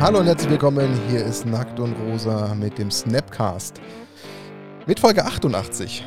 Hallo 0.00 0.20
und 0.20 0.26
herzlich 0.26 0.50
willkommen. 0.50 0.98
Hier 1.10 1.24
ist 1.24 1.44
Nackt 1.46 1.78
und 1.80 1.92
Rosa 1.94 2.54
mit 2.54 2.78
dem 2.78 2.90
Snapcast. 2.90 3.80
Mit 4.86 5.00
Folge 5.00 5.24
88 5.24 6.06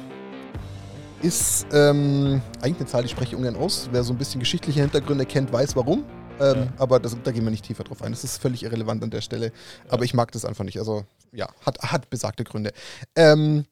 ist 1.21 1.67
ähm, 1.71 2.41
eigentlich 2.61 2.77
eine 2.77 2.85
Zahl, 2.87 3.03
die 3.03 3.09
spreche 3.09 3.31
ich 3.31 3.35
ungern 3.35 3.55
aus. 3.55 3.89
Wer 3.91 4.03
so 4.03 4.13
ein 4.13 4.17
bisschen 4.17 4.39
geschichtliche 4.39 4.81
Hintergründe 4.81 5.25
kennt, 5.25 5.51
weiß 5.53 5.75
warum. 5.75 6.03
Ähm, 6.39 6.55
Ja. 6.55 6.67
Aber 6.77 6.99
das, 6.99 7.15
da 7.23 7.31
gehen 7.31 7.43
wir 7.43 7.51
nicht 7.51 7.65
tiefer 7.65 7.83
drauf 7.83 8.01
ein. 8.01 8.11
Das 8.11 8.23
ist 8.23 8.41
völlig 8.41 8.63
irrelevant 8.63 9.03
an 9.03 9.11
der 9.11 9.21
Stelle. 9.21 9.51
Aber 9.89 10.03
ich 10.03 10.13
mag 10.13 10.31
das 10.31 10.45
einfach 10.45 10.63
nicht. 10.63 10.79
Also, 10.79 11.03
ja, 11.31 11.47
hat, 11.65 11.79
hat 11.83 12.09
besagte 12.09 12.43
Gründe. 12.43 12.71
Ähm, 13.15 13.65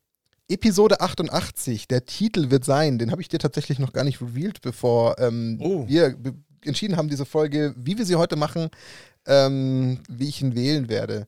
Episode 0.48 1.00
88, 1.02 1.88
der 1.88 2.06
Titel 2.06 2.50
wird 2.52 2.66
sein, 2.66 2.98
den 2.98 3.12
habe 3.12 3.22
ich 3.22 3.30
dir 3.30 3.38
tatsächlich 3.40 3.78
noch 3.80 3.94
gar 3.94 4.04
nicht 4.04 4.20
revealed, 4.22 4.62
bevor 4.62 5.18
ähm, 5.20 5.58
Oh. 5.62 5.88
wir 5.88 6.16
entschieden 6.66 6.98
haben, 6.98 7.08
diese 7.08 7.26
Folge, 7.26 7.74
wie 7.78 7.98
wir 7.98 8.06
sie 8.06 8.16
heute 8.16 8.36
machen, 8.36 8.70
ähm, 9.30 10.00
wie 10.10 10.28
ich 10.28 10.42
ihn 10.42 10.56
wählen 10.56 10.90
werde. 10.90 11.28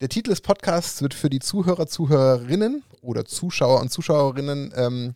Der 0.00 0.08
Titel 0.08 0.30
des 0.30 0.40
Podcasts 0.40 1.02
wird 1.02 1.12
für 1.12 1.28
die 1.28 1.40
Zuhörer, 1.40 1.86
Zuhörerinnen 1.86 2.82
oder 3.02 3.24
Zuschauer 3.24 3.80
und 3.80 3.90
Zuschauerinnen 3.90 4.72
ähm, 4.74 5.14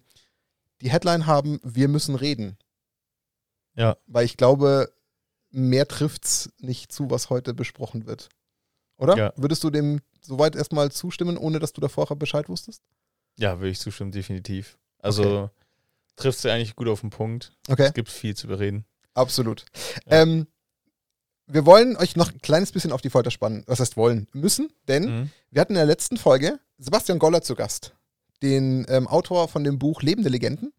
die 0.82 0.90
Headline 0.90 1.26
haben, 1.26 1.60
wir 1.62 1.88
müssen 1.88 2.14
reden. 2.14 2.58
Ja. 3.74 3.96
Weil 4.06 4.24
ich 4.24 4.36
glaube, 4.36 4.92
mehr 5.50 5.88
trifft's 5.88 6.50
nicht 6.58 6.92
zu, 6.92 7.10
was 7.10 7.30
heute 7.30 7.54
besprochen 7.54 8.06
wird. 8.06 8.28
Oder? 8.98 9.16
Ja. 9.16 9.32
Würdest 9.36 9.64
du 9.64 9.70
dem 9.70 10.00
soweit 10.20 10.56
erstmal 10.56 10.90
zustimmen, 10.90 11.36
ohne 11.36 11.58
dass 11.58 11.72
du 11.72 11.80
davor 11.80 12.06
Bescheid 12.16 12.48
wusstest? 12.48 12.82
Ja, 13.38 13.58
würde 13.58 13.70
ich 13.70 13.78
zustimmen, 13.78 14.12
definitiv. 14.12 14.78
Also 14.98 15.50
trifft 16.16 16.40
sie 16.40 16.50
eigentlich 16.50 16.74
gut 16.74 16.88
auf 16.88 17.00
den 17.00 17.10
Punkt. 17.10 17.52
Okay. 17.68 17.86
Es 17.86 17.94
gibt 17.94 18.08
viel 18.08 18.34
zu 18.34 18.48
bereden. 18.48 18.84
Absolut. 19.14 19.64
Ja. 20.06 20.22
Ähm, 20.22 20.46
wir 21.46 21.66
wollen 21.66 21.96
euch 21.96 22.16
noch 22.16 22.32
ein 22.32 22.40
kleines 22.42 22.72
bisschen 22.72 22.92
auf 22.92 23.00
die 23.02 23.10
Folter 23.10 23.30
spannen. 23.30 23.62
Was 23.66 23.80
heißt 23.80 23.96
wollen? 23.96 24.26
Müssen, 24.32 24.70
denn 24.88 25.04
Mhm. 25.04 25.30
wir 25.50 25.60
hatten 25.60 25.72
in 25.72 25.76
der 25.78 25.86
letzten 25.86 26.16
Folge 26.16 26.58
Sebastian 26.78 27.18
Goller 27.18 27.42
zu 27.42 27.54
Gast, 27.54 27.94
den 28.42 28.84
ähm, 28.88 29.06
Autor 29.06 29.48
von 29.48 29.64
dem 29.64 29.78
Buch 29.78 30.02
Lebende 30.02 30.28
Legenden. 30.28 30.72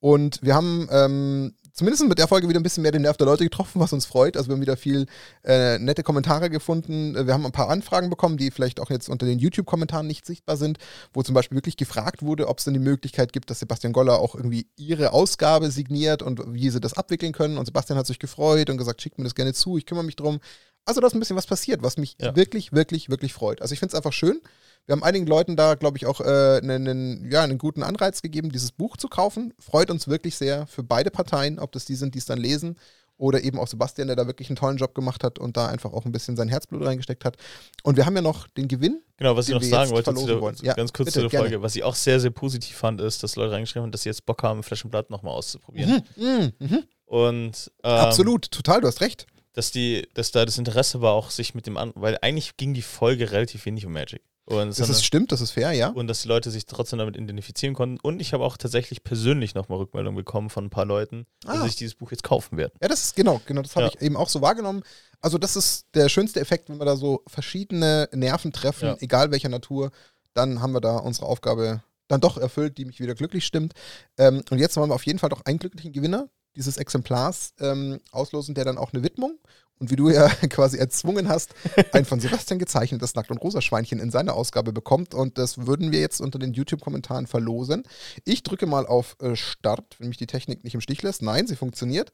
Und 0.00 0.40
wir 0.42 0.54
haben 0.54 0.88
ähm, 0.90 1.54
zumindest 1.74 2.06
mit 2.08 2.18
der 2.18 2.28
Folge 2.28 2.48
wieder 2.48 2.58
ein 2.58 2.62
bisschen 2.62 2.82
mehr 2.82 2.92
den 2.92 3.02
Nerv 3.02 3.16
der 3.16 3.26
Leute 3.26 3.44
getroffen, 3.44 3.80
was 3.80 3.92
uns 3.92 4.06
freut. 4.06 4.36
Also 4.36 4.48
wir 4.48 4.54
haben 4.54 4.60
wieder 4.62 4.76
viel 4.76 5.06
äh, 5.44 5.78
nette 5.78 6.02
Kommentare 6.02 6.48
gefunden. 6.48 7.14
Äh, 7.16 7.26
Wir 7.26 7.34
haben 7.34 7.44
ein 7.44 7.52
paar 7.52 7.68
Anfragen 7.68 8.08
bekommen, 8.10 8.36
die 8.38 8.50
vielleicht 8.50 8.80
auch 8.80 8.90
jetzt 8.90 9.08
unter 9.08 9.26
den 9.26 9.38
YouTube-Kommentaren 9.38 10.06
nicht 10.06 10.24
sichtbar 10.24 10.56
sind, 10.56 10.78
wo 11.12 11.22
zum 11.22 11.34
Beispiel 11.34 11.56
wirklich 11.56 11.76
gefragt 11.76 12.22
wurde, 12.22 12.48
ob 12.48 12.58
es 12.58 12.64
denn 12.64 12.74
die 12.74 12.80
Möglichkeit 12.80 13.32
gibt, 13.32 13.50
dass 13.50 13.58
Sebastian 13.58 13.92
Goller 13.92 14.18
auch 14.18 14.34
irgendwie 14.34 14.68
ihre 14.76 15.12
Ausgabe 15.12 15.70
signiert 15.70 16.22
und 16.22 16.40
wie 16.54 16.70
sie 16.70 16.80
das 16.80 16.94
abwickeln 16.94 17.32
können. 17.32 17.58
Und 17.58 17.66
Sebastian 17.66 17.98
hat 17.98 18.06
sich 18.06 18.18
gefreut 18.18 18.70
und 18.70 18.78
gesagt, 18.78 19.02
schickt 19.02 19.18
mir 19.18 19.24
das 19.24 19.34
gerne 19.34 19.52
zu, 19.52 19.76
ich 19.76 19.84
kümmere 19.86 20.04
mich 20.04 20.16
drum. 20.16 20.40
Also 20.86 21.00
da 21.00 21.06
ist 21.06 21.14
ein 21.14 21.20
bisschen 21.20 21.36
was 21.36 21.46
passiert, 21.46 21.82
was 21.82 21.96
mich 21.96 22.16
Ja. 22.20 22.36
wirklich, 22.36 22.72
wirklich, 22.72 23.08
wirklich 23.08 23.32
freut. 23.32 23.62
Also 23.62 23.72
ich 23.72 23.80
finde 23.80 23.92
es 23.92 23.96
einfach 23.96 24.12
schön. 24.12 24.40
Wir 24.86 24.92
haben 24.92 25.02
einigen 25.02 25.26
Leuten 25.26 25.56
da, 25.56 25.74
glaube 25.74 25.96
ich, 25.96 26.06
auch 26.06 26.20
äh, 26.20 26.60
einen, 26.62 27.30
ja, 27.30 27.42
einen 27.42 27.58
guten 27.58 27.82
Anreiz 27.82 28.20
gegeben, 28.20 28.50
dieses 28.50 28.72
Buch 28.72 28.96
zu 28.96 29.08
kaufen. 29.08 29.54
Freut 29.58 29.90
uns 29.90 30.08
wirklich 30.08 30.36
sehr 30.36 30.66
für 30.66 30.82
beide 30.82 31.10
Parteien, 31.10 31.58
ob 31.58 31.72
das 31.72 31.84
die 31.84 31.94
sind, 31.94 32.14
die 32.14 32.18
es 32.18 32.26
dann 32.26 32.38
lesen 32.38 32.76
oder 33.16 33.42
eben 33.42 33.58
auch 33.58 33.66
Sebastian, 33.66 34.08
der 34.08 34.16
da 34.16 34.26
wirklich 34.26 34.48
einen 34.48 34.56
tollen 34.56 34.76
Job 34.76 34.94
gemacht 34.94 35.22
hat 35.24 35.38
und 35.38 35.56
da 35.56 35.68
einfach 35.68 35.92
auch 35.92 36.04
ein 36.04 36.12
bisschen 36.12 36.36
sein 36.36 36.48
Herzblut 36.48 36.84
reingesteckt 36.84 37.24
hat. 37.24 37.36
Und 37.82 37.96
wir 37.96 38.06
haben 38.06 38.16
ja 38.16 38.22
noch 38.22 38.48
den 38.48 38.68
Gewinn. 38.68 39.02
Genau, 39.16 39.36
was 39.36 39.48
ich 39.48 39.54
noch 39.54 39.62
sagen 39.62 39.90
wollte, 39.92 40.14
zu 40.14 40.26
der, 40.26 40.54
Ja, 40.62 40.74
ganz 40.74 40.92
kurz 40.92 41.06
bitte, 41.06 41.12
zu 41.12 41.20
der 41.20 41.30
gerne. 41.30 41.44
Folge, 41.44 41.62
was 41.62 41.76
ich 41.76 41.84
auch 41.84 41.94
sehr, 41.94 42.18
sehr 42.18 42.30
positiv 42.30 42.76
fand, 42.76 43.00
ist, 43.00 43.22
dass 43.22 43.36
Leute 43.36 43.52
reingeschrieben 43.52 43.84
haben, 43.84 43.92
dass 43.92 44.02
sie 44.02 44.08
jetzt 44.08 44.26
Bock 44.26 44.42
haben, 44.42 44.62
Flash 44.62 44.84
und 44.84 44.90
Blatt 44.90 45.10
nochmal 45.10 45.34
auszuprobieren. 45.34 46.02
Mhm, 46.16 46.52
mhm. 46.58 46.82
Und 47.06 47.70
ähm, 47.84 47.90
Absolut, 47.90 48.50
total, 48.50 48.80
du 48.80 48.88
hast 48.88 49.00
recht. 49.00 49.26
dass 49.52 49.70
die, 49.70 50.08
dass 50.14 50.32
da 50.32 50.44
das 50.44 50.58
Interesse 50.58 51.00
war, 51.00 51.12
auch 51.12 51.30
sich 51.30 51.54
mit 51.54 51.66
dem 51.66 51.76
an, 51.76 51.92
weil 51.94 52.18
eigentlich 52.22 52.56
ging 52.56 52.74
die 52.74 52.82
Folge 52.82 53.30
relativ 53.30 53.66
wenig 53.66 53.86
um 53.86 53.92
Magic. 53.92 54.22
Und, 54.46 54.68
Das 54.68 54.76
sondern- 54.76 54.96
ist 54.96 55.04
stimmt, 55.06 55.32
das 55.32 55.40
ist 55.40 55.52
fair, 55.52 55.72
ja. 55.72 55.88
und 55.88 56.06
dass 56.06 56.20
die 56.22 56.28
Leute 56.28 56.50
sich 56.50 56.66
trotzdem 56.66 56.98
damit 56.98 57.16
identifizieren 57.16 57.74
konnten. 57.74 57.98
Und 58.00 58.20
ich 58.20 58.34
habe 58.34 58.44
auch 58.44 58.58
tatsächlich 58.58 59.02
persönlich 59.02 59.54
nochmal 59.54 59.78
Rückmeldung 59.78 60.14
bekommen 60.14 60.50
von 60.50 60.66
ein 60.66 60.70
paar 60.70 60.84
Leuten, 60.84 61.24
dass 61.44 61.58
Ah. 61.60 61.62
sich 61.64 61.76
dieses 61.76 61.94
Buch 61.94 62.10
jetzt 62.10 62.22
kaufen 62.24 62.58
werden. 62.58 62.72
Ja, 62.82 62.88
das 62.88 63.02
ist 63.04 63.16
genau, 63.16 63.40
genau, 63.46 63.62
das 63.62 63.74
habe 63.74 63.86
Ja. 63.86 63.92
ich 63.94 64.02
eben 64.02 64.16
auch 64.16 64.28
so 64.28 64.42
wahrgenommen. 64.42 64.82
Also, 65.22 65.38
das 65.38 65.56
ist 65.56 65.86
der 65.94 66.10
schönste 66.10 66.40
Effekt, 66.40 66.68
wenn 66.68 66.78
wir 66.78 66.84
da 66.84 66.96
so 66.96 67.22
verschiedene 67.26 68.08
Nerven 68.12 68.52
treffen, 68.52 68.88
Ja. 68.88 68.96
egal 69.00 69.30
welcher 69.30 69.48
Natur, 69.48 69.90
dann 70.34 70.60
haben 70.60 70.72
wir 70.74 70.80
da 70.82 70.98
unsere 70.98 71.24
Aufgabe 71.26 71.82
dann 72.08 72.20
doch 72.20 72.36
erfüllt, 72.36 72.76
die 72.76 72.84
mich 72.84 73.00
wieder 73.00 73.14
glücklich 73.14 73.46
stimmt. 73.46 73.72
Ähm, 74.18 74.42
und 74.50 74.58
jetzt 74.58 74.76
wollen 74.76 74.90
wir 74.90 74.94
auf 74.94 75.06
jeden 75.06 75.18
Fall 75.18 75.30
doch 75.30 75.40
einen 75.46 75.58
glücklichen 75.58 75.92
Gewinner 75.92 76.28
dieses 76.54 76.76
Exemplars 76.76 77.54
ähm, 77.60 78.00
auslosen, 78.12 78.54
der 78.54 78.64
dann 78.66 78.76
auch 78.78 78.92
eine 78.92 79.02
Widmung 79.02 79.38
und 79.84 79.90
wie 79.90 79.96
du 79.96 80.08
ja 80.08 80.28
quasi 80.48 80.78
erzwungen 80.78 81.28
hast, 81.28 81.54
ein 81.92 82.06
von 82.06 82.18
Sebastian 82.18 82.58
gezeichnetes 82.58 83.14
Nackt- 83.14 83.30
und 83.30 83.36
Rosa-Schweinchen 83.36 84.00
in 84.00 84.10
seiner 84.10 84.32
Ausgabe 84.32 84.72
bekommt. 84.72 85.12
Und 85.12 85.36
das 85.36 85.66
würden 85.66 85.92
wir 85.92 86.00
jetzt 86.00 86.22
unter 86.22 86.38
den 86.38 86.54
YouTube-Kommentaren 86.54 87.26
verlosen. 87.26 87.82
Ich 88.24 88.42
drücke 88.42 88.64
mal 88.64 88.86
auf 88.86 89.16
äh, 89.20 89.36
Start, 89.36 89.96
wenn 89.98 90.08
mich 90.08 90.16
die 90.16 90.26
Technik 90.26 90.64
nicht 90.64 90.74
im 90.74 90.80
Stich 90.80 91.02
lässt. 91.02 91.20
Nein, 91.20 91.46
sie 91.46 91.56
funktioniert. 91.56 92.12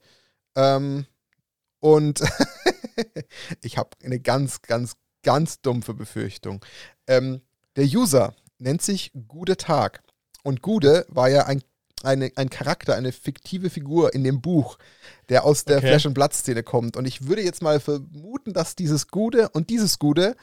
Ähm, 0.55 1.05
und 1.79 2.21
ich 3.61 3.77
habe 3.77 3.91
eine 4.03 4.19
ganz, 4.19 4.61
ganz, 4.61 4.97
ganz 5.23 5.61
dumpfe 5.61 5.93
Befürchtung. 5.93 6.63
Ähm, 7.07 7.39
der 7.77 7.85
User 7.85 8.35
nennt 8.57 8.81
sich 8.81 9.13
Gude 9.29 9.55
Tag. 9.55 10.03
Und 10.43 10.61
Gude 10.61 11.05
war 11.07 11.29
ja 11.29 11.45
ein, 11.45 11.63
eine, 12.03 12.31
ein 12.35 12.49
Charakter, 12.49 12.95
eine 12.95 13.11
fiktive 13.11 13.69
Figur 13.69 14.13
in 14.13 14.23
dem 14.23 14.41
Buch, 14.41 14.77
der 15.29 15.45
aus 15.45 15.65
der 15.65 15.77
Okay. 15.77 15.87
Flash- 15.87 16.05
und 16.05 16.13
Blood-Szene 16.13 16.63
kommt. 16.63 16.97
Und 16.97 17.05
ich 17.05 17.27
würde 17.27 17.43
jetzt 17.43 17.61
mal 17.61 17.79
vermuten, 17.79 18.53
dass 18.53 18.75
dieses 18.75 19.07
Gude 19.07 19.49
und 19.49 19.69
dieses 19.69 19.99
Gude 19.99 20.35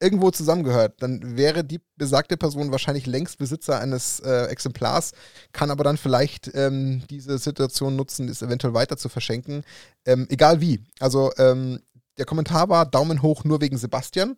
irgendwo 0.00 0.30
zusammengehört. 0.30 1.02
Dann 1.02 1.36
wäre 1.36 1.62
die 1.62 1.80
besagte 1.96 2.36
Person 2.36 2.72
wahrscheinlich 2.72 3.06
längst 3.06 3.38
Besitzer 3.38 3.80
eines 3.80 4.20
äh, 4.20 4.46
Exemplars, 4.46 5.12
kann 5.52 5.70
aber 5.70 5.84
dann 5.84 5.98
vielleicht 5.98 6.50
ähm, 6.54 7.02
diese 7.10 7.38
Situation 7.38 7.96
nutzen, 7.96 8.28
es 8.28 8.42
eventuell 8.42 8.74
weiter 8.74 8.96
zu 8.96 9.08
verschenken. 9.08 9.62
Ähm, 10.06 10.26
egal 10.30 10.60
wie. 10.60 10.80
Also 10.98 11.30
ähm, 11.36 11.80
der 12.16 12.24
Kommentar 12.24 12.68
war 12.68 12.86
Daumen 12.86 13.22
hoch 13.22 13.44
nur 13.44 13.60
wegen 13.60 13.76
Sebastian. 13.76 14.36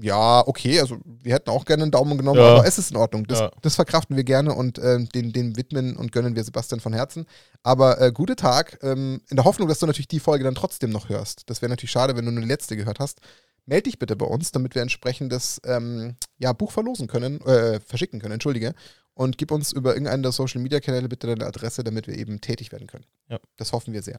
Ja, 0.00 0.46
okay, 0.46 0.78
also 0.80 0.98
wir 1.04 1.34
hätten 1.34 1.50
auch 1.50 1.64
gerne 1.64 1.82
einen 1.82 1.90
Daumen 1.90 2.16
genommen, 2.16 2.38
Ja. 2.38 2.56
aber 2.58 2.66
es 2.66 2.78
ist 2.78 2.92
in 2.92 2.96
Ordnung. 2.96 3.26
Das, 3.26 3.40
Ja. 3.40 3.50
das 3.62 3.74
verkraften 3.74 4.16
wir 4.16 4.22
gerne 4.22 4.54
und 4.54 4.78
ähm, 4.78 5.08
den, 5.08 5.32
den 5.32 5.56
widmen 5.56 5.96
und 5.96 6.12
gönnen 6.12 6.36
wir 6.36 6.44
Sebastian 6.44 6.78
von 6.78 6.92
Herzen. 6.92 7.26
Aber 7.64 8.00
äh, 8.00 8.12
gute 8.12 8.36
Tag, 8.36 8.78
ähm, 8.82 9.20
in 9.28 9.36
der 9.36 9.44
Hoffnung, 9.44 9.66
dass 9.68 9.80
du 9.80 9.86
natürlich 9.86 10.06
die 10.06 10.20
Folge 10.20 10.44
dann 10.44 10.54
trotzdem 10.54 10.90
noch 10.90 11.08
hörst. 11.08 11.50
Das 11.50 11.62
wäre 11.62 11.70
natürlich 11.70 11.90
schade, 11.90 12.16
wenn 12.16 12.24
du 12.24 12.30
nur 12.30 12.42
die 12.42 12.48
letzte 12.48 12.76
gehört 12.76 13.00
hast. 13.00 13.18
Meld 13.66 13.86
dich 13.86 13.98
bitte 13.98 14.14
bei 14.14 14.24
uns, 14.24 14.52
damit 14.52 14.74
wir 14.76 14.82
entsprechendes 14.82 15.60
ähm, 15.64 16.16
ja, 16.38 16.52
Buch 16.52 16.70
verlosen 16.70 17.08
können, 17.08 17.40
äh, 17.42 17.80
verschicken 17.80 18.20
können, 18.20 18.34
entschuldige. 18.34 18.74
Und 19.14 19.36
gib 19.36 19.50
uns 19.50 19.72
über 19.72 19.90
irgendeinen 19.94 20.22
der 20.22 20.30
Social 20.30 20.62
Media 20.62 20.78
Kanäle 20.78 21.08
bitte 21.08 21.26
deine 21.26 21.44
Adresse, 21.44 21.82
damit 21.82 22.06
wir 22.06 22.16
eben 22.16 22.40
tätig 22.40 22.70
werden 22.70 22.86
können. 22.86 23.04
Ja. 23.28 23.40
Das 23.56 23.72
hoffen 23.72 23.92
wir 23.92 24.02
sehr. 24.02 24.16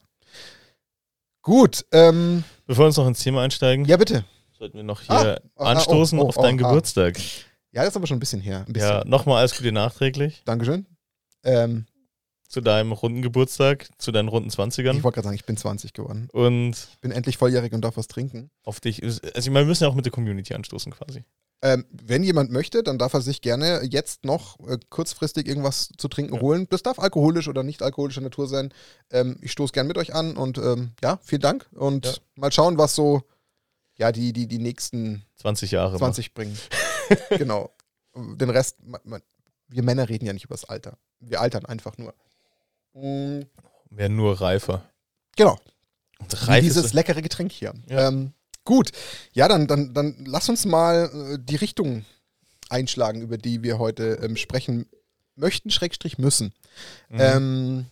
Gut, 1.41 1.85
ähm, 1.93 2.43
Bevor 2.67 2.83
wir 2.83 2.87
uns 2.87 2.97
noch 2.97 3.07
ins 3.07 3.21
Thema 3.23 3.43
einsteigen, 3.43 3.85
ja 3.85 3.95
bitte. 3.95 4.25
Sollten 4.59 4.77
wir 4.77 4.83
noch 4.83 5.01
Ah, 5.07 5.21
hier 5.21 5.41
ah, 5.55 5.71
anstoßen 5.71 6.19
oh, 6.19 6.23
oh, 6.23 6.27
auf 6.27 6.35
deinen 6.35 6.61
oh, 6.61 6.65
ah. 6.65 6.69
Geburtstag. 6.69 7.17
Ja, 7.71 7.81
das 7.83 7.89
ist 7.89 7.95
aber 7.95 8.07
schon 8.07 8.17
ein 8.17 8.19
bisschen 8.19 8.41
her. 8.41 8.65
Ein 8.67 8.73
bisschen. 8.73 8.89
Ja, 8.89 9.05
nochmal 9.05 9.37
alles 9.39 9.55
Gute 9.57 9.71
nachträglich 9.71 10.41
Dankeschön. 10.45 10.85
Ähm, 11.43 11.85
zu 12.47 12.61
deinem 12.61 12.91
runden 12.91 13.21
Geburtstag, 13.21 13.87
zu 13.99 14.11
deinen 14.11 14.27
runden 14.27 14.49
ich 14.49 14.55
20ern. 14.55 15.03
wollte 15.03 15.15
gerade 15.15 15.25
sagen, 15.25 15.35
ich 15.35 15.45
bin 15.45 15.55
20 15.55 15.93
geworden. 15.93 16.27
Und 16.33 16.71
Ich 16.91 16.99
bin 16.99 17.11
endlich 17.11 17.37
volljährig 17.37 17.73
und 17.73 17.81
darf 17.81 17.95
was 17.97 18.07
trinken. 18.07 18.49
auf 18.63 18.79
dich, 18.79 19.01
ist- 19.01 19.23
also 19.35 19.47
ich 19.47 19.53
meine, 19.53 19.65
wir 19.65 19.69
müssen 19.69 19.83
ja 19.83 19.89
auch 19.89 19.95
mit 19.95 20.05
der 20.05 20.11
Community 20.11 20.53
anstoßen 20.55 20.91
quasi. 20.91 21.23
Ähm, 21.61 21.85
wenn 21.91 22.23
jemand 22.23 22.51
möchte, 22.51 22.83
dann 22.83 22.97
darf 22.97 23.13
er 23.13 23.21
sich 23.21 23.41
gerne 23.41 23.81
jetzt 23.83 24.23
noch 24.25 24.57
äh, 24.67 24.77
kurzfristig 24.89 25.45
irgendwas 25.47 25.89
zu 25.97 26.07
trinken 26.07 26.35
Ja. 26.35 26.41
holen. 26.41 26.67
Das 26.69 26.81
darf 26.83 26.99
alkoholisch 26.99 27.47
oder 27.49 27.63
nicht 27.63 27.83
alkoholischer 27.83 28.21
Natur 28.21 28.47
sein. 28.47 28.73
Ähm, 29.11 29.37
ich 29.41 29.51
stoße 29.51 29.73
gern 29.73 29.85
mit 29.87 29.97
euch 29.97 30.15
an 30.15 30.35
und 30.37 30.57
ähm, 30.57 30.91
ja, 31.03 31.19
vielen 31.21 31.41
Dank. 31.41 31.67
Und 31.75 32.05
Ja. 32.05 32.13
mal 32.35 32.51
schauen, 32.51 32.77
was 32.77 32.95
so 32.95 33.21
ja, 33.99 34.11
die, 34.11 34.33
die, 34.33 34.47
die 34.47 34.59
nächsten 34.59 35.23
20 35.35 35.71
Jahre. 35.71 35.97
20 35.97 36.33
bringen. 36.33 36.57
genau. 37.37 37.71
Den 38.15 38.49
Rest, 38.49 38.77
man, 38.83 39.01
man, 39.03 39.21
wir 39.67 39.83
Männer 39.83 40.07
reden 40.09 40.25
ja 40.25 40.33
nicht 40.33 40.45
über 40.45 40.55
das 40.55 40.65
Alter. 40.65 40.97
Wir 41.19 41.41
altern 41.41 41.65
einfach 41.65 41.97
nur. 41.97 42.13
Mm, 42.93 43.41
Wäre 43.89 44.09
nur 44.09 44.39
reifer. 44.39 44.89
Genau. 45.35 45.59
Und 46.19 46.47
reif 46.47 46.63
dieses 46.63 46.93
leckere 46.93 47.21
Getränk 47.21 47.51
hier. 47.51 47.73
Ja. 47.87 48.07
Ähm, 48.07 48.33
gut, 48.63 48.91
ja, 49.33 49.47
dann, 49.47 49.67
dann, 49.67 49.93
dann 49.93 50.23
lass 50.25 50.49
uns 50.49 50.65
mal 50.65 51.33
äh, 51.33 51.37
die 51.41 51.57
Richtung 51.57 52.05
einschlagen, 52.69 53.21
über 53.21 53.37
die 53.37 53.63
wir 53.63 53.79
heute 53.79 54.19
ähm, 54.21 54.37
sprechen 54.37 54.85
möchten, 55.35 55.71
Schrägstrich 55.71 56.17
müssen. 56.17 56.53
Mhm. 57.09 57.19
Ähm, 57.19 57.85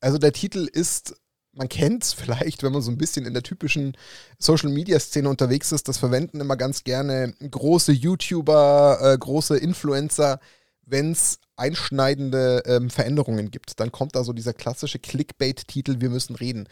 also 0.00 0.18
der 0.18 0.32
Titel 0.32 0.68
ist, 0.70 1.16
man 1.52 1.68
kennt 1.68 2.04
es 2.04 2.12
vielleicht, 2.12 2.62
wenn 2.62 2.72
man 2.72 2.82
so 2.82 2.90
ein 2.90 2.98
bisschen 2.98 3.26
in 3.26 3.34
der 3.34 3.42
typischen 3.42 3.96
Social-Media-Szene 4.38 5.28
unterwegs 5.28 5.72
ist, 5.72 5.88
das 5.88 5.98
verwenden 5.98 6.40
immer 6.40 6.56
ganz 6.56 6.84
gerne 6.84 7.34
große 7.50 7.92
YouTuber, 7.92 8.98
äh, 9.00 9.18
große 9.18 9.56
Influencer, 9.56 10.40
wenn 10.86 11.12
es 11.12 11.38
einschneidende 11.56 12.62
ähm, 12.66 12.90
Veränderungen 12.90 13.50
gibt. 13.50 13.80
Dann 13.80 13.92
kommt 13.92 14.14
da 14.14 14.24
so 14.24 14.32
dieser 14.32 14.54
klassische 14.54 14.98
Clickbait-Titel, 14.98 16.00
wir 16.00 16.10
müssen 16.10 16.36
reden. 16.36 16.68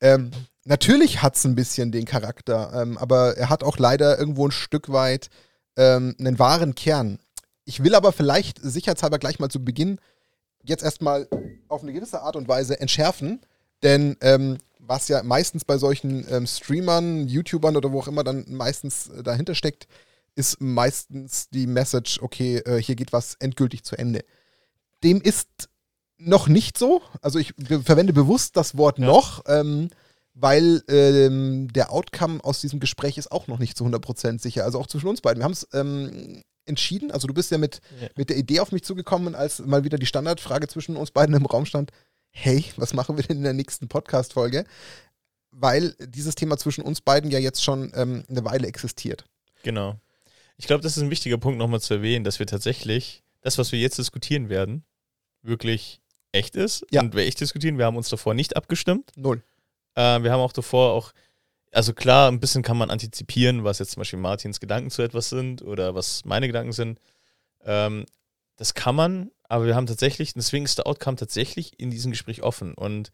Ähm, 0.00 0.30
natürlich 0.64 1.22
hat 1.22 1.36
es 1.36 1.44
ein 1.44 1.54
bisschen 1.54 1.92
den 1.92 2.04
Charakter, 2.04 2.72
ähm, 2.74 2.98
aber 2.98 3.36
er 3.36 3.48
hat 3.48 3.62
auch 3.62 3.78
leider 3.78 4.18
irgendwo 4.18 4.46
ein 4.46 4.52
Stück 4.52 4.90
weit 4.90 5.30
ähm, 5.76 6.14
einen 6.18 6.38
wahren 6.38 6.74
Kern. 6.74 7.18
Ich 7.64 7.82
will 7.82 7.94
aber 7.94 8.12
vielleicht 8.12 8.58
sicherheitshalber 8.62 9.18
gleich 9.18 9.38
mal 9.38 9.48
zu 9.48 9.64
Beginn 9.64 9.98
jetzt 10.62 10.82
erstmal 10.82 11.28
auf 11.68 11.82
eine 11.82 11.92
gewisse 11.92 12.22
Art 12.22 12.36
und 12.36 12.48
Weise 12.48 12.80
entschärfen, 12.80 13.40
denn 13.86 14.16
ähm, 14.20 14.58
was 14.78 15.08
ja 15.08 15.22
meistens 15.22 15.64
bei 15.64 15.78
solchen 15.78 16.26
ähm, 16.30 16.46
Streamern, 16.46 17.26
YouTubern 17.28 17.76
oder 17.76 17.90
wo 17.92 18.00
auch 18.00 18.08
immer 18.08 18.24
dann 18.24 18.44
meistens 18.48 19.08
äh, 19.08 19.22
dahinter 19.22 19.54
steckt, 19.54 19.86
ist 20.34 20.60
meistens 20.60 21.48
die 21.48 21.66
Message, 21.66 22.20
okay, 22.20 22.58
äh, 22.58 22.82
hier 22.82 22.94
geht 22.96 23.12
was 23.12 23.34
endgültig 23.40 23.84
zu 23.84 23.96
Ende. 23.96 24.20
Dem 25.02 25.20
ist 25.20 25.48
noch 26.18 26.48
nicht 26.48 26.78
so. 26.78 27.02
Also 27.22 27.38
ich 27.38 27.54
be- 27.56 27.80
verwende 27.82 28.12
bewusst 28.12 28.56
das 28.56 28.76
Wort 28.76 28.98
Ja. 28.98 29.06
noch, 29.06 29.42
ähm, 29.46 29.88
weil 30.34 30.82
ähm, 30.88 31.68
der 31.72 31.90
Outcome 31.92 32.40
aus 32.44 32.60
diesem 32.60 32.80
Gespräch 32.80 33.16
ist 33.18 33.32
auch 33.32 33.46
noch 33.48 33.58
nicht 33.58 33.76
zu 33.76 33.84
100% 33.84 34.40
sicher. 34.40 34.64
Also 34.64 34.78
auch 34.78 34.86
zwischen 34.86 35.08
uns 35.08 35.20
beiden. 35.22 35.40
Wir 35.40 35.44
haben 35.44 35.52
es 35.52 35.66
ähm, 35.72 36.42
entschieden. 36.66 37.10
Also 37.10 37.26
du 37.28 37.34
bist 37.34 37.50
ja 37.50 37.58
mit, 37.58 37.80
Ja. 38.00 38.08
mit 38.16 38.28
der 38.30 38.36
Idee 38.36 38.60
auf 38.60 38.72
mich 38.72 38.82
zugekommen, 38.84 39.34
als 39.34 39.60
mal 39.60 39.84
wieder 39.84 39.98
die 39.98 40.06
Standardfrage 40.06 40.68
zwischen 40.68 40.96
uns 40.96 41.10
beiden 41.10 41.34
im 41.34 41.46
Raum 41.46 41.64
stand. 41.66 41.90
Hey, 42.38 42.66
was 42.76 42.92
machen 42.92 43.16
wir 43.16 43.24
denn 43.24 43.38
in 43.38 43.44
der 43.44 43.54
nächsten 43.54 43.88
Podcast-Folge? 43.88 44.66
Weil 45.52 45.96
dieses 45.98 46.34
Thema 46.34 46.58
zwischen 46.58 46.84
uns 46.84 47.00
beiden 47.00 47.30
ja 47.30 47.38
jetzt 47.38 47.64
schon 47.64 47.90
ähm, 47.94 48.24
eine 48.28 48.44
Weile 48.44 48.68
existiert. 48.68 49.24
Genau. 49.62 49.98
Ich 50.58 50.66
glaube, 50.66 50.82
das 50.82 50.98
ist 50.98 51.02
ein 51.02 51.10
wichtiger 51.10 51.38
Punkt 51.38 51.58
nochmal 51.58 51.80
zu 51.80 51.94
erwähnen, 51.94 52.24
dass 52.24 52.38
wir 52.38 52.46
tatsächlich 52.46 53.22
das, 53.40 53.56
was 53.56 53.72
wir 53.72 53.78
jetzt 53.78 53.96
diskutieren 53.96 54.50
werden, 54.50 54.84
wirklich 55.40 56.02
echt 56.30 56.56
ist. 56.56 56.84
Ja. 56.90 57.00
Und 57.00 57.14
wir 57.14 57.24
echt 57.24 57.40
diskutieren, 57.40 57.78
wir 57.78 57.86
haben 57.86 57.96
uns 57.96 58.10
davor 58.10 58.34
nicht 58.34 58.54
abgestimmt. 58.54 59.12
Null. 59.16 59.42
Äh, 59.94 60.22
wir 60.22 60.30
haben 60.30 60.40
auch 60.40 60.52
davor 60.52 60.92
auch, 60.92 61.12
also 61.72 61.94
klar, 61.94 62.30
ein 62.30 62.38
bisschen 62.38 62.62
kann 62.62 62.76
man 62.76 62.90
antizipieren, 62.90 63.64
was 63.64 63.78
jetzt 63.78 63.92
zum 63.92 64.02
Beispiel 64.02 64.18
Martins 64.18 64.60
Gedanken 64.60 64.90
zu 64.90 65.00
etwas 65.00 65.30
sind 65.30 65.62
oder 65.62 65.94
was 65.94 66.26
meine 66.26 66.48
Gedanken 66.48 66.72
sind. 66.72 67.00
Ähm, 67.64 68.04
das 68.56 68.74
kann 68.74 68.94
man, 68.94 69.30
aber 69.48 69.66
wir 69.66 69.74
haben 69.76 69.86
tatsächlich, 69.86 70.34
deswegen 70.34 70.64
ist 70.64 70.78
der 70.78 70.86
Outcome 70.86 71.16
tatsächlich 71.16 71.78
in 71.78 71.90
diesem 71.90 72.10
Gespräch 72.12 72.42
offen. 72.42 72.74
Und 72.74 73.12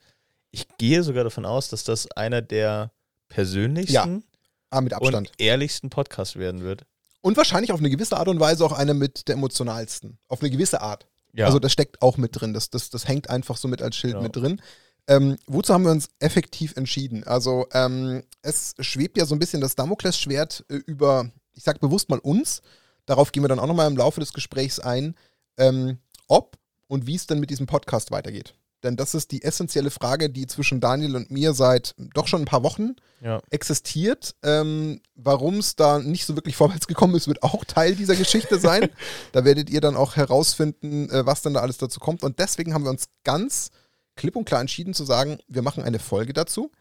ich 0.50 0.66
gehe 0.78 1.02
sogar 1.02 1.24
davon 1.24 1.44
aus, 1.46 1.68
dass 1.68 1.84
das 1.84 2.10
einer 2.12 2.42
der 2.42 2.90
persönlichsten 3.28 4.24
Ah, 4.70 4.80
mit 4.80 4.94
Abstand. 4.94 5.28
und 5.28 5.32
ehrlichsten 5.40 5.90
Podcasts 5.90 6.36
werden 6.36 6.62
wird. 6.62 6.86
Und 7.20 7.36
wahrscheinlich 7.36 7.72
auf 7.72 7.80
eine 7.80 7.90
gewisse 7.90 8.16
Art 8.16 8.28
und 8.28 8.40
Weise 8.40 8.64
auch 8.64 8.72
einer 8.72 8.94
mit 8.94 9.28
der 9.28 9.34
emotionalsten. 9.34 10.18
Auf 10.28 10.40
eine 10.40 10.50
gewisse 10.50 10.80
Art. 10.80 11.06
Ja, 11.34 11.44
Also 11.46 11.58
das 11.58 11.72
steckt 11.72 12.00
auch 12.00 12.16
mit 12.16 12.40
drin. 12.40 12.54
Das, 12.54 12.70
das, 12.70 12.88
das 12.90 13.06
hängt 13.06 13.28
einfach 13.30 13.56
so 13.58 13.68
mit 13.68 13.82
als 13.82 13.96
Schild 13.96 14.14
Ja. 14.14 14.20
mit 14.22 14.34
drin. 14.34 14.60
Ähm, 15.08 15.36
wozu 15.46 15.74
haben 15.74 15.84
wir 15.84 15.90
uns 15.90 16.08
effektiv 16.20 16.76
entschieden? 16.76 17.22
Also 17.24 17.66
ähm, 17.72 18.22
es 18.40 18.74
schwebt 18.80 19.18
ja 19.18 19.26
so 19.26 19.34
ein 19.34 19.38
bisschen 19.38 19.60
das 19.60 19.74
Damoklesschwert 19.76 20.64
äh, 20.68 20.76
über, 20.86 21.30
ich 21.54 21.64
sag 21.64 21.80
bewusst 21.80 22.08
mal 22.08 22.18
uns. 22.20 22.62
Darauf 23.04 23.30
gehen 23.32 23.42
wir 23.44 23.48
dann 23.48 23.58
auch 23.58 23.66
nochmal 23.66 23.88
im 23.90 23.96
Laufe 23.96 24.20
des 24.20 24.32
Gesprächs 24.32 24.78
ein, 24.78 25.14
ähm, 25.58 25.98
ob 26.28 26.56
und 26.88 27.06
wie 27.06 27.14
es 27.14 27.26
denn 27.26 27.40
mit 27.40 27.50
diesem 27.50 27.66
Podcast 27.66 28.10
weitergeht. 28.10 28.54
Denn 28.82 28.96
das 28.96 29.14
ist 29.14 29.30
die 29.30 29.42
essentielle 29.42 29.90
Frage, 29.90 30.28
die 30.28 30.46
zwischen 30.46 30.80
Daniel 30.80 31.14
und 31.14 31.30
mir 31.30 31.54
seit 31.54 31.94
doch 32.14 32.26
schon 32.26 32.42
ein 32.42 32.46
paar 32.46 32.64
Wochen 32.64 32.96
ja. 33.20 33.40
existiert. 33.50 34.34
Ähm, 34.42 35.00
Warum 35.14 35.58
es 35.58 35.76
da 35.76 36.00
nicht 36.00 36.26
so 36.26 36.34
wirklich 36.36 36.56
vorwärts 36.62 36.86
gekommen 36.86 37.14
ist, 37.14 37.28
wird 37.28 37.42
auch 37.42 37.64
Teil 37.64 37.94
dieser 37.94 38.16
Geschichte 38.16 38.58
sein. 38.58 38.90
da 39.32 39.44
werdet 39.44 39.70
ihr 39.70 39.80
dann 39.80 39.96
auch 39.96 40.16
herausfinden, 40.16 41.08
äh, 41.10 41.24
was 41.24 41.42
denn 41.42 41.54
da 41.54 41.60
alles 41.60 41.78
dazu 41.78 42.00
kommt. 42.00 42.24
Und 42.24 42.38
deswegen 42.38 42.74
haben 42.74 42.84
wir 42.84 42.90
uns 42.90 43.04
ganz 43.24 43.70
klipp 44.16 44.36
und 44.36 44.44
klar 44.44 44.60
entschieden 44.60 44.94
zu 44.94 45.04
sagen, 45.04 45.38
wir 45.46 45.62
machen 45.62 45.84
eine 45.84 45.98
Folge 46.00 46.32
dazu. 46.32 46.72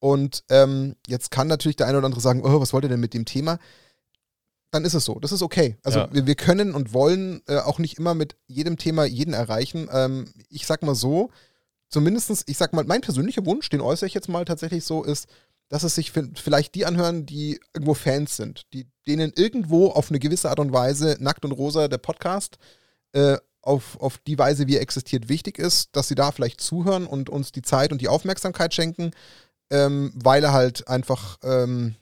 Und 0.00 0.44
ähm, 0.48 0.94
jetzt 1.08 1.32
kann 1.32 1.48
natürlich 1.48 1.76
der 1.76 1.88
eine 1.88 1.98
oder 1.98 2.06
andere 2.06 2.20
sagen, 2.20 2.42
oh, 2.44 2.60
was 2.60 2.72
wollt 2.72 2.84
ihr 2.84 2.88
denn 2.88 3.00
mit 3.00 3.14
dem 3.14 3.24
Thema? 3.24 3.58
Dann 4.70 4.84
ist 4.84 4.94
es 4.94 5.04
so. 5.04 5.18
Das 5.18 5.32
ist 5.32 5.42
okay. 5.42 5.76
Also 5.82 6.00
Ja. 6.00 6.08
wir, 6.12 6.26
wir 6.26 6.34
können 6.34 6.74
und 6.74 6.92
wollen 6.92 7.40
äh, 7.48 7.58
auch 7.58 7.78
nicht 7.78 7.98
immer 7.98 8.14
mit 8.14 8.36
jedem 8.46 8.76
Thema 8.76 9.04
jeden 9.04 9.32
erreichen. 9.34 9.88
Ähm, 9.92 10.32
ich 10.50 10.66
sag 10.66 10.82
mal 10.82 10.94
so, 10.94 11.30
zumindestens, 11.88 12.42
ich 12.46 12.58
sag 12.58 12.72
mal, 12.74 12.84
mein 12.84 13.00
persönlicher 13.00 13.46
Wunsch, 13.46 13.68
den 13.70 13.80
äußere 13.80 14.06
ich 14.06 14.14
jetzt 14.14 14.28
mal 14.28 14.44
tatsächlich 14.44 14.84
so, 14.84 15.04
ist, 15.04 15.26
dass 15.70 15.82
es 15.84 15.94
sich 15.94 16.10
vi- 16.12 16.36
vielleicht 16.38 16.74
die 16.74 16.84
anhören, 16.86 17.24
die 17.26 17.60
irgendwo 17.74 17.94
Fans 17.94 18.36
sind, 18.36 18.62
die 18.74 18.86
denen 19.06 19.32
irgendwo 19.34 19.88
auf 19.88 20.10
eine 20.10 20.18
gewisse 20.18 20.50
Art 20.50 20.60
und 20.60 20.72
Weise 20.72 21.16
Nackt 21.20 21.44
und 21.46 21.52
Rosa, 21.52 21.88
der 21.88 21.98
Podcast, 21.98 22.58
äh, 23.12 23.38
auf, 23.62 23.98
auf 24.00 24.18
die 24.18 24.38
Weise, 24.38 24.66
wie 24.66 24.76
er 24.76 24.82
existiert, 24.82 25.28
wichtig 25.28 25.58
ist, 25.58 25.90
dass 25.96 26.08
sie 26.08 26.14
da 26.14 26.30
vielleicht 26.32 26.60
zuhören 26.60 27.06
und 27.06 27.28
uns 27.30 27.52
die 27.52 27.62
Zeit 27.62 27.90
und 27.92 28.00
die 28.00 28.08
Aufmerksamkeit 28.08 28.72
schenken, 28.74 29.10
ähm, 29.70 30.12
weil 30.14 30.44
er 30.44 30.52
halt 30.52 30.88
einfach 30.88 31.38
ähm, 31.42 31.94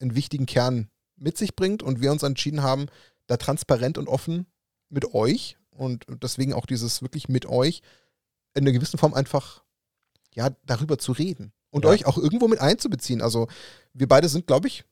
einen 0.00 0.14
wichtigen 0.16 0.44
Kern 0.46 0.88
mit 1.16 1.38
sich 1.38 1.54
bringt 1.56 1.82
und 1.82 2.00
wir 2.00 2.10
uns 2.12 2.22
entschieden 2.22 2.62
haben, 2.62 2.86
da 3.26 3.36
transparent 3.36 3.98
und 3.98 4.08
offen 4.08 4.46
mit 4.88 5.14
euch 5.14 5.56
und 5.70 6.04
deswegen 6.22 6.52
auch 6.52 6.66
dieses 6.66 7.02
wirklich 7.02 7.28
mit 7.28 7.46
euch 7.46 7.82
in 8.54 8.62
einer 8.64 8.72
gewissen 8.72 8.98
Form 8.98 9.14
einfach 9.14 9.62
ja 10.34 10.50
darüber 10.64 10.98
zu 10.98 11.12
reden 11.12 11.52
und 11.70 11.84
Ja. 11.84 11.90
euch 11.90 12.06
auch 12.06 12.18
irgendwo 12.18 12.48
mit 12.48 12.60
einzubeziehen. 12.60 13.22
Also 13.22 13.48
wir 13.92 14.08
beide 14.08 14.28
sind, 14.28 14.46
glaube 14.46 14.68
ich, 14.68 14.84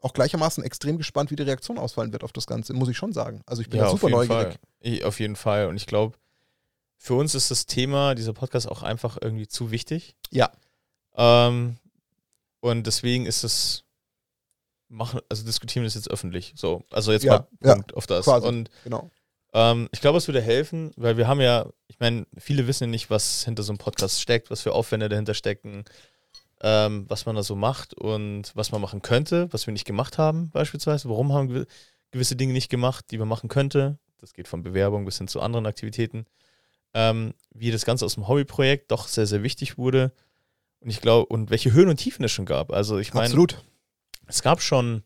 auch 0.00 0.14
gleichermaßen 0.14 0.64
extrem 0.64 0.98
gespannt, 0.98 1.30
wie 1.30 1.36
die 1.36 1.42
Reaktion 1.44 1.78
ausfallen 1.78 2.12
wird 2.12 2.24
auf 2.24 2.32
das 2.32 2.46
Ganze, 2.46 2.72
muss 2.74 2.88
ich 2.88 2.96
schon 2.96 3.12
sagen. 3.12 3.42
Also 3.46 3.62
ich 3.62 3.70
bin 3.70 3.80
ja, 3.80 3.88
super 3.88 4.08
neugierig. 4.08 4.58
Ich, 4.80 5.04
auf 5.04 5.20
jeden 5.20 5.36
Fall. 5.36 5.66
Und 5.68 5.76
ich 5.76 5.86
glaube, 5.86 6.16
für 6.96 7.14
uns 7.14 7.34
ist 7.34 7.50
das 7.50 7.66
Thema, 7.66 8.14
dieser 8.14 8.32
Podcast 8.32 8.68
auch 8.68 8.82
einfach 8.82 9.18
irgendwie 9.20 9.46
zu 9.46 9.70
wichtig. 9.70 10.16
Ja. 10.30 10.50
Ähm, 11.14 11.76
und 12.60 12.86
deswegen 12.86 13.26
ist 13.26 13.44
es, 13.44 13.84
machen, 14.92 15.20
also 15.28 15.44
diskutieren 15.44 15.82
wir 15.82 15.86
das 15.86 15.94
jetzt 15.94 16.10
öffentlich. 16.10 16.52
So, 16.56 16.84
also 16.90 17.12
jetzt 17.12 17.24
Ja, 17.24 17.32
mal 17.32 17.48
ja, 17.68 17.74
Punkt 17.74 17.94
auf 17.94 18.06
das. 18.06 18.24
quasi. 18.24 18.46
Und 18.46 18.70
Genau. 18.84 19.10
ähm, 19.54 19.88
ich 19.92 20.00
glaube, 20.00 20.18
es 20.18 20.28
würde 20.28 20.40
helfen, 20.40 20.92
weil 20.96 21.16
wir 21.16 21.26
haben 21.26 21.40
ja, 21.40 21.66
ich 21.88 21.98
meine, 21.98 22.26
viele 22.38 22.66
wissen 22.66 22.84
ja 22.84 22.90
nicht, 22.90 23.10
was 23.10 23.44
hinter 23.44 23.62
so 23.62 23.72
einem 23.72 23.78
Podcast 23.78 24.20
steckt, 24.20 24.50
was 24.50 24.60
für 24.62 24.72
Aufwände 24.72 25.08
dahinter 25.08 25.34
stecken, 25.34 25.84
ähm, 26.60 27.06
was 27.08 27.26
man 27.26 27.34
da 27.36 27.42
so 27.42 27.56
macht 27.56 27.94
und 27.94 28.52
was 28.54 28.70
man 28.70 28.80
machen 28.80 29.02
könnte, 29.02 29.52
was 29.52 29.66
wir 29.66 29.72
nicht 29.72 29.86
gemacht 29.86 30.18
haben, 30.18 30.50
beispielsweise. 30.50 31.08
Warum 31.08 31.32
haben 31.32 31.52
wir 31.52 31.66
gewisse 32.12 32.36
Dinge 32.36 32.52
nicht 32.52 32.68
gemacht, 32.68 33.06
die 33.10 33.18
man 33.18 33.28
machen 33.28 33.48
könnte? 33.48 33.98
Das 34.18 34.34
geht 34.34 34.46
von 34.46 34.62
Bewerbung 34.62 35.04
bis 35.04 35.18
hin 35.18 35.26
zu 35.26 35.40
anderen 35.40 35.66
Aktivitäten. 35.66 36.26
Ähm, 36.94 37.32
wie 37.52 37.70
das 37.70 37.84
Ganze 37.86 38.04
aus 38.04 38.14
dem 38.14 38.28
Hobbyprojekt 38.28 38.90
doch 38.90 39.08
sehr, 39.08 39.26
sehr 39.26 39.42
wichtig 39.42 39.78
wurde. 39.78 40.12
Und 40.80 40.90
ich 40.90 41.00
glaube, 41.00 41.26
und 41.26 41.50
welche 41.50 41.72
Höhen 41.72 41.88
und 41.88 41.96
Tiefen 41.96 42.24
es 42.24 42.30
schon 42.32 42.44
gab. 42.44 42.70
Also 42.70 42.98
ich 42.98 43.14
meine, 43.14 43.26
Absolut. 43.26 43.64
Es 44.26 44.42
gab 44.42 44.60
schon 44.62 45.02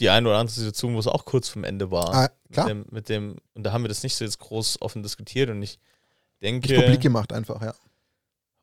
die 0.00 0.10
eine 0.10 0.28
oder 0.28 0.38
andere 0.38 0.54
Situation, 0.54 0.94
wo 0.94 0.98
es 0.98 1.06
auch 1.06 1.24
kurz 1.24 1.48
vom 1.48 1.64
Ende 1.64 1.90
war. 1.90 2.14
Ah, 2.14 2.28
klar. 2.50 2.66
Mit 2.66 2.86
dem, 2.86 2.86
mit 2.94 3.08
dem, 3.08 3.36
und 3.54 3.62
da 3.62 3.72
haben 3.72 3.84
wir 3.84 3.88
das 3.88 4.02
nicht 4.02 4.16
so 4.16 4.24
jetzt 4.24 4.38
groß 4.38 4.80
offen 4.82 5.02
diskutiert 5.02 5.50
und 5.50 5.62
ich 5.62 5.78
denke, 6.40 6.66
Nicht 6.68 6.80
publik 6.80 7.00
gemacht 7.00 7.32
einfach, 7.32 7.62
ja. 7.62 7.74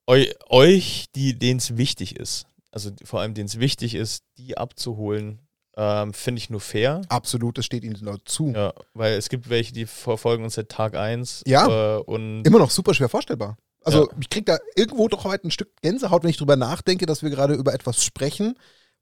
eu, 0.08 0.26
euch, 0.50 1.06
die, 1.16 1.38
denen 1.38 1.60
es 1.60 1.78
wichtig 1.78 2.16
ist, 2.18 2.46
also 2.72 2.92
vor 3.04 3.22
allem 3.22 3.34
denen 3.34 3.48
es 3.48 3.60
wichtig 3.60 3.96
ist, 3.96 4.24
die 4.38 4.58
abzuholen, 4.58 5.40
ähm, 5.78 6.14
finde 6.14 6.40
ich 6.40 6.50
nur 6.50 6.60
fair. 6.60 7.02
Absolut, 7.08 7.58
das 7.58 7.66
steht 7.66 7.84
ihnen 7.86 7.96
zu. 8.26 8.52
Ja, 8.52 8.74
weil 8.94 9.14
es 9.14 9.30
gibt 9.30 9.50
welche, 9.50 9.72
die 9.72 9.86
verfolgen 9.86 10.44
uns 10.44 10.56
seit 10.56 10.68
Tag 10.70 10.96
1 10.96 11.44
Ja. 11.48 11.98
äh, 11.98 12.02
und 12.02 12.44
Immer 12.44 12.60
noch 12.60 12.70
super 12.70 12.94
schwer 12.94 13.08
vorstellbar. 13.08 13.58
Also 13.86 14.10
Ja. 14.10 14.18
ich 14.20 14.30
kriege 14.30 14.44
da 14.46 14.58
irgendwo 14.76 15.08
doch 15.08 15.24
heute 15.24 15.48
ein 15.48 15.52
Stück 15.52 15.70
Gänsehaut, 15.82 16.24
wenn 16.24 16.32
ich 16.32 16.38
drüber 16.38 16.58
nachdenke, 16.58 17.06
dass 17.06 17.24
wir 17.24 17.30
gerade 17.30 17.54
über 17.54 17.74
etwas 17.74 18.04
sprechen, 18.04 18.58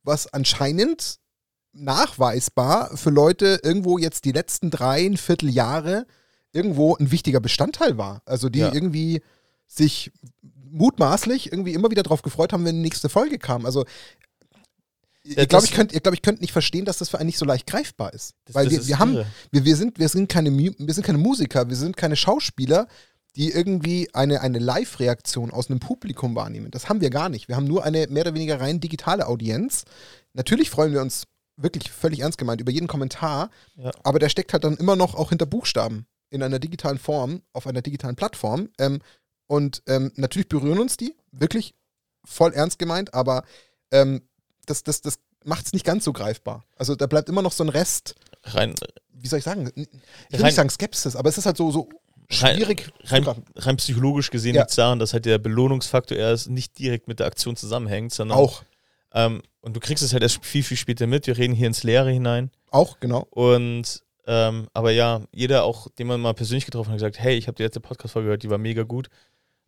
was 0.07 0.33
anscheinend 0.33 1.19
nachweisbar 1.73 2.97
für 2.97 3.11
Leute 3.11 3.59
irgendwo 3.63 3.97
jetzt 3.99 4.25
die 4.25 4.31
letzten 4.31 4.71
drei 4.71 5.15
Vierteljahre 5.15 6.07
irgendwo 6.51 6.95
ein 6.95 7.11
wichtiger 7.11 7.39
Bestandteil 7.39 7.97
war. 7.97 8.23
Also 8.25 8.49
die 8.49 8.59
Ja. 8.59 8.73
irgendwie 8.73 9.21
sich 9.67 10.11
mutmaßlich 10.71 11.51
irgendwie 11.51 11.73
immer 11.73 11.91
wieder 11.91 12.03
darauf 12.03 12.21
gefreut 12.23 12.51
haben, 12.53 12.65
wenn 12.65 12.75
die 12.77 12.81
nächste 12.81 13.09
Folge 13.09 13.37
kam. 13.37 13.65
Also 13.65 13.85
Ja, 15.23 15.43
ich 15.43 15.49
glaube, 15.49 15.65
ich 15.65 15.71
könnt, 15.73 15.91
ihr, 15.91 15.99
glaub, 15.99 16.21
könnt 16.23 16.41
nicht 16.41 16.53
verstehen, 16.53 16.85
dass 16.85 16.97
das 16.99 17.09
für 17.09 17.19
einen 17.19 17.27
nicht 17.27 17.37
so 17.37 17.45
leicht 17.45 17.67
greifbar 17.67 18.13
ist. 18.13 18.33
das, 18.45 18.55
Weil 18.55 18.65
das 18.65 18.71
wir, 18.73 18.79
ist 18.79 18.87
wir 18.87 18.99
haben 18.99 19.25
wir, 19.51 19.65
wir, 19.65 19.75
sind, 19.75 19.99
wir, 19.99 20.07
sind 20.09 20.29
keine, 20.29 20.49
wir 20.51 20.93
sind 20.93 21.05
keine 21.05 21.17
Musiker, 21.17 21.67
wir 21.69 21.75
sind 21.75 21.97
keine 21.97 22.15
Schauspieler, 22.15 22.87
die 23.37 23.51
irgendwie 23.51 24.09
eine, 24.13 24.41
eine 24.41 24.57
Live-Reaktion 24.59 25.51
aus 25.51 25.69
einem 25.69 25.79
Publikum 25.79 26.35
wahrnehmen. 26.35 26.71
Das 26.71 26.89
haben 26.89 27.01
wir 27.01 27.09
gar 27.11 27.29
nicht. 27.29 27.47
Wir 27.47 27.55
haben 27.55 27.67
nur 27.67 27.83
eine 27.83 28.07
mehr 28.07 28.23
oder 28.23 28.33
weniger 28.33 28.59
rein 28.59 28.79
digitale 28.79 29.27
Audienz. 29.27 29.83
Natürlich 30.33 30.69
freuen 30.71 30.91
wir 30.91 31.01
uns 31.01 31.23
wirklich 31.55 31.91
völlig 31.91 32.19
ernst 32.21 32.37
gemeint 32.37 32.61
über 32.61 32.71
jeden 32.71 32.87
Kommentar, 32.87 33.49
Ja. 33.75 33.91
aber 34.03 34.19
der 34.19 34.29
steckt 34.29 34.53
halt 34.53 34.63
dann 34.63 34.75
immer 34.77 34.95
noch 34.95 35.15
auch 35.15 35.29
hinter 35.29 35.45
Buchstaben 35.45 36.07
in 36.29 36.43
einer 36.43 36.59
digitalen 36.59 36.97
Form, 36.97 37.41
auf 37.53 37.67
einer 37.67 37.81
digitalen 37.81 38.15
Plattform. 38.15 38.69
Ähm, 38.79 38.99
und 39.47 39.81
ähm, 39.87 40.11
natürlich 40.15 40.49
berühren 40.49 40.79
uns 40.79 40.97
die, 40.97 41.15
wirklich 41.31 41.73
voll 42.25 42.53
ernst 42.53 42.79
gemeint, 42.79 43.13
aber 43.13 43.43
ähm, 43.91 44.21
das, 44.65 44.83
das, 44.83 45.01
das 45.01 45.19
macht 45.45 45.65
es 45.67 45.73
nicht 45.73 45.85
ganz 45.85 46.03
so 46.03 46.11
greifbar. 46.11 46.65
Also 46.75 46.95
da 46.95 47.05
bleibt 47.07 47.29
immer 47.29 47.41
noch 47.41 47.53
so 47.53 47.63
ein 47.63 47.69
Rest 47.69 48.15
rein, 48.43 48.75
wie 49.13 49.27
soll 49.27 49.39
ich 49.39 49.45
sagen? 49.45 49.71
Ich 49.75 49.75
will 49.75 49.87
Rein- 50.39 50.45
nicht 50.47 50.55
sagen 50.55 50.69
Skepsis, 50.69 51.15
aber 51.15 51.29
es 51.29 51.37
ist 51.37 51.45
halt 51.45 51.57
so, 51.57 51.71
so 51.71 51.87
schwierig. 52.29 52.89
Rein, 53.05 53.23
greifen. 53.23 53.43
rein 53.55 53.77
psychologisch 53.77 54.29
gesehen 54.31 54.55
Ja. 54.55 54.61
liegt 54.61 54.71
es 54.71 54.75
daran, 54.75 54.99
dass 54.99 55.13
halt 55.13 55.25
der 55.25 55.37
Belohnungsfaktor 55.37 56.17
erst 56.17 56.49
nicht 56.49 56.77
direkt 56.79 57.07
mit 57.07 57.19
der 57.19 57.27
Aktion 57.27 57.55
zusammenhängt, 57.55 58.13
sondern 58.13 58.37
Auch, 58.37 58.63
ähm, 59.13 59.41
und 59.61 59.75
du 59.75 59.79
kriegst 59.79 60.03
es 60.03 60.13
halt 60.13 60.23
erst 60.23 60.43
viel, 60.45 60.63
viel 60.63 60.77
später 60.77 61.07
mit. 61.07 61.27
Wir 61.27 61.37
reden 61.37 61.53
hier 61.53 61.67
ins 61.67 61.83
Leere 61.83 62.11
hinein. 62.11 62.51
auch, 62.71 62.99
genau. 62.99 63.25
Und 63.31 64.03
ähm, 64.29 64.67
aber 64.73 64.91
ja, 64.91 65.21
jeder 65.33 65.63
auch, 65.63 65.87
den 65.97 66.07
man 66.07 66.19
mal 66.19 66.33
persönlich 66.33 66.65
getroffen 66.65 66.89
hat, 66.89 66.95
hat 66.95 67.11
gesagt, 67.13 67.19
hey, 67.19 67.37
ich 67.37 67.47
habe 67.47 67.55
die 67.55 67.63
letzte 67.63 67.79
Podcast-Folge 67.79 68.25
gehört, 68.27 68.43
die 68.43 68.49
war 68.49 68.57
mega 68.57 68.83
gut. 68.83 69.07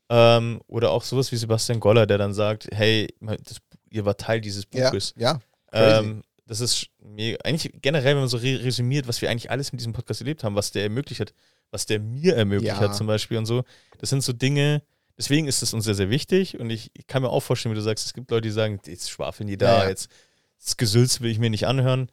Ähm, 0.10 0.60
oder 0.68 0.92
auch 0.92 1.04
sowas 1.04 1.32
wie 1.32 1.38
Sebastian 1.38 1.80
Goller, 1.80 2.06
der 2.08 2.18
dann 2.18 2.34
sagt, 2.34 2.68
hey, 2.74 3.08
das, 3.22 3.58
ihr 3.90 4.06
war 4.06 4.18
Teil 4.18 4.42
dieses 4.42 4.66
Ja, 4.74 4.90
Buches. 4.90 5.14
ja. 5.18 5.40
crazy. 5.72 6.00
Ähm, 6.00 6.24
das 6.46 6.60
ist 6.62 6.88
mega, 7.00 7.38
eigentlich 7.44 7.72
generell, 7.82 8.16
wenn 8.16 8.22
man 8.22 8.28
so 8.28 8.38
re 8.38 8.60
resümiert, 8.64 9.08
was 9.08 9.22
wir 9.22 9.30
eigentlich 9.30 9.52
alles 9.52 9.72
mit 9.72 9.80
diesem 9.82 9.94
Podcast 9.94 10.20
erlebt 10.22 10.44
haben, 10.44 10.56
was 10.56 10.72
der 10.72 10.82
ermöglicht 10.84 11.22
hat, 11.22 11.32
was 11.72 11.86
der 11.86 12.00
mir 12.00 12.36
ermöglicht 12.36 12.76
Ja. 12.76 12.80
hat 12.80 12.96
zum 12.96 13.08
Beispiel 13.08 13.38
und 13.38 13.46
so. 13.46 13.64
Das 14.00 14.10
sind 14.10 14.24
so 14.24 14.34
Dinge, 14.34 14.82
deswegen 15.18 15.48
ist 15.48 15.62
es 15.62 15.74
uns 15.74 15.86
sehr, 15.86 15.96
sehr 15.96 16.10
wichtig 16.10 16.60
und 16.60 16.70
ich, 16.70 16.92
ich 16.94 17.08
kann 17.08 17.22
mir 17.22 17.30
auch 17.30 17.42
vorstellen, 17.42 17.74
wie 17.74 17.78
du 17.78 17.84
sagst, 17.84 18.06
es 18.06 18.14
gibt 18.14 18.32
Leute, 18.32 18.42
die 18.48 18.52
sagen, 18.52 18.80
jetzt 18.86 19.10
schwafeln 19.10 19.48
die 19.48 19.58
da, 19.58 19.84
Ja, 19.84 19.90
jetzt 19.90 20.10
das 20.64 20.78
Gesülz 20.78 21.22
will 21.22 21.32
ich 21.32 21.40
mir 21.40 21.50
nicht 21.50 21.68
anhören. 21.68 22.12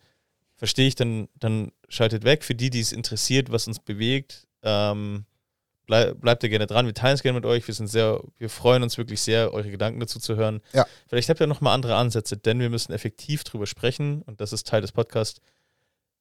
Verstehe 0.57 0.87
ich, 0.89 0.95
dann, 0.95 1.29
dann 1.35 1.73
schaltet 1.89 2.25
weg. 2.25 2.45
Für 2.45 2.55
die, 2.55 2.71
die 2.71 2.81
es 2.81 2.93
interessiert, 2.93 3.51
was 3.53 3.67
uns 3.67 3.79
bewegt, 3.81 4.47
ähm, 4.63 5.27
bleib, 5.85 6.21
bleibt 6.21 6.43
ihr 6.45 6.49
gerne 6.49 6.67
dran. 6.67 6.87
Wir 6.87 6.95
teilen 6.95 7.15
es 7.15 7.23
gerne 7.23 7.37
mit 7.39 7.45
euch. 7.45 7.67
Wir 7.67 7.75
sind 7.75 7.89
sehr, 7.89 8.23
wir 8.39 8.49
freuen 8.49 8.83
uns 8.83 8.97
wirklich 8.99 9.21
sehr, 9.21 9.53
eure 9.53 9.71
Gedanken 9.71 10.01
dazu 10.01 10.19
zu 10.19 10.37
hören. 10.37 10.63
Ja. 10.73 10.87
Vielleicht 11.09 11.29
habt 11.29 11.41
ihr 11.41 11.47
noch 11.47 11.61
mal 11.61 11.75
andere 11.75 11.97
Ansätze, 11.97 12.37
denn 12.37 12.59
wir 12.61 12.71
müssen 12.71 12.93
effektiv 12.93 13.45
drüber 13.45 13.67
sprechen 13.67 14.23
und 14.23 14.41
das 14.41 14.53
ist 14.53 14.67
Teil 14.67 14.81
des 14.81 14.93
Podcasts. 14.93 15.41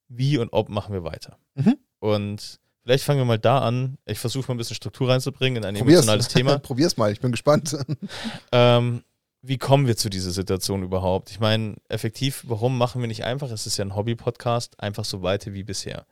Wie 0.08 0.36
und 0.38 0.52
ob 0.52 0.68
machen 0.68 0.92
wir 0.92 1.04
weiter? 1.04 1.38
Mhm. 1.54 1.76
Und 2.00 2.60
vielleicht 2.86 3.02
fangen 3.04 3.18
wir 3.18 3.24
mal 3.24 3.38
da 3.38 3.58
an. 3.58 3.98
Ich 4.06 4.20
versuche 4.20 4.46
mal 4.48 4.54
ein 4.54 4.58
bisschen 4.58 4.76
Struktur 4.76 5.08
reinzubringen 5.08 5.62
in 5.62 5.64
ein 5.68 5.74
Probier's. 5.74 5.98
emotionales 5.98 6.28
Thema. 6.28 6.58
Probier's 6.60 6.96
mal, 6.96 7.10
ich 7.12 7.20
bin 7.20 7.32
gespannt. 7.32 7.76
Ähm, 8.52 9.02
wie 9.42 9.58
kommen 9.58 9.86
wir 9.88 9.96
zu 9.96 10.08
dieser 10.08 10.30
Situation 10.30 10.82
überhaupt? 10.82 11.30
Ich 11.30 11.40
meine, 11.40 11.74
effektiv, 11.88 12.44
warum 12.46 12.78
machen 12.78 13.00
wir 13.00 13.08
nicht 13.08 13.24
einfach? 13.24 13.50
Es 13.50 13.66
ist 13.66 13.76
ja 13.76 13.84
ein 13.84 13.94
Hobby-Podcast, 13.96 14.78
einfach 14.80 15.04
so 15.04 15.22
weiter 15.22 15.52
wie 15.52 15.62
bisher. 15.64 16.06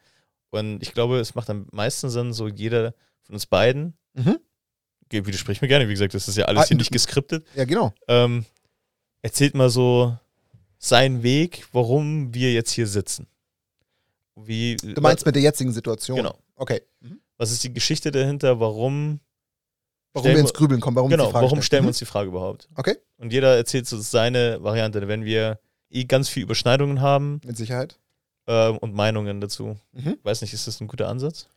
Und 0.50 0.82
ich 0.82 0.92
glaube, 0.94 1.18
es 1.20 1.34
macht 1.34 1.48
am 1.50 1.66
meisten 1.72 2.10
Sinn, 2.10 2.32
so 2.32 2.48
jeder 2.48 2.92
von 3.22 3.34
uns 3.34 3.46
beiden, 3.46 3.94
Mhm. 4.14 4.38
Widersprich 5.10 5.62
mir 5.62 5.68
gerne, 5.68 5.86
wie 5.88 5.92
gesagt, 5.92 6.12
das 6.14 6.26
ist 6.26 6.36
ja 6.36 6.46
alles 6.46 6.64
Ah, 6.64 6.66
hier 6.68 6.76
nicht 6.76 6.90
geskriptet, 6.90 7.46
Ja, 7.54 7.64
genau. 7.64 7.92
ähm, 8.08 8.44
erzählt 9.22 9.54
mal 9.54 9.70
so 9.70 10.16
seinen 10.78 11.22
Weg, 11.22 11.66
warum 11.72 12.34
wir 12.34 12.52
jetzt 12.52 12.72
hier 12.72 12.88
sitzen. 12.88 13.28
Wie, 14.34 14.74
Du 14.76 15.00
meinst 15.00 15.24
mit 15.24 15.36
der 15.36 15.42
jetzigen 15.42 15.72
Situation? 15.72 16.16
Genau. 16.16 16.36
Okay. 16.56 16.82
Mhm. 17.00 17.20
was 17.36 17.50
ist 17.50 17.64
die 17.64 17.72
Geschichte 17.72 18.10
dahinter? 18.10 18.60
Warum, 18.60 19.20
Warum 20.12 20.24
Stellen 20.24 20.36
wir 20.36 20.40
ins 20.42 20.50
wir- 20.50 20.54
Grübeln 20.54 20.80
kommen, 20.80 20.96
warum 20.96 21.10
genau, 21.10 21.26
die 21.26 21.32
Frage 21.32 21.44
warum 21.46 21.62
stellen 21.62 21.82
wir 21.82 21.86
Mhm. 21.86 21.88
uns 21.88 21.98
die 21.98 22.04
Frage 22.04 22.28
überhaupt? 22.28 22.68
Okay, 22.76 22.96
Und 23.18 23.32
jeder 23.32 23.56
erzählt 23.56 23.86
so 23.88 23.98
seine 23.98 24.62
Variante, 24.62 25.06
wenn 25.08 25.24
wir 25.24 25.58
eh 25.90 26.04
ganz 26.04 26.28
viel 26.28 26.42
Überschneidungen 26.44 27.00
haben 27.00 27.40
mit 27.44 27.56
Sicherheit. 27.56 27.98
ähm, 28.46 28.76
und 28.78 28.94
Meinungen 28.94 29.40
dazu. 29.40 29.76
Mhm. 29.92 30.18
Weiß 30.22 30.42
nicht, 30.42 30.52
ist 30.52 30.66
das 30.66 30.78
ein 30.80 30.86
guter 30.86 31.08
Ansatz? 31.08 31.48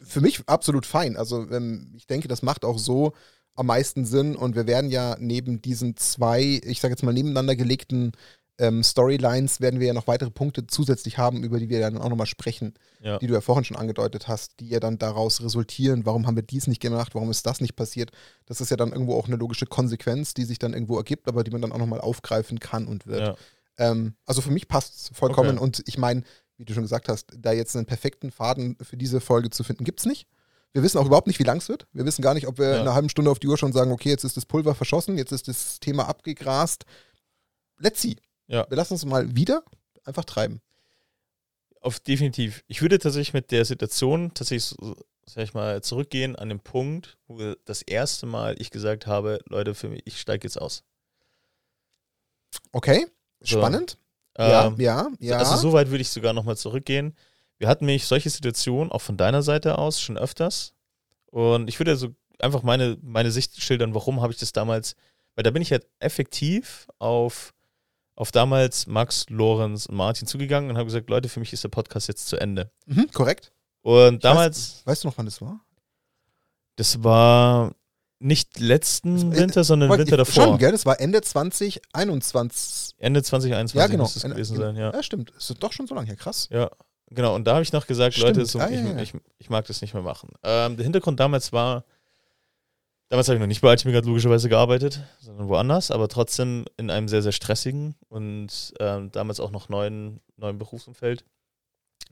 Für 0.00 0.22
mich 0.22 0.42
absolut 0.48 0.86
fein. 0.86 1.16
Also 1.18 1.46
ähm, 1.50 1.92
ich 1.94 2.06
denke, 2.06 2.28
das 2.28 2.40
macht 2.42 2.64
auch 2.64 2.78
so 2.78 3.12
am 3.54 3.66
meisten 3.66 4.06
Sinn 4.06 4.34
und 4.36 4.56
wir 4.56 4.66
werden 4.66 4.90
ja 4.90 5.16
neben 5.20 5.60
diesen 5.60 5.98
zwei, 5.98 6.60
ich 6.64 6.80
sage 6.80 6.92
jetzt 6.92 7.02
mal 7.02 7.12
nebeneinander 7.12 7.56
gelegten 7.56 8.12
ähm, 8.60 8.82
Storylines, 8.84 9.60
werden 9.60 9.80
wir 9.80 9.88
ja 9.88 9.92
noch 9.94 10.06
weitere 10.06 10.30
Punkte 10.30 10.66
zusätzlich 10.66 11.18
haben, 11.18 11.42
über 11.42 11.58
die 11.58 11.68
wir 11.68 11.80
dann 11.80 11.98
auch 11.98 12.08
nochmal 12.10 12.26
sprechen, 12.26 12.74
Ja. 13.00 13.18
die 13.18 13.26
du 13.26 13.34
ja 13.34 13.40
vorhin 13.40 13.64
schon 13.64 13.76
angedeutet 13.76 14.28
hast, 14.28 14.60
die 14.60 14.68
ja 14.68 14.78
dann 14.78 14.98
daraus 14.98 15.42
resultieren, 15.42 16.06
warum 16.06 16.26
haben 16.26 16.36
wir 16.36 16.42
dies 16.42 16.66
nicht 16.66 16.80
gemacht, 16.80 17.14
warum 17.14 17.30
ist 17.30 17.46
das 17.46 17.60
nicht 17.60 17.74
passiert. 17.74 18.10
Das 18.46 18.60
ist 18.60 18.70
ja 18.70 18.76
dann 18.76 18.92
irgendwo 18.92 19.16
auch 19.16 19.26
eine 19.26 19.36
logische 19.36 19.66
Konsequenz, 19.66 20.34
die 20.34 20.44
sich 20.44 20.58
dann 20.58 20.74
irgendwo 20.74 20.96
ergibt, 20.98 21.26
aber 21.26 21.42
die 21.42 21.50
man 21.50 21.62
dann 21.62 21.72
auch 21.72 21.78
nochmal 21.78 22.00
aufgreifen 22.00 22.60
kann 22.60 22.86
und 22.86 23.06
wird. 23.06 23.20
ja. 23.20 23.36
Ähm, 23.78 24.14
also 24.26 24.42
für 24.42 24.50
mich 24.50 24.68
passt 24.68 24.94
es 24.94 25.16
vollkommen 25.16 25.56
Okay. 25.56 25.64
und 25.64 25.82
ich 25.86 25.96
meine, 25.96 26.22
wie 26.58 26.66
du 26.66 26.74
schon 26.74 26.82
gesagt 26.82 27.08
hast, 27.08 27.32
da 27.38 27.52
jetzt 27.52 27.74
einen 27.74 27.86
perfekten 27.86 28.30
Faden 28.30 28.76
für 28.82 28.98
diese 28.98 29.20
Folge 29.22 29.48
zu 29.48 29.64
finden, 29.64 29.84
gibt 29.84 30.00
es 30.00 30.06
nicht. 30.06 30.26
Wir 30.74 30.82
wissen 30.82 30.98
auch 30.98 31.06
überhaupt 31.06 31.26
nicht, 31.26 31.38
wie 31.38 31.44
lang 31.44 31.56
es 31.58 31.68
wird. 31.70 31.86
Wir 31.92 32.04
wissen 32.04 32.20
gar 32.20 32.34
nicht, 32.34 32.46
ob 32.46 32.58
wir 32.58 32.66
Ja. 32.66 32.74
in 32.74 32.80
einer 32.82 32.92
halben 32.94 33.08
Stunde 33.08 33.30
auf 33.30 33.38
die 33.38 33.48
Uhr 33.48 33.56
schon 33.56 33.72
sagen, 33.72 33.90
okay, 33.90 34.10
jetzt 34.10 34.24
ist 34.24 34.36
das 34.36 34.44
Pulver 34.44 34.74
verschossen, 34.74 35.16
jetzt 35.16 35.32
ist 35.32 35.48
das 35.48 35.80
Thema 35.80 36.06
abgegrast. 36.08 36.84
Let's 37.78 38.02
see. 38.02 38.16
Ja. 38.50 38.66
Wir 38.68 38.76
lassen 38.76 38.94
uns 38.94 39.04
mal 39.04 39.34
wieder 39.36 39.62
einfach 40.04 40.24
treiben. 40.24 40.60
Auf 41.80 42.00
definitiv. 42.00 42.64
Ich 42.66 42.82
würde 42.82 42.98
tatsächlich 42.98 43.32
mit 43.32 43.52
der 43.52 43.64
Situation 43.64 44.34
tatsächlich, 44.34 44.76
sag 45.24 45.44
ich 45.44 45.54
mal, 45.54 45.82
zurückgehen 45.82 46.36
an 46.36 46.48
den 46.48 46.60
Punkt, 46.60 47.16
wo 47.26 47.54
das 47.64 47.82
erste 47.82 48.26
Mal 48.26 48.60
ich 48.60 48.70
gesagt 48.70 49.06
habe, 49.06 49.38
Leute, 49.46 49.74
für 49.74 49.88
mich, 49.88 50.02
ich 50.04 50.20
steige 50.20 50.46
jetzt 50.46 50.60
aus. 50.60 50.82
Okay, 52.72 53.06
spannend. 53.42 53.98
ja, 54.36 54.66
Ähm, 54.66 54.74
ja, 54.78 55.08
ja. 55.20 55.38
Also 55.38 55.56
so 55.56 55.72
weit 55.72 55.90
würde 55.90 56.02
ich 56.02 56.10
sogar 56.10 56.32
nochmal 56.32 56.56
zurückgehen. 56.56 57.16
Wir 57.58 57.68
hatten 57.68 57.86
nämlich 57.86 58.06
solche 58.06 58.30
Situationen 58.30 58.90
auch 58.90 59.00
von 59.00 59.16
deiner 59.16 59.42
Seite 59.42 59.78
aus 59.78 60.00
schon 60.00 60.18
öfters. 60.18 60.74
Und 61.26 61.68
ich 61.68 61.78
würde 61.78 61.96
so 61.96 62.14
einfach 62.40 62.62
meine, 62.62 62.98
meine 63.00 63.30
Sicht 63.30 63.62
schildern, 63.62 63.94
warum 63.94 64.20
habe 64.20 64.32
ich 64.32 64.38
das 64.38 64.52
damals, 64.52 64.96
weil 65.34 65.44
da 65.44 65.50
bin 65.50 65.62
ich 65.62 65.70
halt 65.70 65.86
effektiv 66.00 66.88
auf, 66.98 67.54
auf 68.16 68.32
damals 68.32 68.86
Max, 68.86 69.26
Lorenz 69.28 69.86
und 69.86 69.96
Martin 69.96 70.26
zugegangen 70.26 70.70
und 70.70 70.76
habe 70.76 70.86
gesagt, 70.86 71.08
Leute, 71.10 71.28
für 71.28 71.40
mich 71.40 71.52
ist 71.52 71.64
der 71.64 71.68
Podcast 71.70 72.08
jetzt 72.08 72.26
zu 72.28 72.36
Ende. 72.36 72.70
mhm, 72.86 73.10
korrekt. 73.12 73.52
Und 73.82 74.24
damals, 74.24 74.82
Weißt 74.84 75.04
du 75.04 75.08
noch, 75.08 75.16
wann 75.16 75.26
das 75.26 75.40
war? 75.40 75.60
das 76.76 77.02
war 77.02 77.74
nicht 78.18 78.60
letzten 78.60 79.34
Winter, 79.34 79.64
sondern 79.64 79.90
Winter 79.90 80.18
davor. 80.18 80.44
Schon, 80.44 80.58
gell? 80.58 80.72
Das 80.72 80.84
war 80.84 81.00
Ende 81.00 81.22
2021. 81.22 82.94
Ende 82.98 83.22
2021 83.22 83.78
Ja, 83.80 83.86
genau. 83.86 84.02
muss 84.04 84.16
es 84.16 84.22
gewesen 84.22 84.56
sein, 84.56 84.76
ja. 84.76 84.92
Ja, 84.92 85.02
stimmt. 85.02 85.32
Das 85.34 85.48
ist 85.48 85.62
doch 85.62 85.72
schon 85.72 85.86
so 85.86 85.94
lange 85.94 86.06
her. 86.08 86.16
Krass. 86.16 86.48
Ja, 86.50 86.70
genau. 87.10 87.34
Und 87.34 87.46
da 87.46 87.54
habe 87.54 87.62
ich 87.62 87.72
noch 87.72 87.86
gesagt, 87.86 88.14
Stimmt. 88.14 88.36
Leute, 88.36 88.46
so, 88.46 88.58
Ah, 88.58 88.68
ich, 88.68 88.80
ja, 88.80 88.92
ja. 88.92 88.98
Ich, 89.00 89.14
ich 89.38 89.48
mag 89.50 89.66
das 89.66 89.80
nicht 89.80 89.94
mehr 89.94 90.02
machen. 90.02 90.30
Ähm, 90.42 90.76
der 90.76 90.84
Hintergrund 90.84 91.18
damals 91.20 91.52
war, 91.52 91.84
damals 93.10 93.28
habe 93.28 93.36
ich 93.36 93.40
noch 93.40 93.46
nicht 93.46 93.60
bei 93.60 93.70
Ultimate 93.70 94.06
logischerweise 94.06 94.48
gearbeitet, 94.48 95.02
sondern 95.18 95.48
woanders, 95.48 95.90
aber 95.90 96.08
trotzdem 96.08 96.64
in 96.76 96.90
einem 96.90 97.08
sehr, 97.08 97.22
sehr 97.22 97.32
stressigen 97.32 97.96
und 98.08 98.72
ähm, 98.78 99.10
damals 99.12 99.40
auch 99.40 99.50
noch 99.50 99.68
neuen, 99.68 100.20
neuen 100.36 100.58
Berufsumfeld. 100.58 101.24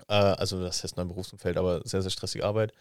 Äh, 0.08 0.14
also 0.14 0.60
das 0.60 0.82
heißt 0.82 0.96
neuen 0.96 1.08
Berufsumfeld, 1.08 1.56
aber 1.56 1.80
sehr, 1.84 2.02
sehr 2.02 2.10
stressige 2.10 2.44
Arbeit. 2.44 2.72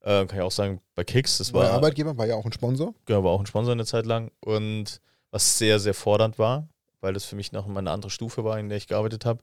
Äh, 0.00 0.26
kann 0.26 0.36
ich 0.36 0.42
auch 0.42 0.50
sagen, 0.50 0.80
bei 0.94 1.04
Kicks, 1.04 1.38
das 1.38 1.54
war, 1.54 1.70
Arbeitgeber 1.70 2.18
war 2.18 2.26
ja 2.26 2.34
auch 2.34 2.44
ein 2.44 2.52
Sponsor. 2.52 2.92
genau, 3.06 3.24
war 3.24 3.30
auch 3.30 3.40
ein 3.40 3.46
Sponsor 3.46 3.72
eine 3.72 3.86
Zeit 3.86 4.04
lang 4.04 4.32
und 4.40 5.00
was 5.30 5.56
sehr, 5.56 5.78
sehr 5.78 5.94
fordernd 5.94 6.38
war, 6.38 6.68
weil 7.00 7.14
das 7.14 7.24
für 7.24 7.36
mich 7.36 7.52
noch 7.52 7.66
mal 7.66 7.78
eine 7.78 7.92
andere 7.92 8.10
Stufe 8.10 8.44
war, 8.44 8.58
in 8.58 8.68
der 8.68 8.78
ich 8.78 8.88
gearbeitet 8.88 9.24
habe. 9.24 9.42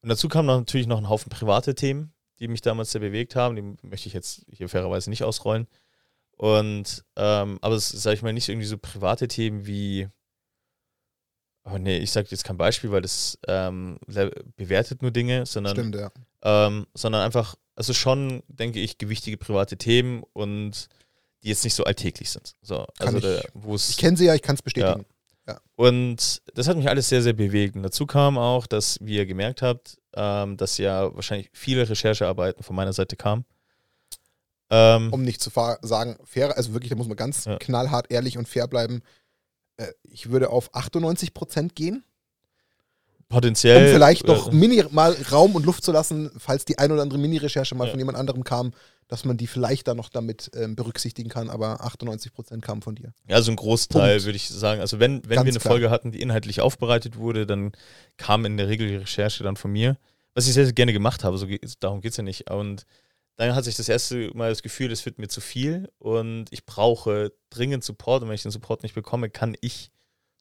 Und 0.00 0.08
dazu 0.08 0.28
kamen 0.28 0.46
natürlich 0.46 0.86
noch 0.86 0.98
ein 0.98 1.08
Haufen 1.08 1.28
private 1.28 1.74
Themen, 1.74 2.12
die 2.40 2.48
mich 2.48 2.62
damals 2.62 2.92
sehr 2.92 3.00
bewegt 3.00 3.36
haben. 3.36 3.56
Die 3.56 3.86
möchte 3.86 4.08
ich 4.08 4.14
jetzt 4.14 4.46
hier 4.50 4.68
fairerweise 4.68 5.10
nicht 5.10 5.24
ausrollen. 5.24 5.66
Und, 6.38 7.04
ähm, 7.16 7.58
aber 7.60 7.74
es 7.74 7.88
sage 7.88 8.14
ich 8.16 8.22
mal, 8.22 8.32
nicht 8.32 8.48
irgendwie 8.48 8.66
so 8.66 8.78
private 8.78 9.26
Themen 9.26 9.66
wie, 9.66 10.08
oh 11.64 11.78
nee, 11.78 11.98
ich 11.98 12.12
sage 12.12 12.28
jetzt 12.30 12.44
kein 12.44 12.56
Beispiel, 12.56 12.90
weil 12.92 13.02
das 13.02 13.38
ähm, 13.48 13.98
bewertet 14.56 15.02
nur 15.02 15.10
Dinge, 15.10 15.46
sondern 15.46 15.74
Stimmt, 15.74 15.96
ja. 15.96 16.10
ähm, 16.42 16.86
sondern 16.94 17.22
einfach, 17.22 17.56
also 17.74 17.92
schon, 17.92 18.42
denke 18.46 18.78
ich, 18.80 18.98
gewichtige 18.98 19.36
private 19.36 19.76
Themen 19.76 20.22
und 20.32 20.88
die 21.42 21.48
jetzt 21.48 21.64
nicht 21.64 21.74
so 21.74 21.84
alltäglich 21.84 22.30
sind. 22.30 22.54
So, 22.62 22.86
Kann 22.98 23.14
also 23.14 23.18
ich- 23.18 23.42
da, 23.42 23.74
Ich 23.90 23.96
kenne 23.96 24.16
sie 24.16 24.26
ja, 24.26 24.34
ich 24.34 24.42
kann 24.42 24.54
es 24.54 24.62
bestätigen. 24.62 25.04
und 25.76 26.42
das 26.54 26.68
hat 26.68 26.76
mich 26.76 26.88
alles 26.88 27.08
sehr, 27.08 27.22
sehr 27.22 27.32
bewegt. 27.32 27.74
Und 27.74 27.82
dazu 27.82 28.06
kam 28.06 28.38
auch, 28.38 28.66
dass, 28.68 28.98
wie 29.00 29.16
ihr 29.16 29.26
gemerkt 29.26 29.62
habt, 29.62 29.98
ähm, 30.14 30.56
dass 30.56 30.78
ja 30.78 31.12
wahrscheinlich 31.16 31.50
viele 31.52 31.88
Recherchearbeiten 31.88 32.62
von 32.62 32.76
meiner 32.76 32.92
Seite 32.92 33.16
kamen. 33.16 33.44
Ähm, 34.70 35.12
Um 35.12 35.22
nicht 35.22 35.40
zu 35.40 35.50
sagen, 35.50 36.16
fair, 36.24 36.56
also 36.56 36.72
wirklich, 36.74 36.90
da 36.90 36.96
muss 36.96 37.08
man 37.08 37.16
ganz 37.16 37.46
Ja. 37.46 37.56
knallhart, 37.58 38.10
ehrlich 38.10 38.36
und 38.38 38.48
fair 38.48 38.66
bleiben. 38.68 39.02
Äh, 39.76 39.86
ich 40.10 40.30
würde 40.30 40.50
auf 40.50 40.74
98 40.74 41.32
Prozent 41.32 41.74
gehen, 41.74 42.04
um 43.18 43.24
potenziell. 43.28 43.88
vielleicht 43.92 44.24
äh, 44.24 44.28
noch 44.28 44.52
mini 44.52 44.84
mal 44.90 45.16
Raum 45.32 45.54
und 45.54 45.64
Luft 45.66 45.84
zu 45.84 45.92
lassen, 45.92 46.30
falls 46.38 46.64
die 46.64 46.78
ein 46.78 46.92
oder 46.92 47.02
andere 47.02 47.18
Mini-Recherche 47.18 47.74
mal 47.74 47.84
Ja. 47.86 47.90
von 47.90 47.98
jemand 47.98 48.18
anderem 48.18 48.44
kam, 48.44 48.72
dass 49.08 49.24
man 49.24 49.38
die 49.38 49.46
vielleicht 49.46 49.88
dann 49.88 49.96
noch 49.96 50.10
damit 50.10 50.50
ähm, 50.54 50.76
berücksichtigen 50.76 51.30
kann, 51.30 51.48
aber 51.48 51.82
98 51.82 52.32
Prozent 52.34 52.62
kamen 52.62 52.82
von 52.82 52.94
dir. 52.94 53.14
Ja, 53.26 53.40
so 53.40 53.50
ein 53.50 53.56
Großteil, 53.56 54.22
würde 54.24 54.36
ich 54.36 54.48
sagen. 54.50 54.82
Also 54.82 55.00
wenn, 55.00 55.22
wenn 55.26 55.36
Ganz 55.36 55.46
wir 55.46 55.52
eine 55.52 55.60
klar. 55.60 55.72
Folge 55.72 55.88
hatten, 55.90 56.12
die 56.12 56.20
inhaltlich 56.20 56.60
aufbereitet 56.60 57.16
wurde, 57.16 57.46
dann 57.46 57.72
kam 58.18 58.44
in 58.44 58.58
der 58.58 58.68
Regel 58.68 58.86
die 58.86 58.96
Recherche 58.96 59.42
dann 59.44 59.56
von 59.56 59.72
mir. 59.72 59.96
Was 60.34 60.46
ich 60.46 60.52
sehr, 60.52 60.64
sehr 60.66 60.74
gerne 60.74 60.92
gemacht 60.92 61.24
habe, 61.24 61.38
so 61.38 61.46
darum 61.80 62.02
geht 62.02 62.10
es 62.10 62.16
ja 62.18 62.22
nicht. 62.22 62.50
Und 62.50 62.84
dann 63.38 63.54
hat 63.54 63.64
sich 63.64 63.76
das 63.76 63.88
erste 63.88 64.30
Mal 64.36 64.50
das 64.50 64.62
Gefühl, 64.62 64.90
es 64.92 65.06
wird 65.06 65.18
mir 65.18 65.28
zu 65.28 65.40
viel 65.40 65.90
und 65.98 66.46
ich 66.50 66.66
brauche 66.66 67.32
dringend 67.50 67.84
Support. 67.84 68.22
Und 68.22 68.28
wenn 68.28 68.34
ich 68.34 68.42
den 68.42 68.50
Support 68.50 68.82
nicht 68.82 68.94
bekomme, 68.94 69.30
kann 69.30 69.56
ich 69.60 69.90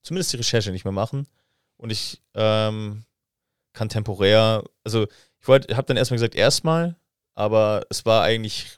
zumindest 0.02 0.34
die 0.34 0.38
Recherche 0.38 0.72
nicht 0.72 0.84
mehr 0.84 0.92
machen. 0.92 1.28
Und 1.78 1.92
ich 1.92 2.22
ähm, 2.34 3.04
kann 3.74 3.90
temporär, 3.90 4.64
also 4.84 5.06
ich 5.40 5.48
wollte, 5.48 5.78
habe 5.78 5.86
dann 5.86 5.98
erstmal 5.98 6.16
gesagt, 6.18 6.34
erstmal, 6.36 6.96
aber 7.36 7.86
es 7.92 8.04
war 8.06 8.24
eigentlich 8.24 8.78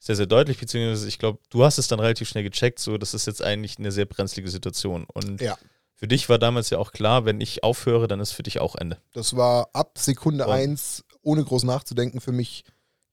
sehr, 0.00 0.16
sehr 0.16 0.26
deutlich, 0.26 0.58
beziehungsweise 0.58 1.06
ich 1.06 1.20
glaube, 1.20 1.38
du 1.50 1.64
hast 1.64 1.78
es 1.78 1.86
dann 1.88 2.00
relativ 2.00 2.28
schnell 2.28 2.42
gecheckt, 2.42 2.80
so, 2.80 2.98
das 2.98 3.14
ist 3.14 3.26
jetzt 3.26 3.42
eigentlich 3.42 3.78
eine 3.78 3.92
sehr 3.92 4.04
brenzlige 4.04 4.50
Situation. 4.50 5.06
Und 5.14 5.40
Ja. 5.40 5.56
für 5.94 6.08
dich 6.08 6.28
war 6.28 6.38
damals 6.38 6.70
ja 6.70 6.78
auch 6.78 6.90
klar, 6.90 7.24
wenn 7.24 7.40
ich 7.40 7.62
aufhöre, 7.62 8.08
dann 8.08 8.18
ist 8.18 8.32
für 8.32 8.42
dich 8.42 8.58
auch 8.60 8.74
Ende. 8.74 9.00
Das 9.12 9.36
war 9.36 9.68
ab 9.72 9.96
Sekunde 9.96 10.44
Und- 10.46 10.52
eins, 10.52 11.04
ohne 11.22 11.44
groß 11.44 11.62
nachzudenken, 11.62 12.20
für 12.20 12.32
mich 12.32 12.64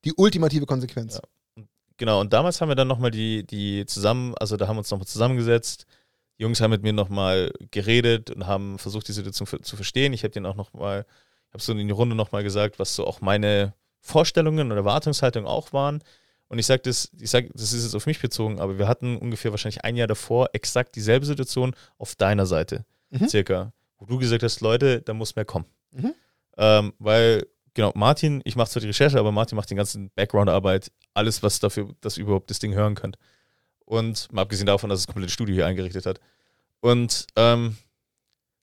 die 0.06 0.14
ultimative 0.14 0.66
Konsequenz. 0.66 1.16
Ja. 1.58 1.64
Genau, 1.98 2.20
und 2.20 2.34
damals 2.34 2.60
haben 2.62 2.70
wir 2.70 2.76
dann 2.76 2.88
nochmal 2.88 3.12
die, 3.12 3.46
die 3.46 3.86
zusammen, 3.86 4.34
also 4.40 4.58
da 4.58 4.68
haben 4.68 4.76
wir 4.76 4.80
uns 4.80 4.90
nochmal 4.90 5.08
zusammengesetzt. 5.08 5.86
Die 6.40 6.44
Jungs 6.44 6.60
haben 6.60 6.72
mit 6.72 6.82
mir 6.82 6.94
nochmal 6.94 7.52
geredet 7.70 8.32
und 8.32 8.48
haben 8.48 8.80
versucht, 8.80 9.08
die 9.08 9.12
Situation 9.12 9.46
für, 9.46 9.62
zu 9.62 9.76
verstehen. 9.76 10.12
Ich 10.14 10.24
habe 10.24 10.32
denen 10.32 10.48
auch 10.48 10.56
nochmal, 10.56 11.06
ich 11.50 11.54
habe 11.54 11.62
so 11.64 11.74
in 11.74 11.88
die 11.88 11.94
Runde 11.94 12.16
nochmal 12.16 12.42
gesagt, 12.44 12.80
was 12.80 12.96
so 12.96 13.06
auch 13.06 13.22
meine 13.22 13.74
Vorstellungen 14.00 14.72
und 14.72 14.78
Erwartungshaltungen 14.78 15.48
auch 15.48 15.74
waren. 15.74 16.02
Und 16.48 16.58
ich 16.58 16.66
sage 16.66 16.82
das, 16.82 17.12
ich 17.20 17.30
sag, 17.30 17.46
das 17.54 17.72
ist 17.72 17.84
jetzt 17.84 17.96
auf 17.96 18.08
mich 18.08 18.20
bezogen, 18.20 18.60
aber 18.60 18.80
wir 18.80 18.88
hatten 18.88 19.18
ungefähr 19.18 19.52
wahrscheinlich 19.52 19.84
ein 19.86 19.96
Jahr 19.96 20.08
davor 20.08 20.50
exakt 20.54 20.96
dieselbe 20.96 21.26
Situation 21.26 21.76
auf 21.98 22.16
deiner 22.16 22.46
Seite, 22.48 22.84
Mhm. 23.12 23.30
circa, 23.30 23.74
wo 24.00 24.06
du 24.06 24.18
gesagt 24.18 24.42
hast, 24.44 24.60
Leute, 24.62 25.02
da 25.02 25.14
muss 25.14 25.36
mehr 25.36 25.46
kommen. 25.46 25.66
Mhm. 25.92 26.14
Ähm, 26.58 26.94
weil, 26.98 27.46
genau, 27.74 27.92
Martin, 27.96 28.42
ich 28.46 28.56
mache 28.56 28.70
zwar 28.70 28.82
die 28.82 28.88
Recherche, 28.88 29.20
aber 29.20 29.32
Martin 29.32 29.56
macht 29.56 29.70
den 29.70 29.78
ganzen 29.78 30.10
Background-Arbeit, 30.12 30.92
alles, 31.14 31.44
was 31.44 31.60
dafür, 31.60 31.90
dass 32.02 32.18
ihr 32.18 32.24
überhaupt 32.24 32.50
das 32.50 32.60
Ding 32.60 32.74
hören 32.74 32.96
könnt. 32.96 33.18
Und 33.86 34.32
mal 34.32 34.44
abgesehen 34.44 34.68
davon, 34.68 34.90
dass 34.90 35.00
es 35.00 35.06
das 35.06 35.14
komplette 35.14 35.34
Studio 35.34 35.56
hier 35.56 35.66
eingerichtet 35.66 36.06
hat. 36.06 36.20
Und 36.80 37.28
ähm, 37.36 37.78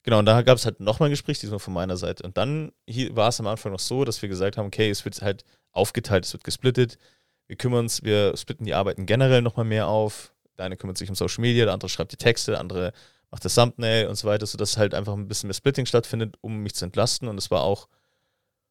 genau, 0.03 0.21
und 0.21 0.27
da 0.27 0.43
gab 0.43 0.57
es 0.57 0.65
halt 0.65 0.81
nochmal 0.81 1.09
ein 1.09 1.13
Gespräch, 1.13 1.39
diesmal 1.39 1.59
von 1.59 1.75
meiner 1.75 1.97
Seite. 1.97 2.25
Und 2.25 2.37
dann 2.37 2.73
war 3.11 3.29
es 3.29 3.41
am 3.41 3.47
Anfang 3.47 3.73
noch 3.73 3.81
so, 3.81 4.05
dass 4.05 4.23
wir 4.23 4.29
gesagt 4.29 4.57
haben, 4.57 4.67
okay, 4.67 4.91
es 4.91 5.05
wird 5.05 5.21
halt 5.23 5.45
aufgeteilt, 5.73 6.25
es 6.25 6.33
wird 6.33 6.45
gesplittet. 6.45 6.99
Wir 7.47 7.57
kümmern 7.57 7.81
uns, 7.81 8.03
wir 8.03 8.37
splitten 8.37 8.67
die 8.67 8.75
Arbeiten 8.75 9.07
generell 9.07 9.43
nochmal 9.43 9.65
mehr 9.65 9.89
auf. 9.89 10.33
Der 10.57 10.65
eine 10.65 10.77
kümmert 10.77 10.99
sich 10.99 11.09
um 11.09 11.15
Social 11.15 11.41
Media, 11.41 11.65
der 11.65 11.75
andere 11.75 11.89
schreibt 11.89 12.13
die 12.13 12.17
Texte, 12.17 12.53
der 12.53 12.61
andere 12.61 12.93
macht 13.31 13.45
das 13.45 13.55
Thumbnail 13.55 14.07
und 14.07 14.17
so 14.17 14.27
weiter, 14.27 14.47
sodass 14.47 14.77
halt 14.77 14.95
einfach 14.95 15.13
ein 15.15 15.29
bisschen 15.29 15.49
mehr 15.49 15.55
Splitting 15.55 15.87
stattfindet, 15.87 16.37
um 16.41 16.59
mich 16.59 16.75
zu 16.75 16.85
entlasten. 16.85 17.29
Und 17.29 17.39
es 17.39 17.51
war 17.51 17.63
auch, 17.63 17.89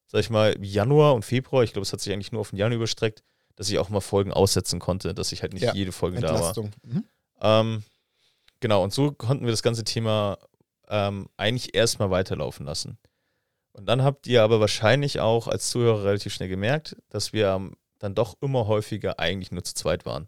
sag 0.08 0.20
ich 0.20 0.30
mal, 0.30 0.56
Januar 0.60 1.14
und 1.14 1.24
Februar, 1.24 1.62
ich 1.62 1.72
glaube, 1.72 1.84
es 1.84 1.92
hat 1.92 2.00
sich 2.00 2.12
eigentlich 2.12 2.32
nur 2.32 2.40
auf 2.40 2.50
den 2.50 2.58
Januar 2.58 2.76
überstreckt, 2.76 3.22
dass 3.56 3.68
ich 3.70 3.78
auch 3.78 3.88
mal 3.88 4.00
Folgen 4.00 4.32
aussetzen 4.32 4.80
konnte, 4.80 5.14
dass 5.14 5.30
ich 5.32 5.42
halt 5.42 5.52
nicht 5.52 5.62
Ja, 5.62 5.74
jede 5.74 5.92
Folge 5.92 6.20
da 6.20 6.28
war. 6.28 6.34
Entlastung. 6.36 6.70
Mhm. 6.82 7.04
Ähm, 7.40 7.82
genau, 8.60 8.82
und 8.82 8.92
so 8.92 9.12
konnten 9.12 9.44
wir 9.44 9.50
das 9.52 9.62
ganze 9.62 9.84
Thema 9.84 10.38
ähm, 10.88 11.28
eigentlich 11.36 11.74
erstmal 11.74 12.10
weiterlaufen 12.10 12.66
lassen. 12.66 12.98
Und 13.72 13.86
dann 13.86 14.02
habt 14.02 14.26
ihr 14.26 14.42
aber 14.42 14.58
wahrscheinlich 14.60 15.20
auch 15.20 15.46
als 15.46 15.70
Zuhörer 15.70 16.04
relativ 16.04 16.34
schnell 16.34 16.48
gemerkt, 16.48 16.96
dass 17.10 17.32
wir 17.32 17.48
ähm, 17.48 17.76
dann 17.98 18.14
doch 18.14 18.36
immer 18.40 18.66
häufiger 18.66 19.18
eigentlich 19.20 19.52
nur 19.52 19.62
zu 19.62 19.74
zweit 19.74 20.06
waren. 20.06 20.26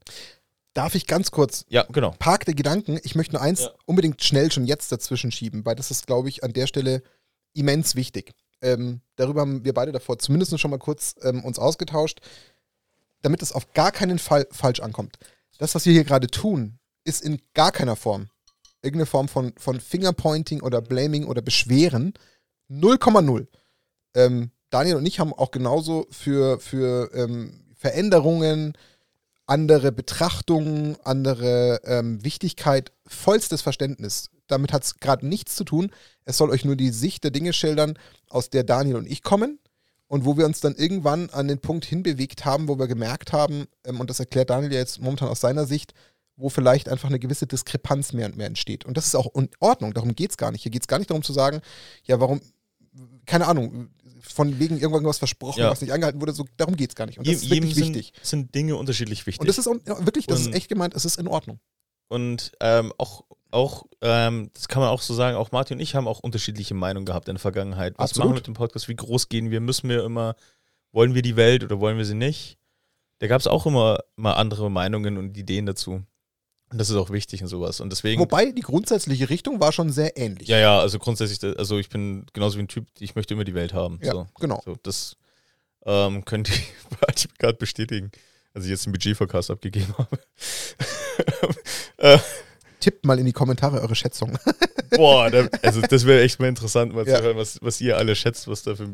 Darf 0.72 0.94
ich 0.94 1.06
ganz 1.08 1.30
kurz 1.32 1.64
Ja, 1.68 1.82
genau. 1.90 2.14
Park 2.18 2.44
der 2.44 2.54
Gedanken. 2.54 3.00
Ich 3.02 3.14
möchte 3.16 3.34
nur 3.34 3.42
eins 3.42 3.62
Ja. 3.62 3.70
unbedingt 3.87 4.22
schnell 4.22 4.52
schon 4.52 4.66
jetzt 4.66 4.92
dazwischen 4.92 5.32
schieben, 5.32 5.64
weil 5.64 5.75
das 5.75 5.90
ist, 5.90 6.06
glaube 6.06 6.28
ich, 6.28 6.44
an 6.44 6.52
der 6.52 6.66
Stelle 6.68 7.02
immens 7.54 7.96
wichtig. 7.96 8.34
Ähm, 8.62 9.00
darüber 9.16 9.42
haben 9.42 9.64
wir 9.64 9.74
beide 9.74 9.92
davor 9.92 10.18
zumindest 10.18 10.58
schon 10.58 10.70
mal 10.70 10.78
kurz 10.78 11.14
ähm, 11.22 11.44
uns 11.44 11.58
ausgetauscht, 11.58 12.20
damit 13.22 13.42
es 13.42 13.52
auf 13.52 13.72
gar 13.72 13.92
keinen 13.92 14.18
Fall 14.18 14.46
falsch 14.50 14.80
ankommt. 14.80 15.18
Das, 15.58 15.74
was 15.74 15.86
wir 15.86 15.92
hier 15.92 16.04
gerade 16.04 16.26
tun, 16.26 16.78
ist 17.04 17.22
in 17.22 17.40
gar 17.54 17.72
keiner 17.72 17.96
Form 17.96 18.28
irgendeine 18.82 19.06
Form 19.06 19.28
von, 19.28 19.52
von 19.56 19.80
Fingerpointing 19.80 20.62
oder 20.62 20.80
Blaming 20.80 21.24
oder 21.24 21.42
Beschweren. 21.42 22.14
0,0. 22.70 23.46
Ähm, 24.14 24.50
Daniel 24.70 24.96
und 24.96 25.06
ich 25.06 25.20
haben 25.20 25.32
auch 25.32 25.50
genauso 25.50 26.06
für, 26.10 26.60
für 26.60 27.10
ähm, 27.14 27.64
Veränderungen, 27.74 28.74
andere 29.46 29.90
Betrachtungen, 29.90 30.96
andere 31.04 31.80
ähm, 31.84 32.22
Wichtigkeit, 32.24 32.92
vollstes 33.06 33.62
Verständnis. 33.62 34.30
Damit 34.50 34.73
hat 34.73 34.84
es 34.84 34.97
gerade 34.97 35.26
nichts 35.26 35.54
zu 35.56 35.65
tun. 35.65 35.91
Es 36.25 36.36
soll 36.36 36.50
euch 36.50 36.65
nur 36.65 36.76
die 36.76 36.91
Sicht 36.91 37.25
der 37.25 37.30
Dinge 37.30 37.52
schildern, 37.52 37.99
aus 38.28 38.50
der 38.50 38.65
Daniel 38.65 38.97
und 38.97 39.06
ich 39.06 39.23
kommen 39.23 39.58
und 40.06 40.25
wo 40.25 40.36
wir 40.36 40.47
uns 40.47 40.60
dann 40.60 40.75
irgendwann 40.75 41.30
an 41.30 41.49
den 41.49 41.60
Punkt 41.60 41.84
hinbewegt 41.84 42.45
haben, 42.45 42.69
wo 42.69 42.78
wir 42.78 42.86
gemerkt 42.89 43.32
haben, 43.32 43.67
ähm, 43.84 44.00
und 44.00 44.10
das 44.10 44.21
erklärt 44.21 44.50
Daniel 44.50 44.73
ja 44.73 44.78
jetzt 44.78 45.00
momentan 45.00 45.28
aus 45.28 45.41
seiner 45.41 45.67
Sicht, 45.67 45.95
wo 46.36 46.49
vielleicht 46.49 46.89
einfach 46.89 47.08
eine 47.08 47.19
gewisse 47.19 47.47
Diskrepanz 47.47 48.13
mehr 48.13 48.26
und 48.26 48.36
mehr 48.36 48.47
entsteht. 48.47 48.84
Und 48.86 48.97
das 48.97 49.06
ist 49.06 49.15
auch 49.15 49.34
in 49.34 49.50
Ordnung, 49.60 49.93
darum 49.95 50.15
geht 50.15 50.30
es 50.30 50.36
gar 50.36 50.50
nicht. 50.52 50.63
Hier 50.63 50.71
geht 50.73 50.82
es 50.82 50.89
gar 50.89 50.99
nicht 50.99 51.10
darum 51.10 51.23
zu 51.23 51.32
sagen, 51.32 51.60
ja, 52.04 52.19
warum, 52.19 52.41
keine 53.26 53.47
Ahnung, 53.47 53.91
von 54.23 54.58
wegen 54.58 54.78
irgendwas 54.78 55.19
versprochen, 55.19 55.60
Ja. 55.60 55.71
was 55.71 55.80
nicht 55.80 55.93
eingehalten 55.93 56.21
wurde, 56.21 56.32
so, 56.32 56.45
darum 56.56 56.76
geht 56.76 56.91
es 56.91 56.95
gar 56.97 57.06
nicht. 57.06 57.19
Und 57.19 57.26
das 57.26 57.36
ist 57.36 57.45
Jedem 57.45 57.69
wirklich 57.69 57.75
sind, 57.84 57.95
wichtig. 57.95 58.13
sind 58.23 58.54
Dinge 58.54 58.76
unterschiedlich 58.76 59.26
wichtig. 59.26 59.41
Und 59.41 59.49
das 59.49 59.58
ist 59.58 59.67
wirklich, 59.67 60.26
das 60.26 60.41
Und- 60.41 60.49
ist 60.50 60.54
echt 60.56 60.69
gemeint, 60.69 60.95
es 60.95 61.04
ist 61.04 61.19
in 61.19 61.28
Ordnung. 61.28 61.60
Und 62.08 62.52
ähm, 62.60 62.93
auch, 62.99 63.25
auch 63.52 63.84
ähm, 64.02 64.50
das 64.54 64.69
kann 64.69 64.80
man 64.80 64.89
auch 64.89 65.02
so 65.02 65.15
sagen, 65.15 65.36
auch 65.36 65.52
Martin 65.52 65.76
und 65.76 65.82
ich 65.82 65.95
haben 65.95 66.08
auch 66.08 66.21
unterschiedliche 66.21 66.75
Meinungen 66.75 67.06
gehabt 67.06 67.28
in 67.28 67.34
der 67.34 67.41
Vergangenheit. 67.41 67.95
Was 67.99 68.10
Absolut. 68.10 68.25
machen 68.25 68.34
wir 68.34 68.39
mit 68.41 68.47
dem 68.47 68.54
Podcast? 68.54 68.89
Wie 68.89 68.97
groß 68.97 69.28
gehen 69.28 69.50
wir? 69.50 69.60
Müssen 69.60 69.89
wir 69.89 70.04
immer, 70.04 70.36
wollen 70.93 71.15
wir 71.15 71.23
die 71.23 71.36
Welt 71.36 71.65
oder 71.65 71.80
wollen 71.80 71.99
wir 71.99 72.04
sie 72.04 72.15
nicht? 72.15 72.58
Da 73.19 73.26
gab 73.26 73.41
es 73.41 73.47
auch 73.47 73.67
immer 73.67 73.99
mal 74.17 74.32
andere 74.32 74.71
Meinungen 74.71 75.19
und 75.19 75.36
Ideen 75.36 75.67
dazu. 75.67 76.02
Und 76.73 76.78
das 76.78 76.89
ist 76.89 76.97
auch 76.97 77.10
wichtig 77.10 77.43
und 77.43 77.49
sowas. 77.49 77.80
Und 77.80 77.91
deswegen. 77.91 78.21
Wobei 78.21 78.52
die 78.52 78.63
grundsätzliche 78.63 79.28
Richtung 79.28 79.60
war 79.60 79.73
schon 79.73 79.91
sehr 79.91 80.17
ähnlich. 80.17 80.49
ja, 80.49 80.58
ja, 80.58 80.78
also 80.78 80.99
grundsätzlich, 80.99 81.58
also 81.58 81.78
ich 81.78 81.91
bin 81.91 82.25
genauso 82.32 82.56
wie 82.56 82.63
ein 82.63 82.69
Typ, 82.69 82.86
ich 83.00 83.15
möchte 83.17 83.34
immer 83.34 83.45
die 83.45 83.54
Welt 83.54 83.75
haben. 83.75 83.99
Ja, 84.02 84.13
so. 84.13 84.26
genau. 84.39 84.63
So, 84.65 84.76
das 84.82 85.17
ähm, 85.84 86.25
könnte 86.25 86.52
ich 86.52 87.39
gerade 87.39 87.58
bestätigen, 87.58 88.10
als 88.54 88.65
ich 88.65 88.71
jetzt 88.71 88.86
einen 88.86 88.93
Budgetvercast 88.93 89.50
abgegeben 89.50 89.95
habe. 89.99 90.19
Tippt 92.80 93.04
mal 93.06 93.19
in 93.19 93.26
die 93.26 93.32
Kommentare 93.32 93.80
eure 93.80 93.95
Schätzung. 93.95 94.38
Boah, 94.97 95.30
da, 95.30 95.47
also 95.62 95.80
das 95.82 96.04
wäre 96.06 96.23
echt 96.23 96.40
mal 96.40 96.49
interessant, 96.49 96.93
mal 96.95 97.06
Ja. 97.06 97.19
zu 97.19 97.23
hören, 97.23 97.36
was, 97.36 97.58
was 97.62 97.80
ihr 97.80 97.97
alle 97.97 98.16
schätzt, 98.16 98.49
was 98.49 98.62
da 98.62 98.75
für. 98.75 98.88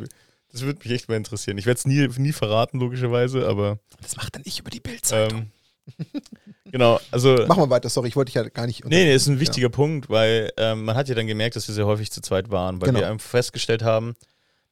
Das 0.52 0.62
würde 0.62 0.78
mich 0.82 0.92
echt 0.92 1.08
mal 1.08 1.16
interessieren. 1.16 1.58
Ich 1.58 1.66
werde 1.66 1.78
es 1.78 1.86
nie, 1.86 2.06
nie 2.18 2.32
verraten, 2.32 2.78
logischerweise, 2.78 3.46
aber 3.48 3.78
Das 4.00 4.16
macht 4.16 4.34
dann 4.36 4.42
ich 4.44 4.60
über 4.60 4.70
die 4.70 4.80
Bildzeitung. 4.80 5.50
ähm, 5.98 6.22
genau, 6.70 7.00
also. 7.10 7.44
Mach 7.48 7.56
mal 7.56 7.70
weiter, 7.70 7.88
sorry, 7.88 8.08
ich 8.08 8.16
wollte 8.16 8.28
dich 8.30 8.34
ja 8.36 8.48
gar 8.48 8.66
nicht. 8.66 8.84
Nee, 8.84 9.04
nee, 9.04 9.14
ist 9.14 9.26
ein 9.26 9.40
wichtiger 9.40 9.68
Punkt, 9.68 10.08
weil 10.08 10.50
ähm, 10.56 10.84
man 10.84 10.96
hat 10.96 11.08
ja 11.08 11.14
dann 11.14 11.26
gemerkt, 11.26 11.56
dass 11.56 11.66
wir 11.68 11.74
sehr 11.74 11.86
häufig 11.86 12.10
zu 12.10 12.20
zweit 12.20 12.50
waren, 12.50 12.80
weil 12.80 12.88
Genau. 12.88 13.00
wir 13.00 13.08
einfach 13.10 13.28
festgestellt 13.28 13.82
haben, 13.82 14.14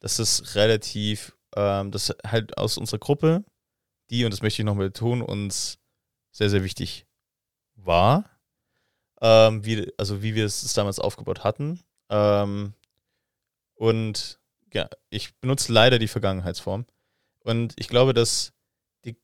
dass 0.01 0.19
es 0.19 0.55
relativ, 0.55 1.35
ähm, 1.57 1.91
dass 1.91 2.15
halt 2.27 2.57
aus 2.59 2.79
unserer 2.79 2.99
Gruppe, 2.99 3.45
die, 4.11 4.25
und 4.25 4.33
das 4.33 4.43
möchte 4.43 4.63
ich 4.63 4.67
nochmal 4.67 4.87
betonen, 4.89 5.23
uns 5.23 5.79
sehr, 6.31 6.51
sehr 6.51 6.63
wichtig 6.65 7.07
war, 7.77 8.25
ähm, 9.25 9.65
wie, 9.65 9.91
also 9.97 10.23
wie 10.23 10.35
wir 10.35 10.45
es 10.45 10.71
damals 10.75 11.01
aufgebaut 11.01 11.45
hatten. 11.45 11.81
Ähm, 12.11 12.75
und 13.75 14.39
ja, 14.73 14.89
ich 15.09 15.35
benutze 15.37 15.73
leider 15.73 15.99
die 15.99 16.09
Vergangenheitsform. 16.09 16.85
Und 17.41 17.73
ich 17.77 17.89
glaube, 17.89 18.13
dass 18.13 18.53
die, 19.07 19.17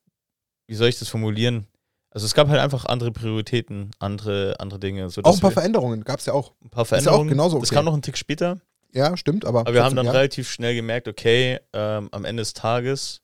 wie 0.66 0.74
soll 0.74 0.88
ich 0.88 0.98
das 0.98 1.10
formulieren? 1.10 1.66
Also 2.10 2.24
es 2.24 2.34
gab 2.34 2.48
halt 2.48 2.60
einfach 2.60 2.86
andere 2.86 3.12
Prioritäten, 3.12 3.90
andere, 3.98 4.58
andere 4.58 4.80
Dinge. 4.80 5.06
Auch 5.06 5.34
ein 5.34 5.40
paar 5.40 5.50
Veränderungen 5.50 6.02
gab 6.02 6.18
es 6.18 6.26
ja 6.26 6.32
auch. 6.32 6.54
ein 6.64 6.70
paar 6.70 6.84
Ist 6.84 6.90
ja 6.90 6.96
auch 6.96 7.02
Veränderungen. 7.02 7.28
genauso 7.28 7.60
Das 7.60 7.68
okay. 7.68 7.76
kam 7.76 7.84
noch 7.84 7.92
einen 7.92 8.02
Tick 8.02 8.16
später. 8.16 8.58
Ja, 8.92 9.16
stimmt, 9.18 9.44
aber. 9.44 9.60
Aber 9.60 9.74
wir 9.74 9.84
haben 9.84 9.94
dann 9.94 10.06
ja. 10.06 10.12
relativ 10.12 10.50
schnell 10.50 10.74
gemerkt, 10.74 11.08
okay, 11.08 11.60
ähm, 11.74 12.08
am 12.10 12.24
Ende 12.24 12.40
des 12.40 12.54
Tages 12.54 13.20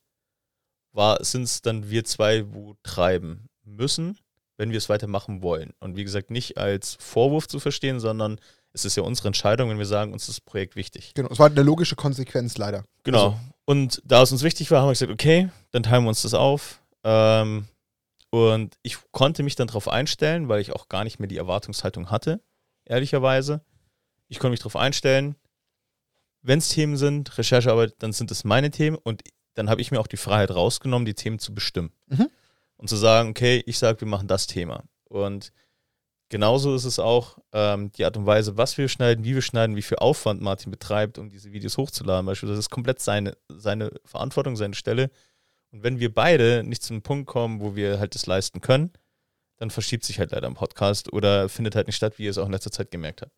sind 1.21 1.43
es 1.43 1.63
dann 1.63 1.91
wir 1.91 2.05
zwei, 2.05 2.45
wo 2.55 2.75
treiben 2.83 3.49
müssen, 3.65 4.19
wenn 4.57 4.71
wir 4.71 4.79
es 4.79 4.89
weitermachen 4.89 5.43
wollen. 5.43 5.73
Und 5.81 5.97
wie 5.97 6.05
gesagt, 6.05 6.31
nicht 6.31 6.59
als 6.59 6.97
Vorwurf 7.01 7.49
zu 7.49 7.61
verstehen, 7.61 8.01
sondern 8.01 8.41
es 8.73 8.85
ist 8.85 8.97
ja 8.97 9.03
unsere 9.03 9.29
Entscheidung, 9.29 9.71
wenn 9.71 9.79
wir 9.79 9.87
sagen, 9.87 10.13
uns 10.13 10.29
ist 10.29 10.39
das 10.39 10.41
Projekt 10.41 10.77
wichtig. 10.77 11.13
Genau, 11.15 11.31
es 11.31 11.39
war 11.39 11.51
eine 11.51 11.63
logische 11.63 11.97
Konsequenz 11.97 12.59
leider. 12.59 12.85
Genau. 13.05 13.25
Also, 13.25 13.41
und 13.65 14.03
da 14.05 14.23
es 14.23 14.33
uns 14.33 14.43
wichtig 14.43 14.71
war, 14.71 14.81
haben 14.81 14.89
wir 14.89 14.93
gesagt, 14.93 15.13
okay, 15.13 15.49
dann 15.71 15.83
teilen 15.83 16.05
wir 16.05 16.09
uns 16.09 16.23
das 16.23 16.35
auf. 16.35 16.81
Ähm, 17.05 17.67
und 18.31 18.77
ich 18.83 18.99
konnte 19.13 19.43
mich 19.43 19.57
dann 19.57 19.69
darauf 19.69 19.89
einstellen, 19.89 20.49
weil 20.49 20.61
ich 20.61 20.73
auch 20.73 20.89
gar 20.89 21.05
nicht 21.05 21.19
mehr 21.19 21.29
die 21.29 21.39
Erwartungshaltung 21.39 22.11
hatte, 22.11 22.41
ehrlicherweise. 22.85 23.63
Ich 24.29 24.39
konnte 24.39 24.51
mich 24.51 24.61
darauf 24.61 24.77
einstellen, 24.77 25.37
wenn 26.43 26.59
es 26.59 26.69
Themen 26.69 26.97
sind, 26.97 27.39
Recherchearbeit, 27.39 27.95
dann 27.99 28.13
sind 28.13 28.31
es 28.31 28.45
meine 28.45 28.71
Themen 28.71 28.97
und 28.97 29.23
dann 29.55 29.71
habe 29.71 29.81
ich 29.81 29.91
mir 29.91 30.01
auch 30.01 30.07
die 30.07 30.17
Freiheit 30.17 30.51
rausgenommen, 30.51 31.07
die 31.07 31.15
Themen 31.15 31.39
zu 31.39 31.55
bestimmen. 31.55 31.93
Mhm. 32.07 32.29
Und 32.77 32.89
zu 32.89 32.97
sagen, 32.97 33.31
okay, 33.31 33.63
ich 33.67 33.79
sage, 33.79 34.01
wir 34.01 34.09
machen 34.09 34.29
das 34.29 34.47
Thema. 34.47 34.85
Und 35.05 35.53
genauso 36.29 36.75
ist 36.75 36.85
es 36.85 36.99
auch 36.99 37.39
ähm, 37.53 37.91
die 37.93 38.05
Art 38.05 38.17
und 38.17 38.27
Weise, 38.27 38.57
was 38.57 38.77
wir 38.77 38.89
schneiden, 38.89 39.25
wie 39.25 39.35
wir 39.35 39.43
schneiden, 39.43 39.77
wie 39.77 39.83
viel 39.83 39.99
Aufwand 39.99 40.43
Martin 40.43 40.71
betreibt, 40.71 41.19
um 41.19 41.31
diese 41.31 41.53
Videos 41.53 41.79
hochzuladen. 41.79 42.27
Beispielsweise, 42.27 42.59
das 42.59 42.67
ist 42.67 42.71
komplett 42.71 43.01
seine, 43.01 43.37
seine 43.49 43.93
Verantwortung, 44.05 44.57
seine 44.57 44.75
Stelle. 44.75 45.11
Und 45.73 45.83
wenn 45.83 46.01
wir 46.01 46.13
beide 46.13 46.63
nicht 46.65 46.83
zum 46.83 47.03
Punkt 47.03 47.27
kommen, 47.27 47.61
wo 47.61 47.77
wir 47.77 47.99
halt 47.99 48.15
das 48.15 48.27
leisten 48.27 48.61
können, 48.61 48.93
dann 49.57 49.71
verschiebt 49.71 50.05
sich 50.05 50.19
halt 50.19 50.33
leider 50.33 50.47
ein 50.47 50.55
Podcast 50.55 51.13
oder 51.13 51.49
findet 51.49 51.75
halt 51.75 51.87
nicht 51.87 51.97
statt, 51.97 52.19
wie 52.19 52.25
ihr 52.25 52.31
es 52.31 52.39
auch 52.39 52.47
in 52.47 52.53
letzter 52.53 52.71
Zeit 52.71 52.91
gemerkt 52.91 53.23
habt. 53.23 53.33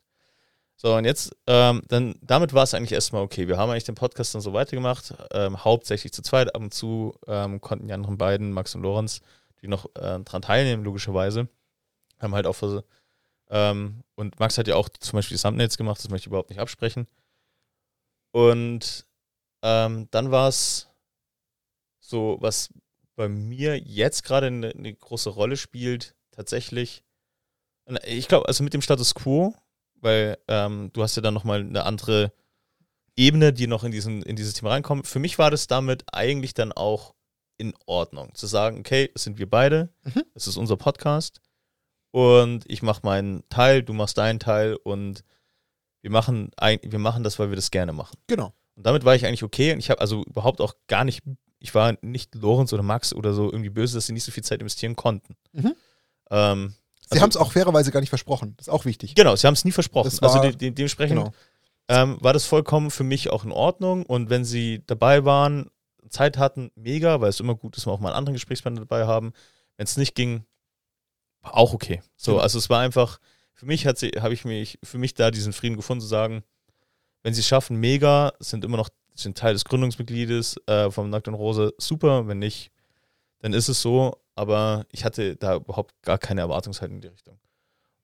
So, 0.81 0.95
und 0.95 1.03
jetzt, 1.03 1.35
ähm, 1.45 1.81
dann, 1.89 2.15
damit 2.21 2.53
war 2.53 2.63
es 2.63 2.73
eigentlich 2.73 2.93
erstmal 2.93 3.21
okay. 3.21 3.49
Wir 3.49 3.57
haben 3.57 3.69
eigentlich 3.69 3.83
den 3.83 3.95
Podcast 3.95 4.33
dann 4.33 4.41
so 4.41 4.53
weitergemacht, 4.53 5.13
ähm, 5.33 5.61
hauptsächlich 5.65 6.13
zu 6.13 6.21
zweit. 6.21 6.55
Ab 6.55 6.61
und 6.61 6.73
zu 6.73 7.13
ähm, 7.27 7.59
konnten 7.59 7.87
die 7.87 7.93
anderen 7.93 8.17
beiden, 8.17 8.53
Max 8.53 8.75
und 8.75 8.83
Lorenz, 8.83 9.19
die 9.61 9.67
noch 9.67 9.93
äh, 9.95 10.19
dran 10.19 10.41
teilnehmen, 10.41 10.85
logischerweise, 10.85 11.49
haben 12.21 12.33
halt 12.33 12.47
auch 12.47 12.55
ähm, 13.49 14.03
und 14.15 14.39
Max 14.39 14.57
hat 14.57 14.69
ja 14.69 14.75
auch 14.75 14.87
zum 14.87 15.17
Beispiel 15.17 15.35
die 15.35 15.43
Thumbnails 15.43 15.75
gemacht, 15.75 15.99
das 15.99 16.09
möchte 16.09 16.23
ich 16.23 16.27
überhaupt 16.27 16.49
nicht 16.49 16.59
absprechen. 16.59 17.07
Und 18.31 19.05
ähm, 19.61 20.07
dann 20.11 20.31
war 20.31 20.47
es 20.47 20.87
so, 21.99 22.37
was 22.39 22.69
bei 23.17 23.27
mir 23.27 23.77
jetzt 23.77 24.23
gerade 24.23 24.47
eine, 24.47 24.69
eine 24.69 24.93
große 24.93 25.29
Rolle 25.29 25.57
spielt, 25.57 26.15
tatsächlich, 26.31 27.03
ich 28.05 28.29
glaube, 28.29 28.47
also 28.47 28.63
mit 28.63 28.73
dem 28.73 28.81
Status 28.81 29.13
quo, 29.13 29.53
weil 30.01 30.37
ähm, 30.47 30.91
du 30.93 31.03
hast 31.03 31.15
ja 31.15 31.21
dann 31.21 31.33
nochmal 31.33 31.61
eine 31.61 31.85
andere 31.85 32.33
Ebene, 33.15 33.51
die 33.51 33.67
noch 33.67 33.83
in, 33.83 33.91
diesen, 33.91 34.21
in 34.23 34.35
dieses 34.35 34.53
Thema 34.53 34.71
reinkommt. 34.71 35.07
Für 35.07 35.19
mich 35.19 35.37
war 35.37 35.51
das 35.51 35.67
damit 35.67 36.05
eigentlich 36.11 36.53
dann 36.53 36.71
auch 36.71 37.13
in 37.57 37.73
Ordnung, 37.85 38.33
zu 38.35 38.47
sagen, 38.47 38.79
okay, 38.79 39.11
es 39.13 39.23
sind 39.23 39.37
wir 39.37 39.49
beide, 39.49 39.89
mhm. 40.03 40.23
es 40.33 40.47
ist 40.47 40.55
unser 40.55 40.77
Podcast 40.77 41.41
und 42.11 42.63
ich 42.67 42.81
mache 42.81 43.01
meinen 43.03 43.43
Teil, 43.49 43.83
du 43.83 43.93
machst 43.93 44.17
deinen 44.17 44.39
Teil 44.39 44.75
und 44.75 45.23
wir 46.01 46.11
machen, 46.11 46.51
wir 46.57 46.99
machen 46.99 47.23
das, 47.23 47.37
weil 47.37 47.49
wir 47.49 47.57
das 47.57 47.71
gerne 47.71 47.91
machen. 47.91 48.17
Genau. 48.27 48.53
Und 48.75 48.85
damit 48.85 49.03
war 49.03 49.15
ich 49.15 49.25
eigentlich 49.25 49.43
okay 49.43 49.73
und 49.73 49.79
ich 49.79 49.89
habe 49.89 49.99
also 49.99 50.23
überhaupt 50.23 50.61
auch 50.61 50.73
gar 50.87 51.03
nicht, 51.03 51.21
ich 51.59 51.75
war 51.75 51.97
nicht 52.01 52.33
Lorenz 52.35 52.71
oder 52.71 52.83
Max 52.83 53.13
oder 53.13 53.33
so 53.33 53.51
irgendwie 53.51 53.69
böse, 53.69 53.95
dass 53.95 54.05
sie 54.05 54.13
nicht 54.13 54.23
so 54.23 54.31
viel 54.31 54.43
Zeit 54.43 54.61
investieren 54.61 54.95
konnten. 54.95 55.35
Mhm. 55.51 55.75
Ähm, 56.31 56.75
sie 57.09 57.13
also, 57.13 57.21
haben 57.23 57.29
es 57.29 57.37
auch 57.37 57.51
fairerweise 57.51 57.91
gar 57.91 57.99
nicht 57.99 58.09
versprochen, 58.09 58.55
das 58.57 58.67
ist 58.67 58.73
auch 58.73 58.85
wichtig. 58.85 59.15
Genau, 59.15 59.35
sie 59.35 59.47
haben 59.47 59.53
es 59.53 59.65
nie 59.65 59.71
versprochen. 59.71 60.11
also 60.21 60.41
de 60.41 60.55
de 60.55 60.71
dementsprechend 60.71 61.17
genau. 61.17 61.33
ähm, 61.87 62.17
war 62.21 62.33
das 62.33 62.45
vollkommen 62.45 62.91
für 62.91 63.03
mich 63.03 63.29
auch 63.29 63.43
in 63.43 63.51
Ordnung 63.51 64.05
und 64.05 64.29
wenn 64.29 64.45
sie 64.45 64.83
dabei 64.85 65.25
waren, 65.25 65.69
Zeit 66.09 66.37
hatten, 66.37 66.71
mega, 66.75 67.21
weil 67.21 67.29
es 67.29 67.39
immer 67.39 67.55
gut 67.55 67.77
ist, 67.77 67.85
wenn 67.85 67.91
wir 67.91 67.95
auch 67.95 67.99
mal 67.99 68.09
einen 68.09 68.17
anderen 68.17 68.33
Gesprächspartner 68.33 68.81
dabei 68.81 69.05
haben. 69.05 69.33
Wenn 69.77 69.85
es 69.85 69.97
nicht 69.97 70.15
ging, 70.15 70.43
war 71.41 71.55
auch 71.55 71.73
okay. 71.73 72.01
So, 72.15 72.33
genau. 72.33 72.43
also 72.43 72.57
es 72.57 72.69
war 72.69 72.81
einfach, 72.81 73.19
für 73.53 73.65
mich 73.65 73.85
hat 73.85 73.97
sie, 73.97 74.09
habe 74.19 74.33
ich 74.33 74.45
mich, 74.45 74.79
für 74.83 74.97
mich 74.97 75.13
da 75.13 75.31
diesen 75.31 75.53
Frieden 75.53 75.77
gefunden 75.77 76.01
zu 76.01 76.07
sagen, 76.07 76.43
wenn 77.23 77.33
sie 77.33 77.41
es 77.41 77.47
schaffen, 77.47 77.77
mega, 77.77 78.33
sind 78.39 78.65
immer 78.65 78.77
noch, 78.77 78.89
sind 79.13 79.37
Teil 79.37 79.53
des 79.53 79.65
Gründungsmitgliedes 79.65 80.57
äh, 80.67 80.89
vom 80.89 81.09
Nackt 81.09 81.27
und 81.27 81.33
Rose, 81.33 81.73
super, 81.77 82.27
wenn 82.27 82.39
nicht, 82.39 82.71
dann 83.39 83.53
ist 83.53 83.69
es 83.69 83.81
so, 83.81 84.17
aber 84.39 84.85
ich 84.93 85.03
hatte 85.03 85.35
da 85.35 85.57
überhaupt 85.57 86.01
gar 86.01 86.17
keine 86.17 86.39
Erwartungshaltung 86.39 86.95
in 86.95 87.01
die 87.01 87.09
Richtung. 87.09 87.37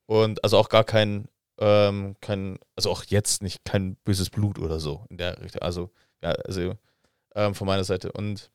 Und 0.06 0.44
also 0.44 0.58
auch 0.58 0.68
gar 0.68 0.84
kein, 0.84 1.30
ähm, 1.60 2.18
kein, 2.20 2.60
also 2.76 2.92
auch 2.92 3.06
jetzt 3.06 3.42
nicht 3.42 3.64
kein 3.64 3.96
böses 4.04 4.30
Blut 4.30 4.60
oder 4.60 4.82
so 4.82 5.06
in 5.10 5.16
der 5.16 5.42
Richtung. 5.42 5.62
Also, 5.62 5.94
ja, 6.22 6.32
also 6.32 6.74
ähm, 7.36 7.56
von 7.56 7.66
meiner 7.66 7.86
Seite. 7.86 8.12
Und 8.12 8.52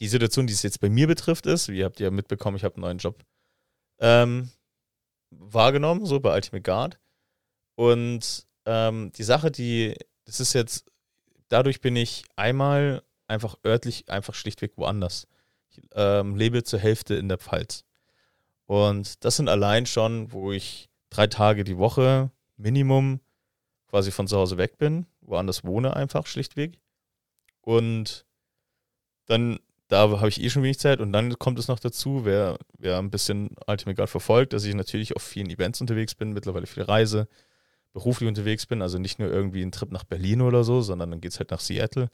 die 0.00 0.08
Situation, 0.08 0.48
die 0.48 0.54
es 0.54 0.64
jetzt 0.64 0.80
bei 0.80 0.90
mir 0.90 1.06
betrifft, 1.06 1.46
ist, 1.46 1.68
wie 1.68 1.84
habt 1.84 2.00
ihr 2.00 2.10
mitbekommen, 2.10 2.56
ich 2.56 2.64
habe 2.64 2.74
einen 2.74 2.82
neuen 2.82 2.98
Job 2.98 3.22
ähm, 4.00 4.50
wahrgenommen, 5.30 6.04
so 6.04 6.18
bei 6.18 6.34
Ultimate 6.34 6.62
Guard. 6.62 6.98
Und 7.76 8.44
ähm, 8.66 9.12
die 9.12 9.22
Sache, 9.22 9.52
die, 9.52 9.94
das 10.24 10.40
ist 10.40 10.52
jetzt, 10.52 10.90
dadurch 11.46 11.80
bin 11.80 11.94
ich 11.94 12.24
einmal 12.34 13.04
einfach 13.28 13.56
örtlich, 13.64 14.10
einfach 14.10 14.34
schlichtweg 14.34 14.72
woanders. 14.74 15.28
Ähm, 15.94 16.36
lebe 16.36 16.62
zur 16.64 16.78
Hälfte 16.78 17.14
in 17.14 17.28
der 17.28 17.38
Pfalz. 17.38 17.84
Und 18.66 19.24
das 19.24 19.36
sind 19.36 19.48
allein 19.48 19.86
schon, 19.86 20.32
wo 20.32 20.52
ich 20.52 20.88
drei 21.10 21.26
Tage 21.26 21.64
die 21.64 21.78
Woche 21.78 22.30
Minimum 22.56 23.20
quasi 23.88 24.10
von 24.10 24.26
zu 24.28 24.36
Hause 24.36 24.56
weg 24.56 24.78
bin, 24.78 25.06
woanders 25.20 25.64
wohne 25.64 25.94
einfach 25.94 26.26
schlichtweg. 26.26 26.78
Und 27.60 28.24
dann 29.26 29.58
da 29.92 30.08
habe 30.08 30.28
ich 30.28 30.42
eh 30.42 30.48
schon 30.48 30.62
wenig 30.62 30.78
Zeit 30.78 31.00
und 31.00 31.12
dann 31.12 31.38
kommt 31.38 31.58
es 31.58 31.68
noch 31.68 31.78
dazu, 31.78 32.24
wer, 32.24 32.56
wer 32.78 32.98
ein 32.98 33.10
bisschen 33.10 33.50
Ultimate 33.66 33.94
Guard 33.94 34.08
verfolgt, 34.08 34.54
dass 34.54 34.64
ich 34.64 34.74
natürlich 34.74 35.14
auf 35.14 35.22
vielen 35.22 35.50
Events 35.50 35.82
unterwegs 35.82 36.14
bin, 36.14 36.32
mittlerweile 36.32 36.66
viel 36.66 36.82
Reise, 36.82 37.28
beruflich 37.92 38.26
unterwegs 38.26 38.64
bin, 38.64 38.80
also 38.80 38.98
nicht 38.98 39.18
nur 39.18 39.30
irgendwie 39.30 39.60
ein 39.60 39.70
Trip 39.70 39.92
nach 39.92 40.04
Berlin 40.04 40.40
oder 40.40 40.64
so, 40.64 40.80
sondern 40.80 41.10
dann 41.10 41.20
geht 41.20 41.32
es 41.32 41.38
halt 41.38 41.50
nach 41.50 41.60
Seattle 41.60 42.08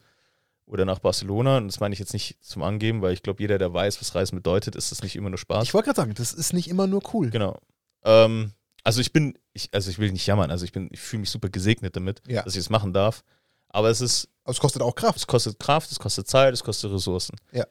oder 0.69 0.85
nach 0.85 0.99
Barcelona. 0.99 1.57
Und 1.57 1.67
das 1.67 1.79
meine 1.79 1.93
ich 1.93 1.99
jetzt 1.99 2.13
nicht 2.13 2.37
zum 2.43 2.63
Angeben, 2.63 3.01
weil 3.01 3.13
ich 3.13 3.23
glaube, 3.23 3.41
jeder, 3.41 3.57
der 3.57 3.73
weiß, 3.73 3.99
was 3.99 4.15
Reisen 4.15 4.35
bedeutet, 4.35 4.75
ist 4.75 4.91
das 4.91 5.01
nicht 5.01 5.15
immer 5.15 5.29
nur 5.29 5.39
Spaß. 5.39 5.63
Ich 5.63 5.73
wollte 5.73 5.87
gerade 5.87 5.97
sagen, 5.97 6.13
das 6.13 6.31
ist 6.31 6.53
nicht 6.53 6.69
immer 6.69 6.87
nur 6.87 7.01
cool. 7.13 7.29
Genau. 7.31 7.59
Ähm, 8.03 8.53
also 8.83 9.01
ich 9.01 9.11
bin, 9.11 9.37
ich, 9.53 9.69
also 9.73 9.89
ich 9.89 9.99
will 9.99 10.11
nicht 10.11 10.25
jammern, 10.25 10.51
also 10.51 10.63
ich 10.63 10.71
bin, 10.71 10.89
ich 10.91 10.99
fühle 10.99 11.21
mich 11.21 11.29
super 11.31 11.49
gesegnet 11.49 11.95
damit, 11.95 12.21
ja. 12.27 12.43
dass 12.43 12.53
ich 12.53 12.61
es 12.61 12.69
machen 12.69 12.93
darf. 12.93 13.23
Aber 13.67 13.89
es 13.89 14.01
ist 14.01 14.29
aber 14.49 14.53
es 14.53 14.59
kostet 14.59 14.81
auch 14.81 14.95
Kraft. 14.95 15.17
Es 15.17 15.27
kostet 15.27 15.59
Kraft, 15.59 15.91
es 15.91 15.99
kostet 15.99 16.27
Zeit, 16.27 16.53
es 16.53 16.63
kostet 16.63 16.91
Ressourcen. 16.91 17.35
Ja. 17.51 17.67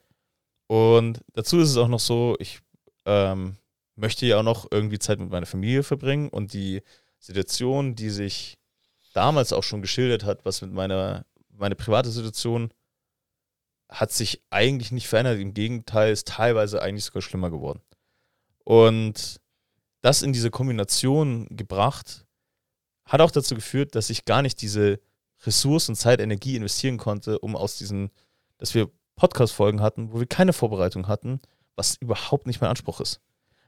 Und 0.69 1.21
dazu 1.33 1.59
ist 1.59 1.71
es 1.71 1.77
auch 1.77 1.89
noch 1.89 1.99
so, 1.99 2.37
ich 2.39 2.61
ähm, 3.05 3.57
möchte 3.97 4.27
ja 4.27 4.39
auch 4.39 4.45
noch 4.45 4.69
irgendwie 4.71 5.01
Zeit 5.01 5.19
mit 5.19 5.31
meiner 5.31 5.47
Familie 5.47 5.83
verbringen 5.83 6.29
und 6.29 6.53
die 6.53 6.83
Situation, 7.19 7.97
die 7.97 8.11
sich 8.11 8.59
damals 9.13 9.53
auch 9.53 9.65
schon 9.65 9.83
geschildert 9.83 10.25
hat, 10.25 10.45
was 10.45 10.63
mit 10.63 10.73
meiner 10.73 11.25
meine 11.51 11.75
private 11.75 12.11
Situation 12.11 12.71
hat 13.89 14.13
sich 14.13 14.43
eigentlich 14.51 14.93
nicht 14.93 15.09
verändert. 15.09 15.39
Im 15.39 15.55
Gegenteil, 15.55 16.13
ist 16.13 16.29
teilweise 16.29 16.83
eigentlich 16.83 17.05
sogar 17.05 17.23
schlimmer 17.23 17.51
geworden. 17.51 17.81
Und 18.65 19.41
das 20.03 20.23
in 20.23 20.33
diese 20.33 20.51
Kombination 20.51 21.47
gebracht, 21.51 22.27
hat 23.05 23.21
auch 23.21 23.31
dazu 23.31 23.55
geführt, 23.55 23.95
dass 23.95 24.11
ich 24.11 24.27
gar 24.27 24.43
nicht 24.43 24.61
diese 24.61 25.01
Ressourcen, 25.45 25.95
Zeit, 25.95 26.21
Energie 26.21 26.57
investieren 26.57 26.99
konnte, 26.99 27.39
um 27.39 27.57
aus 27.57 27.79
diesen, 27.79 28.11
dass 28.59 28.75
wir 28.75 28.91
Podcast-Folgen 29.17 29.81
hatten, 29.81 30.13
wo 30.13 30.21
wir 30.21 30.27
keine 30.27 30.53
Vorbereitung 30.53 31.09
hatten, 31.09 31.41
was 31.77 31.97
überhaupt 31.97 32.47
nicht 32.47 32.61
mein 32.61 32.71
Anspruch 32.71 33.01
ist. 33.01 33.21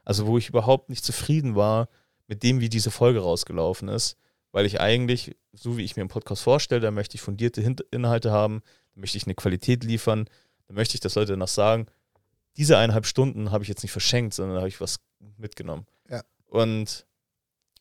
Also 0.05 0.27
wo 0.27 0.37
ich 0.37 0.49
überhaupt 0.49 0.89
nicht 0.89 1.03
zufrieden 1.03 1.55
war 1.55 1.89
mit 2.27 2.43
dem, 2.43 2.59
wie 2.59 2.69
diese 2.69 2.91
Folge 2.91 3.19
rausgelaufen 3.19 3.87
ist, 3.87 4.17
weil 4.51 4.65
ich 4.65 4.79
eigentlich, 4.79 5.35
so 5.53 5.77
wie 5.77 5.83
ich 5.83 5.95
mir 5.95 6.01
einen 6.01 6.09
Podcast 6.09 6.43
vorstelle, 6.43 6.81
da 6.81 6.91
möchte 6.91 7.15
ich 7.15 7.21
fundierte 7.21 7.61
Inhalte 7.91 8.31
haben, 8.31 8.61
da 8.93 9.01
möchte 9.01 9.17
ich 9.17 9.25
eine 9.25 9.35
Qualität 9.35 9.83
liefern, 9.83 10.29
da 10.67 10.73
möchte 10.73 10.95
ich, 10.95 11.01
dass 11.01 11.15
Leute 11.15 11.33
danach 11.33 11.47
sagen, 11.47 11.87
diese 12.57 12.77
eineinhalb 12.77 13.05
Stunden 13.05 13.51
habe 13.51 13.63
ich 13.63 13.69
jetzt 13.69 13.83
nicht 13.83 13.91
verschenkt, 13.91 14.33
sondern 14.33 14.55
da 14.55 14.61
habe 14.61 14.69
ich 14.69 14.81
was 14.81 14.99
mitgenommen. 15.37 15.85
Ja. 16.09 16.23
Und 16.47 17.05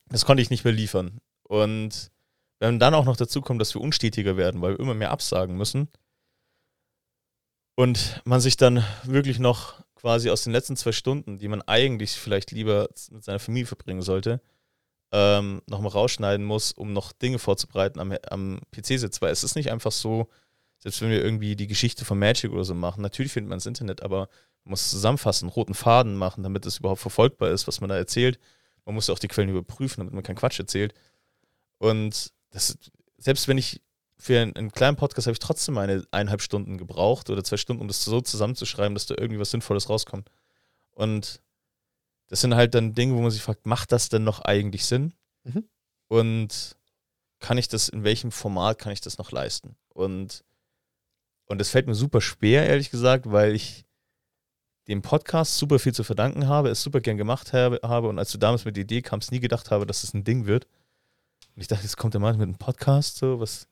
das 0.06 0.24
konnte 0.24 0.42
ich 0.42 0.50
nicht 0.50 0.64
mehr 0.64 0.72
liefern. 0.72 1.18
Und 1.42 2.10
wenn 2.58 2.78
dann 2.78 2.94
auch 2.94 3.04
noch 3.04 3.16
dazu 3.16 3.40
kommt, 3.40 3.60
dass 3.60 3.74
wir 3.74 3.80
unstetiger 3.80 4.36
werden, 4.36 4.60
weil 4.60 4.72
wir 4.72 4.80
immer 4.80 4.94
mehr 4.94 5.10
absagen 5.10 5.56
müssen 5.56 5.88
und 7.74 8.20
man 8.24 8.40
sich 8.40 8.56
dann 8.56 8.84
wirklich 9.04 9.38
noch 9.38 9.82
quasi 9.94 10.30
aus 10.30 10.44
den 10.44 10.52
letzten 10.52 10.76
zwei 10.76 10.92
Stunden, 10.92 11.38
die 11.38 11.48
man 11.48 11.62
eigentlich 11.62 12.12
vielleicht 12.12 12.52
lieber 12.52 12.88
mit 13.10 13.24
seiner 13.24 13.38
Familie 13.38 13.66
verbringen 13.66 14.02
sollte, 14.02 14.40
ähm, 15.12 15.62
nochmal 15.66 15.92
rausschneiden 15.92 16.44
muss, 16.44 16.72
um 16.72 16.92
noch 16.92 17.12
Dinge 17.12 17.38
vorzubereiten 17.38 17.98
am, 17.98 18.12
am 18.30 18.60
PC-Sitz. 18.70 19.20
Weil 19.20 19.32
es 19.32 19.44
ist 19.44 19.56
nicht 19.56 19.70
einfach 19.70 19.92
so, 19.92 20.28
selbst 20.80 21.00
wenn 21.00 21.10
wir 21.10 21.22
irgendwie 21.22 21.56
die 21.56 21.66
Geschichte 21.66 22.04
von 22.04 22.18
Magic 22.18 22.50
oder 22.52 22.64
so 22.64 22.74
machen, 22.74 23.02
natürlich 23.02 23.32
findet 23.32 23.50
man 23.50 23.58
das 23.58 23.66
Internet, 23.66 24.02
aber 24.02 24.28
man 24.64 24.72
muss 24.72 24.90
zusammenfassen, 24.90 25.48
roten 25.48 25.74
Faden 25.74 26.16
machen, 26.16 26.42
damit 26.42 26.66
es 26.66 26.78
überhaupt 26.78 27.00
verfolgbar 27.00 27.50
ist, 27.50 27.66
was 27.66 27.80
man 27.80 27.88
da 27.88 27.96
erzählt. 27.96 28.38
Man 28.84 28.94
muss 28.94 29.10
auch 29.10 29.18
die 29.18 29.28
Quellen 29.28 29.50
überprüfen, 29.50 30.00
damit 30.00 30.14
man 30.14 30.22
keinen 30.22 30.36
Quatsch 30.36 30.58
erzählt. 30.58 30.94
Und 31.78 32.32
das, 32.50 32.76
selbst 33.18 33.46
wenn 33.46 33.58
ich 33.58 33.82
für 34.18 34.40
einen, 34.40 34.54
einen 34.56 34.72
kleinen 34.72 34.96
Podcast 34.96 35.26
habe 35.26 35.32
ich 35.32 35.38
trotzdem 35.38 35.74
meine 35.74 36.04
eineinhalb 36.10 36.42
Stunden 36.42 36.76
gebraucht 36.76 37.30
oder 37.30 37.42
zwei 37.42 37.56
Stunden, 37.56 37.80
um 37.80 37.88
das 37.88 38.04
so 38.04 38.20
zusammenzuschreiben, 38.20 38.94
dass 38.94 39.06
da 39.06 39.14
irgendwie 39.18 39.40
was 39.40 39.50
Sinnvolles 39.50 39.88
rauskommt. 39.88 40.30
Und 40.92 41.40
das 42.28 42.42
sind 42.42 42.54
halt 42.54 42.74
dann 42.74 42.94
Dinge, 42.94 43.16
wo 43.16 43.20
man 43.20 43.30
sich 43.30 43.42
fragt, 43.42 43.66
macht 43.66 43.92
das 43.92 44.08
denn 44.08 44.24
noch 44.24 44.40
eigentlich 44.40 44.84
Sinn? 44.84 45.14
Mhm. 45.44 45.68
Und 46.08 46.76
kann 47.38 47.56
ich 47.56 47.68
das, 47.68 47.88
in 47.88 48.04
welchem 48.04 48.30
Format 48.30 48.78
kann 48.78 48.92
ich 48.92 49.00
das 49.00 49.16
noch 49.16 49.32
leisten? 49.32 49.76
Und, 49.88 50.44
und 51.50 51.58
das 51.58 51.70
fällt 51.70 51.86
mir 51.86 51.94
super 51.94 52.20
schwer, 52.20 52.66
ehrlich 52.66 52.90
gesagt, 52.90 53.30
weil 53.30 53.54
ich 53.54 53.84
dem 54.88 55.02
Podcast 55.02 55.56
super 55.56 55.78
viel 55.78 55.94
zu 55.94 56.04
verdanken 56.04 56.48
habe, 56.48 56.68
es 56.70 56.82
super 56.82 57.00
gern 57.00 57.16
gemacht 57.16 57.52
habe, 57.52 57.80
habe 57.82 58.08
und 58.08 58.18
als 58.18 58.32
du 58.32 58.38
damals 58.38 58.64
mit 58.64 58.76
der 58.76 58.84
Idee 58.84 59.02
kamst, 59.02 59.30
nie 59.30 59.40
gedacht 59.40 59.70
habe, 59.70 59.86
dass 59.86 59.98
es 59.98 60.10
das 60.10 60.14
ein 60.14 60.24
Ding 60.24 60.46
wird. 60.46 60.66
Und 61.54 61.62
ich 61.62 61.68
dachte, 61.68 61.82
jetzt 61.82 61.96
kommt 61.96 62.14
der 62.14 62.20
Mann 62.20 62.38
mit 62.38 62.48
einem 62.48 62.58
Podcast, 62.58 63.18
so, 63.18 63.40
was, 63.40 63.68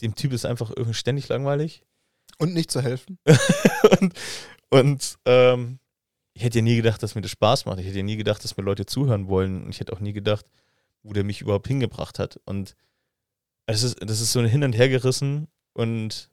dem 0.00 0.14
Typ 0.14 0.32
ist 0.32 0.44
einfach 0.44 0.70
irgendwie 0.70 0.94
ständig 0.94 1.28
langweilig. 1.28 1.82
Und 2.38 2.52
nicht 2.52 2.70
zu 2.70 2.82
helfen. 2.82 3.18
und 4.00 4.14
und 4.74 5.18
ähm, 5.24 5.78
ich 6.32 6.42
hätte 6.42 6.58
ja 6.58 6.62
nie 6.62 6.74
gedacht, 6.74 7.00
dass 7.00 7.14
mir 7.14 7.20
das 7.20 7.30
Spaß 7.30 7.64
macht. 7.64 7.78
Ich 7.78 7.86
hätte 7.86 7.98
ja 7.98 8.02
nie 8.02 8.16
gedacht, 8.16 8.42
dass 8.42 8.56
mir 8.56 8.64
Leute 8.64 8.86
zuhören 8.86 9.28
wollen. 9.28 9.62
Und 9.62 9.70
ich 9.70 9.78
hätte 9.78 9.92
auch 9.92 10.00
nie 10.00 10.12
gedacht, 10.12 10.46
wo 11.04 11.12
der 11.12 11.22
mich 11.22 11.42
überhaupt 11.42 11.68
hingebracht 11.68 12.18
hat. 12.18 12.40
Und 12.44 12.74
das 13.66 13.84
ist, 13.84 13.98
das 14.00 14.20
ist 14.20 14.32
so 14.32 14.40
ein 14.40 14.46
Hin 14.46 14.64
und 14.64 14.72
Her 14.72 14.88
gerissen. 14.88 15.46
Und 15.74 16.28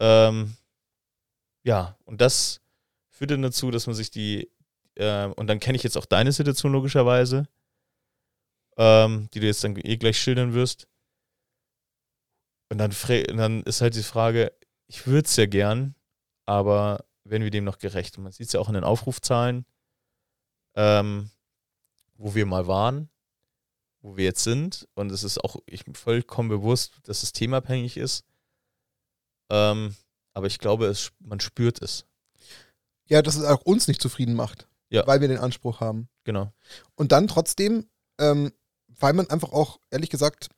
ähm, 0.00 0.56
ja, 1.62 1.96
und 2.04 2.20
das 2.20 2.60
führt 3.10 3.30
dann 3.30 3.42
dazu, 3.42 3.70
dass 3.70 3.86
man 3.86 3.96
sich 3.96 4.10
die, 4.10 4.50
äh, 4.94 5.26
und 5.26 5.46
dann 5.46 5.60
kenne 5.60 5.76
ich 5.76 5.82
jetzt 5.82 5.96
auch 5.96 6.06
deine 6.06 6.32
Situation 6.32 6.72
logischerweise, 6.72 7.48
ähm, 8.76 9.28
die 9.32 9.40
du 9.40 9.46
jetzt 9.46 9.64
dann 9.64 9.76
eh 9.76 9.96
gleich 9.96 10.18
schildern 10.18 10.54
wirst. 10.54 10.86
Und 12.68 12.78
dann, 12.78 12.90
und 12.90 13.36
dann 13.36 13.62
ist 13.62 13.80
halt 13.80 13.94
die 13.94 14.02
Frage, 14.02 14.52
ich 14.88 15.06
würde 15.06 15.26
es 15.26 15.36
ja 15.36 15.46
gern, 15.46 15.94
aber 16.44 17.04
werden 17.24 17.42
wir 17.42 17.50
dem 17.50 17.64
noch 17.64 17.78
gerecht. 17.78 18.16
Und 18.16 18.24
man 18.24 18.32
sieht 18.32 18.46
es 18.46 18.52
ja 18.52 18.60
auch 18.60 18.68
in 18.68 18.74
den 18.74 18.84
Aufrufzahlen, 18.84 19.66
ähm, 20.74 21.30
wo 22.14 22.34
wir 22.34 22.46
mal 22.46 22.66
waren, 22.66 23.08
wo 24.00 24.16
wir 24.16 24.24
jetzt 24.24 24.44
sind. 24.44 24.88
Und 24.94 25.10
es 25.10 25.24
ist 25.24 25.42
auch 25.42 25.56
ich 25.66 25.84
bin 25.84 25.94
vollkommen 25.94 26.48
bewusst, 26.48 27.00
dass 27.04 27.22
es 27.22 27.32
themabhängig 27.32 27.96
ist. 27.96 28.24
Ähm, 29.50 29.94
aber 30.34 30.46
ich 30.46 30.58
glaube, 30.58 30.86
es, 30.86 31.12
man 31.20 31.40
spürt 31.40 31.80
es. 31.82 32.04
Ja, 33.08 33.22
dass 33.22 33.36
es 33.36 33.44
auch 33.44 33.62
uns 33.62 33.88
nicht 33.88 34.02
zufrieden 34.02 34.34
macht. 34.34 34.68
Ja. 34.90 35.06
Weil 35.06 35.20
wir 35.20 35.28
den 35.28 35.38
Anspruch 35.38 35.80
haben. 35.80 36.08
Genau. 36.24 36.52
Und 36.94 37.12
dann 37.12 37.28
trotzdem, 37.28 37.88
ähm, 38.18 38.52
weil 38.88 39.12
man 39.12 39.28
einfach 39.30 39.52
auch, 39.52 39.78
ehrlich 39.90 40.10
gesagt, 40.10 40.48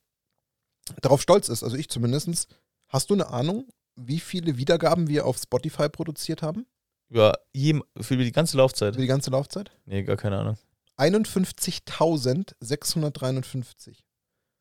darauf 1.02 1.20
stolz 1.22 1.48
ist, 1.48 1.62
also 1.62 1.76
ich 1.76 1.88
zumindest, 1.88 2.48
hast 2.88 3.10
du 3.10 3.14
eine 3.14 3.28
Ahnung, 3.28 3.68
wie 3.96 4.20
viele 4.20 4.56
Wiedergaben 4.58 5.08
wir 5.08 5.26
auf 5.26 5.38
Spotify 5.38 5.88
produziert 5.88 6.42
haben? 6.42 6.66
Über, 7.08 7.38
je, 7.52 7.80
für 8.00 8.16
die 8.16 8.32
ganze 8.32 8.56
Laufzeit? 8.58 8.94
Über 8.94 9.02
die 9.02 9.08
ganze 9.08 9.30
Laufzeit? 9.30 9.70
Nee, 9.86 10.02
gar 10.02 10.16
keine 10.16 10.38
Ahnung. 10.38 10.58
51.653. 10.98 13.96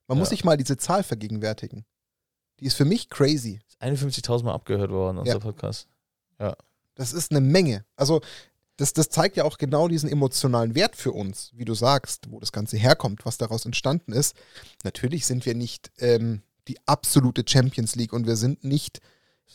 Man 0.08 0.18
Ja. 0.18 0.20
muss 0.20 0.30
sich 0.30 0.44
mal 0.44 0.58
diese 0.58 0.78
Zahl 0.78 1.04
vergegenwärtigen. 1.04 1.86
Die 2.60 2.66
ist 2.66 2.76
für 2.76 2.86
mich 2.86 3.10
crazy. 3.10 3.60
Ist 3.68 3.82
51.000 3.82 4.44
Mal 4.44 4.54
abgehört 4.54 4.92
worden, 4.92 5.20
unser 5.20 5.34
Ja. 5.34 5.40
Podcast. 5.40 5.88
Das 6.96 7.14
ist 7.14 7.32
eine 7.32 7.42
Menge. 7.42 7.86
Also, 7.96 8.22
das, 8.78 8.94
das 8.94 9.10
zeigt 9.10 9.38
ja 9.38 9.44
auch 9.44 9.58
genau 9.60 9.88
diesen 9.88 10.10
emotionalen 10.10 10.74
Wert 10.76 10.96
für 10.96 11.12
uns, 11.12 11.52
wie 11.56 11.66
du 11.66 11.76
sagst, 11.76 12.32
wo 12.32 12.40
das 12.40 12.52
Ganze 12.52 12.78
herkommt, 12.78 13.24
was 13.26 13.38
daraus 13.38 13.66
entstanden 13.66 14.14
ist. 14.14 14.36
Natürlich 14.84 15.26
sind 15.28 15.46
wir 15.46 15.54
nicht 15.56 15.92
ähm, 16.00 16.42
die 16.68 16.78
absolute 16.88 17.44
Champions 17.48 17.96
League 17.96 18.14
und 18.14 18.26
wir 18.26 18.36
sind 18.36 18.64
nicht 18.64 19.00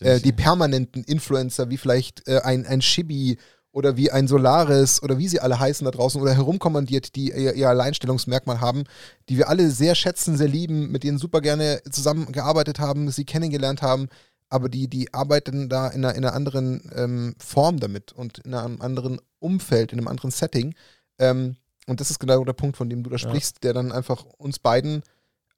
äh, 0.01 0.21
die 0.21 0.33
permanenten 0.33 1.05
Influencer 1.05 1.69
wie 1.71 1.79
vielleicht 1.79 2.27
äh, 2.29 2.41
ein, 2.43 2.65
ein 2.67 2.81
Shibi 2.83 3.39
oder 3.73 3.97
wie 3.97 4.11
ein 4.11 4.29
Solaris 4.29 5.03
oder 5.03 5.19
wie 5.19 5.29
sie 5.29 5.41
alle 5.41 5.59
heißen 5.59 5.85
da 5.85 5.91
draußen 5.91 6.21
oder 6.21 6.35
herumkommandiert, 6.35 7.17
die 7.17 7.31
ihr, 7.33 7.55
ihr 7.55 7.69
Alleinstellungsmerkmal 7.69 8.61
haben, 8.61 8.85
die 9.29 9.39
wir 9.39 9.49
alle 9.49 9.71
sehr 9.71 9.95
schätzen, 9.95 10.37
sehr 10.37 10.49
lieben, 10.49 10.91
mit 10.91 11.05
denen 11.05 11.19
super 11.19 11.41
gerne 11.41 11.81
zusammengearbeitet 11.91 12.79
haben, 12.79 13.11
sie 13.11 13.25
kennengelernt 13.25 13.83
haben, 13.83 14.09
aber 14.51 14.69
die, 14.69 14.89
die 14.89 15.13
arbeiten 15.15 15.71
da 15.71 15.89
in 15.89 16.05
einer, 16.05 16.15
in 16.15 16.25
einer 16.25 16.35
anderen 16.35 16.91
ähm, 16.95 17.35
Form 17.39 17.81
damit 17.81 18.13
und 18.13 18.39
in 18.41 18.53
einem 18.55 18.83
anderen 18.83 19.19
Umfeld, 19.39 19.93
in 19.93 19.99
einem 19.99 20.09
anderen 20.09 20.31
Setting. 20.31 20.75
Ähm, 21.19 21.57
und 21.87 22.01
das 22.01 22.11
ist 22.11 22.19
genau 22.21 22.45
der 22.45 22.53
Punkt, 22.53 22.77
von 22.77 22.91
dem 22.91 23.03
du 23.03 23.09
da 23.09 23.17
Ja. 23.17 23.21
sprichst, 23.21 23.65
der 23.65 23.73
dann 23.73 23.91
einfach 23.91 24.25
uns 24.37 24.59
beiden 24.59 25.03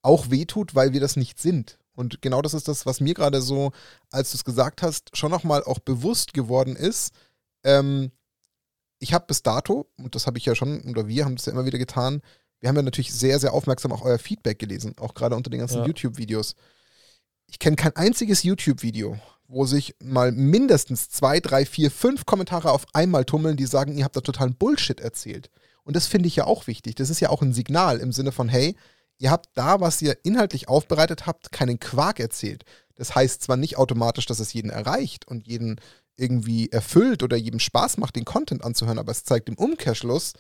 auch 0.03 0.31
wehtut, 0.31 0.75
weil 0.77 0.93
wir 0.93 1.01
das 1.01 1.17
nicht 1.17 1.41
sind. 1.41 1.79
Und 1.97 2.23
genau 2.23 2.43
das 2.43 2.55
ist 2.55 2.69
das, 2.69 2.87
was 2.87 3.01
mir 3.01 3.15
gerade 3.15 3.41
so, 3.43 3.73
als 4.11 4.31
du 4.31 4.37
es 4.37 4.45
gesagt 4.45 4.83
hast, 4.83 5.17
schon 5.17 5.31
nochmal 5.31 5.65
auch 5.65 5.79
bewusst 5.81 6.35
geworden 6.35 6.77
ist. 6.77 7.13
Ähm, 7.65 8.13
ich 8.99 9.13
habe 9.13 9.27
bis 9.27 9.43
dato, 9.43 9.91
und 9.99 10.15
das 10.15 10.27
habe 10.27 10.39
ich 10.39 10.47
ja 10.47 10.55
schon, 10.55 10.83
oder 10.83 11.09
wir 11.09 11.25
haben 11.25 11.37
das 11.37 11.47
ja 11.47 11.53
immer 11.53 11.67
wieder 11.67 11.79
getan, 11.79 12.23
wir 12.61 12.69
haben 12.69 12.77
ja 12.77 12.83
natürlich 12.83 13.13
sehr, 13.13 13.39
sehr 13.39 13.53
aufmerksam 13.53 13.93
auch 13.93 14.03
euer 14.03 14.19
Feedback 14.19 14.59
gelesen, 14.59 14.95
auch 14.99 15.15
gerade 15.15 15.37
unter 15.37 15.51
den 15.51 15.61
ganzen 15.61 15.81
Ja. 15.81 15.87
YouTube-Videos. 15.87 16.55
Ich 17.47 17.59
kenne 17.59 17.77
kein 17.77 17.95
einziges 17.97 18.43
YouTube-Video, 18.43 19.19
wo 19.47 19.67
sich 19.67 19.95
mal 20.03 20.33
mindestens 20.33 21.11
zwei, 21.11 21.41
drei, 21.41 21.67
vier, 21.67 21.91
fünf 21.91 22.25
Kommentare 22.25 22.71
auf 22.71 22.87
einmal 22.95 23.27
tummeln, 23.27 23.57
die 23.57 23.67
sagen, 23.67 23.97
ihr 23.99 24.05
habt 24.05 24.17
da 24.17 24.23
totalen 24.23 24.55
Bullshit 24.55 25.01
erzählt. 25.01 25.51
Und 25.83 25.95
das 25.95 26.07
finde 26.07 26.29
ich 26.29 26.37
ja 26.37 26.45
auch 26.47 26.67
wichtig. 26.67 26.95
Das 26.95 27.11
ist 27.11 27.21
ja 27.21 27.29
auch 27.29 27.43
ein 27.43 27.53
Signal 27.53 27.99
im 27.99 28.13
Sinne 28.13 28.33
von, 28.33 28.49
hey, 28.49 28.75
ihr 29.19 29.31
habt 29.31 29.51
da, 29.55 29.81
was 29.81 30.01
ihr 30.01 30.17
inhaltlich 30.25 30.69
aufbereitet 30.69 31.27
habt, 31.27 31.53
keinen 31.53 31.79
Quark 31.79 32.19
erzählt. 32.21 32.65
Das 32.95 33.15
heißt 33.15 33.43
zwar 33.43 33.59
nicht 33.59 33.77
automatisch, 33.77 34.25
dass 34.25 34.41
es 34.41 34.55
jeden 34.55 34.71
erreicht 34.71 35.29
und 35.29 35.47
jeden 35.47 35.79
irgendwie 36.17 36.71
erfüllt 36.71 37.23
oder 37.23 37.37
jedem 37.37 37.61
Spaß 37.61 37.99
macht, 37.99 38.17
den 38.17 38.25
Content 38.25 38.65
anzuhören, 38.65 38.99
aber 38.99 39.13
es 39.13 39.25
zeigt 39.25 39.49
im 39.49 39.57
Umkehrschluss, 39.57 40.35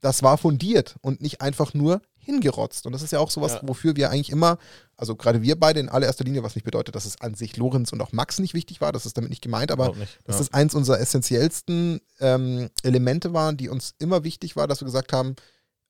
das 0.00 0.22
war 0.22 0.38
fundiert 0.38 0.96
und 1.00 1.20
nicht 1.20 1.40
einfach 1.40 1.74
nur 1.74 2.02
hingerotzt. 2.18 2.86
Und 2.86 2.92
das 2.92 3.02
ist 3.02 3.12
ja 3.12 3.18
auch 3.18 3.30
sowas, 3.30 3.54
Ja. 3.54 3.60
wofür 3.62 3.96
wir 3.96 4.10
eigentlich 4.10 4.30
immer, 4.30 4.58
also 4.96 5.14
gerade 5.16 5.42
wir 5.42 5.58
beide 5.58 5.80
in 5.80 5.88
allererster 5.88 6.24
Linie, 6.24 6.42
was 6.42 6.54
nicht 6.54 6.64
bedeutet, 6.64 6.94
dass 6.94 7.06
es 7.06 7.20
an 7.20 7.34
sich 7.34 7.56
Lorenz 7.56 7.92
und 7.92 8.00
auch 8.02 8.12
Max 8.12 8.38
nicht 8.38 8.52
wichtig 8.52 8.80
war, 8.80 8.92
das 8.92 9.06
ist 9.06 9.16
damit 9.16 9.30
nicht 9.30 9.42
gemeint, 9.42 9.70
aber 9.70 9.94
nicht. 9.94 10.18
dass 10.24 10.36
ja. 10.36 10.40
das 10.40 10.52
eins 10.52 10.74
unserer 10.74 11.00
essentiellsten 11.00 12.00
ähm, 12.20 12.68
Elemente 12.82 13.32
waren, 13.32 13.56
die 13.56 13.68
uns 13.68 13.94
immer 13.98 14.24
wichtig 14.24 14.56
war, 14.56 14.66
dass 14.66 14.80
wir 14.80 14.86
gesagt 14.86 15.12
haben, 15.12 15.36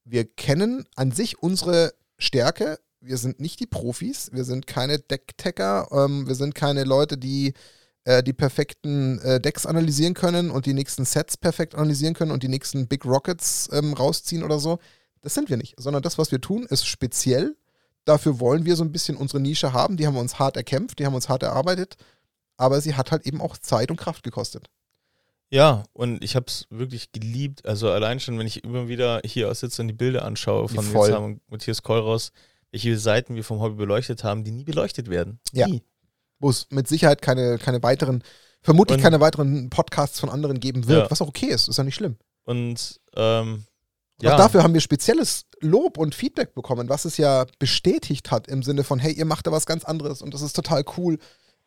wir 0.05 0.25
kennen 0.25 0.87
an 0.95 1.11
sich 1.11 1.43
unsere 1.43 1.93
Stärke. 2.19 2.79
Wir 3.01 3.19
sind 3.19 3.41
nicht 3.41 3.61
die 3.61 3.67
Profis, 3.67 4.31
wir 4.33 4.45
sind 4.45 4.67
keine 4.67 4.99
Decktacker, 4.99 5.89
ähm, 5.91 6.29
wir 6.29 6.35
sind 6.35 6.55
keine 6.55 6.85
Leute, 6.85 7.19
die 7.19 7.55
äh, 8.07 8.23
die 8.23 8.33
perfekten 8.33 9.21
äh, 9.21 9.41
Decks 9.41 9.67
analysieren 9.67 10.15
können 10.15 10.51
und 10.51 10.67
die 10.67 10.75
nächsten 10.75 11.05
Sets 11.05 11.37
perfekt 11.37 11.75
analysieren 11.75 12.15
können 12.15 12.33
und 12.33 12.43
die 12.43 12.49
nächsten 12.49 12.89
Big 12.89 13.05
Rockets 13.05 13.69
ähm, 13.73 13.93
rausziehen 13.93 14.43
oder 14.43 14.59
so. 14.59 14.79
Das 15.21 15.35
sind 15.35 15.51
wir 15.51 15.59
nicht, 15.59 15.75
sondern 15.79 16.03
das, 16.03 16.17
was 16.19 16.33
wir 16.33 16.41
tun, 16.41 16.67
ist 16.67 16.87
speziell. 16.87 17.57
Dafür 18.05 18.41
wollen 18.41 18.65
wir 18.65 18.77
so 18.77 18.85
ein 18.85 18.93
bisschen 18.93 19.17
unsere 19.17 19.41
Nische 19.41 19.73
haben. 19.73 19.97
Die 19.97 20.07
haben 20.07 20.15
wir 20.15 20.21
uns 20.21 20.39
hart 20.39 20.57
erkämpft, 20.57 20.99
die 20.99 21.07
haben 21.07 21.15
uns 21.15 21.29
hart 21.29 21.43
erarbeitet 21.43 21.97
aber 22.57 22.81
sie 22.81 22.95
hat 22.95 23.13
halt 23.13 23.27
eben 23.27 23.41
auch 23.41 23.57
Zeit 23.59 23.91
und 23.91 23.97
Kraft 23.97 24.23
gekostet. 24.23 24.71
Ja, 25.51 25.85
und 25.93 26.25
ich 26.25 26.35
habe 26.35 26.47
es 26.49 26.67
wirklich 26.71 27.13
geliebt. 27.13 27.65
Also 27.65 27.91
allein 27.91 28.19
schon, 28.19 28.39
wenn 28.39 28.47
ich 28.47 28.65
immer 28.65 28.89
wieder 28.89 29.21
hier 29.25 29.55
sitze 29.55 29.83
und 29.83 29.89
die 29.89 29.95
Bilder 29.95 30.25
anschaue 30.25 30.69
von 30.69 30.85
Voll. 30.85 31.09
Nils 31.09 31.21
und 31.21 31.41
Matthias 31.51 31.83
Kollraus, 31.83 32.33
welche 32.73 32.99
Seiten 32.99 33.37
wir 33.37 33.45
vom 33.45 33.61
Hobby 33.61 33.77
beleuchtet 33.77 34.25
haben, 34.25 34.43
die 34.43 34.51
nie 34.51 34.65
beleuchtet 34.65 35.09
werden. 35.09 35.39
Ja. 35.53 35.69
Wo 36.39 36.51
es 36.51 36.67
mit 36.71 36.87
Sicherheit 36.89 37.23
keine, 37.23 37.59
keine 37.59 37.83
weiteren, 37.83 38.23
vermutlich 38.63 38.97
Und- 38.99 39.03
keine 39.03 39.21
weiteren 39.21 39.71
Podcasts 39.71 40.21
von 40.21 40.29
anderen 40.29 40.61
geben 40.61 40.87
wird, 40.87 41.05
Ja. 41.05 41.11
was 41.11 41.23
auch 41.23 41.29
okay 41.29 41.47
ist, 41.47 41.69
ist 41.69 41.79
ja 41.79 41.85
nicht 41.85 41.95
schlimm. 41.95 42.17
Und 42.45 43.01
ähm, 43.17 43.65
Auch 44.19 44.23
ja, 44.23 44.37
dafür 44.37 44.63
haben 44.63 44.75
wir 44.75 44.81
spezielles 44.81 45.47
Lob 45.61 45.99
und 45.99 46.15
Feedback 46.15 46.55
bekommen, 46.55 46.89
was 46.89 47.05
es 47.05 47.17
ja 47.17 47.47
bestätigt 47.59 48.31
hat 48.31 48.49
im 48.49 48.63
Sinne 48.63 48.85
von, 48.85 48.99
hey, 48.99 49.13
ihr 49.13 49.25
macht 49.25 49.47
da 49.47 49.53
was 49.53 49.67
ganz 49.67 49.85
anderes 49.85 50.23
und 50.23 50.33
das 50.35 50.43
ist 50.43 50.55
total 50.55 50.85
cool. 50.97 51.19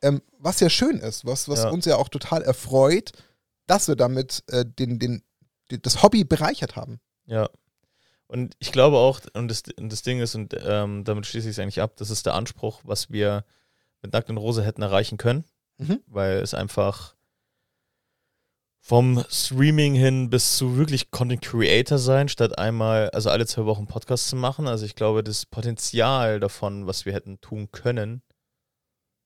Ähm, 0.02 0.22
was 0.38 0.60
ja 0.62 0.70
schön 0.70 0.98
ist, 1.00 1.26
was, 1.26 1.50
was 1.50 1.64
Ja. 1.64 1.70
uns 1.70 1.86
ja 1.86 1.98
auch 1.98 2.08
total 2.10 2.42
erfreut, 2.44 3.12
dass 3.68 3.88
wir 3.88 3.96
damit 3.96 4.44
äh, 4.48 4.64
den, 4.66 4.98
den, 5.00 5.24
den, 5.72 5.82
das 5.82 6.02
Hobby 6.02 6.24
bereichert 6.24 6.76
haben. 6.76 7.00
Ja. 7.26 7.50
Und 8.28 8.56
ich 8.60 8.72
glaube 8.72 8.98
auch, 8.98 9.20
und 9.34 9.48
das, 9.50 9.64
und 9.78 9.92
das 9.92 10.04
Ding 10.04 10.20
ist, 10.22 10.36
und 10.36 10.56
ähm, 10.64 11.04
damit 11.04 11.26
schließe 11.26 11.50
ich 11.50 11.56
es 11.56 11.60
eigentlich 11.60 11.82
ab, 11.82 11.94
das 11.98 12.10
ist 12.12 12.26
der 12.28 12.36
Anspruch, 12.36 12.80
was 12.84 13.10
wir 13.10 13.44
mit 14.02 14.14
Nackt 14.14 14.30
und 14.30 14.38
Rose 14.38 14.64
hätten 14.64 14.82
erreichen 14.82 15.18
können, 15.18 15.44
Mhm. 15.78 16.02
weil 16.08 16.38
es 16.40 16.54
einfach 16.54 17.16
vom 18.82 19.24
Streaming 19.30 19.94
hin 19.94 20.30
bis 20.30 20.58
zu 20.58 20.78
wirklich 20.78 21.12
Content 21.12 21.42
Creator 21.42 21.98
sein, 21.98 22.30
statt 22.30 22.58
einmal, 22.58 23.10
also 23.12 23.30
alle 23.30 23.46
zwei 23.46 23.66
Wochen 23.66 23.88
Podcast 23.88 24.30
zu 24.30 24.36
machen. 24.36 24.68
Also 24.68 24.86
ich 24.86 24.96
glaube, 24.96 25.24
das 25.24 25.46
Potenzial 25.46 26.40
davon, 26.40 26.88
was 26.88 27.06
wir 27.06 27.14
hätten 27.14 27.42
tun 27.42 27.72
können, 27.72 28.22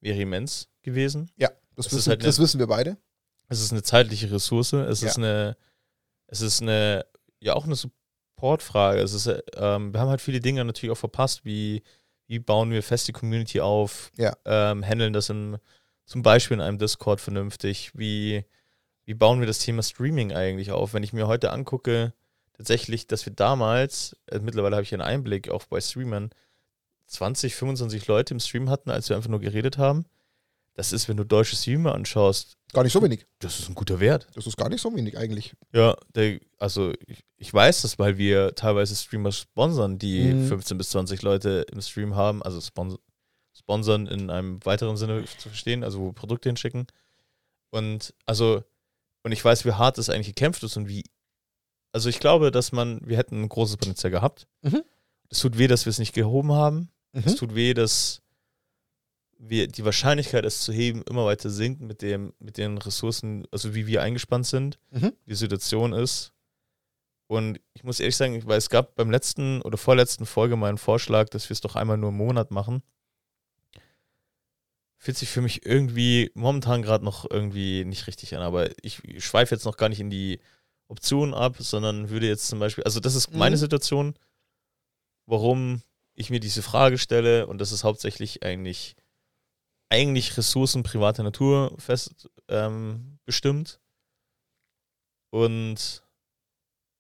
wäre 0.02 0.20
immens 0.20 0.70
gewesen. 0.82 1.32
Ja, 1.38 1.50
das, 1.76 1.92
wissen, 1.94 2.10
halt 2.10 2.22
eine- 2.22 2.28
das 2.28 2.40
wissen 2.40 2.60
wir 2.60 2.68
beide. 2.68 2.98
Es 3.48 3.62
ist 3.62 3.72
eine 3.72 3.84
zeitliche 3.84 4.32
Ressource, 4.32 4.74
es 4.74 5.02
Ja. 5.02 5.08
ist 5.10 5.18
eine, 5.18 5.56
es 6.28 6.42
ist 6.42 6.62
eine, 6.62 7.06
ja 7.40 7.54
auch 7.54 7.66
eine 7.66 7.76
Supportfrage. 7.76 9.02
Es 9.02 9.14
ist, 9.14 9.28
äh, 9.28 9.42
ähm, 9.56 9.94
wir 9.94 10.00
haben 10.02 10.10
halt 10.10 10.22
viele 10.22 10.40
Dinge 10.40 10.66
natürlich 10.66 10.92
auch 10.92 10.98
verpasst, 10.98 11.46
wie, 11.46 11.84
wie 12.34 12.40
bauen 12.40 12.72
wir 12.72 12.82
fest 12.82 13.08
die 13.08 13.12
Community 13.14 13.62
auf, 13.62 14.12
Ja. 14.18 14.36
ähm, 14.46 14.84
handeln 14.84 15.14
das 15.14 15.30
im, 15.30 15.58
zum 16.08 16.24
Beispiel 16.24 16.56
in 16.56 16.62
einem 16.62 16.80
Discord 16.80 17.22
vernünftig, 17.22 17.92
wie, 17.94 18.44
wie 19.06 19.14
bauen 19.14 19.40
wir 19.40 19.46
das 19.46 19.60
Thema 19.60 19.84
Streaming 19.84 20.34
eigentlich 20.34 20.72
auf? 20.72 20.96
Wenn 20.96 21.04
ich 21.04 21.14
mir 21.14 21.28
heute 21.28 21.52
angucke, 21.52 22.12
tatsächlich, 22.54 23.06
dass 23.06 23.28
wir 23.28 23.34
damals, 23.34 24.18
äh, 24.32 24.40
mittlerweile 24.40 24.76
habe 24.78 24.84
ich 24.84 24.94
einen 24.94 25.04
Einblick 25.04 25.50
auch 25.50 25.66
bei 25.66 25.80
Streamern, 25.80 26.32
20, 27.06 27.54
25 27.54 28.08
Leute 28.08 28.34
im 28.34 28.40
Stream 28.40 28.68
hatten, 28.68 28.90
als 28.90 29.10
wir 29.10 29.16
einfach 29.16 29.30
nur 29.30 29.40
geredet 29.40 29.78
haben. 29.78 30.06
Das 30.74 30.92
ist, 30.92 31.08
wenn 31.08 31.18
du 31.18 31.24
deutsche 31.24 31.56
Streamer 31.56 31.94
anschaust, 31.94 32.58
Gar 32.74 32.84
nicht 32.84 32.94
so 32.94 33.02
wenig. 33.04 33.26
das 33.40 33.60
ist 33.60 33.70
ein 33.70 33.76
guter 33.76 34.00
Wert. 34.00 34.28
Das 34.34 34.48
ist 34.48 34.58
gar 34.58 34.68
nicht 34.70 34.82
so 34.82 34.94
wenig 34.96 35.18
eigentlich. 35.18 35.54
Ja, 35.74 35.96
der, 36.16 36.40
also 36.58 36.92
ich, 37.06 37.24
ich 37.38 37.54
weiß 37.54 37.84
das, 37.84 38.00
weil 38.00 38.18
wir 38.18 38.56
teilweise 38.56 38.96
Streamer 38.96 39.32
sponsern, 39.32 40.00
die 40.00 40.34
Mhm. 40.34 40.48
15 40.48 40.78
bis 40.78 40.90
20 40.90 41.22
Leute 41.22 41.66
im 41.72 41.82
Stream 41.82 42.16
haben, 42.16 42.42
also 42.42 42.60
spons 42.60 42.98
sponsern 43.56 44.08
in 44.08 44.32
einem 44.32 44.66
weiteren 44.66 44.98
Sinne 44.98 45.24
zu 45.38 45.50
verstehen, 45.50 45.84
also 45.84 46.00
wo 46.00 46.12
Produkte 46.12 46.50
hinschicken. 46.50 46.88
Und 47.70 48.14
also, 48.26 48.64
und 49.22 49.32
ich 49.32 49.46
weiß, 49.46 49.66
wie 49.66 49.74
hart 49.74 50.00
das 50.00 50.10
eigentlich 50.10 50.28
gekämpft 50.28 50.64
ist 50.64 50.76
und 50.76 50.88
wie, 50.88 51.04
also 51.92 52.10
ich 52.10 52.20
glaube, 52.20 52.50
dass 52.50 52.72
man, 52.72 53.00
wir 53.08 53.18
hätten 53.18 53.44
ein 53.44 53.50
großes 53.50 53.78
Potenzial 53.78 54.10
gehabt. 54.10 54.48
Mhm. 54.64 54.82
Es 55.30 55.40
tut 55.40 55.60
weh, 55.60 55.68
dass 55.68 55.86
wir 55.86 55.92
es 55.92 56.00
nicht 56.00 56.14
gehoben 56.14 56.52
haben. 56.52 56.90
Es 57.12 57.26
Mhm. 57.34 57.36
tut 57.36 57.54
weh, 57.56 57.76
dass 57.76 58.23
wir 59.46 59.68
die 59.68 59.84
Wahrscheinlichkeit, 59.86 60.46
es 60.46 60.62
zu 60.62 60.72
heben, 60.72 61.04
immer 61.04 61.26
weiter 61.26 61.50
sinkt 61.50 61.82
mit 61.82 62.02
dem, 62.02 62.34
mit 62.40 62.58
den 62.58 62.78
Ressourcen, 62.78 63.46
also 63.52 63.76
wie 63.76 63.88
wir 63.88 64.02
eingespannt 64.02 64.48
sind, 64.48 64.80
Mhm. 64.92 65.14
die 65.26 65.36
Situation 65.36 65.94
ist. 65.94 66.32
Und 67.28 67.60
ich 67.74 67.84
muss 67.84 68.00
ehrlich 68.00 68.16
sagen, 68.16 68.42
weil 68.46 68.58
es 68.58 68.70
gab 68.70 68.96
beim 68.96 69.10
letzten 69.12 69.62
oder 69.62 69.78
vorletzten 69.78 70.26
Folge 70.26 70.56
mal 70.56 70.70
einen 70.70 70.78
Vorschlag, 70.78 71.30
dass 71.30 71.50
wir 71.50 71.54
es 71.54 71.62
doch 71.62 71.76
einmal 71.76 71.98
nur 71.98 72.10
im 72.10 72.18
Monat 72.18 72.52
machen. 72.52 72.84
fühlt 74.98 75.18
sich 75.18 75.30
für 75.30 75.42
mich 75.42 75.66
irgendwie 75.66 76.32
momentan 76.34 76.82
gerade 76.82 77.04
noch 77.04 77.30
irgendwie 77.30 77.84
nicht 77.84 78.08
richtig 78.08 78.38
an. 78.38 78.42
Aber 78.42 78.70
ich 78.82 79.02
schweife 79.18 79.54
jetzt 79.54 79.66
noch 79.66 79.76
gar 79.76 79.90
nicht 79.90 80.00
in 80.00 80.10
die 80.10 80.40
Optionen 80.88 81.34
ab, 81.34 81.58
sondern 81.60 82.10
würde 82.10 82.28
jetzt 82.28 82.48
zum 82.48 82.60
Beispiel, 82.60 82.86
also 82.86 83.02
das 83.02 83.14
ist 83.16 83.34
meine 83.34 83.58
mhm. 83.58 83.60
Situation, 83.60 84.14
warum 85.26 85.82
ich 86.14 86.30
mir 86.30 86.40
diese 86.40 86.62
Frage 86.62 86.98
stelle 86.98 87.48
und 87.48 87.58
das 87.60 87.74
ist 87.74 87.84
hauptsächlich 87.84 88.44
eigentlich 88.44 88.96
eigentlich 89.94 90.36
Ressourcen 90.38 90.82
privater 90.82 91.22
Natur 91.22 91.76
fest 91.78 92.30
ähm, 92.50 93.20
bestimmt. 93.26 93.80
Und 95.30 96.04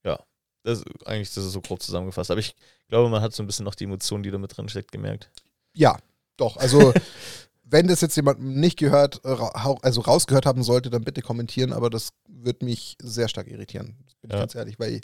ja, 0.06 0.20
das, 0.64 0.84
eigentlich 1.06 1.34
das 1.34 1.44
ist 1.46 1.54
so 1.54 1.62
grob 1.62 1.82
zusammengefasst. 1.82 2.30
Aber 2.30 2.40
ich 2.40 2.56
glaube, 2.88 3.10
man 3.10 3.22
hat 3.22 3.34
so 3.34 3.42
ein 3.42 3.48
bisschen 3.48 3.66
noch 3.66 3.74
die 3.74 3.86
Emotionen, 3.86 4.22
die 4.22 4.30
da 4.30 4.38
mit 4.38 4.56
drin 4.56 4.70
steckt, 4.70 4.92
gemerkt. 4.92 5.32
Ja, 5.76 5.98
doch. 6.38 6.58
Also 6.58 6.94
wenn 7.64 7.88
das 7.88 8.02
jetzt 8.02 8.16
jemand 8.16 8.40
nicht 8.42 8.78
gehört, 8.78 9.22
äh, 9.26 9.36
also 9.82 10.02
rausgehört 10.02 10.46
haben 10.46 10.62
sollte, 10.62 10.92
dann 10.92 11.04
bitte 11.04 11.24
kommentieren, 11.24 11.74
aber 11.74 11.90
das 11.90 12.10
wird 12.28 12.62
mich 12.62 12.96
sehr 13.02 13.28
stark 13.28 13.48
irritieren. 13.48 13.98
Bin 14.22 14.30
ja. 14.30 14.38
ich 14.38 14.42
ganz 14.42 14.54
ehrlich, 14.54 14.80
weil 14.80 15.02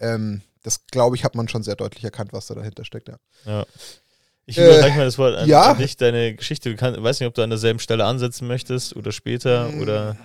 ähm, 0.00 0.42
das, 0.62 0.86
glaube 0.86 1.16
ich, 1.16 1.24
hat 1.24 1.34
man 1.34 1.48
schon 1.48 1.62
sehr 1.62 1.76
deutlich 1.76 2.04
erkannt, 2.04 2.34
was 2.34 2.46
da 2.46 2.54
dahinter 2.54 2.84
steckt, 2.84 3.08
ja. 3.08 3.16
Ja. 3.46 3.64
Ich 4.46 4.58
überreiche 4.58 4.94
äh, 4.94 4.98
mal 4.98 5.04
das 5.04 5.18
Wort 5.18 5.36
an, 5.36 5.48
ja? 5.48 5.72
an, 5.72 5.78
dich, 5.78 5.96
deine 5.96 6.34
Geschichte. 6.34 6.70
Du 6.70 6.76
kann, 6.76 7.00
weiß 7.00 7.20
nicht, 7.20 7.28
ob 7.28 7.34
du 7.34 7.42
an 7.42 7.50
derselben 7.50 7.78
Stelle 7.78 8.04
ansetzen 8.04 8.48
möchtest 8.48 8.96
oder 8.96 9.12
später 9.12 9.70
mm. 9.70 9.80
oder. 9.80 10.16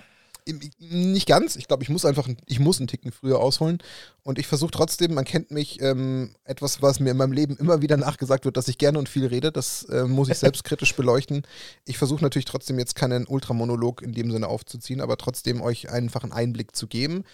Nicht 0.78 1.28
ganz. 1.28 1.56
Ich 1.56 1.68
glaube, 1.68 1.82
ich 1.82 1.90
muss 1.90 2.06
einfach, 2.06 2.26
ich 2.46 2.58
muss 2.58 2.78
einen 2.78 2.88
Ticken 2.88 3.12
früher 3.12 3.38
ausholen. 3.38 3.78
Und 4.22 4.38
ich 4.38 4.46
versuche 4.46 4.70
trotzdem, 4.70 5.12
man 5.12 5.26
kennt 5.26 5.50
mich, 5.50 5.78
ähm, 5.82 6.34
etwas, 6.44 6.80
was 6.80 7.00
mir 7.00 7.10
in 7.10 7.18
meinem 7.18 7.32
Leben 7.32 7.58
immer 7.58 7.82
wieder 7.82 7.98
nachgesagt 7.98 8.46
wird, 8.46 8.56
dass 8.56 8.66
ich 8.66 8.78
gerne 8.78 8.98
und 8.98 9.10
viel 9.10 9.26
rede. 9.26 9.52
Das 9.52 9.84
äh, 9.90 10.04
muss 10.04 10.30
ich 10.30 10.38
selbstkritisch 10.38 10.94
beleuchten. 10.96 11.42
Ich 11.84 11.98
versuche 11.98 12.22
natürlich 12.22 12.46
trotzdem 12.46 12.78
jetzt 12.78 12.94
keinen 12.94 13.26
Ultramonolog 13.26 14.00
in 14.00 14.12
dem 14.12 14.30
Sinne 14.30 14.48
aufzuziehen, 14.48 15.02
aber 15.02 15.18
trotzdem 15.18 15.60
euch 15.60 15.90
einfach 15.90 16.22
einen 16.22 16.32
Einblick 16.32 16.74
zu 16.74 16.86
geben. 16.86 17.24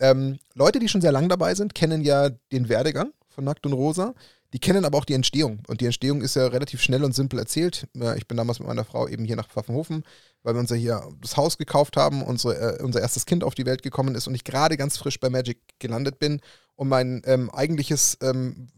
Ähm, 0.00 0.38
Leute, 0.54 0.80
die 0.80 0.88
schon 0.88 1.00
sehr 1.00 1.12
lang 1.12 1.28
dabei 1.28 1.54
sind, 1.54 1.76
kennen 1.76 2.02
ja 2.02 2.28
den 2.28 2.68
Werdegang 2.68 3.12
von 3.28 3.44
Nackt 3.44 3.66
und 3.66 3.72
Rosa. 3.72 4.14
Die 4.54 4.60
kennen 4.60 4.84
aber 4.84 4.96
auch 4.96 5.04
die 5.04 5.14
Entstehung. 5.14 5.58
Und 5.66 5.80
die 5.80 5.86
Entstehung 5.86 6.22
ist 6.22 6.36
ja 6.36 6.46
relativ 6.46 6.80
schnell 6.80 7.02
und 7.02 7.12
simpel 7.12 7.40
erzählt. 7.40 7.88
Ich 8.16 8.28
bin 8.28 8.36
damals 8.36 8.60
mit 8.60 8.68
meiner 8.68 8.84
Frau 8.84 9.08
eben 9.08 9.24
hier 9.24 9.34
nach 9.34 9.48
Pfaffenhofen, 9.48 10.04
weil 10.44 10.54
wir 10.54 10.60
uns 10.60 10.70
ja 10.70 10.76
hier 10.76 11.08
das 11.20 11.36
Haus 11.36 11.58
gekauft 11.58 11.96
haben, 11.96 12.22
unsere, 12.22 12.78
äh, 12.78 12.82
unser 12.84 13.00
erstes 13.00 13.26
Kind 13.26 13.42
auf 13.42 13.56
die 13.56 13.66
Welt 13.66 13.82
gekommen 13.82 14.14
ist 14.14 14.28
und 14.28 14.34
ich 14.36 14.44
gerade 14.44 14.76
ganz 14.76 14.96
frisch 14.96 15.18
bei 15.18 15.28
Magic 15.28 15.58
gelandet 15.80 16.20
bin 16.20 16.40
und 16.76 16.88
mein 16.88 17.22
ähm, 17.26 17.50
eigentliches 17.50 18.16
ähm, 18.22 18.68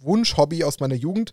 Wunsch-Hobby 0.00 0.64
aus 0.64 0.80
meiner 0.80 0.94
Jugend 0.94 1.32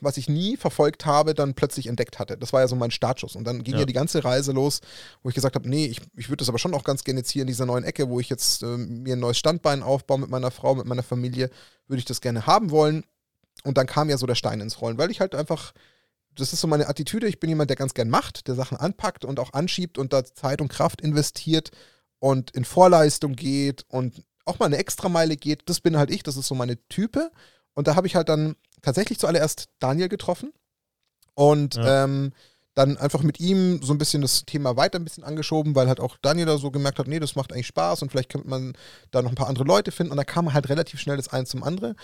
was 0.00 0.16
ich 0.16 0.28
nie 0.28 0.56
verfolgt 0.56 1.06
habe, 1.06 1.34
dann 1.34 1.54
plötzlich 1.54 1.86
entdeckt 1.86 2.18
hatte. 2.18 2.36
Das 2.36 2.52
war 2.52 2.60
ja 2.60 2.68
so 2.68 2.76
mein 2.76 2.90
Startschuss. 2.90 3.36
Und 3.36 3.44
dann 3.44 3.64
ging 3.64 3.74
ja, 3.74 3.80
ja 3.80 3.86
die 3.86 3.92
ganze 3.92 4.24
Reise 4.24 4.52
los, 4.52 4.80
wo 5.22 5.28
ich 5.28 5.34
gesagt 5.34 5.54
habe, 5.54 5.68
nee, 5.68 5.86
ich, 5.86 6.00
ich 6.16 6.28
würde 6.28 6.38
das 6.38 6.48
aber 6.48 6.58
schon 6.58 6.74
auch 6.74 6.84
ganz 6.84 7.04
gerne 7.04 7.20
jetzt 7.20 7.30
hier 7.30 7.42
in 7.42 7.48
dieser 7.48 7.66
neuen 7.66 7.84
Ecke, 7.84 8.08
wo 8.08 8.20
ich 8.20 8.28
jetzt 8.28 8.62
äh, 8.62 8.76
mir 8.76 9.16
ein 9.16 9.20
neues 9.20 9.38
Standbein 9.38 9.82
aufbaue 9.82 10.18
mit 10.18 10.30
meiner 10.30 10.50
Frau, 10.50 10.74
mit 10.74 10.86
meiner 10.86 11.02
Familie, 11.02 11.50
würde 11.86 11.98
ich 11.98 12.04
das 12.04 12.20
gerne 12.20 12.46
haben 12.46 12.70
wollen. 12.70 13.04
Und 13.64 13.78
dann 13.78 13.86
kam 13.86 14.10
ja 14.10 14.18
so 14.18 14.26
der 14.26 14.34
Stein 14.34 14.60
ins 14.60 14.80
Rollen, 14.80 14.98
weil 14.98 15.10
ich 15.10 15.20
halt 15.20 15.34
einfach, 15.34 15.72
das 16.34 16.52
ist 16.52 16.60
so 16.60 16.66
meine 16.66 16.88
Attitüde, 16.88 17.26
ich 17.26 17.40
bin 17.40 17.50
jemand, 17.50 17.70
der 17.70 17.76
ganz 17.76 17.94
gern 17.94 18.10
macht, 18.10 18.48
der 18.48 18.54
Sachen 18.54 18.76
anpackt 18.76 19.24
und 19.24 19.40
auch 19.40 19.52
anschiebt 19.52 19.98
und 19.98 20.12
da 20.12 20.24
Zeit 20.24 20.60
und 20.60 20.68
Kraft 20.68 21.00
investiert 21.00 21.70
und 22.18 22.50
in 22.50 22.64
Vorleistung 22.64 23.36
geht 23.36 23.84
und 23.88 24.22
auch 24.44 24.58
mal 24.58 24.66
eine 24.66 24.78
Extrameile 24.78 25.36
geht. 25.36 25.62
Das 25.66 25.80
bin 25.80 25.96
halt 25.96 26.10
ich, 26.10 26.22
das 26.22 26.36
ist 26.36 26.48
so 26.48 26.54
meine 26.54 26.76
Type. 26.88 27.30
Und 27.74 27.88
da 27.88 27.96
habe 27.96 28.06
ich 28.06 28.16
halt 28.16 28.28
dann 28.28 28.56
tatsächlich 28.84 29.18
zuallererst 29.18 29.68
Daniel 29.78 30.08
getroffen 30.08 30.52
und 31.34 31.74
ja. 31.76 32.04
ähm, 32.04 32.32
dann 32.74 32.96
einfach 32.96 33.22
mit 33.22 33.40
ihm 33.40 33.80
so 33.82 33.92
ein 33.92 33.98
bisschen 33.98 34.22
das 34.22 34.44
Thema 34.46 34.76
weiter 34.76 34.98
ein 34.98 35.04
bisschen 35.04 35.24
angeschoben, 35.24 35.74
weil 35.76 35.86
halt 35.86 36.00
auch 36.00 36.16
Daniel 36.20 36.46
da 36.46 36.58
so 36.58 36.70
gemerkt 36.70 36.98
hat, 36.98 37.06
nee, 37.06 37.20
das 37.20 37.36
macht 37.36 37.52
eigentlich 37.52 37.68
Spaß 37.68 38.02
und 38.02 38.10
vielleicht 38.10 38.30
könnte 38.30 38.48
man 38.48 38.74
da 39.12 39.22
noch 39.22 39.30
ein 39.30 39.36
paar 39.36 39.48
andere 39.48 39.64
Leute 39.64 39.92
finden. 39.92 40.10
Und 40.10 40.16
da 40.16 40.24
kam 40.24 40.52
halt 40.52 40.68
relativ 40.68 41.00
schnell 41.00 41.16
das 41.16 41.28
eins 41.28 41.50
zum 41.50 41.62
andere. 41.62 41.94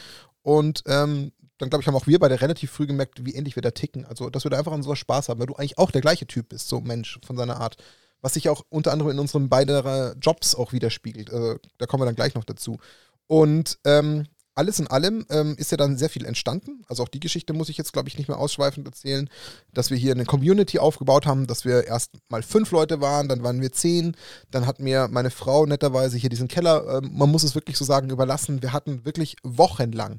Und 0.42 0.84
ähm, 0.86 1.32
dann, 1.58 1.70
glaube 1.70 1.82
ich, 1.82 1.88
haben 1.88 1.96
auch 1.96 2.06
wir 2.06 2.18
beide 2.20 2.40
relativ 2.40 2.70
früh 2.70 2.86
gemerkt, 2.86 3.24
wie 3.26 3.34
ähnlich 3.34 3.56
wir 3.56 3.62
da 3.62 3.72
ticken. 3.72 4.06
Also, 4.06 4.30
dass 4.30 4.44
wir 4.44 4.50
da 4.50 4.58
einfach 4.58 4.72
an 4.72 4.82
so 4.82 4.94
Spaß 4.94 5.28
haben, 5.28 5.40
weil 5.40 5.46
du 5.48 5.56
eigentlich 5.56 5.78
auch 5.78 5.90
der 5.90 6.00
gleiche 6.00 6.26
Typ 6.26 6.48
bist, 6.48 6.68
so 6.68 6.80
Mensch 6.80 7.18
von 7.26 7.36
seiner 7.36 7.60
Art. 7.60 7.76
Was 8.22 8.34
sich 8.34 8.48
auch 8.48 8.62
unter 8.68 8.92
anderem 8.92 9.12
in 9.12 9.18
unseren 9.18 9.48
beiden 9.48 10.20
Jobs 10.20 10.54
auch 10.54 10.72
widerspiegelt. 10.72 11.30
Äh, 11.30 11.56
da 11.78 11.86
kommen 11.86 12.02
wir 12.02 12.06
dann 12.06 12.14
gleich 12.14 12.34
noch 12.34 12.44
dazu. 12.44 12.78
Und 13.26 13.78
ähm, 13.84 14.26
alles 14.60 14.78
in 14.78 14.88
allem 14.88 15.24
ähm, 15.30 15.54
ist 15.56 15.70
ja 15.70 15.78
dann 15.78 15.96
sehr 15.96 16.10
viel 16.10 16.26
entstanden. 16.26 16.84
Also 16.86 17.02
auch 17.02 17.08
die 17.08 17.18
Geschichte 17.18 17.54
muss 17.54 17.70
ich 17.70 17.78
jetzt, 17.78 17.94
glaube 17.94 18.10
ich, 18.10 18.18
nicht 18.18 18.28
mehr 18.28 18.36
ausschweifend 18.36 18.86
erzählen, 18.86 19.30
dass 19.72 19.88
wir 19.88 19.96
hier 19.96 20.12
eine 20.12 20.26
Community 20.26 20.78
aufgebaut 20.78 21.24
haben, 21.24 21.46
dass 21.46 21.64
wir 21.64 21.86
erst 21.86 22.12
mal 22.28 22.42
fünf 22.42 22.70
Leute 22.70 23.00
waren, 23.00 23.26
dann 23.26 23.42
waren 23.42 23.62
wir 23.62 23.72
zehn, 23.72 24.14
dann 24.50 24.66
hat 24.66 24.78
mir 24.78 25.08
meine 25.10 25.30
Frau 25.30 25.64
netterweise 25.64 26.18
hier 26.18 26.28
diesen 26.28 26.46
Keller, 26.46 26.98
äh, 26.98 27.00
man 27.00 27.30
muss 27.30 27.42
es 27.42 27.54
wirklich 27.54 27.78
so 27.78 27.86
sagen, 27.86 28.10
überlassen. 28.10 28.60
Wir 28.60 28.74
hatten 28.74 29.06
wirklich 29.06 29.36
wochenlang 29.42 30.18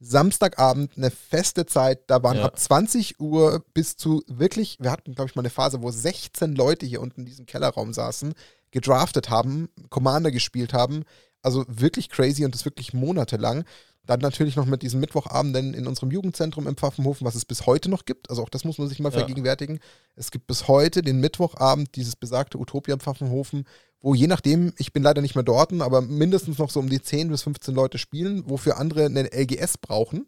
Samstagabend 0.00 0.96
eine 0.96 1.10
feste 1.10 1.66
Zeit, 1.66 2.00
da 2.08 2.22
waren 2.22 2.38
ja. 2.38 2.46
ab 2.46 2.58
20 2.58 3.20
Uhr 3.20 3.62
bis 3.74 3.98
zu 3.98 4.22
wirklich, 4.26 4.78
wir 4.80 4.90
hatten, 4.90 5.14
glaube 5.14 5.28
ich, 5.28 5.36
mal 5.36 5.42
eine 5.42 5.50
Phase, 5.50 5.82
wo 5.82 5.90
16 5.90 6.54
Leute 6.54 6.86
hier 6.86 7.02
unten 7.02 7.20
in 7.20 7.26
diesem 7.26 7.44
Kellerraum 7.44 7.92
saßen, 7.92 8.32
gedraftet 8.72 9.28
haben, 9.28 9.68
Commander 9.90 10.32
gespielt 10.32 10.72
haben. 10.72 11.04
Also 11.42 11.64
wirklich 11.68 12.08
crazy 12.08 12.44
und 12.44 12.54
das 12.54 12.64
wirklich 12.64 12.92
monatelang. 12.92 13.64
Dann 14.04 14.20
natürlich 14.20 14.56
noch 14.56 14.66
mit 14.66 14.82
diesen 14.82 14.98
Mittwochabenden 14.98 15.74
in 15.74 15.86
unserem 15.86 16.10
Jugendzentrum 16.10 16.66
im 16.66 16.76
Pfaffenhofen, 16.76 17.24
was 17.24 17.36
es 17.36 17.44
bis 17.44 17.66
heute 17.66 17.88
noch 17.88 18.04
gibt. 18.04 18.30
Also 18.30 18.42
auch 18.42 18.48
das 18.48 18.64
muss 18.64 18.78
man 18.78 18.88
sich 18.88 18.98
mal 18.98 19.12
ja. 19.12 19.18
vergegenwärtigen. 19.18 19.78
Es 20.16 20.32
gibt 20.32 20.48
bis 20.48 20.66
heute 20.66 21.02
den 21.02 21.20
Mittwochabend, 21.20 21.94
dieses 21.94 22.16
besagte 22.16 22.58
Utopia 22.58 22.96
Pfaffenhofen, 22.96 23.64
wo 24.00 24.14
je 24.14 24.26
nachdem, 24.26 24.72
ich 24.76 24.92
bin 24.92 25.04
leider 25.04 25.22
nicht 25.22 25.36
mehr 25.36 25.44
dort, 25.44 25.72
aber 25.80 26.00
mindestens 26.00 26.58
noch 26.58 26.70
so 26.70 26.80
um 26.80 26.88
die 26.88 27.00
10 27.00 27.28
bis 27.28 27.42
15 27.42 27.74
Leute 27.74 27.98
spielen, 27.98 28.42
wofür 28.48 28.76
andere 28.78 29.06
eine 29.06 29.32
LGS 29.32 29.78
brauchen. 29.78 30.26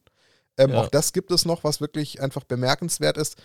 Ähm, 0.57 0.71
ja. 0.71 0.83
Auch 0.83 0.89
das 0.89 1.13
gibt 1.13 1.33
es 1.33 1.45
noch, 1.45 1.65
was 1.65 1.81
wirklich 1.81 2.23
einfach 2.23 2.45
bemerkenswert 2.45 3.17
ist. 3.17 3.37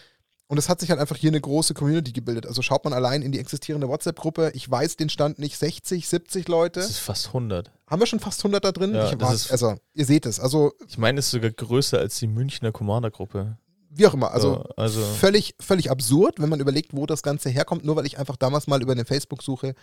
Und 0.52 0.58
es 0.58 0.68
hat 0.68 0.80
sich 0.80 0.90
halt 0.90 1.00
einfach 1.00 1.16
hier 1.16 1.30
eine 1.30 1.40
große 1.40 1.76
Community 1.76 2.12
gebildet. 2.12 2.48
Also 2.48 2.64
schaut 2.64 2.84
man 2.84 2.92
allein 2.92 3.22
in 3.22 3.32
die 3.32 3.38
existierende 3.38 3.88
WhatsApp-Gruppe. 3.88 4.52
Ich 4.56 4.70
weiß 4.70 4.98
den 4.98 5.10
Stand 5.10 5.38
nicht, 5.38 5.56
60, 5.56 6.08
70 6.08 6.48
Leute. 6.48 6.80
Das 6.80 6.90
ist 6.90 6.98
fast 6.98 7.28
100. 7.28 7.72
Haben 7.86 8.02
wir 8.02 8.08
schon 8.08 8.20
fast 8.20 8.40
100 8.40 8.66
da 8.66 8.72
drin? 8.72 8.96
Ja, 8.96 9.22
war, 9.22 9.32
ist, 9.32 9.52
also, 9.52 9.76
ihr 9.94 10.06
seht 10.06 10.26
es. 10.26 10.40
Also, 10.40 10.74
ich 10.88 10.98
meine, 10.98 11.20
es 11.20 11.28
ist 11.28 11.32
sogar 11.34 11.52
größer 11.52 12.00
als 12.00 12.18
die 12.18 12.26
Münchner 12.26 12.72
Commander-Gruppe. 12.72 13.58
Wie 13.92 14.08
auch 14.08 14.16
immer. 14.16 14.32
Also, 14.32 14.56
so, 14.56 14.64
also, 14.76 15.02
Völlig, 15.02 15.54
völlig 15.60 15.92
absurd, 15.92 16.40
wenn 16.40 16.50
man 16.50 16.60
überlegt, 16.60 16.96
wo 16.96 17.06
das 17.06 17.22
Ganze 17.22 17.50
herkommt. 17.50 17.86
Nur 17.86 17.96
weil 17.96 18.08
ich 18.08 18.18
einfach 18.18 18.36
damals 18.36 18.66
mal 18.66 18.82
über 18.82 18.94
eine 18.94 19.06
Facebook-Suche 19.06 19.76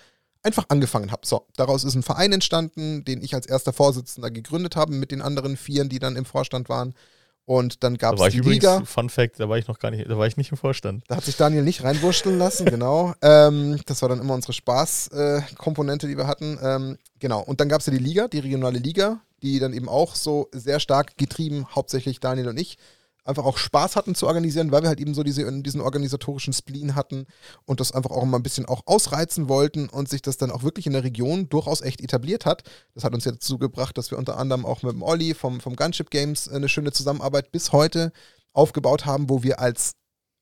einfach 0.43 0.65
angefangen 0.69 1.13
habe. 1.13 1.25
So, 1.25 1.47
daraus 1.57 1.85
ist 1.85 1.95
ein 1.95 2.03
Verein 2.03 2.33
entstanden, 2.33 3.05
den 3.05 3.23
ich 3.23 3.37
als 3.37 3.47
erster 3.47 3.73
Vorsitzender 3.73 4.33
gegründet 4.33 4.75
habe, 4.75 4.93
mit 4.93 5.13
den 5.13 5.23
anderen 5.23 5.57
Vieren, 5.57 5.89
die 5.89 6.01
dann 6.01 6.17
im 6.17 6.25
Vorstand 6.25 6.69
waren. 6.69 6.93
Und 7.47 7.85
dann 7.85 7.97
gab 7.97 8.19
es 8.19 8.33
die 8.33 8.39
übrigens, 8.39 8.65
Liga. 8.65 8.85
Fun 8.85 9.09
Fact, 9.09 9.39
da 9.39 9.49
war 9.49 9.57
ich 9.57 9.69
noch 9.69 9.79
gar 9.79 9.93
nicht, 9.93 10.11
da 10.11 10.19
war 10.19 10.27
ich 10.27 10.37
nicht 10.37 10.51
im 10.51 10.59
Vorstand. 10.59 11.05
Da 11.07 11.17
hat 11.17 11.25
sich 11.25 11.37
Daniel 11.37 11.63
nicht 11.63 11.85
reinwurschteln 11.85 12.37
lassen, 12.37 12.65
genau. 12.71 13.15
Ähm, 13.23 13.81
das 13.87 14.03
war 14.03 14.09
dann 14.09 14.21
immer 14.21 14.35
unsere 14.35 14.53
Spaßkomponente, 14.53 16.07
äh, 16.07 16.11
die 16.11 16.17
wir 16.19 16.27
hatten. 16.27 16.59
Ähm, 16.61 16.99
genau. 17.21 17.41
Und 17.41 17.61
dann 17.61 17.69
gab 17.69 17.81
es 17.81 17.87
ja 17.87 17.93
die 17.93 18.01
Liga, 18.01 18.27
die 18.27 18.41
regionale 18.41 18.81
Liga, 18.81 19.21
die 19.43 19.61
dann 19.61 19.73
eben 19.73 19.89
auch 19.89 20.17
so 20.17 20.49
sehr 20.53 20.81
stark 20.81 21.17
getrieben, 21.17 21.69
hauptsächlich 21.73 22.19
Daniel 22.19 22.49
und 22.49 22.59
ich, 22.59 22.79
einfach 23.27 23.45
auch 23.45 23.59
Spaß 23.59 23.97
hatten 23.97 24.15
zu 24.15 24.27
organisieren, 24.27 24.73
weil 24.73 24.83
wir 24.83 24.89
halt 24.89 25.01
eben 25.01 25.15
so 25.15 25.23
diese, 25.23 25.63
diesen 25.63 25.81
organisatorischen 25.81 26.53
Spleen 26.53 26.95
hatten 26.95 27.27
und 27.65 27.81
das 27.81 27.93
einfach 27.93 28.11
auch 28.11 28.25
mal 28.25 28.39
ein 28.39 28.43
bisschen 28.43 28.67
auch 28.67 28.83
ausreizen 28.87 29.49
wollten 29.49 29.89
und 29.89 30.09
sich 30.09 30.23
das 30.23 30.37
dann 30.37 30.51
auch 30.51 30.63
wirklich 30.63 30.87
in 30.87 30.93
der 30.93 31.05
Region 31.05 31.49
durchaus 31.49 31.81
echt 31.81 32.01
etabliert 32.01 32.47
hat. 32.47 32.63
Das 32.95 33.05
hat 33.05 33.15
uns 33.15 33.25
jetzt 33.25 33.43
dazu 33.43 33.59
gebracht, 33.59 33.99
dass 33.99 34.11
wir 34.11 34.19
unter 34.19 34.39
anderem 34.39 34.65
auch 34.65 34.83
mit 34.83 34.93
dem 34.93 35.03
Olli 35.03 35.35
vom, 35.35 35.61
vom 35.61 35.77
Gunship 35.77 36.11
Games 36.11 36.49
eine 36.49 36.69
schöne 36.69 36.93
Zusammenarbeit 36.93 37.53
bis 37.53 37.73
heute 37.73 38.13
aufgebaut 38.53 39.05
haben, 39.07 39.29
wo 39.29 39.43
wir 39.43 39.61
als 39.61 39.93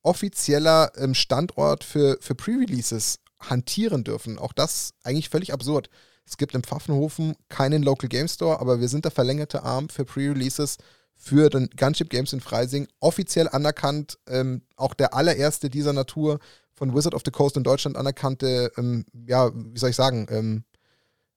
offizieller 0.03 0.93
ähm, 0.97 1.15
Standort 1.15 1.83
für, 1.83 2.19
für 2.21 2.35
Pre-Releases 2.35 3.19
hantieren 3.41 4.05
dürfen. 4.05 4.39
Auch 4.39 4.53
das 4.53 4.93
eigentlich 5.03 5.31
völlig 5.31 5.53
absurd. 5.53 5.89
Es 6.27 6.37
gibt 6.37 6.55
im 6.55 6.63
Pfaffenhofen 6.63 7.35
keinen 7.49 7.83
Local 7.83 8.09
Game 8.09 8.29
Store, 8.29 8.61
aber 8.61 8.81
wir 8.81 8.89
sind 8.89 9.05
der 9.05 9.13
verlängerte 9.13 9.63
Arm 9.63 9.89
für 9.89 10.05
Pre-Releases 10.05 10.79
für 11.25 11.49
den 11.49 11.71
Gunship 11.77 12.11
Games 12.11 12.33
in 12.33 12.41
Freising 12.41 12.87
offiziell 13.01 13.49
anerkannt, 13.49 14.19
ähm, 14.29 14.63
auch 14.77 14.95
der 14.95 15.15
allererste 15.15 15.71
dieser 15.71 15.93
Natur 15.93 16.39
von 16.75 16.95
Wizard 16.95 17.15
of 17.15 17.23
the 17.25 17.31
Coast 17.31 17.57
in 17.57 17.65
Deutschland 17.65 17.97
anerkannte, 17.97 18.71
ähm, 18.77 19.07
ja, 19.27 19.51
wie 19.55 19.79
soll 19.79 19.91
ich 19.91 19.97
sagen, 19.97 20.27
ähm, 20.31 20.65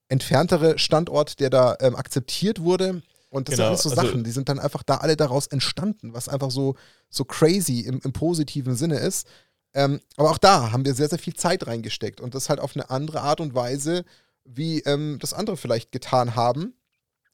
entferntere 0.09 0.77
Standort, 0.77 1.39
der 1.39 1.49
da 1.49 1.77
ähm, 1.79 1.95
akzeptiert 1.95 2.61
wurde. 2.61 3.01
Und 3.29 3.49
das 3.49 3.55
genau, 3.55 3.65
sind 3.65 3.67
alles 3.67 3.83
so 3.83 3.89
also 3.89 4.01
Sachen, 4.01 4.23
die 4.23 4.31
sind 4.31 4.49
dann 4.49 4.59
einfach 4.59 4.83
da 4.83 4.97
alle 4.97 5.15
daraus 5.15 5.47
entstanden, 5.47 6.13
was 6.13 6.29
einfach 6.29 6.51
so, 6.51 6.75
so 7.09 7.25
crazy 7.25 7.81
im, 7.81 7.99
im 8.03 8.13
positiven 8.13 8.75
Sinne 8.75 8.99
ist. 8.99 9.27
Ähm, 9.73 9.99
aber 10.15 10.31
auch 10.31 10.37
da 10.37 10.71
haben 10.71 10.85
wir 10.85 10.93
sehr, 10.93 11.09
sehr 11.09 11.19
viel 11.19 11.35
Zeit 11.35 11.67
reingesteckt 11.67 12.21
und 12.21 12.35
das 12.35 12.49
halt 12.49 12.59
auf 12.59 12.75
eine 12.75 12.89
andere 12.89 13.21
Art 13.21 13.41
und 13.41 13.53
Weise, 13.53 14.05
wie 14.45 14.79
ähm, 14.81 15.17
das 15.19 15.33
andere 15.33 15.57
vielleicht 15.57 15.91
getan 15.91 16.35
haben. 16.35 16.73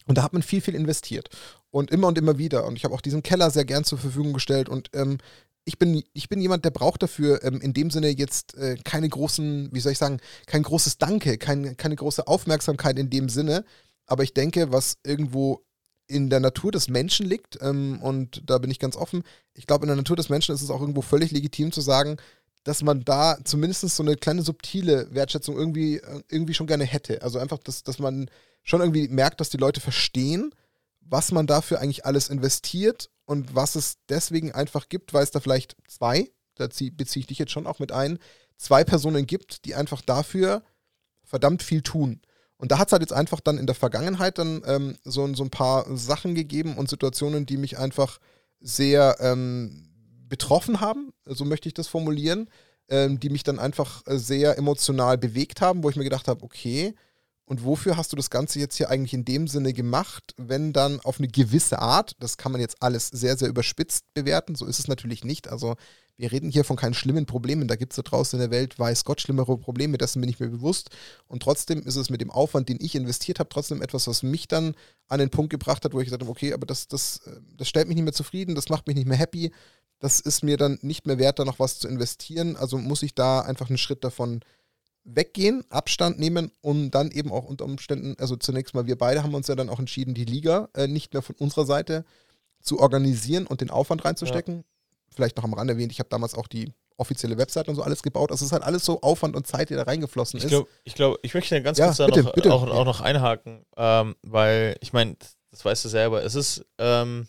Und 0.06 0.18
da 0.18 0.24
hat 0.24 0.34
man 0.34 0.42
viel, 0.42 0.62
viel 0.62 0.76
investiert. 0.76 1.30
Und 1.72 1.92
immer 1.92 2.08
und 2.08 2.18
immer 2.18 2.38
wieder. 2.38 2.66
Und 2.66 2.76
ich 2.76 2.84
habe 2.84 2.94
auch 2.94 3.02
diesen 3.02 3.24
Keller 3.24 3.50
sehr 3.50 3.66
gern 3.66 3.84
zur 3.84 3.98
Verfügung 3.98 4.34
gestellt. 4.34 4.70
Und 4.70 4.90
ähm, 4.94 5.18
ich 5.66 5.80
bin, 5.80 6.04
ich 6.14 6.30
bin 6.30 6.42
jemand, 6.42 6.66
der 6.66 6.72
braucht 6.72 7.04
dafür 7.04 7.44
ähm, 7.44 7.62
in 7.62 7.74
dem 7.74 7.90
Sinne 7.90 8.10
jetzt 8.10 8.56
äh, 8.56 8.76
keine 8.84 9.10
großen, 9.10 9.70
wie 9.72 9.80
soll 9.80 9.94
ich 9.94 9.98
sagen, 9.98 10.20
kein 10.46 10.64
großes 10.64 10.98
Danke, 10.98 11.38
kein, 11.38 11.78
keine 11.78 11.96
große 11.96 12.28
Aufmerksamkeit 12.28 13.00
in 13.00 13.10
dem 13.10 13.30
Sinne. 13.30 13.64
Aber 14.06 14.24
ich 14.24 14.34
denke, 14.34 14.72
was 14.72 14.98
irgendwo 15.04 15.66
in 16.08 16.30
der 16.30 16.42
Natur 16.42 16.72
des 16.72 16.90
Menschen 16.90 17.26
liegt, 17.26 17.60
ähm, 17.62 18.00
und 18.02 18.44
da 18.46 18.58
bin 18.58 18.70
ich 18.70 18.80
ganz 18.80 18.96
offen, 18.98 19.24
ich 19.54 19.68
glaube, 19.68 19.86
in 19.86 19.88
der 19.88 19.96
Natur 19.96 20.18
des 20.18 20.30
Menschen 20.30 20.54
ist 20.54 20.62
es 20.62 20.70
auch 20.70 20.82
irgendwo 20.82 21.02
völlig 21.02 21.32
legitim 21.32 21.72
zu 21.72 21.82
sagen, 21.82 22.18
dass 22.64 22.84
man 22.84 23.04
da 23.04 23.38
zumindest 23.44 23.82
so 23.90 24.04
eine 24.04 24.16
kleine 24.16 24.42
subtile 24.42 25.08
Wertschätzung 25.12 25.58
irgendwie, 25.58 25.98
äh, 25.98 26.22
irgendwie 26.30 26.54
schon 26.54 26.68
gerne 26.68 26.86
hätte. 26.86 27.22
Also 27.22 27.40
einfach, 27.40 27.58
dass, 27.60 27.84
dass 27.84 28.00
man 28.00 28.30
schon 28.64 28.82
irgendwie 28.82 29.08
merkt, 29.08 29.40
dass 29.40 29.50
die 29.50 29.58
Leute 29.58 29.82
verstehen, 29.82 30.54
was 31.02 31.32
man 31.32 31.48
dafür 31.48 31.80
eigentlich 31.80 32.06
alles 32.06 32.30
investiert 32.30 33.10
und 33.26 33.56
was 33.56 33.76
es 33.76 33.98
deswegen 34.10 34.52
einfach 34.52 34.90
gibt, 34.90 35.14
weil 35.14 35.24
es 35.24 35.32
da 35.32 35.40
vielleicht 35.40 35.76
zwei, 35.88 36.32
da 36.56 36.68
beziehe 36.68 37.22
ich 37.22 37.28
dich 37.28 37.40
jetzt 37.40 37.52
schon 37.52 37.68
auch 37.68 37.80
mit 37.80 37.92
ein, 37.92 38.20
zwei 38.58 38.84
Personen 38.84 39.26
gibt, 39.26 39.66
die 39.66 39.76
einfach 39.76 40.02
dafür 40.02 40.64
verdammt 41.24 41.64
viel 41.64 41.82
tun. 41.82 42.22
Und 42.58 42.72
da 42.72 42.78
hat 42.78 42.88
es 42.88 42.92
halt 42.94 43.02
jetzt 43.02 43.14
einfach 43.14 43.40
dann 43.40 43.58
in 43.58 43.66
der 43.66 43.76
Vergangenheit 43.76 44.38
dann 44.38 44.62
ähm, 44.66 44.98
so, 45.04 45.34
so 45.34 45.44
ein 45.44 45.50
paar 45.50 45.86
Sachen 45.98 46.36
gegeben 46.36 46.78
und 46.78 46.90
Situationen, 46.90 47.46
die 47.46 47.58
mich 47.58 47.78
einfach 47.78 48.20
sehr 48.60 49.18
ähm, 49.20 49.90
betroffen 50.30 50.80
haben, 50.80 51.12
so 51.26 51.44
möchte 51.44 51.68
ich 51.68 51.74
das 51.74 51.88
formulieren, 51.88 52.50
ähm, 52.88 53.20
die 53.20 53.30
mich 53.30 53.44
dann 53.44 53.60
einfach 53.60 54.04
äh, 54.08 54.18
sehr 54.18 54.58
emotional 54.58 55.18
bewegt 55.18 55.60
haben, 55.62 55.84
wo 55.84 55.90
ich 55.90 55.96
mir 55.96 56.06
gedacht 56.06 56.28
habe, 56.28 56.44
okay, 56.44 56.96
und 57.46 57.66
wofür 57.66 57.98
hast 57.98 58.12
du 58.14 58.16
das 58.16 58.30
Ganze 58.30 58.60
jetzt 58.60 58.78
hier 58.78 58.90
eigentlich 58.90 59.14
in 59.14 59.26
dem 59.26 59.48
Sinne 59.48 59.74
gemacht, 59.74 60.34
wenn 60.38 60.72
dann 60.72 61.02
auf 61.02 61.20
eine 61.20 61.28
gewisse 61.28 61.80
Art, 61.80 62.16
das 62.20 62.38
kann 62.38 62.54
man 62.54 62.62
jetzt 62.62 62.82
alles 62.82 63.08
sehr, 63.08 63.36
sehr 63.38 63.50
überspitzt 63.50 64.06
bewerten, 64.14 64.56
so 64.56 64.66
ist 64.66 64.80
es 64.80 64.88
natürlich 64.88 65.26
nicht. 65.26 65.50
Also 65.50 65.76
wir 66.16 66.32
reden 66.32 66.50
hier 66.50 66.64
von 66.64 66.78
keinen 66.78 66.94
schlimmen 66.94 67.26
Problemen, 67.26 67.68
da 67.68 67.76
gibt 67.76 67.92
es 67.94 67.98
da 67.98 68.02
draußen 68.04 68.40
in 68.40 68.50
der 68.50 68.58
Welt, 68.58 68.80
weiß 68.80 69.04
Gott, 69.04 69.20
schlimmere 69.20 69.58
Probleme, 69.58 69.98
dessen 69.98 70.22
bin 70.22 70.30
ich 70.30 70.40
mir 70.40 70.48
bewusst. 70.48 70.90
Und 71.28 71.44
trotzdem 71.44 71.82
ist 71.82 71.96
es 71.98 72.10
mit 72.10 72.22
dem 72.22 72.32
Aufwand, 72.32 72.70
den 72.70 72.80
ich 72.80 72.96
investiert 72.96 73.40
habe, 73.40 73.50
trotzdem 73.50 73.82
etwas, 73.82 74.08
was 74.08 74.24
mich 74.24 74.48
dann 74.48 74.76
an 75.10 75.20
den 75.20 75.30
Punkt 75.30 75.50
gebracht 75.50 75.84
hat, 75.84 75.94
wo 75.94 76.00
ich 76.00 76.06
gesagt 76.06 76.22
habe, 76.22 76.32
okay, 76.32 76.54
aber 76.54 76.66
das, 76.66 76.88
das, 76.88 77.18
äh, 77.26 77.42
das 77.58 77.68
stellt 77.68 77.88
mich 77.88 77.96
nicht 77.96 78.06
mehr 78.06 78.14
zufrieden, 78.14 78.56
das 78.56 78.70
macht 78.70 78.88
mich 78.88 78.96
nicht 78.96 79.08
mehr 79.08 79.18
happy, 79.18 79.52
das 80.00 80.20
ist 80.20 80.44
mir 80.44 80.58
dann 80.58 80.80
nicht 80.82 81.08
mehr 81.08 81.18
wert, 81.18 81.40
da 81.40 81.46
noch 81.46 81.60
was 81.60 81.80
zu 81.80 81.88
investieren. 81.88 82.58
Also 82.58 82.78
muss 82.78 83.04
ich 83.04 83.16
da 83.16 83.42
einfach 83.42 83.70
einen 83.70 83.78
Schritt 83.78 84.04
davon 84.04 84.42
weggehen, 85.04 85.64
Abstand 85.70 86.20
nehmen 86.20 86.52
und 86.62 86.92
dann 86.92 87.12
eben 87.12 87.32
auch 87.32 87.46
unter 87.46 87.66
Umständen, 87.66 88.16
also 88.20 88.36
zunächst 88.36 88.74
mal 88.74 88.88
wir 88.88 88.98
beide 88.98 89.24
haben 89.24 89.34
uns 89.34 89.48
ja 89.48 89.56
dann 89.56 89.70
auch 89.70 89.80
entschieden, 89.80 90.14
die 90.14 90.26
Liga 90.26 90.70
äh, 90.74 90.88
nicht 90.88 91.14
mehr 91.14 91.22
von 91.22 91.36
unserer 91.38 91.66
Seite 91.66 92.06
zu 92.62 92.80
organisieren 92.80 93.46
und 93.46 93.62
den 93.62 93.70
Aufwand 93.70 94.06
reinzustecken. 94.06 94.58
Ja. 94.58 94.64
Vielleicht 95.16 95.38
noch 95.38 95.44
am 95.44 95.54
Rand 95.54 95.70
erwähnt, 95.70 95.92
ich 95.92 96.00
habe 96.00 96.10
damals 96.10 96.34
auch 96.36 96.48
die 96.48 96.72
offizielle 96.98 97.38
Webseite 97.38 97.70
und 97.70 97.76
so 97.76 97.84
alles 97.84 98.02
gebaut. 98.02 98.32
Also 98.32 98.44
es 98.44 98.48
ist 98.48 98.54
halt 98.54 98.64
alles 98.64 98.86
so 98.86 99.02
Aufwand 99.02 99.36
und 99.36 99.46
Zeit, 99.46 99.70
die 99.70 99.76
da 99.76 99.84
reingeflossen 99.84 100.38
ich 100.38 100.46
ist. 100.46 100.50
Glaub, 100.52 100.70
ich 100.84 100.96
glaube, 100.96 101.20
ich 101.22 101.34
möchte 101.34 101.62
ganz 101.62 101.78
ja, 101.78 101.88
kurz 101.88 101.98
da 101.98 102.06
bitte, 102.06 102.24
noch, 102.24 102.34
bitte. 102.34 102.54
Auch, 102.54 102.68
auch, 102.68 102.86
noch 102.86 103.02
einhaken, 103.02 103.66
ähm, 103.78 104.16
weil 104.22 104.76
ich 104.80 104.94
meine, 104.94 105.16
das 105.52 105.66
weißt 105.66 105.86
du 105.86 105.90
selber, 105.90 106.24
es 106.24 106.36
ist 106.36 106.66
ähm, 106.78 107.28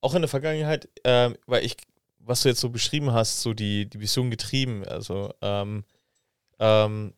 auch 0.00 0.14
in 0.14 0.22
der 0.22 0.28
Vergangenheit, 0.28 0.88
ähm, 1.04 1.36
weil 1.46 1.64
ich, 1.64 1.76
was 2.18 2.42
du 2.42 2.48
jetzt 2.48 2.60
so 2.60 2.70
beschrieben 2.70 3.12
hast, 3.12 3.42
so 3.42 3.54
die, 3.54 3.88
die 3.88 4.00
Vision 4.00 4.30
getrieben, 4.30 4.84
also 4.86 5.32
ähm, 5.42 5.84
ähm, 6.60 7.12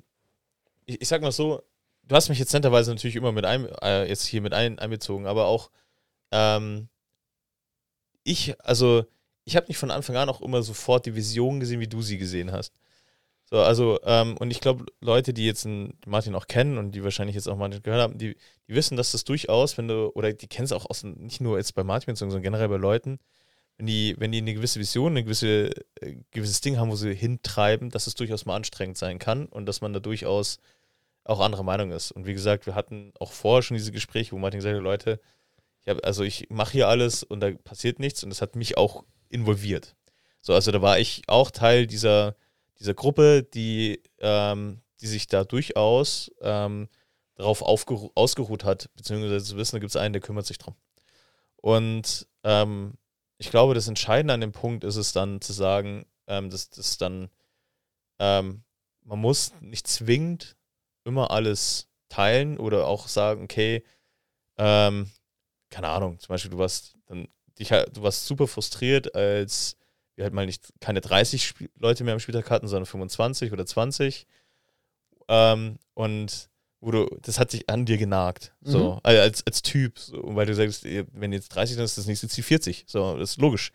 ich, 0.86 1.03
ich, 1.03 1.09
sag 1.09 1.20
mal 1.20 1.32
so, 1.32 1.62
du 2.05 2.14
hast 2.14 2.30
mich 2.30 2.38
jetzt 2.38 2.53
netterweise 2.55 2.90
natürlich 2.90 3.16
immer 3.16 3.32
mit 3.32 3.45
ein, 3.45 3.68
äh, 3.82 4.09
jetzt 4.09 4.24
hier 4.26 4.40
mit 4.40 4.55
ein, 4.55 4.78
einbezogen, 4.78 5.26
aber 5.26 5.47
auch 5.47 5.70
ähm, 6.30 6.88
ich, 8.24 8.59
also 8.61 9.05
ich 9.45 9.57
habe 9.57 9.66
nicht 9.66 9.78
von 9.78 9.90
Anfang 9.90 10.16
an 10.16 10.28
auch 10.28 10.40
immer 10.40 10.62
sofort 10.62 11.07
die 11.07 11.14
Vision 11.14 11.61
gesehen, 11.61 11.80
wie 11.80 11.88
du 11.88 12.03
sie 12.03 12.18
gesehen 12.18 12.53
hast. 12.53 12.72
So, 13.53 13.59
also, 13.59 14.01
ähm, 14.05 14.36
und 14.38 14.51
ich 14.51 14.61
glaube, 14.61 14.86
Leute, 15.01 15.34
die 15.34 15.45
jetzt 15.45 15.68
Martin 16.07 16.34
auch 16.34 16.47
kennen 16.47 16.78
und 16.78 16.93
die 16.93 17.05
wahrscheinlich 17.05 17.36
jetzt 17.36 17.49
auch 17.49 17.57
mal 17.57 17.68
gehört 17.68 18.01
haben, 18.01 18.16
die, 18.16 18.36
die 18.68 18.74
wissen, 18.74 18.97
dass 18.97 19.12
das 19.12 19.24
durchaus, 19.24 19.76
wenn 19.76 19.88
du, 19.88 20.11
oder 20.14 20.32
die 20.32 20.47
kennen 20.47 20.64
es 20.64 20.72
auch 20.72 20.88
aus, 20.88 21.03
nicht 21.03 21.40
nur 21.43 21.59
jetzt 21.59 21.74
bei 21.74 21.84
Martin, 21.84 22.16
sondern 22.16 22.40
generell 22.43 22.68
bei 22.68 22.78
Leuten, 22.78 23.18
wenn 23.83 23.87
die, 23.89 24.14
wenn 24.16 24.30
die 24.30 24.39
eine 24.39 24.55
gewisse 24.55 24.78
Vision, 24.78 25.16
ein 25.16 25.24
gewisse, 25.24 25.72
äh, 26.01 26.14
gewisses 26.30 26.61
Ding 26.61 26.78
haben, 26.78 26.93
wo 26.93 26.95
sie 26.95 27.12
hintreiben, 27.12 27.91
dass 27.91 28.07
es 28.07 28.14
durchaus 28.14 28.47
mal 28.47 28.55
anstrengend 28.55 28.97
sein 28.97 29.18
kann 29.18 29.47
und 29.47 29.66
dass 29.66 29.80
man 29.80 29.93
da 29.93 29.99
durchaus 29.99 30.61
auch 31.24 31.41
anderer 31.41 31.64
Meinung 31.64 31.91
ist. 31.91 32.12
Und 32.12 32.24
wie 32.24 32.33
gesagt, 32.33 32.66
wir 32.66 32.76
hatten 32.76 33.12
auch 33.18 33.33
vorher 33.33 33.62
schon 33.62 33.76
diese 33.76 33.91
Gespräche, 33.91 34.30
wo 34.30 34.39
Martin 34.39 34.59
gesagt 34.59 34.76
hat, 34.76 34.83
Leute, 34.85 35.20
ich 35.80 35.89
hab, 35.89 36.07
also 36.07 36.22
ich 36.22 36.49
mache 36.49 36.70
hier 36.70 36.87
alles 36.87 37.24
und 37.24 37.41
da 37.41 37.51
passiert 37.51 37.99
nichts 37.99 38.22
und 38.22 38.30
das 38.30 38.41
hat 38.41 38.55
mich 38.55 38.76
auch 38.76 39.03
involviert. 39.30 39.97
So, 40.43 40.55
also 40.55 40.70
da 40.70 40.80
war 40.80 41.01
ich 41.01 41.22
auch 41.26 41.51
Teil 41.51 41.89
dieser, 41.89 42.37
dieser 42.78 42.95
Gruppe, 42.95 43.43
die, 43.43 44.01
ähm, 44.20 44.80
die 45.01 45.09
sich 45.09 45.26
da 45.26 45.43
durchaus 45.43 46.30
ähm, 46.41 46.89
darauf 47.35 47.62
ausgeruht 47.62 48.62
hat, 48.62 48.91
beziehungsweise 48.95 49.45
zu 49.45 49.57
wissen, 49.57 49.74
da 49.74 49.80
gibt 49.80 49.91
es 49.91 49.97
einen, 49.97 50.12
der 50.12 50.22
kümmert 50.22 50.47
sich 50.47 50.59
drum. 50.59 50.76
Und 51.57 52.28
ähm, 52.45 52.95
ich 53.43 53.51
glaube, 53.51 53.74
das 53.74 53.88
Entscheidende 53.88 54.34
an 54.34 54.40
dem 54.40 54.53
Punkt 54.53 54.84
ist 54.84 54.95
es 54.95 55.12
dann 55.12 55.40
zu 55.40 55.53
sagen, 55.53 56.07
ähm, 56.28 56.49
dass 56.49 56.70
das 56.70 56.97
dann, 56.97 57.28
ähm, 58.20 58.62
man 59.03 59.18
muss 59.18 59.53
nicht 59.61 59.88
zwingend 59.88 60.57
immer 61.03 61.32
alles 61.32 61.88
teilen 62.09 62.57
oder 62.57 62.86
auch 62.86 63.09
sagen, 63.09 63.43
okay, 63.43 63.82
ähm, 64.59 65.11
keine 65.70 65.88
Ahnung, 65.88 66.20
zum 66.20 66.28
Beispiel, 66.28 66.53
du 66.53 66.59
warst 66.59 66.97
dann, 67.07 67.26
dich, 67.59 67.70
du 67.70 68.03
warst 68.05 68.26
super 68.26 68.47
frustriert, 68.47 69.12
als 69.16 69.76
wir 70.14 70.22
halt 70.22 70.34
mal 70.34 70.47
nicht 70.47 70.72
keine 70.78 71.01
30 71.01 71.43
Sp 71.43 71.66
Leute 71.80 72.05
mehr 72.05 72.14
am 72.14 72.20
Spieltag 72.20 72.49
hatten, 72.49 72.68
sondern 72.68 72.86
25 72.86 73.53
oder 73.53 73.66
20. 73.66 74.24
Ähm, 75.26 75.80
und 75.95 76.49
wo 76.83 76.91
du, 76.91 77.07
das 77.22 77.39
hat 77.39 77.53
sich 77.53 77.70
an 77.70 77.87
dir 77.87 77.97
genagt, 77.97 78.53
so, 78.61 78.95
mhm. 78.95 79.01
als, 79.05 79.47
als 79.47 79.62
Typ, 79.62 80.01
so, 80.01 80.20
weil 80.35 80.47
du 80.47 80.55
sagst, 80.55 80.85
wenn 80.85 81.33
jetzt 81.33 81.51
30, 81.51 81.76
dann 81.76 81.85
ist 81.85 81.97
das 81.97 82.07
nächste 82.07 82.28
Ziel 82.28 82.43
40, 82.43 82.85
so, 82.89 83.16
das 83.16 83.30
ist 83.30 83.41
logisch. 83.41 83.70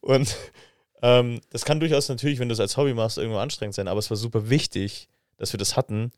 Und 0.00 0.36
ähm, 1.02 1.40
das 1.50 1.64
kann 1.64 1.78
durchaus 1.78 2.08
natürlich, 2.08 2.40
wenn 2.40 2.48
du 2.48 2.52
es 2.52 2.60
als 2.60 2.76
Hobby 2.76 2.94
machst, 2.94 3.16
irgendwo 3.16 3.38
anstrengend 3.38 3.76
sein, 3.76 3.86
aber 3.86 4.00
es 4.00 4.10
war 4.10 4.16
super 4.16 4.50
wichtig, 4.50 5.08
dass 5.36 5.52
wir 5.52 5.58
das 5.58 5.76
hatten, 5.76 6.10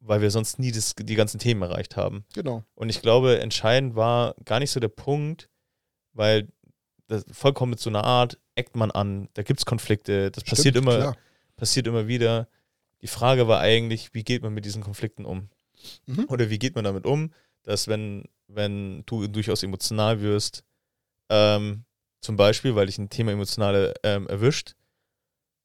weil 0.00 0.20
wir 0.20 0.30
sonst 0.30 0.58
nie 0.58 0.70
das, 0.70 0.94
die 0.94 1.14
ganzen 1.14 1.38
Themen 1.38 1.62
erreicht 1.62 1.96
haben. 1.96 2.26
Genau. 2.34 2.62
Und 2.74 2.90
ich 2.90 3.00
glaube, 3.00 3.40
entscheidend 3.40 3.96
war 3.96 4.34
gar 4.44 4.58
nicht 4.58 4.72
so 4.72 4.80
der 4.80 4.88
Punkt, 4.88 5.48
weil 6.12 6.48
das 7.08 7.24
vollkommen 7.32 7.70
mit 7.70 7.80
so 7.80 7.88
einer 7.88 8.04
Art 8.04 8.38
eckt 8.54 8.76
man 8.76 8.90
an, 8.90 9.30
da 9.32 9.42
gibt 9.42 9.60
es 9.60 9.64
Konflikte, 9.64 10.30
das 10.30 10.42
Stimmt, 10.42 10.56
passiert 10.56 10.76
immer, 10.76 11.16
passiert 11.56 11.86
immer 11.86 12.06
wieder. 12.06 12.48
Die 13.00 13.06
Frage 13.06 13.48
war 13.48 13.60
eigentlich, 13.60 14.12
wie 14.12 14.24
geht 14.24 14.42
man 14.42 14.52
mit 14.52 14.66
diesen 14.66 14.82
Konflikten 14.82 15.24
um? 15.24 15.48
Mhm. 16.06 16.26
Oder 16.28 16.50
wie 16.50 16.58
geht 16.58 16.74
man 16.74 16.84
damit 16.84 17.06
um, 17.06 17.32
dass 17.62 17.88
wenn, 17.88 18.24
wenn 18.48 19.04
du 19.06 19.26
durchaus 19.26 19.62
emotional 19.62 20.20
wirst, 20.20 20.64
ähm, 21.28 21.84
zum 22.20 22.36
Beispiel, 22.36 22.74
weil 22.74 22.86
dich 22.86 22.98
ein 22.98 23.10
Thema 23.10 23.32
emotionale 23.32 23.94
ähm, 24.02 24.26
erwischt, 24.28 24.74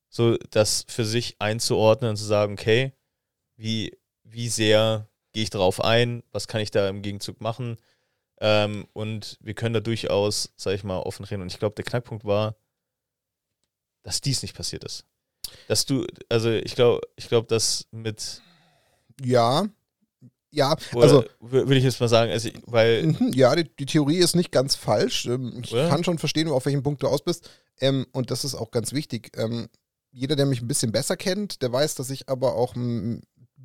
so 0.10 0.38
das 0.50 0.86
für 0.88 1.04
sich 1.04 1.36
einzuordnen 1.40 2.12
und 2.12 2.18
zu 2.18 2.24
sagen, 2.24 2.54
okay, 2.54 2.94
wie, 3.58 3.98
wie 4.24 4.50
sehr 4.50 5.10
gehe 5.34 5.44
ich 5.44 5.50
darauf 5.50 5.84
ein, 5.84 6.24
was 6.32 6.48
kann 6.48 6.62
ich 6.62 6.72
da 6.72 6.88
im 6.88 7.02
Gegenzug 7.02 7.42
machen 7.42 7.78
ähm, 8.40 8.88
und 8.94 9.38
wir 9.42 9.54
können 9.54 9.74
da 9.74 9.80
durchaus, 9.80 10.54
sag 10.56 10.74
ich 10.74 10.84
mal, 10.84 11.00
offen 11.00 11.26
reden 11.26 11.42
und 11.42 11.52
ich 11.52 11.60
glaube, 11.60 11.76
der 11.76 11.86
Knackpunkt 11.86 12.26
war, 12.26 12.56
dass 14.04 14.22
dies 14.22 14.42
nicht 14.42 14.56
passiert 14.56 14.84
ist. 14.84 15.06
Dass 15.68 15.86
du, 15.86 16.06
also 16.30 16.52
ich 16.52 16.76
glaube, 16.76 17.02
ich 17.16 17.28
glaube, 17.28 17.48
dass 17.48 17.88
mit 17.92 18.42
ja, 19.22 19.68
ja, 20.56 20.76
also 20.94 21.26
würde 21.42 21.76
ich 21.76 21.84
jetzt 21.84 22.00
mal 22.00 22.08
sagen, 22.08 22.32
also, 22.32 22.50
weil 22.66 23.08
mhm, 23.08 23.32
ja, 23.34 23.54
die, 23.56 23.66
die, 23.78 23.86
Theorie 23.86 24.18
ist 24.18 24.36
nicht 24.36 24.52
ganz 24.52 24.76
falsch. 24.76 25.26
Ähm, 25.26 25.60
ich 25.62 25.74
oder? 25.74 25.90
kann 25.90 26.04
schon 26.06 26.18
verstehen, 26.18 26.48
auf 26.48 26.66
welchem 26.66 26.82
Punkt 26.82 27.04
du 27.04 27.08
aus 27.08 27.24
bist. 27.24 27.50
Ähm, 27.82 28.08
und 28.14 28.32
das 28.32 28.46
ist 28.46 28.56
auch 28.56 28.72
ganz 28.72 28.94
wichtig. 28.94 29.32
Ähm, 29.36 29.68
jeder, 30.12 30.38
der 30.38 30.46
mich 30.46 30.62
ein 30.62 30.68
bisschen 30.68 30.94
besser 30.94 31.18
kennt, 31.18 31.62
der 31.62 31.74
weiß, 31.74 31.96
dass 31.96 32.10
ich 32.10 32.30
aber 32.30 32.56
auch, 32.56 32.74
würde 32.76 33.22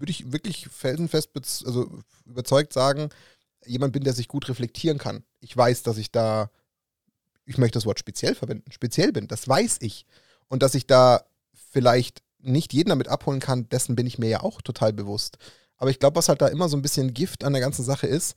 ich 0.09 0.33
wirklich 0.33 0.67
felsenfest 0.67 1.31
also 1.65 1.89
überzeugt 2.27 2.73
sagen, 2.73 3.11
jemand 3.65 3.93
bin, 3.93 4.03
der 4.03 4.13
sich 4.13 4.27
gut 4.27 4.49
reflektieren 4.49 4.99
kann. 4.99 5.23
Ich 5.39 5.57
weiß, 5.57 5.85
dass 5.85 5.97
ich 5.97 6.11
da, 6.11 6.51
ich 7.47 7.57
möchte 7.57 7.77
das 7.77 7.87
Wort 7.87 8.01
speziell 8.01 8.35
verwenden, 8.35 8.73
speziell 8.73 9.13
bin. 9.13 9.29
Das 9.29 9.47
weiß 9.47 9.79
ich. 9.83 10.07
Und 10.49 10.65
dass 10.65 10.75
ich 10.75 10.89
da 10.89 11.25
vielleicht 11.71 12.25
nicht 12.41 12.73
jeden 12.73 12.89
damit 12.89 13.07
abholen 13.07 13.39
kann, 13.39 13.69
dessen 13.69 13.95
bin 13.95 14.09
ich 14.09 14.19
mir 14.19 14.29
ja 14.29 14.43
auch 14.43 14.61
total 14.61 14.93
bewusst. 14.93 15.39
Aber 15.81 15.91
ich 15.91 15.99
glaube, 15.99 16.17
was 16.17 16.29
halt 16.29 16.41
da 16.41 16.47
immer 16.47 16.69
so 16.69 16.77
ein 16.77 16.83
bisschen 16.83 17.13
Gift 17.13 17.43
an 17.43 17.53
der 17.53 17.61
ganzen 17.63 17.85
Sache 17.85 18.07
ist, 18.07 18.37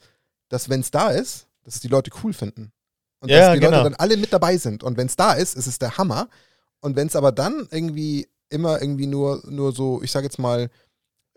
dass 0.50 0.70
wenn 0.70 0.80
es 0.80 0.90
da 0.90 1.10
ist, 1.10 1.46
dass 1.64 1.76
es 1.76 1.82
die 1.82 1.90
Leute 1.90 2.10
cool 2.24 2.34
finden. 2.34 2.72
Und 3.20 3.30
ja, 3.30 3.40
dass 3.40 3.54
die 3.54 3.60
genau. 3.60 3.72
Leute 3.72 3.84
dann 3.84 3.96
alle 3.96 4.18
mit 4.18 4.34
dabei 4.34 4.58
sind. 4.58 4.84
Und 4.84 4.98
wenn 4.98 5.08
es 5.08 5.16
da 5.16 5.34
ist, 5.34 5.56
ist 5.56 5.68
es 5.68 5.78
der 5.78 5.98
Hammer. 5.98 6.30
Und 6.80 6.96
wenn 6.96 7.08
es 7.08 7.16
aber 7.16 7.32
dann 7.32 7.68
irgendwie 7.70 8.28
immer 8.50 8.82
irgendwie 8.82 9.08
nur, 9.08 9.44
nur 9.46 9.74
so, 9.74 10.02
ich 10.02 10.12
sage 10.12 10.26
jetzt 10.26 10.40
mal, 10.40 10.70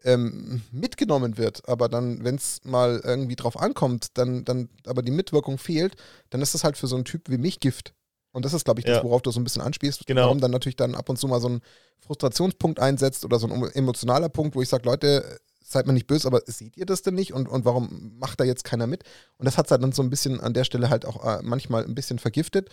ähm, 0.04 0.62
mitgenommen 0.70 1.38
wird, 1.38 1.68
aber 1.68 1.88
dann, 1.88 2.22
wenn 2.22 2.36
es 2.36 2.60
mal 2.64 3.00
irgendwie 3.02 3.34
drauf 3.34 3.58
ankommt, 3.58 4.08
dann, 4.14 4.44
dann 4.44 4.68
aber 4.86 5.02
die 5.02 5.10
Mitwirkung 5.10 5.58
fehlt, 5.58 5.96
dann 6.30 6.42
ist 6.42 6.54
das 6.54 6.62
halt 6.64 6.76
für 6.76 6.86
so 6.86 6.94
einen 6.94 7.04
Typ 7.04 7.28
wie 7.28 7.38
mich 7.38 7.58
Gift. 7.60 7.94
Und 8.32 8.44
das 8.44 8.52
ist, 8.52 8.64
glaube 8.64 8.80
ich, 8.80 8.86
das, 8.86 8.98
Ja. 8.98 9.04
worauf 9.04 9.22
du 9.22 9.30
so 9.30 9.40
ein 9.40 9.44
bisschen 9.44 9.62
anspielst. 9.62 10.06
Genau. 10.06 10.22
Warum 10.22 10.40
dann 10.40 10.50
natürlich 10.50 10.76
dann 10.76 10.94
ab 10.94 11.08
und 11.08 11.18
zu 11.18 11.26
mal 11.26 11.40
so 11.40 11.48
ein 11.48 11.60
Frustrationspunkt 12.00 12.78
einsetzt 12.78 13.24
oder 13.24 13.38
so 13.38 13.48
ein 13.48 13.70
emotionaler 13.72 14.28
Punkt, 14.28 14.54
wo 14.54 14.62
ich 14.62 14.68
sage, 14.68 14.84
Leute, 14.84 15.40
seid 15.68 15.86
mir 15.86 15.92
nicht 15.92 16.06
böse, 16.06 16.28
aber 16.28 16.40
seht 16.46 16.76
ihr 16.76 16.86
das 16.86 17.02
denn 17.02 17.14
nicht? 17.14 17.32
Und, 17.32 17.48
und 17.48 17.64
warum 17.64 18.12
macht 18.18 18.38
da 18.40 18.44
jetzt 18.44 18.64
keiner 18.64 18.86
mit? 18.86 19.02
Und 19.36 19.46
das 19.46 19.58
hat 19.58 19.70
halt 19.70 19.82
dann 19.82 19.92
so 19.92 20.02
ein 20.02 20.10
bisschen 20.10 20.40
an 20.40 20.54
der 20.54 20.64
Stelle 20.64 20.90
halt 20.90 21.04
auch 21.06 21.24
äh, 21.24 21.40
manchmal 21.42 21.84
ein 21.84 21.94
bisschen 21.94 22.18
vergiftet. 22.18 22.68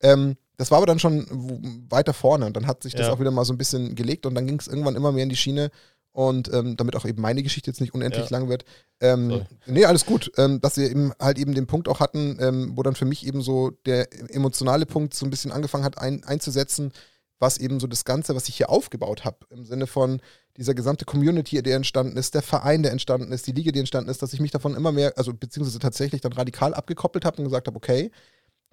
Ähm, 0.00 0.36
das 0.56 0.70
war 0.70 0.78
aber 0.78 0.86
dann 0.86 0.98
schon 0.98 1.26
weiter 1.90 2.14
vorne 2.14 2.46
und 2.46 2.56
dann 2.56 2.66
hat 2.66 2.82
sich 2.82 2.94
das 2.94 3.06
Ja. 3.08 3.12
auch 3.12 3.20
wieder 3.20 3.30
mal 3.30 3.44
so 3.44 3.52
ein 3.52 3.58
bisschen 3.58 3.94
gelegt 3.94 4.26
und 4.26 4.34
dann 4.34 4.46
ging 4.46 4.58
es 4.58 4.68
irgendwann 4.68 4.94
immer 4.96 5.12
mehr 5.12 5.22
in 5.24 5.28
die 5.28 5.36
Schiene 5.36 5.70
und 6.12 6.50
ähm, 6.52 6.76
damit 6.76 6.96
auch 6.96 7.04
eben 7.04 7.20
meine 7.20 7.42
Geschichte 7.42 7.70
jetzt 7.70 7.80
nicht 7.80 7.92
unendlich 7.94 8.30
Ja. 8.30 8.38
lang 8.38 8.48
wird. 8.48 8.64
Ähm, 9.00 9.28
Sorry. 9.30 9.44
nee, 9.66 9.84
alles 9.84 10.06
gut. 10.06 10.30
Ähm, 10.38 10.60
dass 10.62 10.76
wir 10.78 10.88
eben 10.90 11.12
halt 11.20 11.38
eben 11.38 11.54
den 11.54 11.66
Punkt 11.66 11.88
auch 11.88 12.00
hatten, 12.00 12.38
ähm, 12.40 12.72
wo 12.74 12.82
dann 12.82 12.94
für 12.94 13.04
mich 13.04 13.26
eben 13.26 13.42
so 13.42 13.70
der 13.84 14.08
emotionale 14.34 14.86
Punkt 14.86 15.12
so 15.14 15.26
ein 15.26 15.30
bisschen 15.30 15.52
angefangen 15.52 15.84
hat 15.84 15.98
ein, 15.98 16.24
einzusetzen, 16.24 16.92
was 17.38 17.58
eben 17.58 17.80
so 17.80 17.86
das 17.86 18.04
Ganze, 18.04 18.34
was 18.34 18.48
ich 18.48 18.56
hier 18.56 18.70
aufgebaut 18.70 19.24
habe, 19.24 19.38
im 19.50 19.64
Sinne 19.64 19.86
von 19.86 20.20
dieser 20.56 20.74
gesamte 20.74 21.04
Community, 21.04 21.62
der 21.62 21.76
entstanden 21.76 22.16
ist, 22.16 22.34
der 22.34 22.42
Verein, 22.42 22.82
der 22.82 22.92
entstanden 22.92 23.32
ist, 23.32 23.46
die 23.46 23.52
Liga, 23.52 23.72
die 23.72 23.80
entstanden 23.80 24.10
ist, 24.10 24.22
dass 24.22 24.32
ich 24.32 24.40
mich 24.40 24.50
davon 24.50 24.74
immer 24.74 24.92
mehr, 24.92 25.12
also 25.16 25.34
beziehungsweise 25.34 25.78
tatsächlich 25.78 26.20
dann 26.22 26.32
radikal 26.32 26.72
abgekoppelt 26.74 27.24
habe 27.24 27.38
und 27.38 27.44
gesagt 27.44 27.66
habe, 27.66 27.76
okay, 27.76 28.10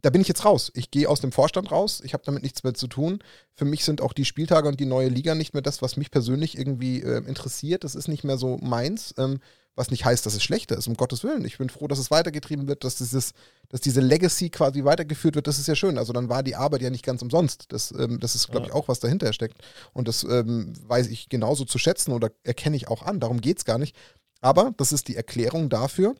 da 0.01 0.09
bin 0.09 0.21
ich 0.21 0.27
jetzt 0.27 0.43
raus. 0.43 0.71
Ich 0.75 0.91
gehe 0.91 1.07
aus 1.07 1.21
dem 1.21 1.31
Vorstand 1.31 1.71
raus. 1.71 2.01
Ich 2.03 2.13
habe 2.13 2.23
damit 2.25 2.43
nichts 2.43 2.63
mehr 2.63 2.73
zu 2.73 2.87
tun. 2.87 3.19
Für 3.53 3.63
mich 3.63 3.85
sind 3.85 4.01
auch 4.01 4.11
die 4.11 4.25
Spieltage 4.25 4.67
und 4.67 4.79
die 4.81 4.85
neue 4.85 5.07
Liga 5.07 5.33
nicht 5.33 5.53
mehr 5.53 5.61
das, 5.61 5.81
was 5.81 5.95
mich 5.95 6.11
persönlich 6.11 6.57
irgendwie 6.57 7.01
äh, 7.01 7.23
interessiert. 7.25 7.85
Das 7.85 7.95
ist 7.95 8.09
nicht 8.09 8.25
mehr 8.25 8.37
so 8.37 8.57
meins. 8.57 9.15
Ähm, 9.17 9.39
was 9.75 9.89
nicht 9.89 10.05
heißt, 10.05 10.25
dass 10.25 10.35
es 10.35 10.43
schlechter 10.43 10.77
ist, 10.77 10.87
um 10.87 10.95
Gottes 10.95 11.23
Willen. 11.23 11.45
Ich 11.45 11.57
bin 11.57 11.69
froh, 11.69 11.87
dass 11.87 11.99
es 11.99 12.11
weitergetrieben 12.11 12.67
wird, 12.67 12.83
dass, 12.83 12.95
dieses, 12.95 13.33
dass 13.69 13.81
diese 13.81 14.01
Legacy 14.01 14.49
quasi 14.49 14.83
weitergeführt 14.83 15.35
wird. 15.35 15.47
Das 15.47 15.57
ist 15.57 15.67
ja 15.67 15.75
schön. 15.75 15.97
Also 15.97 16.13
dann 16.13 16.29
war 16.29 16.43
die 16.43 16.55
Arbeit 16.55 16.81
ja 16.81 16.89
nicht 16.89 17.05
ganz 17.05 17.21
umsonst. 17.21 17.65
Das, 17.69 17.91
ähm, 17.91 18.19
das 18.19 18.35
ist, 18.35 18.51
glaube 18.51 18.67
ich, 18.67 18.73
auch, 18.73 18.87
was 18.87 18.99
dahinter 18.99 19.33
steckt. 19.33 19.57
Und 19.93 20.07
das 20.07 20.23
ähm, 20.23 20.73
weiß 20.87 21.07
ich 21.07 21.29
genauso 21.29 21.65
zu 21.65 21.77
schätzen 21.77 22.11
oder 22.11 22.31
erkenne 22.43 22.75
ich 22.75 22.87
auch 22.87 23.03
an. 23.03 23.19
Darum 23.19 23.41
geht 23.41 23.57
es 23.57 23.65
gar 23.65 23.77
nicht. 23.77 23.95
Aber 24.41 24.73
das 24.77 24.91
ist 24.91 25.07
die 25.07 25.15
Erklärung 25.15 25.69
dafür, 25.69 26.15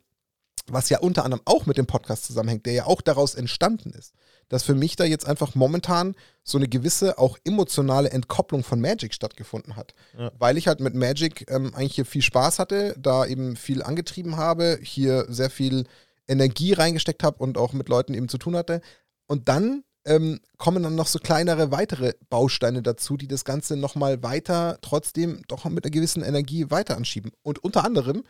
was 0.68 0.90
ja 0.90 1.00
unter 1.00 1.26
anderem 1.26 1.42
auch 1.46 1.66
mit 1.66 1.78
dem 1.78 1.86
Podcast 1.86 2.26
zusammenhängt, 2.26 2.66
der 2.66 2.74
ja 2.74 2.86
auch 2.86 3.02
daraus 3.02 3.36
entstanden 3.36 3.92
ist, 3.92 4.14
dass 4.50 4.64
für 4.64 4.76
mich 4.76 4.96
da 4.96 5.04
jetzt 5.04 5.28
einfach 5.28 5.56
momentan 5.56 6.16
so 6.44 6.58
eine 6.58 6.68
gewisse 6.68 7.18
auch 7.18 7.38
emotionale 7.44 8.12
Entkopplung 8.12 8.64
von 8.64 8.80
Magic 8.80 9.14
stattgefunden 9.14 9.76
hat. 9.76 9.94
Ja. 10.18 10.32
Weil 10.40 10.58
ich 10.58 10.68
halt 10.68 10.80
mit 10.80 10.96
Magic 10.96 11.50
ähm, 11.50 11.74
eigentlich 11.76 11.96
hier 11.96 12.06
viel 12.06 12.22
Spaß 12.22 12.60
hatte, 12.60 12.96
da 12.98 13.26
eben 13.26 13.56
viel 13.56 13.84
angetrieben 13.84 14.38
habe, 14.38 14.80
hier 14.82 15.26
sehr 15.30 15.50
viel 15.50 15.86
Energie 16.28 16.74
reingesteckt 16.74 17.24
habe 17.24 17.38
und 17.40 17.58
auch 17.58 17.74
mit 17.74 17.90
Leuten 17.90 18.14
eben 18.14 18.30
zu 18.30 18.38
tun 18.38 18.56
hatte. 18.56 18.82
Und 19.28 19.50
dann 19.50 19.84
ähm, 20.06 20.40
kommen 20.58 20.84
dann 20.84 20.96
noch 20.96 21.08
so 21.08 21.20
kleinere 21.20 21.72
weitere 21.72 22.14
Bausteine 22.30 22.82
dazu, 22.82 23.18
die 23.18 23.28
das 23.28 23.46
Ganze 23.46 23.78
nochmal 23.78 24.24
weiter, 24.24 24.78
trotzdem 24.82 25.42
doch 25.48 25.66
mit 25.66 25.84
einer 25.84 25.92
gewissen 25.92 26.24
Energie 26.24 26.70
weiter 26.70 26.98
anschieben. 26.98 27.32
Und 27.42 27.64
unter 27.64 27.84
anderem, 27.84 28.24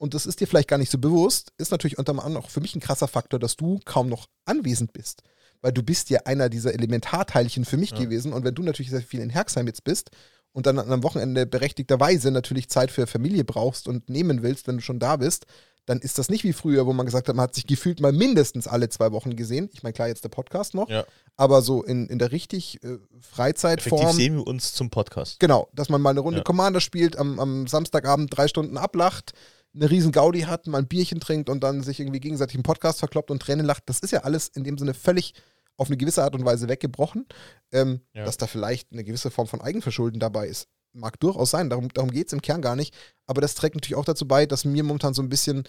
und 0.00 0.14
das 0.14 0.26
ist 0.26 0.40
dir 0.40 0.46
vielleicht 0.48 0.68
gar 0.68 0.78
nicht 0.78 0.90
so 0.90 0.98
bewusst, 0.98 1.52
ist 1.58 1.70
natürlich 1.70 1.98
unter 1.98 2.12
anderem 2.12 2.36
auch 2.38 2.50
für 2.50 2.60
mich 2.60 2.74
ein 2.74 2.80
krasser 2.80 3.06
Faktor, 3.06 3.38
dass 3.38 3.54
du 3.56 3.78
kaum 3.84 4.08
noch 4.08 4.26
anwesend 4.46 4.92
bist. 4.92 5.22
Weil 5.62 5.72
du 5.72 5.82
bist 5.82 6.08
ja 6.08 6.20
einer 6.24 6.48
dieser 6.48 6.72
Elementarteilchen 6.72 7.64
für 7.66 7.76
mich 7.76 7.90
Ja. 7.90 7.98
gewesen. 7.98 8.32
Und 8.32 8.42
wenn 8.44 8.54
du 8.54 8.62
natürlich 8.62 8.90
sehr 8.90 9.02
viel 9.02 9.20
in 9.20 9.28
Herxheim 9.30 9.66
jetzt 9.66 9.84
bist 9.84 10.10
und 10.52 10.64
dann 10.66 10.78
an 10.78 10.90
einem 10.90 11.02
Wochenende 11.02 11.44
berechtigterweise 11.46 12.30
natürlich 12.30 12.70
Zeit 12.70 12.90
für 12.90 13.06
Familie 13.06 13.44
brauchst 13.44 13.86
und 13.86 14.08
nehmen 14.08 14.42
willst, 14.42 14.66
wenn 14.66 14.76
du 14.78 14.82
schon 14.82 14.98
da 14.98 15.16
bist, 15.16 15.44
dann 15.86 15.98
ist 15.98 16.18
das 16.18 16.28
nicht 16.30 16.44
wie 16.44 16.52
früher, 16.52 16.86
wo 16.86 16.92
man 16.92 17.04
gesagt 17.04 17.28
hat, 17.28 17.36
man 17.36 17.42
hat 17.44 17.54
sich 17.54 17.66
gefühlt 17.66 18.00
mal 18.00 18.12
mindestens 18.12 18.66
alle 18.68 18.88
zwei 18.88 19.12
Wochen 19.12 19.34
gesehen. 19.36 19.68
Ich 19.72 19.82
meine, 19.82 19.92
klar, 19.92 20.08
jetzt 20.08 20.24
der 20.24 20.28
Podcast 20.30 20.72
noch, 20.74 20.88
Ja. 20.88 21.04
aber 21.36 21.62
so 21.62 21.82
in, 21.82 22.06
in 22.06 22.18
der 22.18 22.32
richtig 22.32 22.82
äh, 22.84 22.86
Effektiv 22.94 23.26
Freizeitform. 23.28 24.16
sehen 24.16 24.36
wir 24.36 24.46
uns 24.46 24.72
zum 24.74 24.88
Podcast. 24.90 25.40
Genau, 25.40 25.68
dass 25.74 25.88
man 25.88 26.00
mal 26.00 26.10
eine 26.10 26.20
Runde 26.20 26.38
Ja. 26.38 26.44
Commander 26.44 26.80
spielt, 26.80 27.16
am, 27.16 27.38
am 27.40 27.66
Samstagabend 27.66 28.34
drei 28.36 28.46
Stunden 28.48 28.76
ablacht, 28.78 29.32
eine 29.74 29.90
riesen 29.90 30.12
Gaudi 30.12 30.40
hat, 30.42 30.66
mal 30.66 30.78
ein 30.78 30.88
Bierchen 30.88 31.20
trinkt 31.20 31.48
und 31.48 31.62
dann 31.62 31.82
sich 31.82 32.00
irgendwie 32.00 32.20
gegenseitig 32.20 32.56
im 32.56 32.62
Podcast 32.62 32.98
verkloppt 32.98 33.30
und 33.30 33.40
Tränen 33.40 33.64
lacht. 33.66 33.84
Das 33.86 34.00
ist 34.00 34.10
ja 34.10 34.20
alles 34.20 34.48
in 34.48 34.64
dem 34.64 34.76
Sinne 34.78 34.94
völlig 34.94 35.34
auf 35.76 35.86
eine 35.88 35.96
gewisse 35.96 36.22
Art 36.24 36.34
und 36.34 36.44
Weise 36.44 36.68
weggebrochen. 36.68 37.26
Ähm, 37.72 38.00
Ja. 38.12 38.24
Dass 38.24 38.36
da 38.36 38.46
vielleicht 38.46 38.92
eine 38.92 39.04
gewisse 39.04 39.30
Form 39.30 39.46
von 39.46 39.60
Eigenverschulden 39.60 40.18
dabei 40.20 40.48
ist, 40.48 40.66
mag 40.92 41.18
durchaus 41.20 41.50
sein. 41.52 41.70
Darum, 41.70 41.88
darum 41.88 42.10
geht 42.10 42.26
es 42.26 42.32
im 42.32 42.42
Kern 42.42 42.60
gar 42.62 42.74
nicht. 42.76 42.94
Aber 43.26 43.40
das 43.40 43.54
trägt 43.54 43.76
natürlich 43.76 43.96
auch 43.96 44.04
dazu 44.04 44.26
bei, 44.26 44.44
dass 44.46 44.64
mir 44.64 44.82
momentan 44.82 45.14
so 45.14 45.22
ein 45.22 45.28
bisschen 45.28 45.62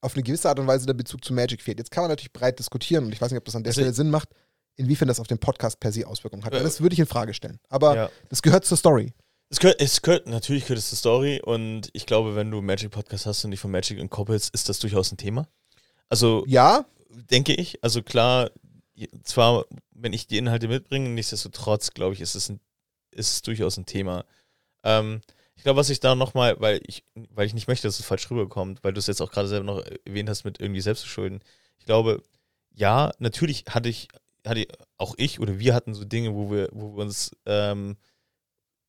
auf 0.00 0.14
eine 0.14 0.22
gewisse 0.22 0.48
Art 0.48 0.58
und 0.60 0.66
Weise 0.66 0.86
der 0.86 0.94
Bezug 0.94 1.24
zu 1.24 1.32
Magic 1.34 1.60
fehlt. 1.60 1.78
Jetzt 1.78 1.90
kann 1.90 2.02
man 2.04 2.10
natürlich 2.10 2.32
breit 2.32 2.58
diskutieren 2.58 3.04
und 3.06 3.12
ich 3.12 3.20
weiß 3.20 3.30
nicht, 3.32 3.38
ob 3.38 3.44
das 3.44 3.56
an 3.56 3.64
der 3.64 3.70
Also- 3.70 3.80
Stelle 3.80 3.94
Sinn 3.94 4.10
macht, 4.10 4.28
inwiefern 4.76 5.08
das 5.08 5.18
auf 5.18 5.26
den 5.26 5.38
Podcast 5.38 5.80
per 5.80 5.92
se 5.92 6.06
Auswirkungen 6.06 6.44
hat. 6.44 6.54
Äh, 6.54 6.62
das 6.62 6.80
würde 6.80 6.92
ich 6.94 7.00
in 7.00 7.06
Frage 7.06 7.34
stellen. 7.34 7.58
Aber 7.68 7.96
Ja. 7.96 8.10
das 8.28 8.42
gehört 8.42 8.64
zur 8.64 8.76
Story. 8.76 9.12
Es 9.54 9.60
gehört, 9.60 9.80
es 9.80 10.02
gehört, 10.02 10.26
natürlich 10.26 10.64
gehört 10.64 10.80
es 10.80 10.88
zur 10.88 10.98
Story 10.98 11.40
und 11.40 11.88
ich 11.92 12.06
glaube, 12.06 12.34
wenn 12.34 12.50
du 12.50 12.60
Magic 12.60 12.90
Podcast 12.90 13.24
hast 13.24 13.44
und 13.44 13.52
dich 13.52 13.60
von 13.60 13.70
Magic 13.70 14.00
entkoppelst, 14.00 14.52
ist 14.52 14.68
das 14.68 14.80
durchaus 14.80 15.12
ein 15.12 15.16
Thema. 15.16 15.46
Also, 16.08 16.42
Ja, 16.48 16.86
denke 17.08 17.54
ich. 17.54 17.78
Also 17.84 18.02
klar, 18.02 18.50
zwar, 19.22 19.64
wenn 19.92 20.12
ich 20.12 20.26
die 20.26 20.38
Inhalte 20.38 20.66
mitbringe, 20.66 21.08
nichtsdestotrotz, 21.10 21.94
glaube 21.94 22.14
ich, 22.14 22.20
ist 22.20 22.34
es, 22.34 22.48
ein, 22.48 22.58
ist 23.12 23.30
es 23.30 23.42
durchaus 23.42 23.76
ein 23.76 23.86
Thema. 23.86 24.24
Ähm, 24.82 25.20
ich 25.54 25.62
glaube, 25.62 25.78
was 25.78 25.88
ich 25.88 26.00
da 26.00 26.16
nochmal, 26.16 26.60
weil 26.60 26.80
ich, 26.84 27.04
weil 27.14 27.46
ich 27.46 27.54
nicht 27.54 27.68
möchte, 27.68 27.86
dass 27.86 28.00
es 28.00 28.04
falsch 28.04 28.28
rüberkommt, 28.32 28.82
weil 28.82 28.92
du 28.92 28.98
es 28.98 29.06
jetzt 29.06 29.20
auch 29.20 29.30
gerade 29.30 29.46
selber 29.46 29.66
noch 29.66 29.84
erwähnt 30.04 30.28
hast 30.28 30.42
mit 30.42 30.60
irgendwie 30.60 30.80
Selbstverschulden. 30.80 31.44
Ich 31.78 31.84
glaube, 31.84 32.24
ja, 32.74 33.12
natürlich 33.20 33.66
hatte 33.68 33.88
ich, 33.88 34.08
hatte 34.44 34.66
auch 34.96 35.14
ich 35.16 35.38
oder 35.38 35.60
wir 35.60 35.74
hatten 35.74 35.94
so 35.94 36.04
Dinge, 36.04 36.34
wo 36.34 36.50
wir, 36.50 36.70
wo 36.72 36.96
wir 36.96 37.04
uns, 37.04 37.30
ähm, 37.46 37.96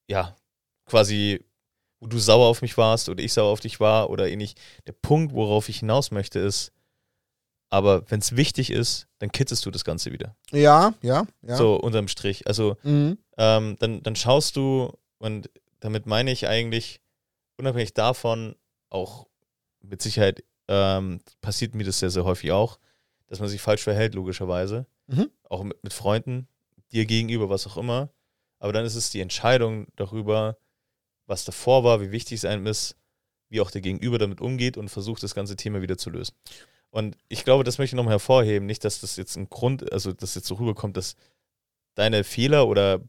ja, 0.08 0.36
quasi, 0.86 1.44
wo 2.00 2.08
du 2.08 2.18
sauer 2.20 2.48
auf 2.48 2.62
mich 2.62 2.78
warst 2.78 3.10
oder 3.10 3.24
ich 3.24 3.34
sauer 3.34 3.52
auf 3.52 3.60
dich 3.60 3.80
war 3.80 4.10
oder 4.10 4.30
ähnlich. 4.30 4.56
Der 4.88 4.94
Punkt, 4.94 5.34
worauf 5.34 5.70
ich 5.70 5.80
hinaus 5.80 6.12
möchte, 6.12 6.40
ist, 6.40 6.72
aber 7.70 8.10
wenn 8.10 8.20
es 8.20 8.36
wichtig 8.36 8.70
ist, 8.72 9.08
dann 9.20 9.32
kitzest 9.32 9.66
du 9.66 9.72
das 9.72 9.84
Ganze 9.84 10.12
wieder. 10.12 10.36
ja, 10.52 10.94
ja, 11.02 11.26
ja. 11.42 11.56
So 11.56 11.76
unterm 11.76 12.08
Strich. 12.08 12.48
Also 12.48 12.78
Mhm. 12.84 13.18
ähm, 13.38 13.76
dann, 13.80 14.04
dann 14.04 14.16
schaust 14.16 14.56
du, 14.56 14.92
und 15.18 15.50
damit 15.80 16.06
meine 16.06 16.32
ich 16.32 16.48
eigentlich, 16.48 17.02
unabhängig 17.58 17.94
davon, 17.94 18.56
auch 18.90 19.28
mit 19.82 20.02
Sicherheit 20.02 20.44
ähm, 20.68 21.20
passiert 21.42 21.76
mir 21.76 21.84
das 21.86 22.00
sehr, 22.00 22.10
sehr 22.10 22.24
häufig 22.24 22.52
auch, 22.52 22.80
dass 23.28 23.40
man 23.40 23.50
sich 23.50 23.62
falsch 23.62 23.84
verhält, 23.84 24.14
logischerweise. 24.16 24.86
Mhm. 25.08 25.30
Auch 25.50 25.64
mit, 25.64 25.84
mit 25.84 25.94
Freunden, 25.94 26.48
dir 26.92 27.06
gegenüber, 27.06 27.50
was 27.50 27.68
auch 27.68 27.78
immer. 27.78 28.10
Aber 28.60 28.74
dann 28.74 28.86
ist 28.86 28.96
es 28.96 29.10
die 29.10 29.22
Entscheidung 29.22 29.88
darüber, 29.96 30.58
was 31.26 31.46
davor 31.46 31.84
war, 31.84 32.02
wie 32.02 32.12
wichtig 32.12 32.38
es 32.38 32.46
einem 32.46 32.68
ist, 32.68 32.96
wie 33.50 33.62
auch 33.62 33.72
der 33.72 33.82
Gegenüber 33.82 34.18
damit 34.18 34.42
umgeht 34.42 34.78
und 34.78 34.90
versucht, 34.90 35.24
das 35.24 35.36
ganze 35.36 35.56
Thema 35.56 35.82
wieder 35.82 35.98
zu 35.98 36.10
lösen. 36.10 36.36
Und 36.90 37.18
ich 37.28 37.44
glaube, 37.44 37.64
das 37.64 37.78
möchte 37.78 37.96
ich 37.96 37.98
nochmal 37.98 38.14
hervorheben. 38.14 38.66
Nicht, 38.66 38.84
dass 38.86 39.02
das 39.02 39.18
jetzt 39.18 39.36
ein 39.36 39.50
Grund, 39.50 39.92
also 39.92 40.14
dass 40.14 40.36
jetzt 40.36 40.48
so 40.48 40.56
rüberkommt, 40.56 40.98
dass 40.98 41.16
deine 41.96 42.24
Fehler 42.24 42.68
oder 42.68 43.02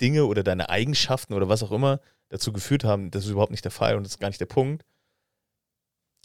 Dinge 0.00 0.26
oder 0.26 0.42
deine 0.42 0.68
Eigenschaften 0.68 1.34
oder 1.34 1.48
was 1.48 1.62
auch 1.62 1.72
immer 1.72 2.00
dazu 2.28 2.52
geführt 2.52 2.84
haben. 2.84 3.10
Das 3.10 3.24
ist 3.24 3.30
überhaupt 3.30 3.50
nicht 3.50 3.64
der 3.64 3.72
Fall 3.72 3.96
und 3.96 4.04
das 4.04 4.12
ist 4.12 4.20
gar 4.20 4.28
nicht 4.28 4.40
der 4.40 4.46
Punkt. 4.46 4.84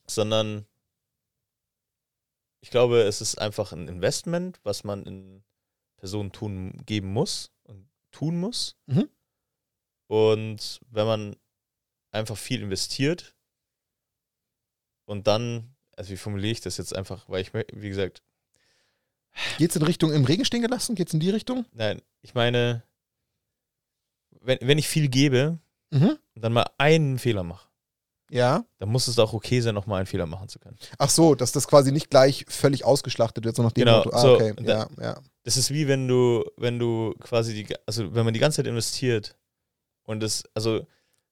Sondern 0.07 0.65
ich 2.61 2.69
glaube, 2.69 3.01
es 3.01 3.21
ist 3.21 3.39
einfach 3.39 3.71
ein 3.71 3.88
Investment, 3.88 4.59
was 4.63 4.84
man 4.84 5.03
in 5.05 5.43
Personen 5.97 6.32
tun, 6.32 6.82
geben 6.86 7.11
muss 7.11 7.51
und 7.63 7.88
tun 8.11 8.39
muss. 8.39 8.76
Mhm. 8.86 9.09
Und 10.14 10.80
wenn 10.91 11.07
man 11.07 11.36
einfach 12.11 12.38
viel 12.38 12.61
investiert 12.61 13.34
und 15.05 15.26
dann, 15.26 15.74
also 15.97 16.11
wie 16.11 16.18
formuliere 16.18 16.51
ich 16.51 16.61
das 16.61 16.78
jetzt 16.78 16.95
einfach, 16.95 17.28
weil 17.30 17.41
ich, 17.41 17.51
wie 17.53 17.89
gesagt, 17.89 18.22
Geht's 19.57 19.76
in 19.76 19.82
Richtung 19.82 20.14
im 20.14 20.26
Regen 20.26 20.45
stehen 20.45 20.61
gelassen? 20.61 20.93
Geht's 20.93 21.16
in 21.16 21.20
die 21.20 21.32
Richtung? 21.32 21.66
nein, 21.72 21.99
ich 22.22 22.36
meine, 22.36 22.84
wenn, 24.41 24.59
wenn 24.61 24.78
ich 24.78 24.88
viel 24.88 25.07
gebe 25.07 25.57
Mhm. 25.89 26.18
und 26.36 26.41
dann 26.43 26.53
mal 26.53 26.68
einen 26.78 27.18
Fehler 27.18 27.41
mache, 27.43 27.68
Ja. 28.30 28.66
dann 28.78 28.89
muss 28.89 29.07
es 29.07 29.18
auch 29.18 29.34
okay 29.34 29.61
sein, 29.61 29.74
nochmal 29.74 29.97
einen 29.97 30.05
Fehler 30.05 30.28
machen 30.28 30.47
zu 30.47 30.59
können. 30.59 30.78
Ach 30.99 31.09
so, 31.09 31.34
dass 31.34 31.51
das 31.53 31.68
quasi 31.68 31.91
nicht 31.91 32.11
gleich 32.11 32.45
völlig 32.47 32.86
ausgeschlachtet 32.86 33.45
wird, 33.45 33.55
so 33.55 33.64
nach 33.64 33.72
dem 33.72 33.86
Genau, 33.86 33.97
Motto. 34.03 34.11
Ah, 34.14 34.20
so, 34.22 34.34
okay. 34.36 34.53
und 34.57 34.68
Ja, 34.68 34.88
ja. 35.01 35.20
Das 35.41 35.57
ist 35.57 35.72
wie 35.72 35.88
wenn 35.88 36.07
du, 36.07 36.45
wenn 36.57 36.78
du 36.78 37.16
quasi 37.20 37.64
die, 37.64 37.76
also 37.88 38.14
wenn 38.14 38.26
man 38.26 38.34
die 38.36 38.39
ganze 38.39 38.57
Zeit 38.57 38.68
investiert 38.68 39.36
und 40.06 40.22
das, 40.22 40.43
also, 40.54 40.86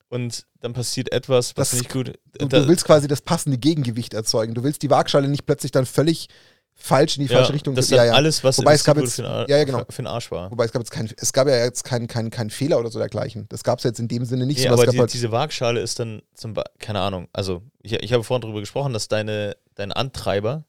und 0.10 0.46
dann 0.60 0.74
passiert 0.74 1.12
etwas, 1.12 1.56
was 1.58 1.72
Das- 1.72 1.80
nicht 1.80 1.92
gut. 1.92 2.14
Du, 2.38 2.48
da- 2.48 2.60
du 2.62 2.68
willst 2.68 2.86
quasi 2.86 3.08
das 3.08 3.22
passende 3.22 3.58
Gegengewicht 3.58 4.14
erzeugen. 4.14 4.54
Du 4.54 4.64
willst 4.64 4.82
die 4.82 4.90
Waagschale 4.90 5.28
nicht 5.28 5.46
plötzlich 5.46 5.72
dann 5.72 5.86
völlig 5.86 6.28
falsch 6.74 7.18
in 7.18 7.24
die 7.26 7.30
ja, 7.32 7.38
falsche 7.38 7.54
Richtung 7.54 7.76
Das 7.76 7.86
ist 7.86 7.92
ja, 7.92 8.06
ja. 8.06 8.14
alles, 8.14 8.44
was 8.44 8.58
Wobei 8.58 8.74
es 8.74 8.84
gab 8.84 8.98
jetzt- 8.98 9.16
für, 9.16 9.22
den 9.24 9.32
ja, 9.50 9.58
ja, 9.58 9.64
genau. 9.66 9.84
für, 9.90 10.02
den 10.02 10.08
Arsch 10.08 10.32
war. 10.32 10.50
Wobei 10.52 10.66
es 10.66 10.72
gab 10.72 10.82
jetzt 10.82 10.90
kein, 10.92 11.10
es 11.16 11.32
gab 11.34 11.48
ja 11.48 11.58
jetzt 11.64 11.84
keinen 11.84 12.08
kein, 12.08 12.30
kein 12.32 12.50
Fehler 12.50 12.80
oder 12.80 12.90
so 12.90 12.98
dergleichen. 12.98 13.46
Das 13.50 13.64
gab 13.64 13.78
es 13.80 13.84
jetzt 13.84 14.00
in 14.00 14.08
dem 14.08 14.26
Sinne 14.26 14.46
nicht 14.46 14.58
Nee, 14.60 14.68
so. 14.68 14.74
aber 14.74 14.88
die, 14.88 14.98
halt, 15.00 15.14
diese 15.14 15.32
Waagschale 15.32 15.80
ist 15.80 16.00
dann 16.00 16.22
zum 16.34 16.54
Beispiel, 16.54 16.72
keine 16.80 17.02
Ahnung, 17.02 17.28
also 17.34 17.62
ich, 17.82 17.94
ich 17.94 18.14
habe 18.14 18.24
vorhin 18.24 18.42
darüber 18.42 18.62
gesprochen, 18.62 18.94
dass 18.94 19.08
deine, 19.08 19.56
dein 19.76 19.92
Antreiber, 19.92 20.66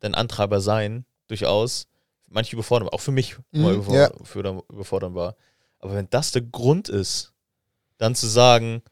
dein 0.00 0.14
Antreiber 0.14 0.60
sein, 0.60 1.04
durchaus 1.26 1.86
manche 2.28 2.54
überfordern, 2.54 2.88
auch 2.90 3.00
für 3.00 3.10
mich 3.12 3.36
Mhm, 3.50 3.62
mal 3.62 3.74
überfor 3.74 3.94
ja. 3.96 4.10
überfordern 4.70 5.14
war. 5.14 5.36
Aber 5.80 5.94
wenn 5.94 6.08
das 6.10 6.30
der 6.32 6.42
Grund 6.42 6.88
ist, 6.88 7.32
dann 7.98 8.14
zu 8.14 8.26
sagen, 8.26 8.82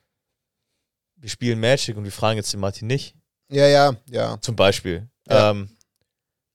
wir 1.16 1.28
spielen 1.28 1.60
Magic 1.60 1.96
und 1.96 2.04
wir 2.04 2.12
fragen 2.12 2.36
jetzt 2.36 2.52
den 2.52 2.60
Martin 2.60 2.86
nicht, 2.86 3.14
Ja, 3.50 3.66
ja, 3.66 3.96
ja, 4.10 4.40
zum 4.40 4.56
Beispiel. 4.56 5.08
Ja. 5.28 5.50
Ähm, 5.50 5.76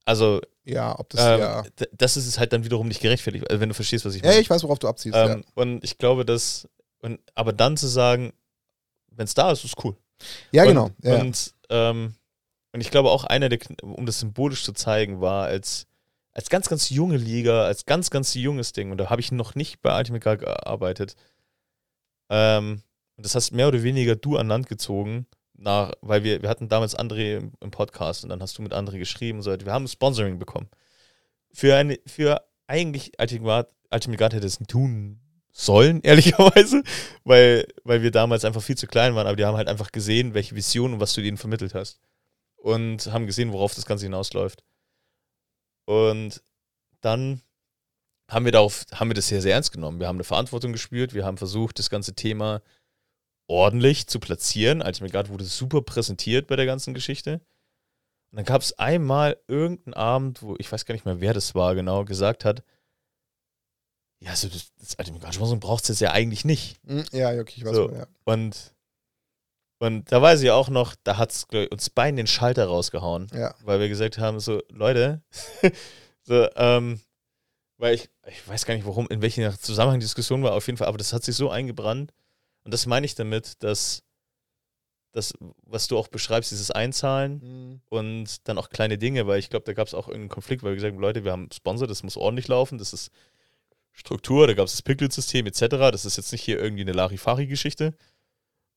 also, 0.06 0.42
ja, 0.64 0.98
ob 0.98 1.10
das, 1.10 1.22
ähm, 1.22 1.40
ja. 1.40 1.64
das 1.92 2.18
ist 2.18 2.28
es 2.28 2.40
halt 2.40 2.54
dann 2.54 2.64
wiederum 2.64 2.88
nicht 2.88 3.02
gerechtfertigt, 3.02 3.50
also 3.50 3.60
wenn 3.60 3.70
du 3.70 3.76
verstehst, 3.76 4.06
was 4.06 4.16
ich 4.16 4.22
Ja, 4.22 4.30
meine. 4.30 4.42
ich 4.42 4.50
weiß, 4.50 4.64
worauf 4.64 4.80
du 4.80 4.88
abziehst. 4.88 5.16
ähm, 5.16 5.44
Und 5.56 5.84
ich 5.84 5.98
glaube, 5.98 6.26
dass, 6.26 6.68
und, 7.02 7.20
aber 7.36 7.52
dann 7.54 7.78
zu 7.78 7.88
sagen, 7.88 8.34
wenn 9.12 9.26
es 9.26 9.34
da 9.34 9.52
ist, 9.52 9.64
ist 9.66 9.84
cool. 9.84 9.96
ja. 10.52 10.64
ja, 10.64 10.64
und, 10.64 10.68
genau. 10.70 10.90
Ja. 11.04 11.20
Und, 11.22 11.54
ähm, 11.70 12.16
und 12.72 12.82
ich 12.82 12.90
glaube 12.92 13.12
auch 13.12 13.24
einer 13.26 13.50
der, 13.50 13.60
um 13.82 14.06
das 14.06 14.20
symbolisch 14.20 14.64
zu 14.64 14.74
zeigen, 14.74 15.22
war 15.22 15.46
als, 15.46 15.86
als 16.34 16.50
ganz, 16.50 16.70
ganz 16.70 16.90
junge 16.90 17.18
Liga, 17.18 17.66
als 17.66 17.86
ganz, 17.86 18.10
ganz 18.10 18.34
junges 18.34 18.74
Ding, 18.74 18.92
und 18.92 18.98
da 18.98 19.10
habe 19.10 19.22
ich 19.22 19.32
noch 19.32 19.56
nicht 19.56 19.82
bei 19.82 19.98
Ultimate 19.98 20.24
Guard 20.24 20.40
gearbeitet. 20.40 21.16
Ähm, 22.30 22.82
und 23.16 23.26
das 23.26 23.36
hast 23.36 23.52
mehr 23.52 23.68
oder 23.68 23.84
weniger 23.84 24.16
du 24.16 24.38
an 24.38 24.48
Land 24.48 24.68
gezogen, 24.68 25.28
nach, 25.54 25.94
weil 26.02 26.24
wir, 26.24 26.42
wir 26.42 26.50
hatten 26.50 26.70
damals 26.70 26.98
André 26.98 27.38
im, 27.38 27.54
im 27.60 27.72
Podcast 27.72 28.24
und 28.24 28.30
dann 28.30 28.42
hast 28.42 28.58
du 28.58 28.62
mit 28.62 28.74
André 28.74 28.98
geschrieben 28.98 29.40
und 29.40 29.44
so 29.44 29.52
weiter. 29.52 29.66
Wir 29.66 29.74
haben 29.74 29.88
Sponsoring 29.88 30.40
bekommen. 30.40 30.70
Für 31.52 31.76
eine, 31.76 32.00
für 32.08 32.42
eigentlich 32.68 33.12
Ultimate 33.20 33.44
Guard, 33.44 33.74
Ultimate 33.92 34.18
Guard 34.18 34.34
hätte 34.34 34.48
es 34.48 34.58
tun 34.68 35.20
sollen, 35.52 36.02
ehrlicherweise, 36.04 36.84
weil, 37.24 37.68
weil 37.84 38.02
wir 38.02 38.12
damals 38.12 38.44
einfach 38.44 38.64
viel 38.64 38.78
zu 38.78 38.88
klein 38.88 39.14
waren, 39.14 39.28
aber 39.28 39.36
die 39.36 39.46
haben 39.46 39.58
halt 39.58 39.68
einfach 39.68 39.92
gesehen, 39.92 40.34
welche 40.34 40.56
Vision 40.56 40.94
und 40.94 41.00
was 41.00 41.14
du 41.14 41.22
denen 41.22 41.38
vermittelt 41.38 41.76
hast. 41.76 42.00
Und 42.56 43.12
haben 43.12 43.28
gesehen, 43.28 43.52
worauf 43.52 43.76
das 43.76 43.86
Ganze 43.86 44.06
hinausläuft. 44.06 44.64
Und 45.86 46.42
dann 47.02 47.42
haben 48.30 48.46
wir 48.46 48.52
darauf, 48.52 48.86
haben 48.94 49.10
wir 49.10 49.16
das 49.16 49.28
sehr, 49.28 49.42
sehr 49.42 49.54
ernst 49.54 49.72
genommen. 49.72 50.00
Wir 50.00 50.08
haben 50.08 50.16
eine 50.18 50.24
Verantwortung 50.24 50.72
gespürt, 50.72 51.14
wir 51.14 51.26
haben 51.26 51.38
versucht, 51.38 51.80
das 51.80 51.90
ganze 51.90 52.16
Thema 52.16 52.62
ordentlich 53.48 54.08
zu 54.08 54.20
platzieren. 54.20 54.82
Ultimate 54.82 55.30
wurde 55.30 55.44
super 55.44 55.82
präsentiert 55.82 56.48
bei 56.48 56.56
der 56.56 56.66
ganzen 56.66 56.94
Geschichte. 56.94 57.42
Und 58.32 58.38
dann 58.38 58.46
gab 58.46 58.62
es 58.62 58.80
einmal 58.80 59.38
irgendeinen 59.48 59.94
Abend, 59.94 60.42
wo 60.42 60.56
ich 60.58 60.72
weiß 60.72 60.86
gar 60.86 60.94
nicht 60.94 61.06
mehr, 61.06 61.22
wer 61.22 61.34
das 61.34 61.54
war, 61.54 61.76
genau, 61.76 62.06
gesagt 62.06 62.46
hat, 62.46 62.64
ja, 64.20 64.32
also 64.32 64.48
das, 64.48 64.72
das 64.80 64.96
Ultimate 64.98 65.22
Guard 65.22 65.36
Sponsoring 65.36 65.60
braucht 65.60 65.84
es 65.84 65.90
jetzt 65.90 66.00
ja 66.00 66.12
eigentlich 66.12 66.46
nicht. 66.46 66.78
Hm, 66.88 67.04
ja, 67.12 67.30
okay, 67.32 67.56
ich 67.58 67.66
weiß, 67.66 67.76
So. 67.76 67.92
wo, 67.92 67.96
ja. 67.96 68.08
Und, 68.24 68.74
und 69.84 70.10
da 70.14 70.22
weiß 70.22 70.42
ich 70.42 70.50
auch 70.50 70.70
noch, 70.70 70.96
da 71.04 71.18
hat 71.18 71.32
es 71.32 71.46
uns 71.70 71.90
beiden 71.90 72.16
den 72.16 72.26
Schalter 72.26 72.68
rausgehauen, 72.68 73.28
ja. 73.34 73.54
weil 73.66 73.82
wir 73.82 73.90
gesagt 73.90 74.18
haben, 74.18 74.40
so, 74.40 74.62
Leute, 74.70 75.22
so, 76.24 76.48
ähm, 76.56 77.02
weil 77.78 77.96
ich, 77.96 78.10
ich 78.26 78.48
weiß 78.48 78.66
gar 78.66 78.76
nicht, 78.76 78.86
warum, 78.86 79.10
in 79.10 79.22
welchem 79.22 79.54
Zusammenhang 79.60 80.00
die 80.00 80.06
Diskussion 80.06 80.42
war, 80.42 80.54
auf 80.54 80.68
jeden 80.68 80.78
Fall, 80.78 80.88
aber 80.88 80.98
das 80.98 81.12
hat 81.12 81.26
sich 81.26 81.36
so 81.36 81.50
eingebrannt. 81.50 82.14
Und 82.64 82.74
das 82.74 82.86
meine 82.86 83.06
ich 83.06 83.16
damit, 83.16 83.62
dass 83.62 84.04
das, 85.12 85.34
was 85.64 85.90
du 85.90 85.98
auch 85.98 86.08
beschreibst, 86.08 86.52
dieses 86.52 86.72
Einzahlen 86.72 87.42
Hm. 87.42 87.82
und 87.90 88.48
dann 88.48 88.58
auch 88.58 88.70
kleine 88.70 88.98
Dinge, 88.98 89.28
weil 89.28 89.40
ich 89.40 89.50
glaube, 89.50 89.66
da 89.66 89.74
gab 89.74 89.88
es 89.88 89.94
auch 89.94 90.08
irgendeinen 90.08 90.30
Konflikt, 90.30 90.64
weil 90.64 90.72
wir 90.72 90.76
gesagt 90.76 90.94
haben, 90.94 91.02
Leute, 91.02 91.26
wir 91.26 91.34
haben 91.34 91.42
einen 91.42 91.52
Sponsor, 91.52 91.90
das 91.90 92.04
muss 92.04 92.16
ordentlich 92.16 92.48
laufen, 92.48 92.78
das 92.78 92.94
ist 92.94 93.12
Struktur, 93.92 94.48
da 94.48 94.54
gab 94.54 94.68
es 94.68 94.72
das 94.72 94.82
Pickled-System 94.82 95.46
etc. 95.46 95.60
Das 95.92 96.06
ist 96.06 96.16
jetzt 96.16 96.32
nicht 96.32 96.42
hier 96.42 96.58
irgendwie 96.58 96.84
eine 96.84 96.94
Larifari-Geschichte. 96.94 97.94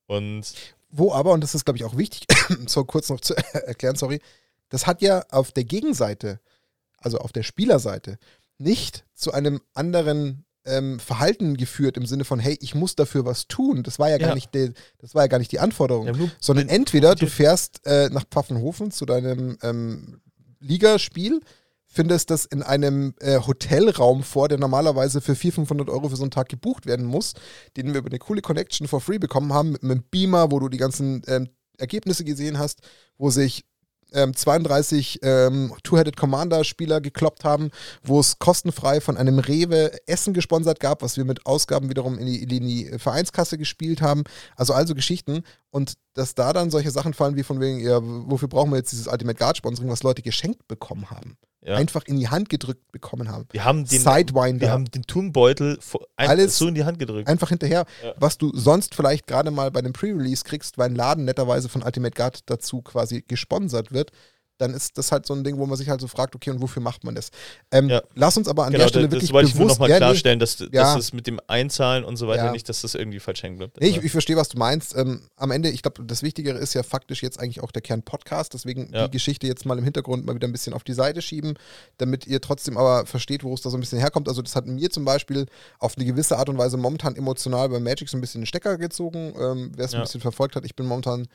Und 0.06 0.75
Wo 0.88 1.12
aber, 1.12 1.32
und 1.32 1.40
das 1.42 1.54
ist, 1.54 1.64
glaube 1.64 1.78
ich, 1.78 1.84
auch 1.84 1.96
wichtig, 1.96 2.26
so 2.66 2.84
kurz 2.84 3.08
noch 3.08 3.20
zu 3.20 3.34
erklären, 3.52 3.96
sorry, 3.96 4.20
das 4.68 4.86
hat 4.86 5.02
ja 5.02 5.24
auf 5.30 5.52
der 5.52 5.64
Gegenseite, 5.64 6.40
also 6.98 7.18
auf 7.18 7.32
der 7.32 7.42
Spielerseite, 7.42 8.18
nicht 8.58 9.04
zu 9.14 9.32
einem 9.32 9.60
anderen 9.74 10.44
ähm, 10.64 10.98
Verhalten 10.98 11.56
geführt 11.56 11.96
im 11.96 12.06
Sinne 12.06 12.24
von, 12.24 12.40
hey, 12.40 12.58
ich 12.60 12.74
muss 12.74 12.96
dafür 12.96 13.24
was 13.24 13.46
tun. 13.46 13.82
Das 13.84 13.98
war 14.00 14.10
ja 14.10 14.18
gar 14.18 14.30
Ja. 14.30 14.34
nicht 14.34 14.52
die, 14.54 14.72
das 14.98 15.14
war 15.14 15.22
ja 15.22 15.28
gar 15.28 15.38
nicht 15.38 15.52
die 15.52 15.60
Anforderung. 15.60 16.08
haben 16.08 16.18
nur 16.18 16.30
sondern 16.40 16.68
entweder 16.68 17.14
du 17.14 17.26
fährst 17.28 17.86
äh, 17.86 18.08
nach 18.10 18.24
Pfaffenhofen 18.24 18.90
zu 18.90 19.06
deinem 19.06 19.58
ähm, 19.62 20.20
Ligaspiel, 20.58 21.40
findest 21.86 22.30
das 22.30 22.44
in 22.44 22.62
einem 22.62 23.14
äh, 23.20 23.40
Hotelraum 23.40 24.22
vor, 24.22 24.48
der 24.48 24.58
normalerweise 24.58 25.20
für 25.20 25.34
400, 25.34 25.68
500 25.68 25.90
Euro 25.90 26.08
für 26.08 26.16
so 26.16 26.24
einen 26.24 26.30
Tag 26.30 26.48
gebucht 26.48 26.86
werden 26.86 27.06
muss, 27.06 27.34
den 27.76 27.92
wir 27.92 28.00
über 28.00 28.10
eine 28.10 28.18
coole 28.18 28.42
Connection 28.42 28.88
for 28.88 29.00
free 29.00 29.18
bekommen 29.18 29.52
haben, 29.52 29.72
mit 29.72 29.82
einem 29.82 30.02
Beamer, 30.10 30.50
wo 30.50 30.58
du 30.58 30.68
die 30.68 30.78
ganzen 30.78 31.22
ähm, 31.26 31.48
Ergebnisse 31.78 32.24
gesehen 32.24 32.58
hast, 32.58 32.80
wo 33.18 33.30
sich 33.30 33.64
ähm, 34.12 34.34
32 34.34 35.20
ähm, 35.22 35.72
Two-Headed 35.82 36.16
Commander-Spieler 36.16 37.00
gekloppt 37.00 37.44
haben, 37.44 37.70
wo 38.02 38.20
es 38.20 38.38
kostenfrei 38.38 39.00
von 39.00 39.16
einem 39.16 39.38
Rewe 39.38 39.92
Essen 40.06 40.32
gesponsert 40.32 40.80
gab, 40.80 41.02
was 41.02 41.16
wir 41.16 41.24
mit 41.24 41.46
Ausgaben 41.46 41.90
wiederum 41.90 42.18
in 42.18 42.26
die, 42.26 42.42
in 42.42 42.48
die 42.48 42.98
Vereinskasse 42.98 43.58
gespielt 43.58 44.00
haben. 44.00 44.24
Also 44.54 44.72
also 44.72 44.94
Geschichten. 44.94 45.42
Und 45.70 45.94
dass 46.14 46.34
da 46.34 46.52
dann 46.52 46.70
solche 46.70 46.90
Sachen 46.90 47.14
fallen 47.14 47.36
wie 47.36 47.42
von 47.42 47.60
wegen, 47.60 47.80
ja, 47.80 48.00
wofür 48.02 48.48
brauchen 48.48 48.70
wir 48.70 48.78
jetzt 48.78 48.92
dieses 48.92 49.08
Ultimate 49.08 49.38
Guard 49.38 49.56
Sponsoring, 49.56 49.90
was 49.90 50.02
Leute 50.02 50.22
geschenkt 50.22 50.66
bekommen 50.68 51.10
haben. 51.10 51.36
Ja, 51.66 51.74
Einfach 51.74 52.04
in 52.06 52.18
die 52.20 52.28
Hand 52.28 52.48
gedrückt 52.48 52.92
bekommen 52.92 53.28
haben. 53.28 53.46
wir 53.50 53.64
haben 53.64 53.84
den, 53.84 54.00
Sidewinder. 54.00 54.60
wir 54.60 54.70
haben 54.70 54.84
den 54.90 55.02
ein, 56.16 56.28
Alles- 56.28 56.56
so 56.58 56.68
in 56.68 56.74
die 56.76 56.84
Hand 56.84 56.98
gedrückt. 57.00 57.28
einfach 57.28 57.48
hinterher, 57.48 57.84
Ja. 58.04 58.14
was 58.18 58.38
du 58.38 58.52
sonst 58.56 58.94
vielleicht 58.94 59.26
gerade 59.26 59.50
mal 59.50 59.70
bei 59.72 59.82
dem 59.82 59.92
Pre-Release 59.92 60.44
kriegst, 60.44 60.78
weil 60.78 60.90
ein 60.90 60.94
Laden 60.94 61.24
netterweise 61.24 61.68
von 61.68 61.82
Ultimate 61.82 62.14
Guard 62.14 62.40
dazu 62.48 62.82
quasi 62.82 63.24
gesponsert 63.26 63.90
wird, 63.92 64.12
dann 64.58 64.74
ist 64.74 64.96
das 64.98 65.12
halt 65.12 65.26
so 65.26 65.34
ein 65.34 65.44
Ding, 65.44 65.58
wo 65.58 65.66
man 65.66 65.76
sich 65.76 65.88
halt 65.88 66.00
so 66.00 66.08
fragt, 66.08 66.34
okay, 66.34 66.50
und 66.50 66.60
wofür 66.62 66.82
macht 66.82 67.04
man 67.04 67.14
das? 67.14 67.30
Ähm, 67.70 67.88
Ja. 67.88 68.02
Lass 68.14 68.36
uns 68.36 68.48
aber 68.48 68.64
an 68.64 68.72
genau, 68.72 68.84
der 68.84 68.88
Stelle 68.88 69.04
das, 69.06 69.12
wirklich 69.12 69.28
das 69.30 69.34
wollte 69.34 69.48
ich 69.50 69.54
nur 69.54 69.66
nochmal 69.68 69.90
ja, 69.90 69.96
klarstellen, 69.98 70.38
dass, 70.38 70.56
dass 70.56 70.68
Ja. 70.72 70.96
es 70.96 71.12
mit 71.12 71.26
dem 71.26 71.40
Einzahlen 71.46 72.04
und 72.04 72.16
so 72.16 72.26
weiter 72.28 72.46
Ja. 72.46 72.52
nicht, 72.52 72.68
dass 72.68 72.80
das 72.82 72.94
irgendwie 72.94 73.20
falsch 73.20 73.42
hängen 73.42 73.58
bleibt. 73.58 73.80
Nee, 73.80 73.88
ich, 73.88 74.02
ich 74.02 74.12
verstehe, 74.12 74.36
was 74.36 74.48
du 74.48 74.58
meinst. 74.58 74.96
Ähm, 74.96 75.20
am 75.36 75.50
Ende, 75.50 75.68
ich 75.70 75.82
glaube, 75.82 76.04
das 76.04 76.22
Wichtigere 76.22 76.58
ist 76.58 76.74
ja 76.74 76.82
faktisch 76.82 77.22
jetzt 77.22 77.38
eigentlich 77.40 77.62
auch 77.62 77.70
der 77.70 77.82
Kern-Podcast. 77.82 78.54
Deswegen 78.54 78.90
die 78.92 79.10
Geschichte 79.10 79.46
jetzt 79.46 79.66
mal 79.66 79.78
im 79.78 79.84
Hintergrund 79.84 80.24
mal 80.26 80.34
wieder 80.34 80.48
ein 80.48 80.52
bisschen 80.52 80.72
auf 80.72 80.84
die 80.84 80.94
Seite 80.94 81.22
schieben, 81.22 81.54
damit 81.98 82.26
ihr 82.26 82.40
trotzdem 82.40 82.76
aber 82.76 83.06
versteht, 83.06 83.44
wo 83.44 83.52
es 83.54 83.60
da 83.62 83.70
so 83.70 83.76
ein 83.76 83.80
bisschen 83.80 83.98
herkommt. 83.98 84.28
Also, 84.28 84.42
das 84.42 84.56
hat 84.56 84.66
mir 84.66 84.90
zum 84.90 85.04
Beispiel 85.04 85.46
auf 85.78 85.96
eine 85.96 86.06
gewisse 86.06 86.38
Art 86.38 86.48
und 86.48 86.58
Weise 86.58 86.76
momentan 86.76 87.14
emotional 87.16 87.68
bei 87.68 87.80
Magic 87.80 88.08
so 88.08 88.16
ein 88.16 88.20
bisschen 88.20 88.40
den 88.42 88.46
Stecker 88.46 88.78
gezogen. 88.78 89.34
Ähm, 89.38 89.72
Wer 89.76 89.84
es 89.84 89.94
ein 89.94 90.00
bisschen 90.02 90.20
verfolgt 90.20 90.56
hat, 90.56 90.64
ich 90.64 90.74
bin 90.76 90.86
momentan 90.86 91.26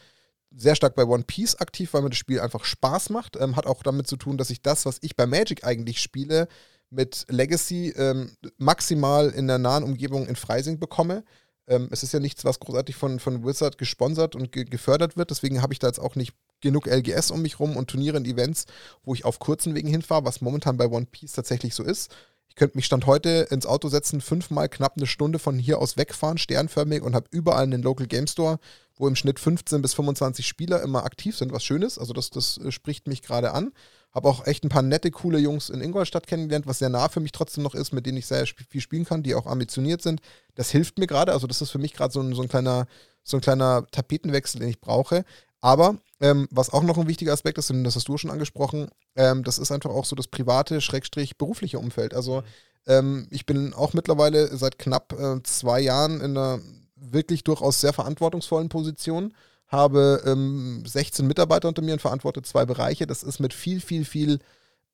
sehr 0.56 0.76
stark 0.76 0.96
bei 0.96 1.06
One 1.06 1.24
Piece 1.24 1.56
aktiv, 1.56 1.94
weil 1.94 2.02
mir 2.02 2.10
das 2.10 2.18
Spiel 2.18 2.40
einfach 2.40 2.66
Spaß 2.66 3.10
macht. 3.10 3.38
Ähm, 3.38 3.56
hat 3.56 3.66
auch 3.66 3.84
damit 3.84 4.08
zu 4.08 4.18
tun, 4.18 4.38
dass 4.38 4.50
ich 4.50 4.62
das, 4.62 4.86
was 4.86 4.98
ich 5.02 5.16
bei 5.16 5.26
Magic 5.26 5.64
eigentlich 5.64 6.02
spiele, 6.02 6.48
mit 6.90 7.26
Legacy 7.30 7.94
ähm, 7.96 8.32
maximal 8.58 9.30
in 9.30 9.48
der 9.48 9.58
nahen 9.58 9.84
Umgebung 9.84 10.28
in 10.28 10.36
Freising 10.36 10.78
bekomme. 10.78 11.24
Ähm, 11.68 11.88
es 11.92 12.04
ist 12.04 12.12
ja 12.12 12.20
nichts, 12.20 12.44
was 12.44 12.60
großartig 12.60 12.96
von, 12.96 13.20
von 13.20 13.46
Wizard 13.46 13.78
gesponsert 13.78 14.36
und 14.36 14.52
ge 14.52 14.66
gefördert 14.66 15.16
wird. 15.16 15.32
Deswegen 15.32 15.62
habe 15.62 15.74
ich 15.74 15.80
da 15.80 15.88
jetzt 15.88 16.00
auch 16.00 16.16
nicht 16.16 16.34
genug 16.60 16.86
LGS 16.88 17.32
um 17.32 17.42
mich 17.42 17.60
rum 17.60 17.78
und 17.78 17.90
Turniere 17.90 18.18
und 18.18 18.28
Events, 18.28 18.66
wo 19.04 19.14
ich 19.14 19.26
auf 19.26 19.40
kurzen 19.40 19.74
Wegen 19.74 19.88
hinfahre, 19.88 20.26
was 20.26 20.42
momentan 20.42 20.78
bei 20.78 20.88
One 20.88 21.08
Piece 21.10 21.34
tatsächlich 21.34 21.74
so 21.74 21.84
ist. 21.84 22.14
Ich 22.52 22.56
könnte 22.56 22.78
mich 22.78 22.86
Stand 22.86 23.06
heute 23.06 23.48
ins 23.50 23.66
Auto 23.66 23.88
setzen, 23.88 24.20
fünfmal 24.20 24.68
knapp 24.68 24.98
eine 24.98 25.08
Stunde 25.08 25.40
von 25.40 25.58
hier 25.58 25.80
aus 25.80 25.96
wegfahren, 25.96 26.38
sternförmig 26.38 27.02
und 27.02 27.16
habe 27.16 27.28
überall 27.32 27.64
einen 27.64 27.82
Local 27.82 28.08
Game 28.08 28.28
Store, 28.28 28.60
wo 28.98 29.08
im 29.08 29.16
Schnitt 29.16 29.40
15 29.40 29.82
bis 29.82 29.94
25 29.94 30.46
Spieler 30.46 30.84
immer 30.84 31.06
aktiv 31.06 31.38
sind, 31.38 31.54
was 31.54 31.64
schön 31.64 31.82
ist. 31.82 31.98
Also 31.98 32.12
das, 32.12 32.30
das 32.30 32.58
äh, 32.58 32.74
spricht 32.74 33.08
mich 33.08 33.22
gerade 33.22 33.54
an. 33.54 33.72
Habe 34.14 34.28
auch 34.28 34.46
echt 34.46 34.66
ein 34.66 34.70
paar 34.70 34.82
nette, 34.82 35.12
coole 35.12 35.40
Jungs 35.40 35.70
in 35.70 35.80
Ingolstadt 35.80 36.28
kennengelernt, 36.28 36.68
was 36.68 36.80
sehr 36.80 36.90
nah 36.90 37.08
für 37.08 37.22
mich 37.22 37.32
trotzdem 37.32 37.64
noch 37.64 37.74
ist, 37.74 37.94
mit 37.94 38.06
denen 38.06 38.18
ich 38.18 38.28
sehr 38.28 38.46
viel 38.46 38.82
spielen 38.82 39.06
kann, 39.06 39.24
die 39.24 39.34
auch 39.34 39.46
ambitioniert 39.46 40.02
sind. 40.02 40.20
Das 40.56 40.72
hilft 40.72 41.00
mir 41.00 41.08
gerade. 41.08 41.32
Also 41.32 41.48
das 41.48 41.62
ist 41.62 41.72
für 41.72 41.80
mich 41.80 41.94
gerade 41.94 42.12
so 42.12 42.20
ein, 42.20 42.36
so, 42.36 42.42
ein 42.42 42.86
so 43.24 43.38
ein 43.38 43.42
kleiner 43.42 43.88
Tapetenwechsel, 43.92 44.60
den 44.60 44.70
ich 44.70 44.82
brauche. 44.82 45.24
Aber 45.62 45.96
ähm, 46.22 46.48
was 46.52 46.70
auch 46.70 46.84
noch 46.84 46.98
ein 46.98 47.08
wichtiger 47.08 47.34
Aspekt 47.34 47.58
ist, 47.58 47.72
und 47.72 47.84
das 47.84 47.96
hast 47.96 48.08
du 48.08 48.18
schon 48.18 48.32
angesprochen, 48.32 48.88
ähm, 49.16 49.44
das 49.44 49.58
ist 49.58 49.72
einfach 49.72 49.90
auch 49.90 50.06
so 50.06 50.16
das 50.16 50.28
private, 50.28 50.80
schrägstrich 50.80 51.38
berufliche 51.38 51.80
Umfeld. 51.80 52.14
Also 52.14 52.44
ähm, 52.88 53.28
ich 53.32 53.46
bin 53.46 53.74
auch 53.74 53.94
mittlerweile 53.94 54.56
seit 54.56 54.78
knapp 54.80 55.14
äh, 55.20 55.42
zwei 55.44 55.82
Jahren 55.82 56.22
in 56.22 56.38
einer 56.38 56.60
wirklich 56.96 57.44
durchaus 57.44 57.82
sehr 57.82 57.94
verantwortungsvollen 57.94 58.70
Position, 58.70 59.34
habe 59.68 60.22
ähm, 60.26 60.84
16 60.86 61.26
Mitarbeiter 61.26 61.68
unter 61.68 61.82
mir 61.82 61.94
und 61.94 62.02
verantworte 62.02 62.44
zwei 62.44 62.66
Bereiche. 62.66 63.08
Das 63.08 63.24
ist 63.24 63.40
mit 63.40 63.54
viel, 63.54 63.82
viel, 63.82 64.06
viel 64.06 64.40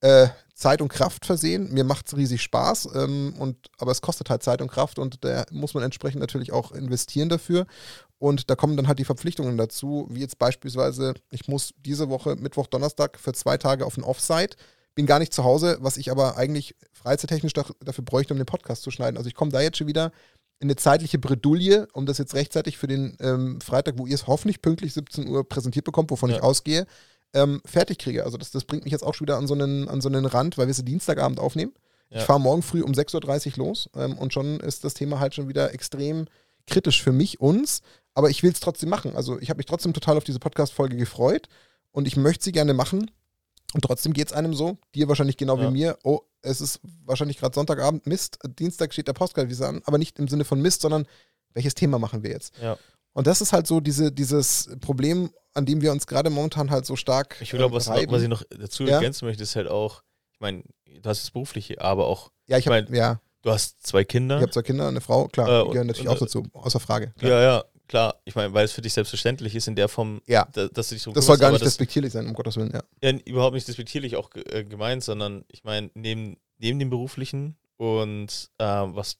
äh, 0.00 0.28
Zeit 0.54 0.82
und 0.82 0.88
Kraft 0.88 1.24
versehen. 1.24 1.72
Mir 1.72 1.84
macht 1.84 2.08
es 2.08 2.16
riesig 2.16 2.42
Spaß, 2.42 2.88
ähm, 2.94 3.34
und, 3.38 3.68
aber 3.78 3.92
es 3.92 4.00
kostet 4.02 4.28
halt 4.30 4.42
Zeit 4.42 4.60
und 4.60 4.70
Kraft 4.70 4.98
und 4.98 5.24
da 5.24 5.44
muss 5.50 5.74
man 5.74 5.84
entsprechend 5.84 6.20
natürlich 6.20 6.52
auch 6.52 6.72
investieren 6.72 7.28
dafür. 7.28 7.66
Und 8.18 8.50
da 8.50 8.56
kommen 8.56 8.76
dann 8.76 8.88
halt 8.88 8.98
die 8.98 9.04
Verpflichtungen 9.04 9.56
dazu, 9.56 10.08
wie 10.10 10.20
jetzt 10.20 10.38
beispielsweise, 10.38 11.14
ich 11.30 11.46
muss 11.46 11.72
diese 11.78 12.08
Woche 12.08 12.34
Mittwoch, 12.34 12.66
Donnerstag 12.66 13.18
für 13.20 13.32
zwei 13.32 13.56
Tage 13.56 13.86
auf 13.86 13.96
ein 13.96 14.02
Offsite, 14.02 14.56
bin 14.96 15.06
gar 15.06 15.20
nicht 15.20 15.32
zu 15.32 15.44
Hause, 15.44 15.78
was 15.80 15.96
ich 15.96 16.10
aber 16.10 16.36
eigentlich 16.36 16.74
freizeittechnisch 16.92 17.52
dafür 17.52 18.04
bräuchte, 18.04 18.34
um 18.34 18.38
den 18.38 18.46
Podcast 18.46 18.82
zu 18.82 18.90
schneiden. 18.90 19.16
Also 19.16 19.28
ich 19.28 19.34
komme 19.36 19.52
da 19.52 19.60
jetzt 19.60 19.76
schon 19.78 19.86
wieder 19.86 20.10
in 20.58 20.66
eine 20.66 20.74
zeitliche 20.74 21.20
Bredouille, 21.20 21.86
um 21.92 22.04
das 22.04 22.18
jetzt 22.18 22.34
rechtzeitig 22.34 22.78
für 22.78 22.88
den 22.88 23.16
ähm, 23.20 23.60
Freitag, 23.60 23.96
wo 23.96 24.06
ihr 24.06 24.16
es 24.16 24.26
hoffentlich 24.26 24.60
pünktlich 24.60 24.92
17 24.94 25.28
Uhr 25.28 25.48
präsentiert 25.48 25.84
bekommt, 25.84 26.10
wovon 26.10 26.30
Ja. 26.30 26.36
ich 26.36 26.42
ausgehe, 26.42 26.84
ähm, 27.34 27.60
fertig 27.64 27.98
kriege. 27.98 28.24
Also 28.24 28.38
das, 28.38 28.50
das 28.50 28.64
bringt 28.64 28.84
mich 28.84 28.92
jetzt 28.92 29.02
auch 29.02 29.14
schon 29.14 29.26
wieder 29.26 29.36
an 29.36 29.46
so 29.46 29.54
einen, 29.54 29.88
an 29.88 30.00
so 30.00 30.08
einen 30.08 30.24
Rand, 30.26 30.58
weil 30.58 30.66
wir 30.66 30.74
sie 30.74 30.84
Dienstagabend 30.84 31.38
aufnehmen. 31.40 31.72
Ja. 32.10 32.18
Ich 32.18 32.24
fahre 32.24 32.40
morgen 32.40 32.62
früh 32.62 32.82
um 32.82 32.92
6.30 32.92 33.52
Uhr 33.58 33.66
los 33.66 33.90
ähm, 33.94 34.16
und 34.16 34.32
schon 34.32 34.60
ist 34.60 34.84
das 34.84 34.94
Thema 34.94 35.20
halt 35.20 35.34
schon 35.34 35.48
wieder 35.48 35.74
extrem 35.74 36.26
kritisch 36.66 37.02
für 37.02 37.12
mich, 37.12 37.40
uns. 37.40 37.82
Aber 38.14 38.30
ich 38.30 38.42
will 38.42 38.50
es 38.52 38.60
trotzdem 38.60 38.88
machen. 38.88 39.14
Also 39.14 39.38
ich 39.38 39.50
habe 39.50 39.58
mich 39.58 39.66
trotzdem 39.66 39.92
total 39.92 40.16
auf 40.16 40.24
diese 40.24 40.38
Podcast-Folge 40.38 40.96
gefreut 40.96 41.48
und 41.92 42.08
ich 42.08 42.16
möchte 42.16 42.44
sie 42.44 42.52
gerne 42.52 42.74
machen. 42.74 43.10
Und 43.74 43.82
trotzdem 43.82 44.14
geht 44.14 44.28
es 44.28 44.32
einem 44.32 44.54
so, 44.54 44.78
dir 44.94 45.08
wahrscheinlich 45.08 45.36
genau 45.36 45.58
Ja. 45.58 45.68
wie 45.68 45.72
mir, 45.72 45.98
oh, 46.02 46.20
es 46.40 46.60
ist 46.62 46.80
wahrscheinlich 47.04 47.36
gerade 47.38 47.54
Sonntagabend, 47.54 48.06
Mist, 48.06 48.38
Dienstag 48.58 48.92
steht 48.92 49.08
der 49.08 49.12
Postcard 49.12 49.50
wieder 49.50 49.68
an, 49.68 49.82
aber 49.84 49.98
nicht 49.98 50.18
im 50.18 50.26
Sinne 50.28 50.44
von 50.44 50.60
Mist, 50.62 50.80
sondern 50.80 51.06
welches 51.52 51.74
Thema 51.74 51.98
machen 51.98 52.22
wir 52.22 52.30
jetzt? 52.30 52.54
Ja. 52.62 52.78
Und 53.12 53.26
das 53.26 53.40
ist 53.40 53.52
halt 53.52 53.66
so 53.66 53.80
diese, 53.80 54.10
dieses 54.12 54.70
Problem, 54.80 55.30
an 55.58 55.66
dem 55.66 55.82
wir 55.82 55.92
uns 55.92 56.06
gerade 56.06 56.30
momentan 56.30 56.70
halt 56.70 56.86
so 56.86 56.96
stark 56.96 57.36
Ich 57.40 57.50
glaube, 57.50 57.66
ähm, 57.66 57.72
was, 57.74 57.88
was 57.88 58.22
ich 58.22 58.28
noch 58.28 58.42
dazu 58.50 58.84
Ja. 58.84 58.94
ergänzen 58.96 59.26
möchte, 59.26 59.42
ist 59.42 59.54
halt 59.56 59.68
auch, 59.68 60.02
ich 60.32 60.40
meine, 60.40 60.62
du 60.86 61.08
hast 61.08 61.22
das 61.22 61.30
berufliche, 61.30 61.80
aber 61.80 62.06
auch, 62.06 62.30
ja, 62.46 62.56
ich 62.58 62.66
habe 62.66 62.82
mein- 62.82 62.94
ja, 62.94 63.20
du 63.42 63.50
hast 63.50 63.86
zwei 63.86 64.04
Kinder. 64.04 64.36
ich 64.36 64.42
habe 64.42 64.52
zwei 64.52 64.62
Kinder, 64.62 64.88
eine 64.88 65.00
Frau, 65.00 65.26
klar, 65.28 65.48
Äh, 65.48 65.64
die 65.64 65.70
gehören 65.72 65.86
natürlich 65.88 66.08
und, 66.08 66.14
auch 66.16 66.20
dazu, 66.20 66.44
außer 66.52 66.80
Frage. 66.80 67.12
klar. 67.18 67.30
Ja, 67.30 67.40
ja, 67.42 67.64
klar. 67.86 68.14
Ich 68.24 68.34
meine, 68.34 68.52
weil 68.54 68.64
es 68.64 68.72
für 68.72 68.82
dich 68.82 68.92
selbstverständlich 68.92 69.54
ist 69.54 69.68
in 69.68 69.74
der 69.76 69.88
Form, 69.88 70.20
Ja. 70.26 70.46
da, 70.52 70.68
dass 70.68 70.88
du 70.88 70.94
dich 70.94 71.02
so 71.02 71.12
Das 71.12 71.26
soll 71.26 71.36
gar 71.38 71.50
nicht 71.50 71.60
das, 71.62 71.68
respektierlich 71.68 72.12
sein, 72.12 72.26
um 72.26 72.34
Gottes 72.34 72.56
Willen, 72.56 72.72
ja. 72.72 72.82
ja, 73.02 73.18
überhaupt 73.24 73.54
nicht 73.54 73.66
despektierlich 73.68 74.16
auch 74.16 74.30
äh, 74.34 74.64
gemeint, 74.64 75.02
sondern 75.04 75.44
ich 75.50 75.64
meine, 75.64 75.90
neben, 75.94 76.36
neben 76.58 76.78
dem 76.78 76.90
beruflichen 76.90 77.56
und 77.76 78.50
äh, 78.58 78.64
was, 78.64 79.18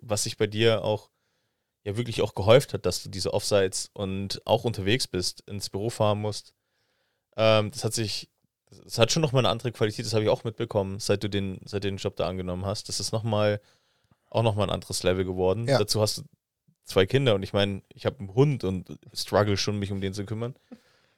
was 0.00 0.22
sich 0.24 0.36
bei 0.36 0.46
dir 0.46 0.82
auch 0.84 1.10
ja 1.86 1.96
wirklich 1.96 2.20
auch 2.20 2.34
gehäuft 2.34 2.74
hat, 2.74 2.84
dass 2.84 3.04
du 3.04 3.08
diese 3.08 3.32
Offsites 3.32 3.90
und 3.92 4.42
auch 4.44 4.64
unterwegs 4.64 5.06
bist, 5.06 5.42
ins 5.48 5.70
Büro 5.70 5.88
fahren 5.88 6.20
musst. 6.20 6.52
Ähm, 7.36 7.70
das 7.70 7.84
hat 7.84 7.94
sich, 7.94 8.28
das 8.82 8.98
hat 8.98 9.12
schon 9.12 9.22
nochmal 9.22 9.42
eine 9.42 9.50
andere 9.50 9.70
Qualität, 9.70 10.04
das 10.04 10.12
habe 10.12 10.24
ich 10.24 10.28
auch 10.28 10.42
mitbekommen, 10.42 10.98
seit 10.98 11.22
du 11.22 11.30
den, 11.30 11.60
seit 11.64 11.84
du 11.84 11.88
den 11.88 11.98
Job 11.98 12.16
da 12.16 12.26
angenommen 12.26 12.66
hast. 12.66 12.88
Das 12.88 12.98
ist 12.98 13.12
nochmal, 13.12 13.60
auch 14.28 14.42
nochmal 14.42 14.66
ein 14.66 14.74
anderes 14.74 15.04
Level 15.04 15.24
geworden. 15.24 15.68
Ja. 15.68 15.78
Dazu 15.78 16.00
hast 16.00 16.18
du 16.18 16.22
zwei 16.82 17.06
Kinder 17.06 17.36
und 17.36 17.44
ich 17.44 17.52
meine, 17.52 17.82
ich 17.94 18.04
habe 18.04 18.18
einen 18.18 18.34
Hund 18.34 18.64
und 18.64 18.98
struggle 19.14 19.56
schon, 19.56 19.78
mich 19.78 19.92
um 19.92 20.00
den 20.00 20.12
zu 20.12 20.26
kümmern. 20.26 20.56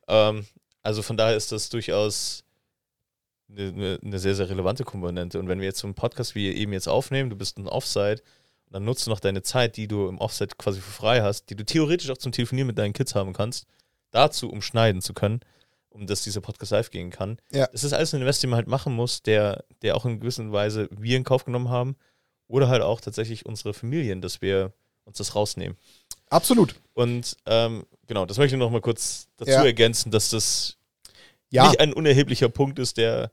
Ähm, 0.07 0.47
also 0.83 1.01
von 1.01 1.17
daher 1.17 1.37
ist 1.37 1.51
das 1.51 1.71
durchaus 1.71 2.45
eine, 3.51 3.69
eine, 3.69 3.99
eine 4.05 4.19
sehr, 4.19 4.35
sehr 4.35 4.51
relevante 4.51 4.85
Komponente. 4.85 5.39
Und 5.39 5.49
wenn 5.49 5.61
wir 5.61 5.67
jetzt 5.67 5.79
so 5.79 5.87
einen 5.87 5.95
Podcast 5.95 6.35
wie 6.35 6.53
eben 6.53 6.75
jetzt 6.75 6.89
aufnehmen, 6.89 7.31
du 7.31 7.37
bist 7.37 7.57
ein 7.57 7.69
Offside, 7.69 8.21
dann 8.71 8.85
nutzt 8.85 9.07
du 9.07 9.11
noch 9.11 9.21
deine 9.21 9.43
Zeit, 9.43 9.77
die 9.77 9.89
du 9.89 10.09
im 10.09 10.19
Offside 10.19 10.55
quasi 10.59 10.81
für 10.81 10.91
frei 10.91 11.23
hast, 11.23 11.51
die 11.51 11.57
du 11.57 11.65
theoretisch 11.65 12.11
auch 12.11 12.19
zum 12.19 12.33
Telefonieren 12.33 12.67
mit 12.67 12.79
deinen 12.79 12.93
Kids 12.93 13.15
haben 13.15 13.33
kannst, 13.33 13.67
dazu 14.11 14.51
umschneiden 14.51 15.01
zu 15.03 15.15
können, 15.15 15.41
um 15.91 16.07
dass 16.07 16.23
dieser 16.23 16.41
Podcast 16.41 16.73
live 16.73 16.91
gehen 16.91 17.11
kann. 17.11 17.39
Ja. 17.53 17.67
Das 17.73 17.85
ist 17.85 17.93
alles 17.93 18.13
ein 18.15 18.21
Invest, 18.21 18.43
den 18.43 18.51
man 18.51 18.59
halt 18.59 18.69
machen 18.69 18.95
muss, 18.95 19.23
der, 19.23 19.65
der 19.83 19.97
auch 19.97 20.05
in 20.05 20.21
gewisser 20.21 20.51
Weise 20.53 20.89
wir 20.91 21.17
in 21.17 21.25
Kauf 21.25 21.45
genommen 21.45 21.69
haben 21.71 21.97
oder 22.47 22.69
halt 22.69 22.83
auch 22.83 23.01
tatsächlich 23.01 23.47
unsere 23.47 23.75
Familien, 23.75 24.21
dass 24.21 24.41
wir 24.43 24.73
uns 25.05 25.19
das 25.19 25.35
rausnehmen. 25.35 25.77
Absolut. 26.31 26.75
Und 26.93 27.37
ähm, 27.47 27.87
genau, 28.07 28.27
das 28.27 28.37
möchte 28.37 28.55
ich 28.57 28.59
noch 28.59 28.71
mal 28.71 28.81
kurz 28.83 29.29
dazu 29.39 29.51
Ja. 29.53 29.65
ergänzen, 29.65 30.11
dass 30.11 30.29
das 30.31 30.77
Ja, 31.51 31.67
nicht 31.69 31.81
ein 31.81 31.95
unerheblicher 31.95 32.51
Punkt 32.51 32.79
ist, 32.79 32.99
der 32.99 33.31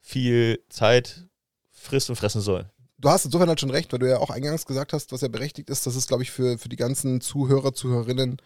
viel 0.00 0.62
Zeit 0.70 1.26
frisst 1.70 2.08
und 2.08 2.16
fressen 2.16 2.40
soll. 2.40 2.70
Du 3.00 3.08
hast 3.08 3.24
insofern 3.24 3.48
halt 3.48 3.60
schon 3.60 3.70
recht, 3.70 3.92
weil 3.92 3.98
du 3.98 4.08
ja 4.08 4.18
auch 4.18 4.30
eingangs 4.30 4.66
gesagt 4.66 4.92
hast, 4.92 5.12
was 5.12 5.20
ja 5.22 5.28
berechtigt 5.28 5.70
ist, 5.70 5.86
dass 5.86 5.94
es, 5.96 6.06
glaube 6.06 6.22
ich, 6.22 6.30
für, 6.30 6.58
für 6.58 6.68
die 6.68 6.76
ganzen 6.76 7.20
Zuhörer, 7.20 7.72
Zuhörerinnen, 7.72 8.36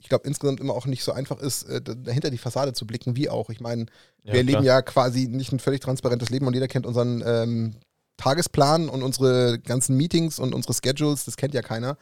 ich 0.00 0.08
glaube, 0.08 0.26
insgesamt 0.28 0.60
immer 0.60 0.74
auch 0.74 0.86
nicht 0.86 1.02
so 1.04 1.12
einfach 1.12 1.38
ist, 1.40 1.64
äh, 1.64 1.80
da- 1.82 1.94
dahinter 1.94 2.30
die 2.30 2.38
Fassade 2.38 2.72
zu 2.72 2.86
blicken, 2.86 3.16
wie 3.16 3.28
auch. 3.28 3.50
Ich 3.50 3.60
meine, 3.60 3.86
wir 4.34 4.42
leben 4.42 4.62
ja 4.64 4.82
quasi 4.82 5.26
nicht 5.28 5.52
ein 5.52 5.58
völlig 5.58 5.80
transparentes 5.80 6.30
Leben 6.30 6.46
und 6.46 6.54
jeder 6.54 6.68
kennt 6.68 6.86
unseren 6.86 7.22
ähm, 7.26 7.74
Tagesplan 8.16 8.88
und 8.88 9.02
unsere 9.02 9.58
ganzen 9.58 9.96
Meetings 9.96 10.38
und 10.38 10.54
unsere 10.54 10.74
Schedules, 10.74 11.24
das 11.24 11.36
kennt 11.36 11.54
ja 11.54 11.62
keiner. 11.62 11.96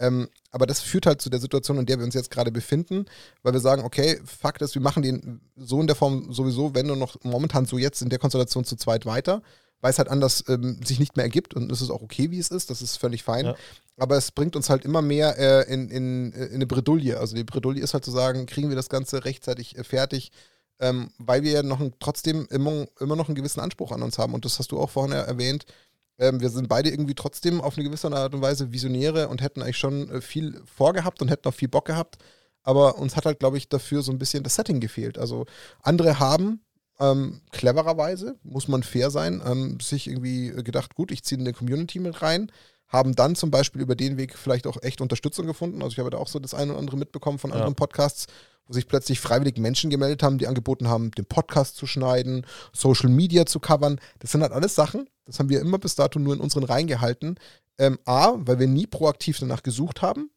Ähm, 0.00 0.28
aber 0.50 0.66
das 0.66 0.80
führt 0.80 1.06
halt 1.06 1.20
zu 1.20 1.28
der 1.30 1.40
Situation, 1.40 1.78
in 1.78 1.86
der 1.86 1.98
wir 1.98 2.04
uns 2.04 2.14
jetzt 2.14 2.30
gerade 2.30 2.50
befinden, 2.50 3.04
weil 3.42 3.52
wir 3.52 3.60
sagen, 3.60 3.82
okay, 3.84 4.18
Fakt 4.24 4.62
ist, 4.62 4.74
wir 4.74 4.82
machen 4.82 5.02
den 5.02 5.40
so 5.56 5.80
in 5.80 5.86
der 5.86 5.94
Form 5.96 6.32
sowieso, 6.32 6.74
wenn 6.74 6.86
nur 6.86 6.96
noch 6.96 7.16
momentan 7.22 7.66
so 7.66 7.76
jetzt 7.78 8.00
in 8.00 8.08
der 8.08 8.18
Konstellation 8.18 8.64
zu 8.64 8.76
zweit 8.76 9.04
weiter, 9.06 9.42
weil 9.80 9.90
es 9.90 9.98
halt 9.98 10.08
anders 10.08 10.44
ähm, 10.48 10.80
sich 10.84 10.98
nicht 10.98 11.16
mehr 11.16 11.24
ergibt 11.24 11.54
und 11.54 11.70
es 11.72 11.80
ist 11.80 11.90
auch 11.90 12.02
okay, 12.02 12.30
wie 12.30 12.38
es 12.38 12.48
ist, 12.48 12.70
das 12.70 12.82
ist 12.82 12.96
völlig 12.96 13.22
fein. 13.22 13.46
Ja. 13.46 13.54
Aber 13.96 14.16
es 14.16 14.30
bringt 14.30 14.56
uns 14.56 14.70
halt 14.70 14.84
immer 14.84 15.02
mehr 15.02 15.38
äh, 15.38 15.72
in, 15.72 15.90
in, 15.90 16.32
in 16.32 16.54
eine 16.54 16.66
Bredouille. 16.66 17.18
Also 17.18 17.36
die 17.36 17.44
Bredouille 17.44 17.80
ist 17.82 17.92
halt 17.94 18.04
zu 18.04 18.10
sagen, 18.10 18.46
kriegen 18.46 18.68
wir 18.68 18.76
das 18.76 18.88
Ganze 18.88 19.24
rechtzeitig 19.24 19.76
äh, 19.76 19.84
fertig, 19.84 20.32
ähm, 20.80 21.10
weil 21.18 21.42
wir 21.42 21.52
ja 21.52 21.62
noch 21.62 21.80
ein, 21.80 21.92
trotzdem 22.00 22.46
immer, 22.50 22.86
immer 22.98 23.16
noch 23.16 23.28
einen 23.28 23.34
gewissen 23.34 23.60
Anspruch 23.60 23.92
an 23.92 24.02
uns 24.02 24.18
haben. 24.18 24.34
Und 24.34 24.44
das 24.44 24.58
hast 24.58 24.72
du 24.72 24.78
auch 24.78 24.90
vorhin 24.90 25.12
ja 25.12 25.22
erwähnt. 25.22 25.66
Ähm, 26.18 26.40
wir 26.40 26.50
sind 26.50 26.68
beide 26.68 26.90
irgendwie 26.90 27.14
trotzdem 27.14 27.60
auf 27.60 27.76
eine 27.76 27.84
gewisse 27.84 28.10
Art 28.10 28.34
und 28.34 28.42
Weise 28.42 28.72
Visionäre 28.72 29.28
und 29.28 29.42
hätten 29.42 29.62
eigentlich 29.62 29.78
schon 29.78 30.08
äh, 30.10 30.20
viel 30.20 30.62
vorgehabt 30.64 31.20
und 31.20 31.28
hätten 31.28 31.48
auch 31.48 31.54
viel 31.54 31.68
Bock 31.68 31.86
gehabt. 31.86 32.18
Aber 32.62 32.98
uns 32.98 33.16
hat 33.16 33.24
halt, 33.24 33.38
glaube 33.38 33.56
ich, 33.56 33.68
dafür 33.68 34.02
so 34.02 34.12
ein 34.12 34.18
bisschen 34.18 34.42
das 34.42 34.54
Setting 34.54 34.80
gefehlt. 34.80 35.18
Also 35.18 35.46
andere 35.82 36.18
haben 36.20 36.60
ähm, 37.00 37.40
clevererweise, 37.50 38.36
muss 38.42 38.68
man 38.68 38.82
fair 38.82 39.10
sein, 39.10 39.42
ähm, 39.44 39.80
sich 39.80 40.06
irgendwie 40.06 40.50
gedacht, 40.62 40.94
gut, 40.94 41.10
ich 41.10 41.24
ziehe 41.24 41.40
eine 41.40 41.52
Community 41.52 41.98
mit 41.98 42.22
rein, 42.22 42.52
haben 42.88 43.14
dann 43.14 43.36
zum 43.36 43.50
Beispiel 43.50 43.80
über 43.82 43.94
den 43.96 44.16
Weg 44.16 44.36
vielleicht 44.36 44.66
auch 44.66 44.82
echt 44.82 45.00
Unterstützung 45.00 45.46
gefunden. 45.46 45.82
Also 45.82 45.92
ich 45.94 45.98
habe 45.98 46.10
da 46.10 46.18
auch 46.18 46.28
so 46.28 46.38
das 46.38 46.54
eine 46.54 46.72
oder 46.72 46.80
andere 46.80 46.96
mitbekommen 46.96 47.38
von 47.38 47.50
Ja. 47.50 47.56
anderen 47.56 47.74
Podcasts, 47.74 48.26
wo 48.66 48.72
sich 48.74 48.86
plötzlich 48.86 49.20
freiwillig 49.20 49.58
Menschen 49.58 49.90
gemeldet 49.90 50.22
haben, 50.22 50.38
die 50.38 50.46
angeboten 50.46 50.88
haben, 50.88 51.10
den 51.12 51.24
Podcast 51.24 51.76
zu 51.76 51.86
schneiden, 51.86 52.46
Social 52.72 53.08
Media 53.10 53.46
zu 53.46 53.60
covern. 53.60 54.00
Das 54.18 54.32
sind 54.32 54.42
halt 54.42 54.52
alles 54.52 54.74
Sachen, 54.74 55.08
das 55.24 55.38
haben 55.38 55.48
wir 55.48 55.60
immer 55.60 55.78
bis 55.78 55.94
dato 55.94 56.18
nur 56.18 56.34
in 56.34 56.40
unseren 56.40 56.64
Reihen 56.64 56.86
gehalten. 56.86 57.36
Ähm, 57.78 57.98
A, 58.04 58.34
weil 58.36 58.58
wir 58.58 58.66
nie 58.66 58.86
proaktiv 58.86 59.38
danach 59.38 59.62
gesucht 59.62 60.02
haben. 60.02 60.30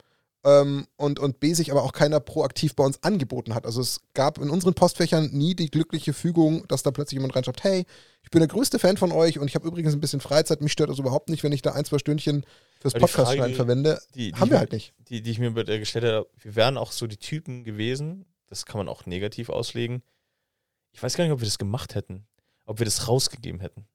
Ähm, 0.45 0.87
und, 0.97 1.19
und 1.19 1.39
B, 1.39 1.53
sich 1.53 1.71
aber 1.71 1.83
auch 1.83 1.93
keiner 1.93 2.19
proaktiv 2.19 2.75
bei 2.75 2.83
uns 2.83 3.01
angeboten 3.01 3.55
hat. 3.55 3.65
Also 3.65 3.79
es 3.79 4.01
gab 4.13 4.37
in 4.39 4.49
unseren 4.49 4.73
Postfächern 4.73 5.29
nie 5.31 5.55
die 5.55 5.71
glückliche 5.71 6.11
Fügung, 6.11 6.67
dass 6.67 6.83
da 6.83 6.91
plötzlich 6.91 7.15
jemand 7.17 7.33
reinschreibt, 7.35 7.63
hey, 7.63 7.85
ich 8.23 8.29
bin 8.29 8.39
der 8.41 8.49
größte 8.49 8.77
Fan 8.77 8.97
von 8.97 9.13
euch 9.13 9.39
und 9.39 9.47
ich 9.47 9.55
habe 9.55 9.65
übrigens 9.65 9.93
ein 9.93 10.01
bisschen 10.01 10.19
Freizeit, 10.19 10.59
mich 10.61 10.73
stört 10.73 10.89
das 10.89 10.99
überhaupt 10.99 11.29
nicht, 11.29 11.43
wenn 11.43 11.53
ich 11.53 11.61
da 11.61 11.71
ein, 11.71 11.85
zwei 11.85 11.97
Stündchen 11.97 12.45
fürs 12.81 12.93
Aber 12.93 12.99
die 12.99 13.03
Podcast 13.05 13.27
Frage, 13.27 13.37
schneiden 13.37 13.55
verwende. 13.55 14.01
Die, 14.15 14.33
die 14.33 14.39
Haben 14.39 14.49
wir 14.49 14.55
mir- 14.55 14.59
halt 14.59 14.73
nicht. 14.73 14.93
Die, 15.07 15.21
die 15.21 15.31
ich 15.31 15.39
mir 15.39 15.53
gestellt 15.53 16.03
habe, 16.03 16.27
wir 16.41 16.55
wären 16.55 16.77
auch 16.77 16.91
so 16.91 17.07
die 17.07 17.17
Typen 17.17 17.63
gewesen, 17.63 18.25
das 18.47 18.65
kann 18.65 18.79
man 18.79 18.89
auch 18.89 19.05
negativ 19.05 19.49
auslegen. 19.49 20.03
Ich 20.91 21.01
weiß 21.01 21.15
gar 21.15 21.23
nicht, 21.23 21.33
ob 21.33 21.39
wir 21.39 21.45
das 21.47 21.57
gemacht 21.57 21.95
hätten, 21.95 22.27
ob 22.65 22.79
wir 22.79 22.85
das 22.85 23.07
rausgegeben 23.07 23.61
hätten. 23.61 23.87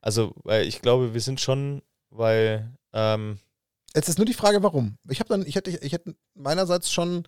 Also, 0.00 0.34
weil 0.42 0.66
ich 0.66 0.82
glaube, 0.82 1.14
wir 1.14 1.20
sind 1.20 1.40
schon, 1.40 1.82
weil, 2.10 2.76
ähm, 2.92 3.38
Jetzt 3.94 4.08
ist 4.08 4.18
nur 4.18 4.26
die 4.26 4.34
Frage, 4.34 4.62
warum. 4.62 4.98
Ich 5.08 5.20
habe 5.20 5.28
dann, 5.28 5.46
ich 5.46 5.54
hätte, 5.54 5.70
ich 5.70 5.92
hätte 5.92 6.14
meinerseits 6.34 6.90
schon 6.90 7.26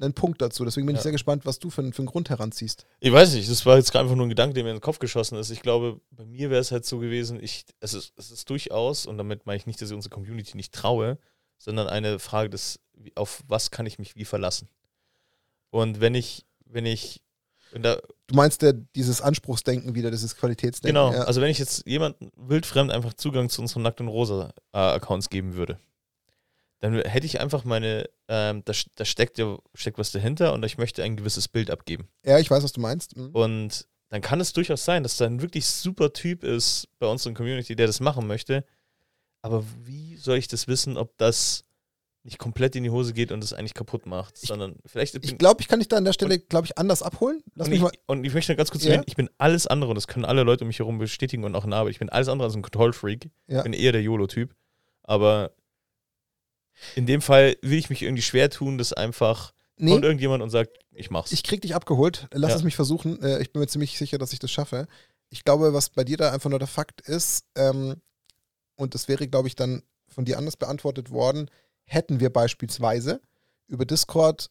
einen 0.00 0.14
Punkt 0.14 0.40
dazu. 0.40 0.64
Deswegen 0.64 0.86
bin 0.86 0.96
ich 0.96 1.00
Ja. 1.00 1.04
sehr 1.04 1.12
gespannt, 1.12 1.44
was 1.44 1.58
du 1.58 1.68
für, 1.70 1.82
einen- 1.82 1.92
für 1.92 1.98
einen 2.00 2.06
Grund 2.06 2.30
heranziehst. 2.30 2.86
Ich 3.00 3.12
weiß 3.12 3.34
nicht, 3.34 3.50
das 3.50 3.66
war 3.66 3.76
jetzt 3.76 3.94
einfach 3.94 4.14
nur 4.16 4.26
ein 4.26 4.30
Gedanke, 4.30 4.54
der 4.54 4.64
mir 4.64 4.70
in 4.70 4.76
den 4.76 4.80
Kopf 4.82 4.98
geschossen 4.98 5.36
ist. 5.36 5.50
Ich 5.50 5.60
glaube, 5.60 6.00
bei 6.10 6.24
mir 6.24 6.48
wäre 6.50 6.60
es 6.60 6.72
halt 6.72 6.86
so 6.86 6.98
gewesen, 6.98 7.38
ich, 7.42 7.64
es, 7.80 7.92
ist, 7.94 8.12
es 8.16 8.30
ist 8.30 8.48
durchaus, 8.48 9.04
und 9.06 9.18
damit 9.18 9.44
meine 9.46 9.58
ich 9.58 9.66
nicht, 9.66 9.80
dass 9.82 9.90
ich 9.90 9.94
unsere 9.94 10.12
Community 10.14 10.56
nicht 10.56 10.72
traue, 10.74 11.18
sondern 11.58 11.88
eine 11.88 12.18
Frage 12.18 12.48
des, 12.50 12.80
auf 13.14 13.42
was 13.46 13.70
kann 13.70 13.84
ich 13.86 13.98
mich 13.98 14.16
wie 14.16 14.24
verlassen? 14.24 14.68
Und 15.70 16.00
wenn 16.00 16.14
ich, 16.14 16.46
wenn 16.64 16.86
ich, 16.86 17.20
wenn 17.70 17.82
da, 17.82 17.98
Du 18.26 18.34
meinst 18.34 18.62
der, 18.62 18.72
dieses 18.72 19.20
Anspruchsdenken 19.20 19.94
wieder, 19.94 20.10
dieses 20.10 20.36
Qualitätsdenken. 20.36 20.94
genau, 20.94 21.12
Ja. 21.12 21.24
also 21.24 21.42
wenn 21.42 21.50
ich 21.50 21.58
jetzt 21.58 21.86
jemanden 21.86 22.30
wildfremd 22.36 22.90
einfach 22.90 23.12
Zugang 23.14 23.50
zu 23.50 23.60
unseren 23.60 23.82
Nackt 23.82 24.00
und 24.00 24.08
Rosa 24.08 24.54
äh, 24.72 24.78
Accounts 24.78 25.28
geben 25.28 25.54
würde, 25.54 25.78
dann 26.82 27.00
hätte 27.00 27.26
ich 27.26 27.40
einfach 27.40 27.64
meine, 27.64 28.10
ähm, 28.26 28.62
da, 28.64 28.72
da 28.96 29.04
steckt 29.04 29.38
ja 29.38 29.56
steckt 29.72 29.98
was 29.98 30.10
dahinter 30.10 30.52
und 30.52 30.64
ich 30.64 30.78
möchte 30.78 31.04
ein 31.04 31.16
gewisses 31.16 31.46
Bild 31.46 31.70
abgeben. 31.70 32.08
ja, 32.24 32.40
ich 32.40 32.50
weiß, 32.50 32.64
was 32.64 32.72
du 32.72 32.80
meinst. 32.80 33.16
Mhm. 33.16 33.30
Und 33.30 33.86
dann 34.08 34.20
kann 34.20 34.40
es 34.40 34.52
durchaus 34.52 34.84
sein, 34.84 35.04
dass 35.04 35.16
da 35.16 35.26
ein 35.26 35.40
wirklich 35.40 35.64
super 35.64 36.12
Typ 36.12 36.42
ist 36.42 36.88
bei 36.98 37.06
uns 37.06 37.24
in 37.24 37.32
der 37.32 37.36
Community, 37.38 37.76
der 37.76 37.86
das 37.86 38.00
machen 38.00 38.26
möchte. 38.26 38.64
Aber 39.42 39.64
wie 39.84 40.16
soll 40.16 40.38
ich 40.38 40.48
das 40.48 40.66
wissen, 40.66 40.96
ob 40.96 41.16
das 41.18 41.64
nicht 42.24 42.38
komplett 42.38 42.74
in 42.76 42.82
die 42.82 42.90
Hose 42.90 43.12
geht 43.12 43.30
und 43.30 43.44
es 43.44 43.52
eigentlich 43.52 43.74
kaputt 43.74 44.04
macht? 44.06 44.36
Sondern 44.36 44.74
vielleicht. 44.84 45.24
Ich 45.24 45.38
glaube, 45.38 45.60
ich 45.60 45.68
kann 45.68 45.78
dich 45.78 45.88
da 45.88 45.98
an 45.98 46.04
der 46.04 46.12
Stelle, 46.12 46.40
glaube 46.40 46.66
ich, 46.66 46.76
anders 46.78 47.02
abholen. 47.02 47.44
Lass 47.54 47.68
und, 47.68 47.70
mich 47.70 47.78
ich, 47.78 47.82
mal. 47.82 47.92
und 48.06 48.24
ich 48.24 48.34
möchte 48.34 48.50
noch 48.52 48.56
ganz 48.56 48.72
kurz 48.72 48.82
Ja. 48.82 49.02
ich 49.06 49.14
bin 49.14 49.30
alles 49.38 49.68
andere, 49.68 49.90
und 49.90 49.94
das 49.94 50.08
können 50.08 50.24
alle 50.24 50.42
Leute 50.42 50.64
um 50.64 50.68
mich 50.68 50.80
herum 50.80 50.98
bestätigen 50.98 51.44
und 51.44 51.54
auch 51.54 51.64
in 51.64 51.70
der 51.70 51.78
Arbeit, 51.78 51.92
ich 51.92 52.00
bin 52.00 52.08
alles 52.08 52.28
andere 52.28 52.46
als 52.46 52.56
ein 52.56 52.62
Control-Freak. 52.62 53.30
Ja. 53.46 53.58
Ich 53.58 53.62
bin 53.62 53.72
eher 53.72 53.92
der 53.92 54.02
YOLO-Typ. 54.02 54.54
Aber 55.04 55.52
in 56.94 57.06
dem 57.06 57.20
Fall 57.20 57.56
will 57.62 57.78
ich 57.78 57.90
mich 57.90 58.02
irgendwie 58.02 58.22
schwer 58.22 58.50
tun, 58.50 58.78
dass 58.78 58.92
einfach 58.92 59.52
Nee, 59.76 59.92
kommt 59.92 60.04
irgendjemand 60.04 60.42
und 60.42 60.50
sagt, 60.50 60.78
ich 60.92 61.10
mach's. 61.10 61.32
ich 61.32 61.42
krieg 61.42 61.62
dich 61.62 61.74
abgeholt. 61.74 62.28
Lass 62.32 62.50
Ja. 62.50 62.56
es 62.56 62.62
mich 62.62 62.76
versuchen. 62.76 63.20
Äh, 63.22 63.40
Ich 63.40 63.52
bin 63.52 63.60
mir 63.60 63.66
ziemlich 63.68 63.96
sicher, 63.98 64.18
dass 64.18 64.32
ich 64.32 64.38
das 64.38 64.50
schaffe. 64.50 64.86
Ich 65.30 65.44
glaube, 65.44 65.72
was 65.72 65.90
bei 65.90 66.04
dir 66.04 66.16
da 66.18 66.30
einfach 66.32 66.50
nur 66.50 66.58
der 66.58 66.68
Fakt 66.68 67.00
ist, 67.02 67.44
ähm, 67.56 68.00
und 68.76 68.94
das 68.94 69.08
wäre, 69.08 69.26
glaube 69.28 69.48
ich, 69.48 69.56
dann 69.56 69.82
von 70.08 70.24
dir 70.24 70.38
anders 70.38 70.56
beantwortet 70.56 71.10
worden, 71.10 71.50
hätten 71.84 72.20
wir 72.20 72.30
beispielsweise 72.30 73.20
über 73.66 73.84
Discord 73.86 74.50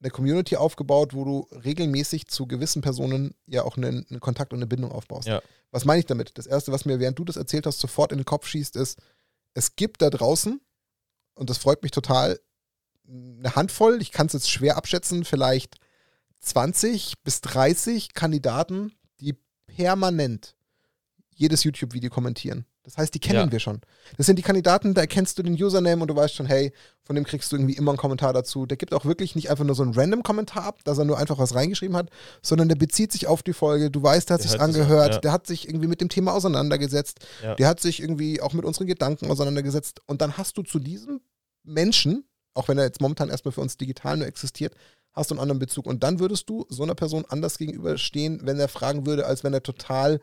eine 0.00 0.10
Community 0.10 0.56
aufgebaut, 0.56 1.14
wo 1.14 1.24
du 1.24 1.48
regelmäßig 1.64 2.26
zu 2.28 2.46
gewissen 2.46 2.82
Personen 2.82 3.34
ja 3.46 3.62
auch 3.64 3.76
einen, 3.76 4.06
einen 4.08 4.20
Kontakt 4.20 4.52
und 4.52 4.58
eine 4.58 4.66
Bindung 4.66 4.90
aufbaust. 4.92 5.28
Ja. 5.28 5.42
Was 5.70 5.84
meine 5.84 6.00
ich 6.00 6.06
damit? 6.06 6.36
Das 6.38 6.46
Erste, 6.46 6.70
was 6.72 6.84
mir, 6.84 6.98
während 7.00 7.18
du 7.18 7.24
das 7.24 7.36
erzählt 7.36 7.66
hast, 7.66 7.78
sofort 7.80 8.12
in 8.12 8.18
den 8.18 8.24
Kopf 8.24 8.46
schießt, 8.46 8.76
ist, 8.76 8.98
es 9.54 9.76
gibt 9.76 10.02
da 10.02 10.10
draußen, 10.10 10.60
und 11.34 11.50
das 11.50 11.58
freut 11.58 11.82
mich 11.82 11.92
total, 11.92 12.40
eine 13.08 13.54
Handvoll, 13.56 14.00
ich 14.00 14.12
kann 14.12 14.26
es 14.26 14.32
jetzt 14.32 14.50
schwer 14.50 14.76
abschätzen, 14.76 15.24
vielleicht 15.24 15.76
20 16.40 17.14
bis 17.22 17.40
30 17.40 18.14
Kandidaten, 18.14 18.92
die 19.20 19.36
permanent 19.66 20.56
jedes 21.34 21.64
YouTube-Video 21.64 22.10
kommentieren. 22.10 22.66
Das 22.84 22.96
heißt, 22.96 23.14
die 23.14 23.20
kennen 23.20 23.46
Ja. 23.46 23.52
wir 23.52 23.60
schon. 23.60 23.80
Das 24.16 24.26
sind 24.26 24.36
die 24.40 24.42
Kandidaten, 24.42 24.92
da 24.94 25.02
erkennst 25.02 25.38
du 25.38 25.42
den 25.44 25.54
Username 25.54 26.02
und 26.02 26.08
du 26.08 26.16
weißt 26.16 26.34
schon, 26.34 26.46
hey, 26.46 26.72
von 27.04 27.14
dem 27.14 27.24
kriegst 27.24 27.52
du 27.52 27.56
irgendwie 27.56 27.74
immer 27.76 27.92
einen 27.92 27.98
Kommentar 27.98 28.32
dazu. 28.32 28.66
Der 28.66 28.76
gibt 28.76 28.92
auch 28.92 29.04
wirklich 29.04 29.36
nicht 29.36 29.50
einfach 29.50 29.64
nur 29.64 29.76
so 29.76 29.84
einen 29.84 29.94
random 29.94 30.22
Kommentar 30.24 30.64
ab, 30.64 30.80
dass 30.84 30.98
er 30.98 31.04
nur 31.04 31.16
einfach 31.16 31.38
was 31.38 31.54
reingeschrieben 31.54 31.96
hat, 31.96 32.10
sondern 32.42 32.68
der 32.68 32.74
bezieht 32.76 33.12
sich 33.12 33.28
auf 33.28 33.42
die 33.44 33.52
Folge. 33.52 33.90
Du 33.90 34.02
weißt, 34.02 34.28
der 34.28 34.34
hat 34.34 34.42
Der 34.42 34.50
sich 34.50 34.60
an, 34.60 34.70
angehört, 34.70 35.14
ja. 35.14 35.20
der 35.20 35.32
hat 35.32 35.46
sich 35.46 35.68
irgendwie 35.68 35.86
mit 35.86 36.00
dem 36.00 36.08
Thema 36.08 36.32
auseinandergesetzt, 36.34 37.20
Ja. 37.42 37.54
der 37.54 37.68
hat 37.68 37.78
sich 37.80 38.00
irgendwie 38.00 38.40
auch 38.40 38.52
mit 38.52 38.64
unseren 38.64 38.88
Gedanken 38.88 39.30
auseinandergesetzt. 39.30 40.00
Und 40.06 40.20
dann 40.20 40.36
hast 40.36 40.58
du 40.58 40.62
zu 40.62 40.78
diesem 40.80 41.20
Menschen, 41.62 42.24
auch 42.54 42.68
wenn 42.68 42.78
er 42.78 42.84
jetzt 42.84 43.00
momentan 43.00 43.28
erstmal 43.30 43.52
für 43.52 43.60
uns 43.60 43.76
digital 43.76 44.16
nur 44.16 44.26
existiert, 44.26 44.74
hast 45.12 45.30
du 45.30 45.34
einen 45.34 45.40
anderen 45.40 45.58
Bezug. 45.58 45.86
Und 45.86 46.02
dann 46.02 46.18
würdest 46.18 46.48
du 46.48 46.66
so 46.68 46.82
einer 46.82 46.94
Person 46.94 47.24
anders 47.28 47.58
gegenüberstehen, 47.58 48.40
wenn 48.44 48.58
er 48.58 48.68
fragen 48.68 49.06
würde, 49.06 49.26
als 49.26 49.44
wenn 49.44 49.52
er 49.54 49.62
total 49.62 50.20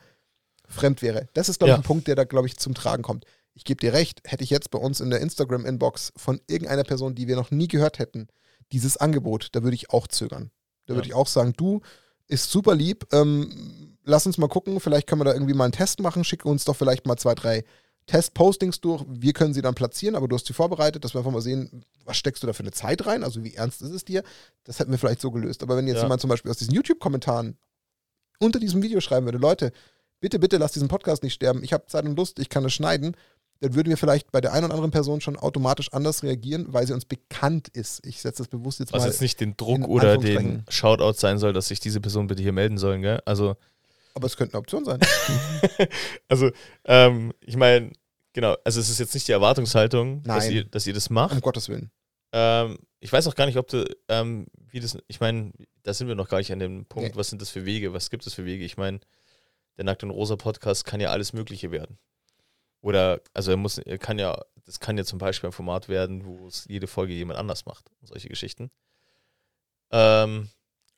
fremd 0.69 1.01
wäre. 1.01 1.27
Das 1.33 1.49
ist, 1.49 1.59
glaube 1.59 1.69
Ja. 1.71 1.75
ich, 1.75 1.79
ein 1.81 1.83
Punkt, 1.87 2.07
der 2.07 2.15
da, 2.15 2.23
glaube 2.23 2.47
ich, 2.47 2.57
zum 2.57 2.73
Tragen 2.73 3.03
kommt. 3.03 3.25
Ich 3.53 3.63
gebe 3.65 3.79
dir 3.79 3.91
recht, 3.93 4.21
hätte 4.25 4.43
ich 4.43 4.49
jetzt 4.49 4.71
bei 4.71 4.79
uns 4.79 5.01
in 5.01 5.09
der 5.09 5.19
Instagram-Inbox 5.19 6.13
von 6.15 6.39
irgendeiner 6.47 6.83
Person, 6.83 7.15
die 7.15 7.27
wir 7.27 7.35
noch 7.35 7.51
nie 7.51 7.67
gehört 7.67 7.99
hätten, 7.99 8.27
dieses 8.71 8.95
Angebot, 8.97 9.49
da 9.53 9.63
würde 9.63 9.75
ich 9.75 9.89
auch 9.89 10.07
zögern. 10.07 10.51
Da 10.85 10.93
Ja. 10.93 10.97
würde 10.97 11.07
ich 11.07 11.13
auch 11.15 11.27
sagen, 11.27 11.53
du, 11.57 11.81
ist 12.27 12.51
super 12.51 12.75
lieb, 12.75 13.07
ähm, 13.11 13.97
lass 14.03 14.25
uns 14.27 14.37
mal 14.37 14.47
gucken, 14.47 14.79
vielleicht 14.79 15.07
können 15.07 15.19
wir 15.21 15.25
da 15.25 15.33
irgendwie 15.33 15.55
mal 15.55 15.63
einen 15.65 15.73
Test 15.73 15.99
machen, 15.99 16.23
schicke 16.23 16.47
uns 16.47 16.63
doch 16.65 16.75
vielleicht 16.75 17.07
mal 17.07 17.17
zwei, 17.17 17.33
drei 17.33 17.63
Test-Postings 18.05 18.81
durch, 18.81 19.03
wir 19.07 19.33
können 19.33 19.53
sie 19.53 19.61
dann 19.61 19.75
platzieren, 19.75 20.15
aber 20.15 20.27
du 20.27 20.35
hast 20.35 20.45
sie 20.47 20.53
vorbereitet, 20.53 21.03
dass 21.03 21.13
wir 21.13 21.19
einfach 21.19 21.31
mal 21.31 21.41
sehen, 21.41 21.83
was 22.05 22.17
steckst 22.17 22.41
du 22.43 22.47
da 22.47 22.53
für 22.53 22.63
eine 22.63 22.71
Zeit 22.71 23.05
rein, 23.05 23.23
also 23.23 23.43
wie 23.43 23.55
ernst 23.55 23.81
ist 23.81 23.91
es 23.91 24.05
dir, 24.05 24.23
das 24.63 24.79
hätten 24.79 24.91
wir 24.91 24.97
vielleicht 24.97 25.21
so 25.21 25.31
gelöst. 25.31 25.61
Aber 25.63 25.75
wenn 25.77 25.87
jetzt 25.87 25.97
Ja. 25.97 26.03
jemand 26.03 26.21
zum 26.21 26.29
Beispiel 26.29 26.49
aus 26.51 26.57
diesen 26.57 26.73
YouTube-Kommentaren 26.73 27.57
unter 28.39 28.59
diesem 28.59 28.81
Video 28.81 29.01
schreiben 29.01 29.25
würde, 29.25 29.37
Leute, 29.37 29.71
bitte, 30.19 30.39
bitte 30.39 30.57
lass 30.57 30.71
diesen 30.73 30.87
Podcast 30.87 31.23
nicht 31.23 31.33
sterben, 31.33 31.63
ich 31.63 31.73
habe 31.73 31.85
Zeit 31.87 32.05
und 32.05 32.15
Lust, 32.17 32.39
ich 32.39 32.49
kann 32.49 32.65
es 32.65 32.73
schneiden, 32.73 33.15
dann 33.61 33.75
würden 33.75 33.89
wir 33.89 33.97
vielleicht 33.97 34.31
bei 34.31 34.39
der 34.39 34.53
einen 34.53 34.65
oder 34.65 34.73
anderen 34.75 34.91
Person 34.91 35.19
schon 35.19 35.35
automatisch 35.35 35.91
anders 35.91 36.23
reagieren, 36.23 36.67
weil 36.69 36.87
sie 36.87 36.93
uns 36.93 37.03
bekannt 37.05 37.67
ist. 37.67 38.05
Ich 38.05 38.21
setze 38.21 38.37
das 38.43 38.47
bewusst 38.47 38.79
jetzt 38.79 38.93
Was 38.93 39.01
mal. 39.01 39.07
jetzt 39.09 39.21
nicht 39.21 39.39
den 39.41 39.57
Druck 39.57 39.85
oder 39.87 40.17
den. 40.17 40.63
Shoutout 40.69 41.13
sein 41.19 41.37
soll, 41.39 41.51
dass 41.51 41.67
sich 41.67 41.81
diese 41.81 41.99
Person 41.99 42.27
bitte 42.27 42.41
hier 42.41 42.53
melden 42.53 42.77
sollen, 42.77 43.01
gell? 43.01 43.19
Also, 43.25 43.57
aber 44.13 44.27
es 44.27 44.37
könnte 44.37 44.53
eine 44.53 44.59
Option 44.61 44.85
sein. 44.85 44.99
also 46.29 46.51
ähm, 46.85 47.33
ich 47.41 47.57
meine, 47.57 47.91
genau, 48.33 48.55
also 48.63 48.79
es 48.79 48.89
ist 48.89 48.99
jetzt 48.99 49.13
nicht 49.13 49.27
die 49.27 49.33
Erwartungshaltung, 49.33 50.23
dass 50.23 50.49
ihr, 50.49 50.63
dass 50.63 50.87
ihr 50.87 50.93
das 50.93 51.09
macht. 51.09 51.33
um 51.35 51.41
Gottes 51.41 51.67
Willen. 51.69 51.91
Ähm, 52.31 52.77
ich 53.01 53.11
weiß 53.11 53.27
auch 53.27 53.35
gar 53.35 53.45
nicht, 53.45 53.57
ob 53.57 53.67
du, 53.67 53.85
ähm, 54.07 54.47
wie 54.71 54.79
das, 54.79 54.97
ich 55.07 55.19
meine, 55.19 55.51
da 55.83 55.93
sind 55.93 56.07
wir 56.07 56.15
noch 56.15 56.29
gar 56.29 56.37
nicht 56.37 56.51
an 56.51 56.59
dem 56.59 56.85
Punkt, 56.85 57.09
Nee. 57.11 57.17
was 57.17 57.29
sind 57.29 57.41
das 57.41 57.49
für 57.49 57.65
Wege, 57.65 57.91
was 57.93 58.09
gibt 58.09 58.25
es 58.25 58.33
für 58.33 58.45
Wege? 58.45 58.63
Ich 58.63 58.77
meine, 58.77 58.99
der 59.79 59.85
Nackt 59.85 60.03
und 60.03 60.09
Rosa 60.11 60.35
Podcast 60.35 60.83
kann 60.83 60.99
ja 60.99 61.09
alles 61.09 61.31
Mögliche 61.31 61.71
werden. 61.71 61.97
Oder, 62.81 63.21
also 63.33 63.51
er 63.51 63.57
muss, 63.57 63.77
er 63.77 63.97
kann 63.97 64.19
ja, 64.19 64.41
das 64.65 64.81
kann 64.81 64.97
ja 64.97 65.05
zum 65.05 65.19
Beispiel 65.19 65.49
ein 65.49 65.53
Format 65.53 65.87
werden, 65.87 66.25
wo 66.25 66.47
es 66.47 66.65
jede 66.67 66.85
Folge 66.87 67.13
jemand 67.13 67.39
anders 67.39 67.65
macht 67.65 67.89
und 68.01 68.07
solche 68.07 68.27
Geschichten. 68.27 68.71
Ähm, 69.91 70.49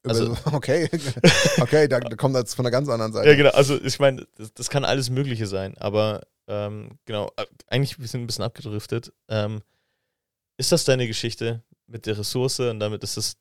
Also- 0.03 0.36
okay, 0.51 0.89
okay, 1.61 1.88
da, 1.88 1.99
da 1.99 2.15
kommt 2.15 2.36
das 2.36 2.55
von 2.55 2.65
einer 2.65 2.71
ganz 2.71 2.89
anderen 2.89 3.13
Seite. 3.13 3.29
Ja, 3.29 3.36
genau. 3.36 3.51
Also 3.51 3.79
ich 3.79 3.99
meine, 3.99 4.27
das, 4.36 4.51
das 4.53 4.69
kann 4.71 4.84
alles 4.84 5.11
Mögliche 5.11 5.45
sein, 5.45 5.77
aber 5.77 6.21
ähm, 6.47 6.97
genau, 7.05 7.32
äh, 7.38 7.45
eigentlich 7.67 7.99
wir 7.99 8.07
sind 8.07 8.21
ein 8.21 8.27
bisschen 8.27 8.43
abgedriftet. 8.43 9.13
Ähm, 9.29 9.61
ist 10.57 10.71
das 10.71 10.86
deine 10.86 11.05
Geschichte 11.07 11.63
mit 11.86 12.07
der 12.07 12.17
Ressource 12.17 12.59
und 12.61 12.79
damit 12.79 13.03
ist 13.03 13.17
es 13.17 13.38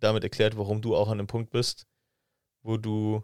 damit 0.00 0.24
erklärt, 0.24 0.56
warum 0.56 0.82
du 0.82 0.96
auch 0.96 1.08
an 1.08 1.18
dem 1.18 1.28
Punkt 1.28 1.50
bist, 1.50 1.86
wo 2.62 2.76
du. 2.76 3.22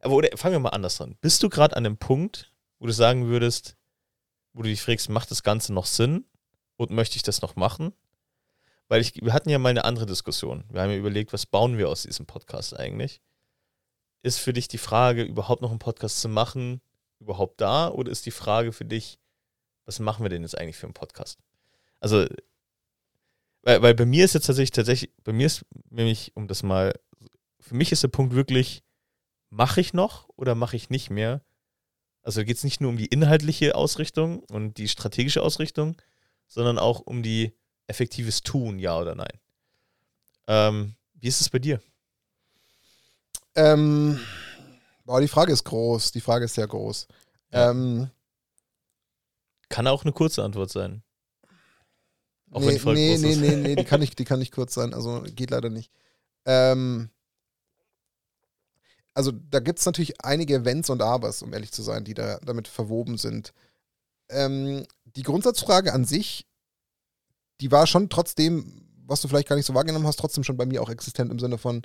Aber 0.00 0.14
oder 0.14 0.36
fangen 0.36 0.54
wir 0.54 0.60
mal 0.60 0.70
anders 0.70 1.00
an. 1.00 1.16
Bist 1.20 1.42
du 1.42 1.48
gerade 1.48 1.76
an 1.76 1.84
dem 1.84 1.96
Punkt, 1.96 2.52
wo 2.78 2.86
du 2.86 2.92
sagen 2.92 3.26
würdest, 3.26 3.76
wo 4.52 4.62
du 4.62 4.68
dich 4.68 4.82
fragst, 4.82 5.08
macht 5.08 5.30
das 5.30 5.42
Ganze 5.42 5.72
noch 5.72 5.86
Sinn 5.86 6.24
und 6.76 6.90
möchte 6.90 7.16
ich 7.16 7.22
das 7.22 7.42
noch 7.42 7.56
machen? 7.56 7.92
Weil 8.88 9.00
ich, 9.00 9.14
wir 9.16 9.32
hatten 9.32 9.50
ja 9.50 9.58
mal 9.58 9.70
eine 9.70 9.84
andere 9.84 10.06
Diskussion. 10.06 10.64
Wir 10.70 10.82
haben 10.82 10.90
ja 10.90 10.96
überlegt, 10.96 11.32
was 11.32 11.46
bauen 11.46 11.76
wir 11.76 11.88
aus 11.88 12.02
diesem 12.02 12.26
Podcast 12.26 12.78
eigentlich? 12.78 13.20
Ist 14.22 14.38
für 14.38 14.52
dich 14.52 14.68
die 14.68 14.78
Frage, 14.78 15.22
überhaupt 15.22 15.62
noch 15.62 15.70
einen 15.70 15.78
Podcast 15.78 16.20
zu 16.20 16.28
machen, 16.28 16.80
überhaupt 17.18 17.60
da? 17.60 17.88
Oder 17.88 18.12
ist 18.12 18.26
die 18.26 18.30
Frage 18.30 18.72
für 18.72 18.84
dich, 18.84 19.18
was 19.84 19.98
machen 19.98 20.24
wir 20.24 20.30
denn 20.30 20.42
jetzt 20.42 20.56
eigentlich 20.56 20.76
für 20.76 20.86
einen 20.86 20.94
Podcast? 20.94 21.38
Also, 22.00 22.26
weil, 23.62 23.82
weil 23.82 23.94
bei 23.94 24.06
mir 24.06 24.24
ist 24.24 24.34
jetzt 24.34 24.46
tatsächlich, 24.46 24.70
tatsächlich, 24.70 25.12
bei 25.24 25.32
mir 25.32 25.46
ist 25.46 25.64
nämlich, 25.90 26.32
um 26.36 26.46
das 26.46 26.62
mal, 26.62 26.94
für 27.60 27.74
mich 27.74 27.90
ist 27.90 28.02
der 28.02 28.08
Punkt 28.08 28.34
wirklich, 28.34 28.84
mache 29.50 29.80
ich 29.80 29.92
noch 29.92 30.28
oder 30.36 30.54
mache 30.54 30.76
ich 30.76 30.90
nicht 30.90 31.10
mehr? 31.10 31.42
Also 32.22 32.44
geht 32.44 32.56
es 32.56 32.64
nicht 32.64 32.80
nur 32.80 32.90
um 32.90 32.96
die 32.96 33.06
inhaltliche 33.06 33.74
Ausrichtung 33.74 34.40
und 34.40 34.78
die 34.78 34.88
strategische 34.88 35.42
Ausrichtung, 35.42 35.96
sondern 36.48 36.78
auch 36.78 37.00
um 37.00 37.22
die 37.22 37.56
effektives 37.86 38.42
Tun, 38.42 38.78
ja 38.78 38.98
oder 38.98 39.14
nein. 39.14 39.38
Ähm, 40.48 40.96
wie 41.14 41.28
ist 41.28 41.40
es 41.40 41.48
bei 41.48 41.58
dir? 41.58 41.80
Ähm, 43.54 44.20
boah, 45.04 45.20
die 45.20 45.28
Frage 45.28 45.52
ist 45.52 45.64
groß. 45.64 46.12
Die 46.12 46.20
Frage 46.20 46.44
ist 46.44 46.54
sehr 46.54 46.66
groß. 46.66 47.08
Ja. 47.52 47.70
Ähm, 47.70 48.10
Kann 49.68 49.86
auch 49.86 50.04
eine 50.04 50.12
kurze 50.12 50.44
Antwort 50.44 50.70
sein. 50.70 51.02
Auch 52.50 52.60
wenn 52.60 52.68
nee, 52.68 52.74
die 52.74 52.78
Folge 52.80 53.00
nee, 53.00 53.12
groß 53.12 53.22
nee, 53.22 53.30
ist. 53.30 53.38
nee, 53.38 53.56
nee, 53.56 53.76
die 53.76 53.84
kann, 53.84 54.00
nicht, 54.00 54.18
die 54.18 54.24
kann 54.24 54.38
nicht 54.38 54.52
kurz 54.52 54.74
sein. 54.74 54.94
Also 54.94 55.22
geht 55.22 55.50
leider 55.50 55.70
nicht. 55.70 55.90
Ähm, 56.44 57.10
also 59.16 59.32
da 59.32 59.60
gibt 59.60 59.78
es 59.78 59.86
natürlich 59.86 60.22
einige 60.22 60.66
Wenns 60.66 60.90
und 60.90 61.00
Abers, 61.00 61.40
um 61.40 61.52
ehrlich 61.54 61.72
zu 61.72 61.82
sein, 61.82 62.04
die 62.04 62.12
da 62.12 62.38
damit 62.44 62.68
verwoben 62.68 63.16
sind. 63.16 63.54
Ähm, 64.28 64.84
die 65.04 65.22
Grundsatzfrage 65.22 65.94
an 65.94 66.04
sich, 66.04 66.46
die 67.62 67.72
war 67.72 67.86
schon 67.86 68.10
trotzdem, 68.10 68.82
was 69.06 69.22
du 69.22 69.28
vielleicht 69.28 69.48
gar 69.48 69.56
nicht 69.56 69.64
so 69.64 69.72
wahrgenommen 69.72 70.06
hast, 70.06 70.18
trotzdem 70.18 70.44
schon 70.44 70.58
bei 70.58 70.66
mir 70.66 70.82
auch 70.82 70.90
existent 70.90 71.32
im 71.32 71.38
Sinne 71.38 71.56
von, 71.56 71.80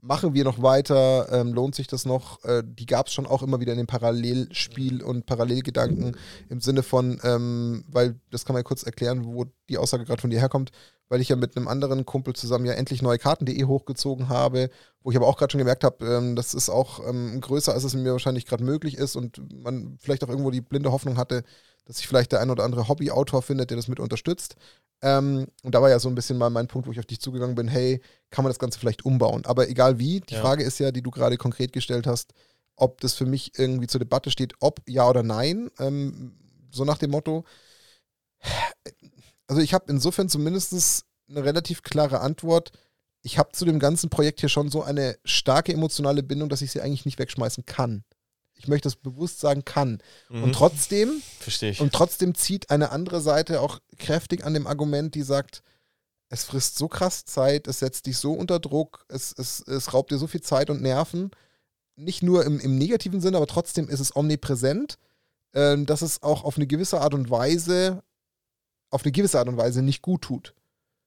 machen 0.00 0.32
wir 0.32 0.44
noch 0.44 0.62
weiter, 0.62 1.28
ähm, 1.30 1.52
lohnt 1.52 1.74
sich 1.74 1.88
das 1.88 2.06
noch? 2.06 2.42
Äh, 2.44 2.62
die 2.64 2.86
gab 2.86 3.08
es 3.08 3.12
schon 3.12 3.26
auch 3.26 3.42
immer 3.42 3.60
wieder 3.60 3.72
in 3.72 3.78
dem 3.78 3.86
Parallelspiel 3.86 5.02
und 5.02 5.26
Parallelgedanken 5.26 6.16
im 6.48 6.60
Sinne 6.62 6.82
von, 6.82 7.20
ähm, 7.22 7.84
weil, 7.86 8.18
das 8.30 8.46
kann 8.46 8.54
man 8.54 8.60
ja 8.60 8.64
kurz 8.64 8.82
erklären, 8.82 9.26
wo 9.26 9.44
die 9.68 9.76
Aussage 9.76 10.06
gerade 10.06 10.22
von 10.22 10.30
dir 10.30 10.40
herkommt, 10.40 10.70
weil 11.12 11.20
ich 11.20 11.28
ja 11.28 11.36
mit 11.36 11.58
einem 11.58 11.68
anderen 11.68 12.06
Kumpel 12.06 12.34
zusammen 12.34 12.64
ja 12.64 12.72
endlich 12.72 13.02
neue 13.02 13.18
Karten.de 13.18 13.64
hochgezogen 13.64 14.30
habe, 14.30 14.70
wo 15.02 15.10
ich 15.10 15.16
aber 15.18 15.26
auch 15.28 15.36
gerade 15.36 15.52
schon 15.52 15.58
gemerkt 15.58 15.84
habe, 15.84 16.06
ähm, 16.06 16.36
das 16.36 16.54
ist 16.54 16.70
auch 16.70 17.06
ähm, 17.06 17.38
größer, 17.38 17.74
als 17.74 17.84
es 17.84 17.92
mir 17.94 18.12
wahrscheinlich 18.12 18.46
gerade 18.46 18.64
möglich 18.64 18.96
ist 18.96 19.14
und 19.14 19.42
man 19.62 19.98
vielleicht 20.00 20.24
auch 20.24 20.30
irgendwo 20.30 20.50
die 20.50 20.62
blinde 20.62 20.90
Hoffnung 20.90 21.18
hatte, 21.18 21.44
dass 21.84 21.98
sich 21.98 22.08
vielleicht 22.08 22.32
der 22.32 22.40
ein 22.40 22.48
oder 22.48 22.64
andere 22.64 22.88
Hobbyautor 22.88 23.42
findet, 23.42 23.68
der 23.68 23.76
das 23.76 23.88
mit 23.88 24.00
unterstützt. 24.00 24.56
Ähm, 25.02 25.48
und 25.62 25.74
da 25.74 25.82
war 25.82 25.90
ja 25.90 25.98
so 25.98 26.08
ein 26.08 26.14
bisschen 26.14 26.38
mal 26.38 26.48
mein 26.48 26.66
Punkt, 26.68 26.88
wo 26.88 26.92
ich 26.92 26.98
auf 26.98 27.04
dich 27.06 27.20
zugegangen 27.20 27.56
bin, 27.56 27.68
hey, 27.68 28.00
kann 28.30 28.44
man 28.44 28.50
das 28.50 28.58
Ganze 28.58 28.78
vielleicht 28.78 29.04
umbauen? 29.04 29.44
Aber 29.44 29.68
egal 29.68 29.98
wie, 29.98 30.20
die 30.20 30.34
Ja. 30.34 30.40
Frage 30.40 30.62
ist 30.64 30.78
ja, 30.78 30.92
die 30.92 31.02
du 31.02 31.10
gerade 31.10 31.36
konkret 31.36 31.74
gestellt 31.74 32.06
hast, 32.06 32.32
ob 32.76 33.02
das 33.02 33.14
für 33.14 33.26
mich 33.26 33.52
irgendwie 33.58 33.86
zur 33.86 33.98
Debatte 33.98 34.30
steht, 34.30 34.54
ob 34.60 34.80
ja 34.88 35.06
oder 35.06 35.22
nein. 35.22 35.70
Ähm, 35.78 36.38
so 36.70 36.86
nach 36.86 36.96
dem 36.96 37.10
Motto, 37.10 37.44
also 39.46 39.60
ich 39.60 39.74
habe 39.74 39.86
insofern 39.88 40.28
zumindest 40.28 41.04
eine 41.28 41.44
relativ 41.44 41.82
klare 41.82 42.20
Antwort. 42.20 42.72
Ich 43.22 43.38
habe 43.38 43.52
zu 43.52 43.64
dem 43.64 43.78
ganzen 43.78 44.10
Projekt 44.10 44.40
hier 44.40 44.48
schon 44.48 44.70
so 44.70 44.82
eine 44.82 45.18
starke 45.24 45.72
emotionale 45.72 46.22
Bindung, 46.22 46.48
dass 46.48 46.62
ich 46.62 46.72
sie 46.72 46.80
eigentlich 46.80 47.04
nicht 47.04 47.18
wegschmeißen 47.18 47.64
kann. 47.66 48.04
Ich 48.54 48.68
möchte 48.68 48.86
das 48.86 48.96
bewusst 48.96 49.40
sagen 49.40 49.64
kann. 49.64 49.98
Mhm. 50.28 50.44
Und 50.44 50.52
trotzdem, 50.54 51.22
und 51.80 51.92
trotzdem 51.92 52.34
zieht 52.34 52.70
eine 52.70 52.90
andere 52.90 53.20
Seite 53.20 53.60
auch 53.60 53.80
kräftig 53.98 54.44
an 54.44 54.54
dem 54.54 54.66
Argument, 54.66 55.14
die 55.14 55.22
sagt, 55.22 55.62
es 56.28 56.44
frisst 56.44 56.78
so 56.78 56.88
krass 56.88 57.24
Zeit, 57.24 57.66
es 57.66 57.80
setzt 57.80 58.06
dich 58.06 58.16
so 58.16 58.32
unter 58.32 58.58
Druck, 58.58 59.04
es, 59.08 59.34
es, 59.36 59.60
es 59.66 59.92
raubt 59.92 60.10
dir 60.10 60.18
so 60.18 60.26
viel 60.26 60.40
Zeit 60.40 60.70
und 60.70 60.80
Nerven. 60.80 61.30
Nicht 61.96 62.22
nur 62.22 62.46
im, 62.46 62.58
im 62.58 62.78
negativen 62.78 63.20
Sinne, 63.20 63.36
aber 63.36 63.46
trotzdem 63.46 63.88
ist 63.88 64.00
es 64.00 64.16
omnipräsent, 64.16 64.98
äh, 65.52 65.76
dass 65.84 66.00
es 66.00 66.22
auch 66.22 66.44
auf 66.44 66.56
eine 66.56 66.66
gewisse 66.66 67.00
Art 67.00 67.12
und 67.12 67.30
Weise, 67.30 68.02
auf 68.92 69.02
eine 69.02 69.12
gewisse 69.12 69.38
Art 69.38 69.48
und 69.48 69.56
Weise 69.56 69.82
nicht 69.82 70.02
gut 70.02 70.22
tut. 70.22 70.54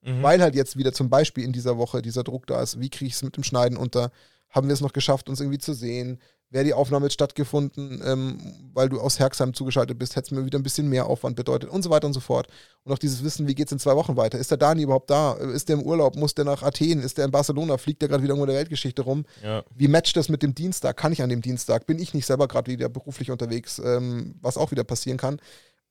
Mhm. 0.02 0.22
Weil 0.22 0.42
halt 0.42 0.56
jetzt 0.56 0.78
wieder 0.78 0.94
zum 0.94 1.10
Beispiel 1.10 1.44
in 1.44 1.54
dieser 1.54 1.78
Woche 1.78 2.02
dieser 2.02 2.24
Druck 2.24 2.48
da 2.48 2.62
ist, 2.62 2.80
wie 2.80 2.90
kriege 2.90 3.08
ich 3.08 3.14
es 3.14 3.24
mit 3.24 3.38
dem 3.38 3.44
Schneiden 3.44 3.78
unter? 3.78 4.12
haben 4.56 4.68
wir 4.68 4.74
es 4.74 4.82
noch 4.82 4.94
geschafft, 4.94 5.30
uns 5.30 5.42
irgendwie 5.42 5.60
zu 5.60 5.74
sehen? 5.74 6.20
Wäre 6.50 6.64
die 6.64 6.74
Aufnahme 6.74 7.08
jetzt 7.08 7.16
stattgefunden, 7.16 8.02
ähm, 8.06 8.38
weil 8.74 8.88
du 8.88 9.02
aus 9.02 9.20
Herxheim 9.20 9.54
zugeschaltet 9.54 10.00
bist, 10.00 10.16
hätte 10.16 10.28
es 10.28 10.32
mir 10.32 10.46
wieder 10.46 10.58
ein 10.58 10.64
bisschen 10.64 10.88
mehr 10.88 11.08
Aufwand 11.08 11.36
bedeutet 11.36 11.70
und 11.70 11.82
so 11.82 11.90
weiter 11.90 12.08
und 12.08 12.14
so 12.14 12.20
fort. 12.20 12.48
Und 12.84 12.94
auch 12.94 13.00
dieses 13.00 13.24
Wissen, 13.24 13.48
wie 13.48 13.56
geht 13.56 13.68
es 13.68 13.72
in 13.74 13.80
zwei 13.80 13.96
Wochen 13.96 14.16
weiter? 14.16 14.38
Ist 14.38 14.52
der 14.52 14.58
Dani 14.58 14.84
überhaupt 14.84 15.10
da? 15.10 15.34
Ist 15.34 15.68
der 15.68 15.78
im 15.78 15.82
Urlaub? 15.82 16.16
Muss 16.16 16.36
der 16.36 16.46
nach 16.46 16.64
Athen? 16.64 17.02
Ist 17.02 17.18
der 17.18 17.26
in 17.26 17.32
Barcelona? 17.32 17.78
Fliegt 17.78 18.02
der 18.02 18.10
gerade 18.10 18.24
wieder 18.24 18.34
irgendwo 18.34 18.46
in 18.46 18.52
der 18.52 18.60
Weltgeschichte 18.60 19.02
rum? 19.02 19.26
Ja. 19.44 19.64
Wie 19.76 19.88
matcht 19.88 20.16
das 20.16 20.30
mit 20.30 20.44
dem 20.44 20.56
Dienstag? 20.56 20.96
Kann 20.96 21.12
ich 21.12 21.22
an 21.22 21.30
dem 21.30 21.42
Dienstag? 21.42 21.88
Bin 21.88 22.00
ich 22.00 22.14
nicht 22.14 22.28
selber 22.28 22.48
gerade 22.48 22.72
wieder 22.72 22.88
beruflich 22.88 23.32
unterwegs, 23.32 23.82
ähm, 23.84 24.36
was 24.40 24.56
auch 24.56 24.72
wieder 24.72 24.84
passieren 24.86 25.18
kann? 25.18 25.42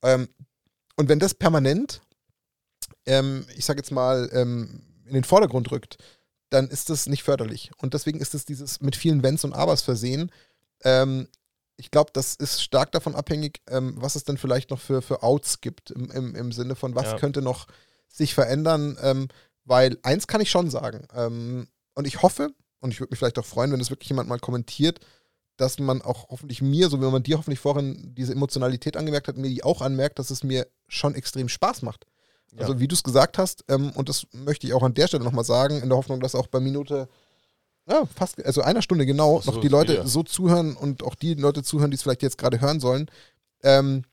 Ähm, 0.03 0.29
und 0.97 1.09
wenn 1.09 1.19
das 1.19 1.35
permanent, 1.35 2.01
ähm, 3.07 3.47
ich 3.57 3.65
sag 3.65 3.77
jetzt 3.77 3.91
mal, 3.91 4.29
ähm, 4.33 4.83
in 5.07 5.15
den 5.15 5.25
Vordergrund 5.25 5.71
rückt, 5.71 5.99
dann 6.51 6.69
ist 6.69 6.91
das 6.91 7.07
nicht 7.07 7.23
förderlich. 7.23 7.71
Und 7.79 7.95
deswegen 7.95 8.21
ist 8.21 8.35
es 8.35 8.45
dieses 8.45 8.81
mit 8.81 8.97
vielen 8.97 9.23
Wenns 9.23 9.45
und 9.45 9.53
Abers 9.53 9.83
versehen. 9.83 10.31
Ähm, 10.83 11.29
ich 11.77 11.91
glaube, 11.91 12.11
das 12.13 12.37
ist 12.37 12.63
stark 12.63 12.93
davon 12.93 13.15
abhängig, 13.15 13.61
ähm, 13.69 13.95
was 13.97 14.15
es 14.15 14.25
denn 14.25 14.39
vielleicht 14.39 14.71
noch 14.71 14.81
für, 14.81 15.03
für 15.03 15.23
Outs 15.23 15.61
gibt, 15.61 15.91
im, 15.91 16.11
im, 16.11 16.35
im 16.35 16.53
Sinne 16.53 16.77
von, 16.77 16.95
was 16.95 17.11
Ja. 17.13 17.17
könnte 17.19 17.43
noch 17.43 17.67
sich 18.09 18.35
verändern. 18.35 18.97
Ähm, 19.03 19.29
weil 19.65 19.99
eins 20.03 20.27
kann 20.27 20.41
ich 20.41 20.51
schon 20.51 20.71
sagen. 20.71 21.07
Ähm, 21.15 21.69
und 21.95 22.07
ich 22.07 22.23
hoffe, 22.23 22.55
und 22.81 22.93
ich 22.93 23.01
würde 23.01 23.11
mich 23.11 23.19
vielleicht 23.19 23.39
auch 23.39 23.45
freuen, 23.47 23.73
wenn 23.73 23.79
das 23.79 23.91
wirklich 23.91 24.11
jemand 24.11 24.29
mal 24.29 24.39
kommentiert, 24.39 25.01
dass 25.57 25.79
man 25.79 26.03
auch 26.03 26.29
hoffentlich 26.31 26.63
mir, 26.63 26.89
so 26.89 27.01
wie 27.01 27.11
man 27.11 27.23
dir 27.23 27.39
hoffentlich 27.39 27.61
vorhin 27.61 28.15
diese 28.15 28.33
Emotionalität 28.33 28.97
angemerkt 28.97 29.29
hat, 29.29 29.37
mir 29.37 29.49
die 29.49 29.63
auch 29.63 29.83
anmerkt, 29.83 30.19
dass 30.19 30.31
es 30.31 30.43
mir 30.43 30.67
schon 30.89 31.15
extrem 31.15 31.49
Spaß 31.49 31.83
macht. 31.83 32.07
Also 32.57 32.79
wie 32.79 32.89
du 32.89 32.95
es 32.95 33.03
gesagt 33.03 33.39
hast, 33.39 33.65
ähm, 33.69 33.91
und 33.95 34.09
das 34.09 34.27
möchte 34.33 34.67
ich 34.67 34.75
auch 34.75 34.83
an 34.83 34.95
der 34.95 35.09
Stelle 35.09 35.25
nochmal 35.25 35.45
sagen, 35.45 35.81
in 35.83 35.89
der 35.89 35.99
Hoffnung, 35.99 36.21
dass 36.21 36.35
auch 36.35 36.47
bei 36.47 36.61
Minute, 36.61 37.09
ja, 37.89 38.07
fast, 38.07 38.45
also 38.45 38.63
einer 38.63 38.83
Stunde 38.83 39.07
genau, 39.07 39.41
So, 39.41 39.51
noch 39.51 39.61
die 39.61 39.69
Leute 39.69 39.95
ja. 39.95 40.07
so 40.07 40.23
zuhören 40.23 40.77
und 40.77 41.03
auch 41.03 41.15
die 41.15 41.35
Leute 41.35 41.63
zuhören, 41.63 41.91
die 41.91 41.97
es 41.97 42.03
vielleicht 42.03 42.23
jetzt 42.23 42.39
gerade 42.39 42.61
hören 42.61 42.81
sollen. 42.81 43.11
Ähm, 43.63 44.05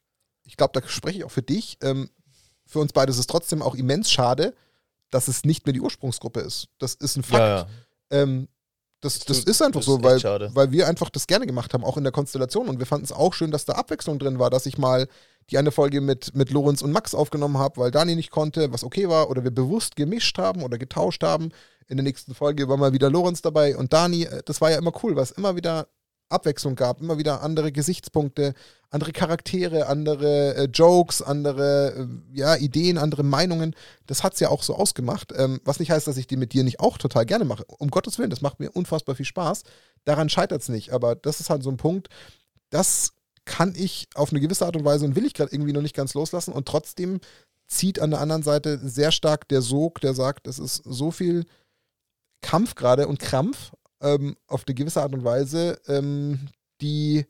ich 0.44 0.58
glaube, 0.58 0.80
da 0.80 0.88
spreche 0.88 1.20
ich 1.20 1.24
auch 1.24 1.32
für 1.32 1.44
dich. 1.44 1.78
Ähm, 1.82 2.10
für 2.66 2.80
uns 2.80 2.94
beide 2.94 3.12
ist 3.12 3.20
es 3.20 3.28
trotzdem 3.28 3.62
auch 3.62 3.76
immens 3.76 4.12
schade, 4.12 4.56
dass 5.12 5.28
es 5.28 5.44
nicht 5.44 5.66
mehr 5.66 5.74
die 5.74 5.82
Ursprungsgruppe 5.82 6.40
ist. 6.40 6.70
Das 6.80 6.96
ist 6.96 7.18
ein 7.18 7.24
Fakt. 7.24 7.42
Ja, 7.42 7.58
ja. 7.58 7.68
Ähm, 8.10 8.48
das, 9.02 9.20
Das 9.20 9.38
das 9.38 9.46
ist 9.46 9.62
einfach 9.62 9.80
das 9.82 9.86
so, 9.88 10.04
weil, 10.04 10.20
schade. 10.20 10.52
weil 10.54 10.72
wir 10.72 10.88
einfach 10.88 11.10
das 11.10 11.28
gerne 11.28 11.46
gemacht 11.46 11.74
haben, 11.74 11.84
auch 11.84 11.98
in 11.98 12.04
der 12.04 12.14
Konstellation. 12.14 12.70
Und 12.70 12.80
wir 12.80 12.86
fanden 12.86 13.06
es 13.06 13.12
auch 13.12 13.34
schön, 13.34 13.52
dass 13.52 13.66
da 13.66 13.74
Abwechslung 13.74 14.20
drin 14.20 14.40
war, 14.40 14.50
dass 14.50 14.66
ich 14.66 14.78
mal 14.78 15.08
die 15.50 15.58
eine 15.58 15.72
Folge 15.72 16.02
mit, 16.02 16.34
mit 16.36 16.52
Lorenz 16.52 16.82
und 16.82 16.92
Max 16.92 17.14
aufgenommen 17.14 17.58
habe, 17.58 17.82
weil 17.82 17.92
Dani 17.92 18.16
nicht 18.16 18.32
konnte, 18.32 18.72
was 18.72 18.84
okay 18.84 19.10
war, 19.10 19.30
oder 19.30 19.44
wir 19.44 19.52
bewusst 19.52 19.96
gemischt 19.96 20.38
haben 20.38 20.64
oder 20.64 20.78
getauscht 20.78 21.24
haben. 21.24 21.50
In 21.88 21.98
der 21.98 22.04
nächsten 22.04 22.34
Folge 22.34 22.70
war 22.70 22.78
mal 22.78 22.94
wieder 22.94 23.10
Lorenz 23.10 23.42
dabei 23.42 23.76
und 23.76 23.92
Dani. 23.92 24.24
Äh, 24.24 24.44
Das 24.46 24.62
war 24.62 24.72
ja 24.72 24.78
immer 24.78 24.94
cool, 25.04 25.16
weil 25.16 25.24
es 25.24 25.32
immer 25.32 25.56
wieder 25.56 25.88
Abwechslung 26.32 26.76
gab, 26.76 27.02
immer 27.02 27.18
wieder 27.18 27.42
andere 27.42 27.72
Gesichtspunkte, 27.72 28.54
andere 28.90 29.12
Charaktere, 29.12 29.88
andere 29.88 30.56
äh, 30.56 30.64
Jokes, 30.66 31.22
andere 31.22 31.94
äh, 31.96 32.38
ja, 32.38 32.56
Ideen, 32.56 32.98
andere 32.98 33.24
Meinungen. 33.24 33.76
Das 34.06 34.24
hat 34.24 34.34
es 34.34 34.40
ja 34.40 34.50
auch 34.50 34.64
so 34.64 34.76
ausgemacht. 34.76 35.34
Ähm, 35.36 35.62
was 35.64 35.80
nicht 35.80 35.92
heißt, 35.92 36.08
dass 36.08 36.18
ich 36.18 36.28
die 36.28 36.38
mit 36.38 36.54
dir 36.54 36.64
nicht 36.64 36.80
auch 36.80 36.98
total 36.98 37.26
gerne 37.26 37.46
mache. 37.46 37.64
Um 37.66 37.90
Gottes 37.90 38.18
Willen, 38.20 38.30
das 38.30 38.42
macht 38.42 38.60
mir 38.60 38.72
unfassbar 38.72 39.16
viel 39.16 39.26
Spaß. 39.26 39.64
Daran 40.04 40.30
scheitert 40.30 40.62
es 40.62 40.70
nicht. 40.70 40.92
Aber 40.92 41.16
das 41.16 41.40
ist 41.40 41.50
halt 41.50 41.64
so 41.64 41.70
ein 41.70 41.78
Punkt, 41.78 42.10
das 42.70 43.14
kann 43.46 43.74
ich 43.76 44.08
auf 44.16 44.32
eine 44.32 44.40
gewisse 44.40 44.66
Art 44.66 44.76
und 44.76 44.86
Weise 44.86 45.06
und 45.06 45.16
will 45.16 45.26
ich 45.26 45.34
gerade 45.34 45.54
irgendwie 45.54 45.74
noch 45.74 45.82
nicht 45.82 45.96
ganz 45.96 46.14
loslassen. 46.14 46.54
Und 46.54 46.68
trotzdem 46.68 47.20
zieht 47.68 48.00
an 48.00 48.12
der 48.12 48.20
anderen 48.20 48.44
Seite 48.44 48.80
sehr 48.84 49.12
stark 49.12 49.48
der 49.48 49.62
Sog, 49.62 50.02
der 50.02 50.14
sagt, 50.14 50.48
es 50.48 50.60
ist 50.60 50.84
so 50.86 51.12
viel 51.12 51.46
Kampf 52.42 52.76
gerade 52.76 53.08
und 53.08 53.20
Krampf 53.20 53.72
ähm, 54.02 54.36
auf 54.48 54.64
eine 54.68 54.76
gewisse 54.76 55.02
Art 55.02 55.14
und 55.14 55.24
Weise, 55.24 55.80
ähm, 55.88 56.48
die 56.82 57.26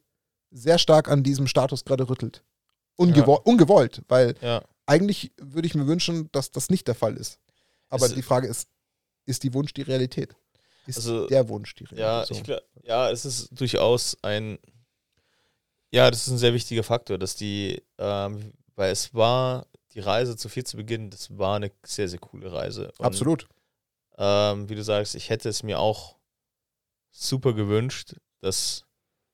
sehr 0.51 0.78
stark 0.78 1.09
an 1.09 1.24
diesem 1.24 1.47
Status 1.47 1.86
gerade 1.86 2.09
rüttelt. 2.09 2.43
Ungewo 2.95 3.36
Ungewollt, 3.43 4.01
weil 4.07 4.36
ja. 4.41 4.61
eigentlich 4.86 5.32
würde 5.38 5.67
ich 5.67 5.76
mir 5.76 5.88
wünschen, 5.88 6.30
dass 6.32 6.51
das 6.51 6.69
nicht 6.69 6.88
der 6.88 6.95
Fall 6.95 7.15
ist. 7.17 7.39
Aber 7.89 8.05
Es- 8.05 8.13
die 8.13 8.22
Frage 8.22 8.47
ist, 8.47 8.69
ist 9.26 9.43
die 9.43 9.53
Wunsch 9.53 9.74
die 9.74 9.82
Realität? 9.84 10.36
Ist 10.88 10.97
Also, 10.97 11.28
der 11.28 11.47
Wunsch 11.47 11.76
die 11.76 11.84
Realität? 11.86 12.30
Ja, 12.30 12.38
ich 12.38 12.43
glaub, 12.43 12.61
ja, 12.84 13.09
es 13.11 13.24
ist 13.26 13.49
durchaus 13.51 14.17
ein, 14.24 14.57
ja, 15.91 16.09
das 16.09 16.22
ist 16.28 16.34
ein 16.34 16.38
sehr 16.38 16.53
wichtiger 16.53 16.84
Faktor, 16.84 17.17
dass 17.17 17.36
die, 17.36 17.82
ähm, 17.97 18.53
weil 18.76 18.91
es 18.91 19.13
war, 19.13 19.67
die 19.93 19.99
Reise 19.99 20.38
zu 20.38 20.47
viel 20.49 20.63
zu 20.63 20.78
Beginn, 20.78 21.09
das 21.09 21.38
war 21.38 21.57
eine 21.57 21.72
sehr, 21.84 22.07
sehr 22.07 22.19
coole 22.19 22.51
Reise. 22.51 22.91
Und, 22.97 23.05
Absolut. 23.05 23.47
Ähm, 24.17 24.69
wie 24.69 24.76
du 24.76 24.84
sagst, 24.84 25.15
ich 25.15 25.30
hätte 25.30 25.49
es 25.49 25.63
mir 25.63 25.80
auch 25.80 26.15
super 27.12 27.53
gewünscht, 27.53 28.16
dass 28.39 28.86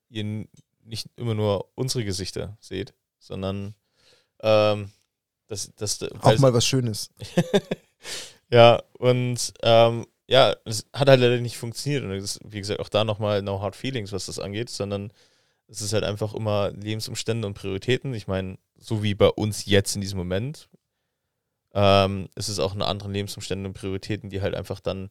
ihr 0.10 0.48
nicht 0.84 1.10
immer 1.16 1.34
nur 1.34 1.70
unsere 1.76 2.04
Gesichter 2.04 2.58
seht, 2.60 2.94
sondern 3.20 3.76
ähm, 4.42 4.92
dass, 5.48 5.74
dass 5.76 6.02
Auch 6.04 6.38
mal 6.40 6.54
was 6.54 6.66
Schönes. 6.66 7.10
ja, 8.50 8.82
und 8.98 9.54
ähm, 9.64 10.06
ja, 10.28 10.56
es 10.66 10.86
hat 10.94 11.08
halt 11.08 11.22
leider 11.22 11.40
nicht 11.40 11.58
funktioniert. 11.58 12.04
Und 12.04 12.12
ist, 12.12 12.40
wie 12.44 12.60
gesagt, 12.60 12.80
auch 12.80 12.90
da 12.90 13.04
nochmal 13.04 13.42
no 13.42 13.62
hard 13.62 13.76
feelings, 13.76 14.12
was 14.12 14.26
das 14.26 14.40
angeht, 14.40 14.70
sondern 14.70 15.12
es 15.68 15.82
ist 15.82 15.94
halt 15.94 16.04
einfach 16.04 16.34
immer 16.34 16.72
Lebensumstände 16.72 17.48
und 17.48 17.54
Prioritäten. 17.54 18.14
Ich 18.14 18.28
meine, 18.28 18.58
so 18.76 19.04
wie 19.04 19.16
bei 19.16 19.28
uns 19.28 19.66
jetzt 19.66 19.96
in 19.96 20.02
diesem 20.02 20.18
Moment, 20.18 20.70
ähm, 21.74 22.30
ist 22.36 22.50
es 22.50 22.60
auch 22.60 22.76
in 22.76 22.82
anderen 22.82 23.14
Lebensumständen 23.14 23.66
und 23.66 23.74
Prioritäten, 23.74 24.30
die 24.30 24.42
halt 24.42 24.56
einfach 24.56 24.80
dann 24.80 25.10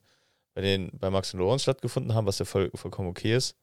bei 0.57 0.63
den 0.63 0.91
bei 0.99 1.11
Max 1.11 1.35
und 1.35 1.41
Lorenz 1.41 1.63
stattgefunden 1.63 2.15
haben, 2.15 2.27
was 2.27 2.39
ja 2.39 2.47
voll, 2.47 2.71
vollkommen 2.75 3.11
okay 3.11 3.37
ist. 3.37 3.55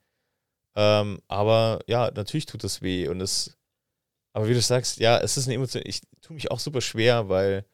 Ähm, 0.75 1.19
aber 1.27 1.79
ja, 1.87 2.11
natürlich 2.11 2.45
tut 2.45 2.63
das 2.63 2.83
weh 2.83 3.07
und 3.07 3.19
es, 3.19 3.57
aber 4.33 4.47
wie 4.47 4.53
du 4.53 4.61
sagst, 4.61 4.99
ja, 4.99 5.17
es 5.19 5.35
ist 5.37 5.47
eine 5.47 5.55
Emotion. 5.55 5.81
Ich 5.85 6.01
tue 6.21 6.35
mich 6.35 6.51
auch 6.51 6.59
super 6.59 6.81
schwer, 6.81 7.29
weil 7.29 7.65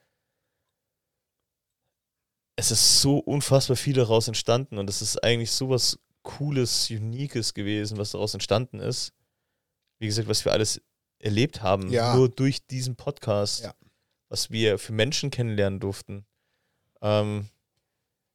es 2.56 2.70
ist 2.70 3.00
so 3.00 3.18
unfassbar 3.18 3.76
viel 3.76 3.94
daraus 3.94 4.26
entstanden 4.26 4.78
und 4.78 4.88
es 4.88 5.02
ist 5.02 5.22
eigentlich 5.22 5.50
sowas 5.52 5.98
Cooles, 6.22 6.90
Uniques 6.90 7.54
gewesen, 7.54 7.96
was 7.98 8.12
daraus 8.12 8.34
entstanden 8.34 8.80
ist. 8.80 9.12
Wie 9.98 10.06
gesagt, 10.06 10.28
was 10.28 10.44
wir 10.44 10.52
alles 10.52 10.80
erlebt 11.18 11.60
haben, 11.62 11.90
Ja. 11.90 12.14
nur 12.16 12.28
durch 12.30 12.66
diesen 12.66 12.96
Podcast, 12.96 13.64
Ja. 13.64 13.74
was 14.30 14.50
wir 14.50 14.78
für 14.78 14.92
Menschen 14.92 15.30
kennenlernen 15.30 15.80
durften. 15.80 16.24
Ähm, 17.02 17.48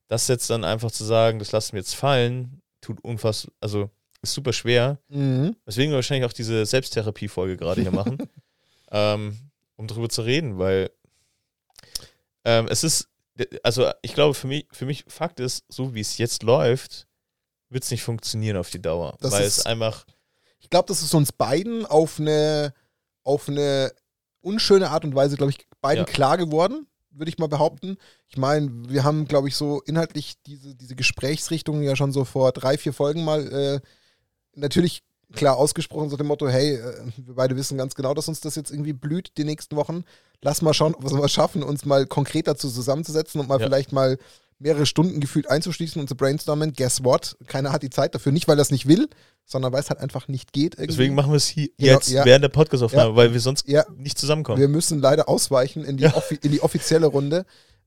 das 0.08 0.28
jetzt 0.28 0.50
dann 0.50 0.64
einfach 0.64 0.92
zu 0.92 1.04
sagen, 1.04 1.40
das 1.40 1.52
lassen 1.52 1.74
wir 1.74 1.80
jetzt 1.80 1.96
fallen, 1.96 2.62
tut 2.82 3.04
unfassbar, 3.04 3.54
also 3.62 3.90
ist 4.22 4.34
super 4.34 4.54
schwer. 4.54 5.00
Mhm. 5.10 5.56
Weswegen 5.66 5.92
wir 5.92 5.96
wahrscheinlich 5.98 6.30
auch 6.30 6.34
diese 6.34 6.66
Selbsttherapie-Folge 6.66 7.58
gerade 7.58 7.82
hier 7.82 7.92
machen, 7.92 8.18
ähm, 8.92 9.38
um 9.76 9.88
darüber 9.88 10.10
zu 10.10 10.22
reden, 10.22 10.58
weil 10.58 10.90
ähm, 12.44 12.68
es 12.70 12.84
ist, 12.84 13.08
also 13.64 13.92
ich 14.02 14.14
glaube, 14.14 14.34
für 14.34 14.48
mich, 14.48 14.68
für 14.72 14.86
mich 14.86 15.04
Fakt 15.08 15.40
ist, 15.40 15.66
so 15.70 15.94
wie 15.94 16.00
es 16.02 16.18
jetzt 16.18 16.44
läuft, 16.44 17.08
wird 17.70 17.84
es 17.84 17.92
nicht 17.92 18.04
funktionieren 18.04 18.58
auf 18.58 18.70
die 18.70 18.82
Dauer, 18.82 19.18
Das 19.20 19.32
weil 19.32 19.44
ist- 19.46 19.60
es 19.60 19.66
einfach, 19.66 20.06
Ich 20.60 20.70
glaube, 20.70 20.88
das 20.88 21.02
ist 21.04 21.14
uns 21.14 21.32
beiden 21.32 21.86
auf 21.86 22.20
eine, 22.20 22.74
auf 23.24 23.50
eine 23.50 23.92
unschöne 24.42 24.90
Art 24.90 25.04
und 25.04 25.16
Weise, 25.16 25.38
glaube 25.38 25.52
ich, 25.52 25.68
beiden 25.82 26.06
Ja. 26.06 26.12
klar 26.12 26.38
geworden, 26.38 26.88
würde 27.16 27.30
ich 27.30 27.38
mal 27.38 27.48
behaupten. 27.48 27.98
Ich 28.28 28.38
meine, 28.38 28.70
wir 28.90 29.04
haben, 29.04 29.28
glaube 29.28 29.48
ich, 29.48 29.56
so 29.56 29.82
inhaltlich 29.82 30.36
diese, 30.46 30.76
diese 30.76 30.96
Gesprächsrichtung 30.96 31.82
ja 31.82 31.96
schon 31.96 32.12
so 32.12 32.26
vor 32.26 32.52
drei, 32.52 32.78
vier 32.78 32.94
Folgen 32.94 33.24
mal 33.24 33.48
äh, 33.52 33.80
natürlich 34.54 35.04
klar 35.34 35.58
ausgesprochen, 35.58 36.10
so 36.10 36.18
dem 36.18 36.28
Motto, 36.28 36.48
hey, 36.48 36.76
äh, 36.76 37.12
wir 37.18 37.36
beide 37.36 37.56
wissen 37.56 37.78
ganz 37.78 37.96
genau, 37.96 38.14
dass 38.14 38.28
uns 38.28 38.42
das 38.42 38.56
jetzt 38.56 38.72
irgendwie 38.72 38.94
blüht 38.94 39.32
die 39.38 39.44
nächsten 39.44 39.76
Wochen. 39.76 40.04
Lass 40.42 40.62
mal 40.62 40.74
schauen, 40.74 40.96
ob 40.96 41.04
wir 41.04 41.24
es 41.24 41.32
schaffen, 41.32 41.64
uns 41.64 41.86
mal 41.86 42.06
konkret 42.06 42.48
dazu 42.48 42.70
zusammenzusetzen 42.70 43.42
und 43.42 43.48
mal 43.48 43.60
Ja. 43.60 43.66
vielleicht 43.66 43.92
mal 43.92 44.18
mehrere 44.60 44.86
Stunden 44.86 45.20
gefühlt 45.20 45.50
einzuschließen 45.50 46.00
und 46.00 46.08
zu 46.08 46.16
brainstormen. 46.16 46.74
Guess 46.74 47.04
what? 47.04 47.38
Keiner 47.48 47.72
hat 47.72 47.84
die 47.84 47.90
Zeit 47.90 48.16
dafür. 48.16 48.32
Nicht, 48.32 48.48
weil 48.48 48.56
das 48.56 48.72
nicht 48.72 48.88
will, 48.88 49.10
sondern 49.46 49.72
weil 49.72 49.82
es 49.82 49.90
halt 49.90 50.00
einfach 50.00 50.28
nicht 50.28 50.52
geht. 50.54 50.74
Irgendwie. 50.76 50.88
deswegen 50.88 51.16
machen 51.16 51.32
wir 51.32 51.38
es 51.38 51.48
hier 51.48 51.70
Genau, 51.78 51.94
jetzt 51.94 52.10
ja. 52.10 52.26
während 52.26 52.44
der 52.44 52.50
Podcastaufnahme, 52.50 53.16
weil 53.16 53.32
wir 53.32 53.40
sonst 53.40 53.68
Ja. 53.68 53.86
nicht 53.96 54.18
zusammenkommen. 54.18 54.60
Wir 54.60 54.68
müssen 54.68 55.00
leider 55.00 55.30
ausweichen 55.30 55.86
in 55.86 55.98
die, 55.98 56.04
Ja. 56.04 56.14
in 56.42 56.52
die 56.52 56.62
offizielle 56.62 57.06
Runde. 57.06 57.46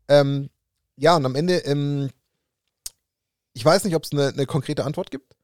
Ähm, 0.09 0.51
ja, 0.97 1.17
und 1.17 1.27
am 1.27 1.35
Ende, 1.35 1.59
ähm, 1.59 2.11
ich 3.53 3.65
weiß 3.65 3.85
nicht, 3.85 3.97
ob 3.97 4.05
es 4.05 4.13
eine, 4.13 4.29
eine 4.29 4.47
konkrete 4.47 4.85
Antwort 4.85 5.11
gibt. 5.11 5.35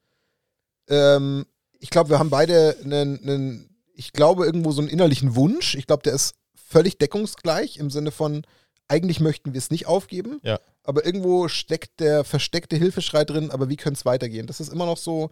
Ähm, 0.88 1.46
ich 1.80 1.90
glaube, 1.90 2.10
wir 2.10 2.18
haben 2.18 2.30
beide 2.30 2.76
einen, 2.84 3.20
einen, 3.22 3.76
ich 3.94 4.12
glaube, 4.12 4.46
irgendwo 4.46 4.72
so 4.72 4.80
einen 4.80 4.90
innerlichen 4.90 5.34
Wunsch. 5.34 5.74
Ich 5.74 5.86
glaube, 5.86 6.02
der 6.02 6.14
ist 6.14 6.34
völlig 6.54 6.98
deckungsgleich 6.98 7.76
im 7.78 7.90
Sinne 7.90 8.10
von, 8.10 8.46
eigentlich 8.88 9.20
möchten 9.20 9.52
wir 9.52 9.58
es 9.58 9.70
nicht 9.70 9.86
aufgeben. 9.86 10.40
Ja. 10.42 10.60
Aber 10.82 11.04
irgendwo 11.06 11.48
steckt 11.48 12.00
der 12.00 12.24
versteckte 12.24 12.76
Hilfeschrei 12.76 13.24
drin, 13.24 13.50
aber 13.50 13.68
wie 13.68 13.76
könnte 13.76 13.98
es 13.98 14.04
weitergehen? 14.04 14.46
Das 14.46 14.60
ist 14.60 14.72
immer 14.72 14.86
noch 14.86 14.98
so, 14.98 15.30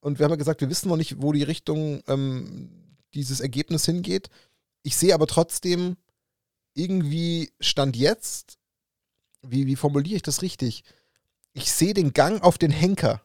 und 0.00 0.18
wir 0.18 0.24
haben 0.24 0.32
ja 0.32 0.36
gesagt, 0.36 0.60
wir 0.60 0.70
wissen 0.70 0.88
noch 0.88 0.96
nicht, 0.96 1.20
wo 1.22 1.32
die 1.32 1.42
Richtung 1.42 2.02
ähm, 2.06 2.96
dieses 3.14 3.40
Ergebnis 3.40 3.84
hingeht. 3.84 4.30
Ich 4.82 4.96
sehe 4.96 5.14
aber 5.14 5.26
trotzdem 5.26 5.96
irgendwie 6.74 7.52
Stand 7.60 7.96
jetzt, 7.96 8.58
wie, 9.42 9.66
wie 9.66 9.76
formuliere 9.76 10.16
ich 10.16 10.22
das 10.22 10.42
richtig? 10.42 10.84
Ich 11.52 11.72
sehe 11.72 11.94
den 11.94 12.12
Gang 12.12 12.42
auf 12.42 12.58
den 12.58 12.70
Henker 12.70 13.22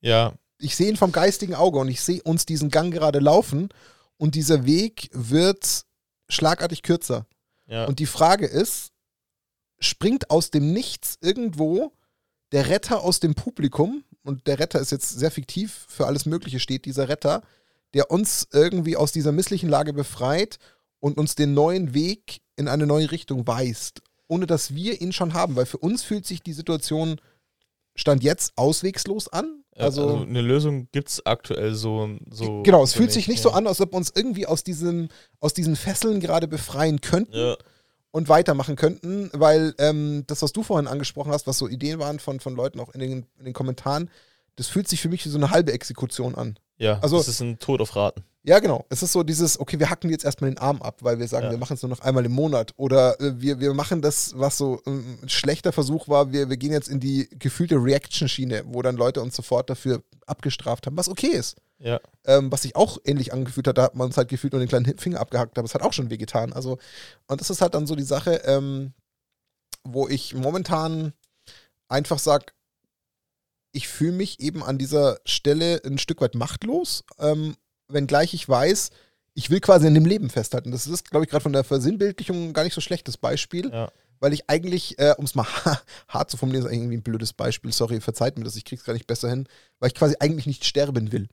Ja. 0.00 0.34
Ich 0.58 0.76
sehe 0.76 0.88
ihn 0.88 0.96
vom 0.96 1.12
geistigen 1.12 1.54
Auge 1.54 1.78
und 1.78 1.88
ich 1.88 2.00
sehe 2.00 2.22
uns 2.22 2.46
diesen 2.46 2.70
Gang 2.70 2.92
gerade 2.92 3.18
laufen 3.18 3.68
und 4.16 4.34
dieser 4.34 4.64
Weg 4.66 5.10
wird 5.12 5.84
schlagartig 6.28 6.82
kürzer. 6.82 7.26
Ja. 7.66 7.86
Und 7.86 7.98
die 7.98 8.06
Frage 8.06 8.46
ist, 8.46 8.92
springt 9.78 10.30
aus 10.30 10.50
dem 10.50 10.72
Nichts 10.72 11.18
irgendwo 11.20 11.92
der 12.52 12.68
Retter 12.68 13.02
aus 13.02 13.20
dem 13.20 13.34
Publikum, 13.34 14.04
und 14.24 14.46
der 14.46 14.58
Retter 14.58 14.80
ist 14.80 14.90
jetzt 14.90 15.10
sehr 15.10 15.30
fiktiv, 15.30 15.86
für 15.88 16.06
alles 16.06 16.26
Mögliche 16.26 16.58
steht 16.58 16.86
dieser 16.86 17.08
Retter, 17.08 17.42
der 17.92 18.10
uns 18.10 18.48
irgendwie 18.52 18.96
aus 18.96 19.12
dieser 19.12 19.32
misslichen 19.32 19.68
Lage 19.68 19.92
befreit 19.92 20.58
und 20.98 21.18
uns 21.18 21.34
den 21.34 21.54
neuen 21.54 21.94
Weg 21.94 22.40
in 22.56 22.66
eine 22.66 22.86
neue 22.86 23.10
Richtung 23.10 23.46
weist, 23.46 24.02
ohne 24.26 24.46
dass 24.46 24.74
wir 24.74 25.00
ihn 25.00 25.12
schon 25.12 25.34
haben, 25.34 25.54
weil 25.56 25.66
für 25.66 25.78
uns 25.78 26.02
fühlt 26.02 26.26
sich 26.26 26.42
die 26.42 26.52
Situation 26.52 27.20
Stand 27.96 28.24
jetzt 28.24 28.52
auswegslos 28.56 29.28
an. 29.28 29.62
also, 29.76 30.02
Also, 30.02 30.22
eine 30.22 30.40
Lösung 30.40 30.88
gibt 30.90 31.10
es 31.10 31.24
aktuell 31.24 31.74
so. 31.74 32.18
so 32.30 32.62
genau, 32.62 32.82
es 32.82 32.92
so 32.92 32.98
fühlt 32.98 33.12
sich 33.12 33.28
nicht 33.28 33.42
so 33.42 33.50
ja. 33.50 33.56
an, 33.56 33.66
als 33.66 33.80
ob 33.80 33.92
wir 33.92 33.96
uns 33.96 34.12
irgendwie 34.14 34.46
aus, 34.46 34.64
diesem, 34.64 35.08
aus 35.38 35.54
diesen 35.54 35.76
Fesseln 35.76 36.18
gerade 36.18 36.48
befreien 36.48 37.00
könnten. 37.00 37.36
Ja. 37.36 37.56
Und 38.14 38.28
weitermachen 38.28 38.76
könnten, 38.76 39.28
weil 39.32 39.74
ähm, 39.78 40.22
das, 40.28 40.40
was 40.40 40.52
du 40.52 40.62
vorhin 40.62 40.86
angesprochen 40.86 41.32
hast, 41.32 41.48
was 41.48 41.58
so 41.58 41.66
Ideen 41.66 41.98
waren 41.98 42.20
von, 42.20 42.38
von 42.38 42.54
Leuten 42.54 42.78
auch 42.78 42.94
in 42.94 43.00
den, 43.00 43.26
in 43.40 43.44
den 43.44 43.52
Kommentaren, 43.52 44.08
das 44.54 44.68
fühlt 44.68 44.86
sich 44.86 45.00
für 45.00 45.08
mich 45.08 45.24
wie 45.24 45.30
so 45.30 45.36
eine 45.36 45.50
halbe 45.50 45.72
Exekution 45.72 46.36
an. 46.36 46.56
ja, 46.76 47.00
Also- 47.00 47.16
das 47.18 47.26
ist 47.26 47.40
ein 47.40 47.58
Tod 47.58 47.80
auf 47.80 47.96
Raten. 47.96 48.22
Ja, 48.44 48.60
genau. 48.60 48.84
Es 48.88 49.02
ist 49.02 49.10
so 49.12 49.22
dieses, 49.24 49.58
okay, 49.58 49.80
wir 49.80 49.88
hacken 49.90 50.10
jetzt 50.10 50.24
erstmal 50.24 50.50
den 50.50 50.58
Arm 50.58 50.80
ab, 50.82 50.98
weil 51.00 51.18
wir 51.18 51.26
sagen, 51.26 51.46
Ja. 51.46 51.50
wir 51.50 51.58
machen 51.58 51.74
es 51.74 51.82
nur 51.82 51.88
noch 51.90 52.00
einmal 52.02 52.24
im 52.26 52.32
Monat. 52.32 52.72
Oder 52.76 53.18
äh, 53.20 53.40
wir, 53.40 53.58
wir 53.58 53.72
machen 53.74 54.00
das, 54.02 54.34
was 54.36 54.58
so 54.58 54.80
ähm, 54.86 55.18
ein 55.22 55.28
schlechter 55.30 55.72
Versuch 55.72 56.06
war, 56.08 56.30
wir, 56.30 56.48
wir 56.50 56.56
gehen 56.58 56.70
jetzt 56.70 56.88
in 56.88 57.00
die 57.00 57.28
gefühlte 57.38 57.76
Reaction-Schiene, 57.76 58.62
wo 58.66 58.80
dann 58.82 58.96
Leute 58.96 59.22
uns 59.22 59.34
sofort 59.34 59.70
dafür 59.70 60.02
abgestraft 60.26 60.86
haben, 60.86 60.96
was 60.96 61.08
okay 61.08 61.28
ist. 61.28 61.56
Ja. 61.78 62.00
Ähm, 62.24 62.50
was 62.52 62.62
sich 62.62 62.76
auch 62.76 62.98
ähnlich 63.04 63.32
angefühlt 63.32 63.66
hat, 63.68 63.78
da 63.78 63.82
hat 63.84 63.94
man 63.94 64.06
uns 64.06 64.16
halt 64.16 64.28
gefühlt 64.28 64.52
nur 64.52 64.60
den 64.60 64.68
kleinen 64.68 64.96
Finger 64.98 65.20
abgehackt, 65.20 65.58
aber 65.58 65.66
es 65.66 65.74
hat 65.74 65.82
auch 65.82 65.92
schon 65.92 66.10
wehgetan. 66.10 66.52
Also, 66.52 66.78
und 67.26 67.40
das 67.40 67.50
ist 67.50 67.60
halt 67.60 67.74
dann 67.74 67.86
so 67.86 67.94
die 67.96 68.02
Sache, 68.04 68.36
ähm, 68.46 68.92
wo 69.82 70.08
ich 70.08 70.34
momentan 70.34 71.12
einfach 71.88 72.18
sage, 72.18 72.46
ich 73.72 73.88
fühle 73.88 74.12
mich 74.12 74.40
eben 74.40 74.62
an 74.62 74.78
dieser 74.78 75.18
Stelle 75.24 75.82
ein 75.84 75.98
Stück 75.98 76.20
weit 76.20 76.34
machtlos, 76.34 77.04
ähm, 77.18 77.56
wenngleich 77.88 78.32
ich 78.34 78.48
weiß, 78.48 78.90
ich 79.34 79.50
will 79.50 79.60
quasi 79.60 79.86
an 79.88 79.94
dem 79.94 80.06
Leben 80.06 80.30
festhalten. 80.30 80.70
Das 80.70 80.86
ist, 80.86 81.10
glaube 81.10 81.24
ich, 81.24 81.30
gerade 81.30 81.42
von 81.42 81.52
der 81.52 81.64
Versinnbildlichung 81.64 82.52
gar 82.52 82.62
nicht 82.62 82.74
so 82.74 82.80
schlechtes 82.80 83.16
Beispiel, 83.16 83.70
Ja. 83.72 83.90
weil 84.20 84.32
ich 84.32 84.48
eigentlich, 84.48 84.96
äh, 85.00 85.14
um 85.18 85.24
es 85.24 85.34
mal 85.34 85.44
hart 86.08 86.30
zu 86.30 86.36
formulieren, 86.36 86.66
ist 86.66 86.72
irgendwie 86.72 86.96
ein 86.96 87.02
blödes 87.02 87.32
Beispiel, 87.32 87.72
sorry, 87.72 88.00
verzeiht 88.00 88.38
mir 88.38 88.44
das, 88.44 88.54
ich 88.56 88.64
krieg's 88.64 88.84
gar 88.84 88.92
nicht 88.92 89.08
besser 89.08 89.28
hin, 89.28 89.48
weil 89.80 89.88
ich 89.88 89.94
quasi 89.96 90.14
eigentlich 90.20 90.46
nicht 90.46 90.64
sterben 90.64 91.10
will, 91.10 91.28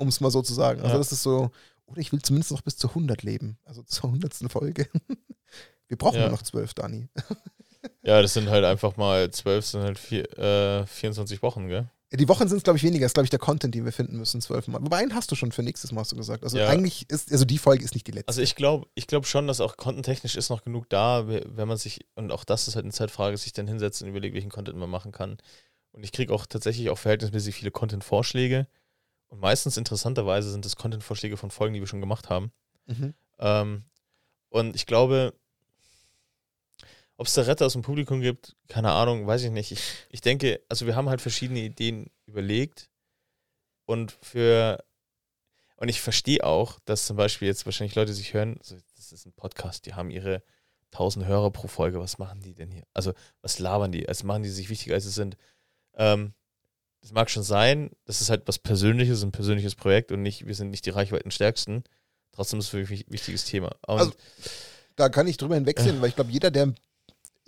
um 0.00 0.08
es 0.08 0.20
mal 0.20 0.30
so 0.30 0.42
zu 0.42 0.54
sagen. 0.54 0.80
Also 0.80 0.92
Ja. 0.92 0.98
das 0.98 1.12
ist 1.12 1.22
so, 1.22 1.50
oder 1.86 2.00
ich 2.00 2.12
will 2.12 2.22
zumindest 2.22 2.50
noch 2.52 2.62
bis 2.62 2.76
zur 2.76 2.90
100 2.90 3.22
leben, 3.22 3.58
also 3.64 3.82
zur 3.82 4.10
100. 4.10 4.34
Folge. 4.50 4.88
Wir 5.88 5.96
brauchen 5.98 6.16
Ja. 6.16 6.22
nur 6.22 6.30
noch 6.30 6.42
12, 6.42 6.74
Dani. 6.74 7.08
ja, 8.02 8.22
das 8.22 8.34
sind 8.34 8.48
halt 8.48 8.64
einfach 8.64 8.96
mal 8.96 9.30
zwölf, 9.30 9.66
sind 9.66 9.82
halt 9.82 9.98
vier, 9.98 10.38
äh, 10.38 10.86
24 10.86 11.42
Wochen, 11.42 11.68
gell? 11.68 11.88
Die 12.12 12.28
Wochen 12.28 12.48
sind 12.48 12.58
es, 12.58 12.64
glaube 12.64 12.76
ich, 12.76 12.82
weniger. 12.82 13.04
Das 13.04 13.10
ist, 13.10 13.14
glaube 13.14 13.26
ich, 13.26 13.30
der 13.30 13.38
Content, 13.38 13.72
den 13.72 13.84
wir 13.84 13.92
finden 13.92 14.16
müssen, 14.16 14.40
zwölfmal. 14.40 14.82
Wobei 14.82 14.96
einen 14.96 15.14
hast 15.14 15.30
du 15.30 15.36
schon 15.36 15.52
für 15.52 15.62
nächstes 15.62 15.92
Mal, 15.92 16.00
hast 16.00 16.10
du 16.10 16.16
gesagt. 16.16 16.42
Also 16.42 16.58
Ja. 16.58 16.68
eigentlich 16.68 17.08
ist, 17.08 17.30
also 17.30 17.44
die 17.44 17.58
Folge 17.58 17.84
ist 17.84 17.94
nicht 17.94 18.04
die 18.06 18.10
letzte. 18.10 18.28
Also 18.28 18.42
ich 18.42 18.56
glaube 18.56 18.88
ich 18.96 19.06
glaub 19.06 19.26
schon, 19.26 19.46
dass 19.46 19.60
auch 19.60 19.76
contentechnisch 19.76 20.34
ist 20.34 20.48
noch 20.50 20.64
genug 20.64 20.88
da, 20.88 21.28
we- 21.28 21.44
wenn 21.46 21.68
man 21.68 21.76
sich, 21.76 22.00
und 22.16 22.32
auch 22.32 22.42
das 22.42 22.66
ist 22.66 22.74
halt 22.74 22.84
eine 22.84 22.92
Zeitfrage, 22.92 23.36
sich 23.36 23.52
dann 23.52 23.68
hinsetzt 23.68 24.02
und 24.02 24.08
überlegt, 24.08 24.34
welchen 24.34 24.50
Content 24.50 24.76
man 24.76 24.90
machen 24.90 25.12
kann. 25.12 25.38
Und 25.92 26.02
ich 26.04 26.10
kriege 26.10 26.32
auch 26.34 26.46
tatsächlich 26.46 26.90
auch 26.90 26.98
verhältnismäßig 26.98 27.54
viele 27.54 27.70
Content-Vorschläge. 27.70 28.66
Und 29.30 29.40
meistens 29.40 29.76
interessanterweise 29.76 30.50
sind 30.50 30.64
das 30.64 30.76
Content-Vorschläge 30.76 31.36
von 31.36 31.50
Folgen, 31.50 31.72
die 31.72 31.80
wir 31.80 31.86
schon 31.86 32.00
gemacht 32.00 32.28
haben. 32.28 32.52
mhm. 32.86 33.14
Ähm, 33.38 33.84
und 34.50 34.74
ich 34.74 34.84
glaube, 34.84 35.32
ob 37.16 37.26
es 37.26 37.34
da 37.34 37.42
Retter 37.42 37.66
aus 37.66 37.74
dem 37.74 37.82
Publikum 37.82 38.20
gibt, 38.20 38.56
keine 38.68 38.90
Ahnung, 38.90 39.26
weiß 39.26 39.44
ich 39.44 39.50
nicht. 39.50 39.70
Ich, 39.72 39.82
ich 40.10 40.20
denke, 40.20 40.60
also 40.68 40.86
wir 40.86 40.96
haben 40.96 41.08
halt 41.08 41.20
verschiedene 41.20 41.60
Ideen 41.60 42.10
überlegt 42.26 42.90
und 43.86 44.12
für 44.20 44.84
und 45.76 45.88
ich 45.88 46.00
verstehe 46.00 46.44
auch, 46.44 46.78
dass 46.84 47.06
zum 47.06 47.16
Beispiel 47.16 47.48
jetzt 47.48 47.64
wahrscheinlich 47.64 47.94
Leute 47.94 48.12
sich 48.12 48.34
hören, 48.34 48.58
so, 48.62 48.76
das 48.96 49.12
ist 49.12 49.26
ein 49.26 49.32
Podcast, 49.32 49.86
die 49.86 49.94
haben 49.94 50.10
ihre 50.10 50.42
1000 50.92 51.24
Hörer 51.24 51.50
pro 51.50 51.68
Folge, 51.68 52.00
was 52.00 52.18
machen 52.18 52.42
die 52.42 52.54
denn 52.54 52.70
hier? 52.70 52.84
Also 52.92 53.14
was 53.42 53.58
labern 53.58 53.92
die? 53.92 54.08
Also 54.08 54.26
machen 54.26 54.42
die 54.42 54.50
sich 54.50 54.68
wichtiger, 54.68 54.94
als 54.94 55.04
sie 55.04 55.10
sind? 55.10 55.36
Ähm, 55.94 56.34
das 57.02 57.12
mag 57.12 57.30
schon 57.30 57.42
sein, 57.42 57.90
das 58.04 58.20
ist 58.20 58.30
halt 58.30 58.42
was 58.46 58.58
Persönliches, 58.58 59.22
ein 59.22 59.32
persönliches 59.32 59.74
Projekt 59.74 60.12
und 60.12 60.22
nicht, 60.22 60.46
wir 60.46 60.54
sind 60.54 60.70
nicht 60.70 60.84
die 60.86 60.90
Reichweitenstärksten. 60.90 61.84
Trotzdem 62.32 62.58
ist 62.58 62.66
es 62.66 62.70
für 62.70 62.76
mich 62.78 63.06
ein 63.06 63.12
wichtiges 63.12 63.44
Thema. 63.44 63.68
Und 63.86 63.98
Also, 64.00 64.12
Da 64.96 65.08
kann 65.08 65.26
ich 65.26 65.36
drüber 65.38 65.54
hinwegsehen, 65.54 66.00
weil 66.02 66.10
ich 66.10 66.14
glaube, 66.14 66.30
jeder, 66.30 66.50
der 66.50 66.74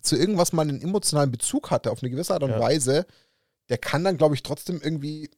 zu 0.01 0.17
irgendwas 0.17 0.53
mal 0.53 0.63
einen 0.63 0.81
emotionalen 0.81 1.31
Bezug 1.31 1.71
hatte, 1.71 1.91
auf 1.91 2.03
eine 2.03 2.11
gewisse 2.11 2.33
Art 2.35 2.43
und 2.43 2.51
Ja. 2.51 2.61
Weise, 2.61 3.07
der 3.69 3.79
kann 3.79 4.05
dann, 4.05 4.17
glaube 4.17 4.35
ich, 4.35 4.43
trotzdem 4.43 4.81
irgendwie, 4.83 5.31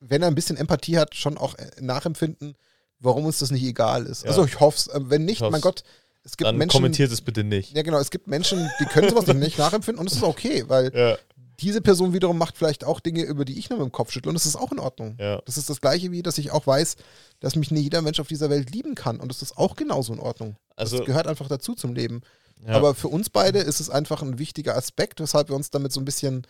wenn 0.00 0.22
er 0.22 0.28
ein 0.28 0.34
bisschen 0.34 0.56
Empathie 0.56 0.98
hat, 0.98 1.14
schon 1.14 1.36
auch 1.38 1.54
äh, 1.56 1.70
nachempfinden, 1.80 2.56
warum 3.00 3.24
uns 3.24 3.38
das 3.38 3.50
nicht 3.50 3.64
egal 3.64 4.06
ist. 4.06 4.22
Ja. 4.24 4.28
Also 4.30 4.44
ich 4.44 4.60
hoffe 4.60 4.76
es. 4.76 4.90
Wenn 5.10 5.24
nicht, 5.24 5.40
mein 5.40 5.60
Gott, 5.60 5.82
es 6.22 6.36
gibt 6.36 6.46
dann 6.46 6.56
Menschen. 6.58 6.76
kommentiert 6.76 7.10
es 7.10 7.22
bitte 7.22 7.42
nicht. 7.42 7.74
Ja, 7.74 7.82
genau, 7.82 7.98
es 7.98 8.10
gibt 8.10 8.26
Menschen, 8.26 8.70
die 8.78 8.84
können 8.84 9.08
sowas 9.08 9.26
nicht 9.34 9.58
nachempfinden 9.58 9.98
und 10.00 10.06
es 10.08 10.16
ist 10.16 10.22
okay, 10.22 10.64
weil 10.68 10.92
Ja, 10.94 11.18
diese 11.60 11.80
Person 11.80 12.12
wiederum 12.12 12.38
macht 12.38 12.56
vielleicht 12.56 12.84
auch 12.84 13.00
Dinge, 13.00 13.22
über 13.22 13.44
die 13.44 13.58
ich 13.58 13.70
nur 13.70 13.78
mit 13.78 13.88
dem 13.88 13.92
Kopf 13.92 14.12
schüttle 14.12 14.30
und 14.30 14.34
das 14.34 14.46
ist 14.46 14.56
auch 14.56 14.72
in 14.72 14.78
Ordnung. 14.78 15.16
ja, 15.18 15.40
Das 15.44 15.56
ist 15.56 15.70
das 15.70 15.80
gleiche 15.80 16.10
wie, 16.12 16.22
dass 16.22 16.38
ich 16.38 16.50
auch 16.50 16.66
weiß, 16.66 16.96
dass 17.40 17.56
mich 17.56 17.70
nicht 17.70 17.82
jeder 17.84 18.02
Mensch 18.02 18.20
auf 18.20 18.28
dieser 18.28 18.50
Welt 18.50 18.70
lieben 18.70 18.94
kann 18.94 19.20
und 19.20 19.28
das 19.28 19.42
ist 19.42 19.56
auch 19.56 19.76
genauso 19.76 20.12
in 20.12 20.20
Ordnung. 20.20 20.56
also 20.76 20.96
das 20.98 21.06
gehört 21.06 21.26
einfach 21.26 21.48
dazu 21.48 21.74
zum 21.74 21.94
Leben. 21.94 22.22
ja, 22.66 22.74
Aber 22.74 22.94
für 22.94 23.08
uns 23.08 23.30
beide 23.30 23.58
ist 23.60 23.80
es 23.80 23.90
einfach 23.90 24.22
ein 24.22 24.38
wichtiger 24.38 24.76
Aspekt, 24.76 25.20
weshalb 25.20 25.48
wir 25.48 25.56
uns 25.56 25.70
damit 25.70 25.92
so 25.92 26.00
ein 26.00 26.04
bisschen 26.04 26.46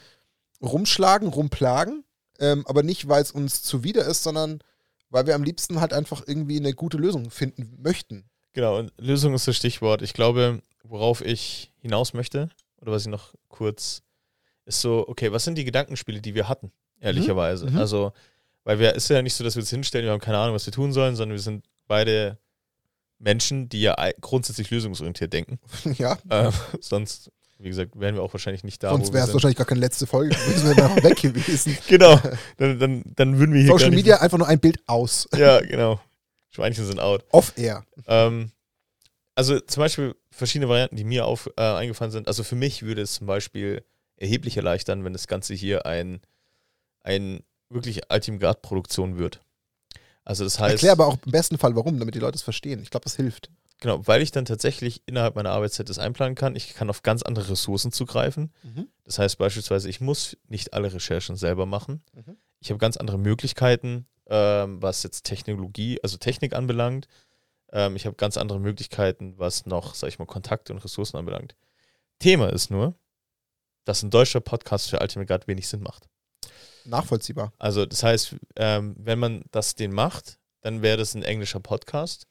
rumschlagen, 0.63 1.29
rumplagen. 1.29 2.05
Ähm, 2.39 2.67
aber 2.67 2.83
nicht, 2.83 3.09
weil 3.09 3.23
es 3.23 3.33
uns 3.33 3.63
zuwider 3.63 4.05
ist, 4.07 4.23
sondern 4.23 4.61
weil 5.11 5.27
wir 5.27 5.35
am 5.35 5.43
liebsten 5.43 5.81
halt 5.81 5.93
einfach 5.93 6.23
irgendwie 6.27 6.57
eine 6.59 6.73
gute 6.73 6.97
Lösung 6.97 7.31
finden 7.31 7.77
möchten. 7.83 8.25
genau. 8.53 8.79
Und 8.79 8.93
Lösung 8.97 9.35
ist 9.35 9.47
das 9.49 9.57
Stichwort. 9.57 10.03
Ich 10.03 10.15
glaube, 10.15 10.63
worauf 10.83 11.21
ich 11.21 11.71
hinaus 11.81 12.15
möchte, 12.15 12.49
oder 12.81 12.93
was 12.93 13.03
ich 13.03 13.09
noch 13.09 13.35
kurz, 13.49 14.03
ist 14.71 14.81
so, 14.81 15.07
okay, 15.09 15.31
was 15.33 15.45
sind 15.45 15.57
die 15.57 15.65
Gedankenspiele, 15.65 16.21
die 16.21 16.35
wir 16.35 16.49
hatten, 16.49 16.73
ehrlicherweise? 17.01 17.69
Mhm. 17.69 17.79
Also, 17.79 18.13
weil 18.65 18.79
wir, 18.79 18.95
ist 18.95 19.11
ja 19.11 19.21
nicht 19.23 19.35
so, 19.35 19.45
dass 19.45 19.57
wir 19.57 19.61
uns 19.61 19.71
hinstellen, 19.71 20.07
wir 20.07 20.13
haben 20.13 20.21
keine 20.21 20.39
Ahnung, 20.39 20.55
was 20.55 20.67
wir 20.67 20.73
tun 20.73 20.93
sollen, 20.93 21.17
sondern 21.17 21.35
wir 21.37 21.43
sind 21.43 21.67
beide 21.87 22.39
Menschen, 23.19 23.69
die 23.69 23.83
ja 23.83 23.97
grundsätzlich 24.21 24.71
lösungsorientiert 24.71 25.33
denken. 25.33 25.59
ja, 25.99 26.19
Ähm, 26.31 26.53
sonst, 26.81 27.31
wie 27.59 27.69
gesagt, 27.69 27.99
wären 27.99 28.15
wir 28.15 28.23
auch 28.23 28.33
wahrscheinlich 28.33 28.65
nicht 28.65 28.83
da. 28.83 28.91
sonst 28.91 29.13
wäre 29.13 29.27
es 29.27 29.33
wahrscheinlich 29.33 29.59
gar 29.59 29.67
keine 29.67 29.81
letzte 29.81 30.07
Folge 30.07 30.35
gewesen, 30.35 30.69
wir 30.69 30.77
wären 30.77 31.03
weg 31.03 31.21
gewesen. 31.21 31.77
Genau, 31.89 32.19
dann, 32.57 32.79
dann, 32.79 33.03
dann 33.17 33.39
würden 33.39 33.55
wir 33.55 33.63
hier 33.63 33.73
Social 33.73 33.91
Media 33.91 34.21
einfach 34.21 34.39
nur 34.39 34.49
ein 34.49 34.61
Bild 34.61 34.79
aus. 34.87 35.29
Ja, 35.37 35.61
genau. 35.61 36.01
Schweinchen 36.51 36.87
sind 36.87 36.99
out. 36.99 37.25
Off-Air. 37.31 37.85
Ähm, 38.07 38.51
also 39.35 39.61
zum 39.61 39.83
Beispiel 39.83 40.15
verschiedene 40.31 40.69
Varianten, 40.69 40.97
die 40.97 41.05
mir 41.05 41.25
auf, 41.27 41.49
äh, 41.57 41.63
eingefallen 41.63 42.11
sind. 42.11 42.29
Also 42.29 42.43
für 42.43 42.57
mich 42.57 42.83
würde 42.83 43.03
es 43.03 43.15
zum 43.15 43.27
Beispiel 43.27 43.85
erheblich 44.21 44.57
erleichtern, 44.57 45.03
wenn 45.05 45.13
das 45.13 45.27
Ganze 45.27 45.55
hier 45.55 45.87
ein, 45.87 46.21
ein 47.03 47.43
wirklich 47.69 48.03
Ultimate-Produktion 48.13 49.19
wird. 49.19 49.41
Also 50.25 50.45
das 50.45 50.61
heißt, 50.61 50.75
Erklär 50.75 50.93
aber 50.93 51.07
auch 51.07 51.19
im 51.25 51.33
besten 51.33 51.59
Fall 51.59 51.75
warum, 51.75 51.99
damit 51.99 52.15
die 52.15 52.21
Leute 52.21 52.37
es 52.37 52.43
verstehen. 52.43 52.83
Ich 52.83 52.91
glaube, 52.91 53.05
das 53.05 53.17
hilft. 53.17 53.51
genau, 53.81 54.07
weil 54.07 54.23
ich 54.23 54.31
dann 54.31 54.45
tatsächlich 54.45 55.03
innerhalb 55.07 55.35
meiner 55.35 55.51
Arbeitszeit 55.51 55.89
das 55.89 55.99
einplanen 55.99 56.35
kann. 56.37 56.55
Ich 56.55 56.75
kann 56.75 56.91
auf 56.91 57.03
ganz 57.03 57.23
andere 57.23 57.49
Ressourcen 57.51 57.91
zugreifen. 57.91 58.53
Das 59.05 59.19
heißt 59.19 59.39
beispielsweise, 59.39 59.89
ich 59.89 60.01
muss 60.01 60.37
nicht 60.47 60.75
alle 60.75 60.93
Recherchen 60.93 61.37
selber 61.37 61.67
machen. 61.67 62.03
Mhm. 62.15 62.37
Ich 62.61 62.71
habe 62.71 62.79
ganz 62.79 62.99
andere 62.99 63.19
Möglichkeiten, 63.19 64.07
ähm, 64.29 64.81
was 64.83 65.03
jetzt 65.03 65.25
Technologie, 65.25 65.99
also 66.03 66.19
Technik 66.19 66.55
anbelangt. 66.55 67.09
Ähm, 67.73 67.97
ich 67.97 68.07
habe 68.07 68.17
ganz 68.17 68.37
andere 68.37 68.61
Möglichkeiten, 68.61 69.35
was 69.39 69.67
noch, 69.67 69.95
sag 69.95 70.09
ich 70.09 70.19
mal, 70.19 70.27
Kontakte 70.27 70.73
und 70.73 70.85
Ressourcen 70.85 71.17
anbelangt. 71.17 71.57
Thema 72.19 72.51
ist 72.53 72.71
nur, 72.71 72.95
dass 73.85 74.03
ein 74.03 74.11
deutscher 74.11 74.41
Podcast 74.41 74.91
für 74.91 75.01
Ultimate 75.01 75.27
Guard 75.27 75.49
wenig 75.49 75.69
Sinn 75.69 75.83
macht. 75.83 76.09
Nachvollziehbar. 76.85 77.53
Also 77.59 77.87
das 77.87 78.03
heißt, 78.03 78.37
ähm, 78.57 78.95
wenn 78.99 79.19
man 79.19 79.45
das 79.51 79.75
den 79.75 79.93
macht, 79.93 80.39
dann 80.61 80.83
wäre 80.83 80.97
das 80.97 81.15
ein 81.15 81.23
englischer 81.23 81.61
Podcast. 81.61 82.27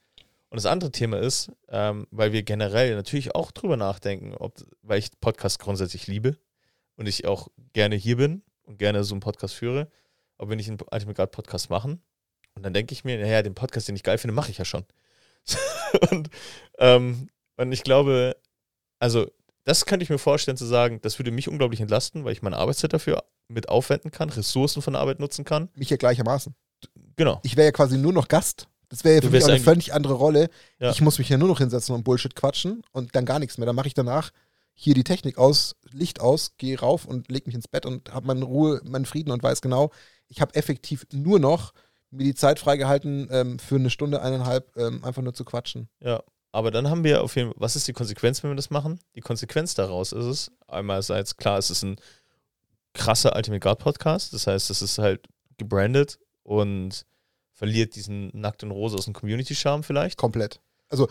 Und 0.49 0.55
das 0.55 0.65
andere 0.65 0.91
Thema 0.91 1.19
ist, 1.19 1.51
ähm, 1.67 2.07
weil 2.09 2.31
wir 2.31 2.41
generell 2.43 2.95
natürlich 2.95 3.35
auch 3.35 3.51
drüber 3.51 3.77
nachdenken, 3.77 4.33
ob, 4.33 4.65
weil 4.81 4.97
ich 4.99 5.11
Podcast 5.19 5.59
grundsätzlich 5.59 6.07
liebe 6.07 6.37
und 6.95 7.07
ich 7.07 7.25
auch 7.25 7.49
gerne 7.73 7.95
hier 7.95 8.17
bin 8.17 8.43
und 8.63 8.79
gerne 8.79 9.03
so 9.03 9.13
einen 9.13 9.21
Podcast 9.21 9.53
führe, 9.53 9.91
ob 10.37 10.49
wir 10.49 10.55
nicht 10.55 10.67
einen 10.67 10.79
Ultimate 10.79 11.13
Guard 11.13 11.31
Podcast 11.31 11.69
machen. 11.69 12.01
Und 12.55 12.63
dann 12.63 12.73
denke 12.73 12.93
ich 12.93 13.03
mir, 13.03 13.19
naja, 13.19 13.43
den 13.43 13.53
Podcast, 13.53 13.87
den 13.87 13.95
ich 13.95 14.03
geil 14.03 14.17
finde, 14.17 14.33
mache 14.33 14.49
ich 14.49 14.57
ja 14.57 14.65
schon. 14.65 14.85
und, 16.11 16.29
ähm, 16.79 17.29
und 17.57 17.71
ich 17.71 17.83
glaube, 17.83 18.35
also 18.97 19.29
das 19.69 19.85
könnte 19.85 20.03
ich 20.03 20.09
mir 20.09 20.17
vorstellen 20.17 20.57
zu 20.57 20.65
sagen, 20.65 20.99
das 21.03 21.19
würde 21.19 21.29
mich 21.29 21.47
unglaublich 21.47 21.79
entlasten, 21.79 22.25
weil 22.25 22.33
ich 22.33 22.41
meine 22.41 22.57
Arbeitszeit 22.57 22.91
dafür 22.91 23.23
mit 23.49 23.69
aufwenden 23.69 24.09
kann, 24.09 24.31
Ressourcen 24.31 24.81
von 24.81 24.93
der 24.93 25.01
Arbeit 25.01 25.19
nutzen 25.19 25.45
kann. 25.45 25.69
Mich 25.75 25.91
ja 25.91 25.97
gleichermaßen. 25.97 26.55
Genau. 27.15 27.39
Ich 27.43 27.55
wäre 27.55 27.67
ja 27.67 27.71
quasi 27.71 27.99
nur 27.99 28.11
noch 28.11 28.27
Gast. 28.27 28.67
Das 28.89 29.03
wäre 29.03 29.17
ja 29.17 29.21
für 29.21 29.29
mich 29.29 29.45
eine 29.45 29.59
völlig 29.59 29.93
andere 29.93 30.15
Rolle. 30.15 30.49
Ja. 30.79 30.89
Ich 30.89 31.01
muss 31.01 31.19
mich 31.19 31.29
ja 31.29 31.37
nur 31.37 31.47
noch 31.47 31.59
hinsetzen 31.59 31.93
und 31.93 32.03
Bullshit 32.03 32.35
quatschen 32.35 32.81
und 32.93 33.15
dann 33.15 33.25
gar 33.25 33.37
nichts 33.37 33.59
mehr. 33.59 33.67
Dann 33.67 33.75
mache 33.75 33.85
ich 33.85 33.93
danach 33.93 34.31
hier 34.73 34.95
die 34.95 35.03
Technik 35.03 35.37
aus, 35.37 35.75
Licht 35.91 36.19
aus, 36.19 36.53
gehe 36.57 36.79
rauf 36.79 37.05
und 37.05 37.29
leg 37.29 37.45
mich 37.45 37.53
ins 37.53 37.67
Bett 37.67 37.85
und 37.85 38.11
habe 38.11 38.25
meine 38.25 38.45
Ruhe, 38.45 38.81
meinen 38.85 39.05
Frieden 39.05 39.29
und 39.29 39.43
weiß 39.43 39.61
genau, 39.61 39.91
ich 40.29 40.41
habe 40.41 40.55
effektiv 40.55 41.05
nur 41.13 41.37
noch 41.37 41.73
mir 42.09 42.23
die 42.23 42.33
Zeit 42.33 42.57
freigehalten, 42.57 43.27
ähm, 43.29 43.59
für 43.59 43.75
eine 43.75 43.91
Stunde, 43.91 44.23
eineinhalb, 44.23 44.75
ähm, 44.77 45.03
einfach 45.03 45.21
nur 45.21 45.35
zu 45.35 45.45
quatschen. 45.45 45.89
Ja. 45.99 46.23
Aber 46.51 46.71
dann 46.71 46.89
haben 46.89 47.03
wir 47.03 47.23
auf 47.23 47.35
jeden 47.35 47.49
Fall, 47.51 47.59
was 47.61 47.75
ist 47.75 47.87
die 47.87 47.93
Konsequenz, 47.93 48.41
wenn 48.43 48.51
wir 48.51 48.55
das 48.55 48.69
machen? 48.71 48.99
Die 49.15 49.21
Konsequenz 49.21 49.75
daraus 49.75 50.11
ist 50.11 50.25
es, 50.25 50.51
einerseits 50.67 51.37
klar, 51.37 51.57
es 51.59 51.69
ist 51.69 51.83
ein 51.83 51.97
krasser 52.93 53.35
Ultimate 53.35 53.59
God 53.59 53.79
Podcast, 53.79 54.33
das 54.33 54.47
heißt, 54.47 54.69
es 54.69 54.81
ist 54.81 54.97
halt 54.97 55.27
gebrandet 55.57 56.17
und 56.43 57.05
verliert 57.53 57.95
diesen 57.95 58.31
Nackt 58.33 58.63
und 58.63 58.71
Rose 58.71 58.97
aus 58.97 59.05
dem 59.05 59.13
Community-Charme 59.13 59.83
vielleicht. 59.83 60.17
Komplett. 60.17 60.59
Also 60.89 61.07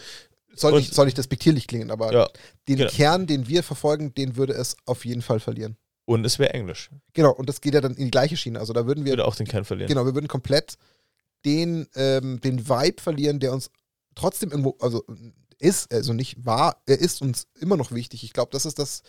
soll, 0.55 0.73
Und- 0.73 0.81
nicht, 0.81 0.94
soll 0.94 1.05
nicht 1.05 1.19
despektierlich 1.19 1.66
klingen, 1.69 1.90
aber 1.90 2.12
Ja. 2.12 2.28
den 2.66 2.78
genau. 2.78 2.90
Kern, 2.90 3.27
den 3.27 3.47
wir 3.47 3.62
verfolgen, 3.62 4.12
den 4.15 4.36
würde 4.36 4.55
es 4.55 4.77
auf 4.86 5.05
jeden 5.05 5.23
Fall 5.23 5.39
verlieren. 5.39 5.77
Und 6.05 6.24
es 6.24 6.39
wäre 6.39 6.55
Englisch. 6.55 6.90
Genau, 7.12 7.32
und 7.32 7.48
das 7.48 7.60
geht 7.60 7.74
ja 7.74 7.81
dann 7.82 7.94
in 7.94 8.06
die 8.06 8.10
gleiche 8.10 8.36
Schiene. 8.36 8.59
Also 8.59 8.73
da 8.73 8.86
würden 8.86 9.05
wir 9.05 9.12
Würde 9.12 9.27
auch 9.27 9.36
den 9.36 9.47
Kern 9.47 9.65
verlieren. 9.66 9.89
Genau, 9.89 10.06
wir 10.06 10.15
würden 10.15 10.27
komplett 10.27 10.78
den, 11.44 11.86
ähm, 11.94 12.40
den 12.40 12.66
Vibe 12.69 13.01
verlieren, 13.01 13.39
der 13.40 13.52
uns 13.52 13.70
trotzdem 14.19 14.51
irgendwo, 14.51 14.77
also 14.81 15.05
ist, 15.59 15.93
also 15.93 16.12
nicht 16.12 16.45
war, 16.45 16.82
er 16.86 16.99
ist 16.99 17.23
uns 17.23 17.47
immer 17.61 17.77
noch 17.77 17.93
wichtig. 17.93 18.23
Ich 18.24 18.32
glaube, 18.32 18.51
das 18.53 18.65
ist 18.66 18.78
das, 18.78 19.03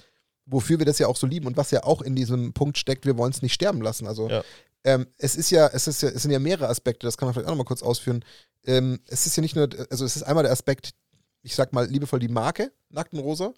wofür 0.46 0.80
wir 0.80 0.86
das 0.86 1.00
ja 1.00 1.08
auch 1.08 1.16
so 1.18 1.28
lieben 1.28 1.48
und 1.48 1.58
was 1.58 1.72
ja 1.72 1.84
auch 1.84 2.02
in 2.02 2.16
diesem 2.16 2.54
Punkt 2.54 2.78
steckt, 2.78 3.06
wir 3.06 3.18
wollen 3.18 3.32
es 3.32 3.42
nicht 3.42 3.54
sterben 3.54 3.82
lassen. 3.82 4.08
Also 4.08 4.30
Ja. 4.30 4.44
ähm, 4.84 5.08
es 5.18 5.36
ist 5.36 5.52
ja, 5.52 5.68
es 5.68 5.88
ist 5.88 6.02
ja, 6.02 6.10
es 6.10 6.22
sind 6.24 6.32
ja 6.32 6.40
mehrere 6.40 6.70
Aspekte, 6.70 7.06
das 7.06 7.18
kann 7.18 7.28
man 7.28 7.34
vielleicht 7.34 7.48
auch 7.48 7.52
nochmal 7.52 7.66
kurz 7.66 7.84
ausführen. 7.84 8.24
Ähm, 8.66 9.00
es 9.08 9.26
ist 9.26 9.36
ja 9.36 9.42
nicht 9.42 9.56
nur, 9.56 9.70
also 9.90 10.06
es 10.06 10.16
ist 10.16 10.24
einmal 10.24 10.44
der 10.44 10.52
Aspekt, 10.54 10.92
ich 11.44 11.56
sag 11.56 11.72
mal 11.74 11.88
liebevoll 11.88 12.20
die 12.20 12.28
Marke, 12.28 12.72
Nackten 12.90 13.20
Rosa. 13.20 13.54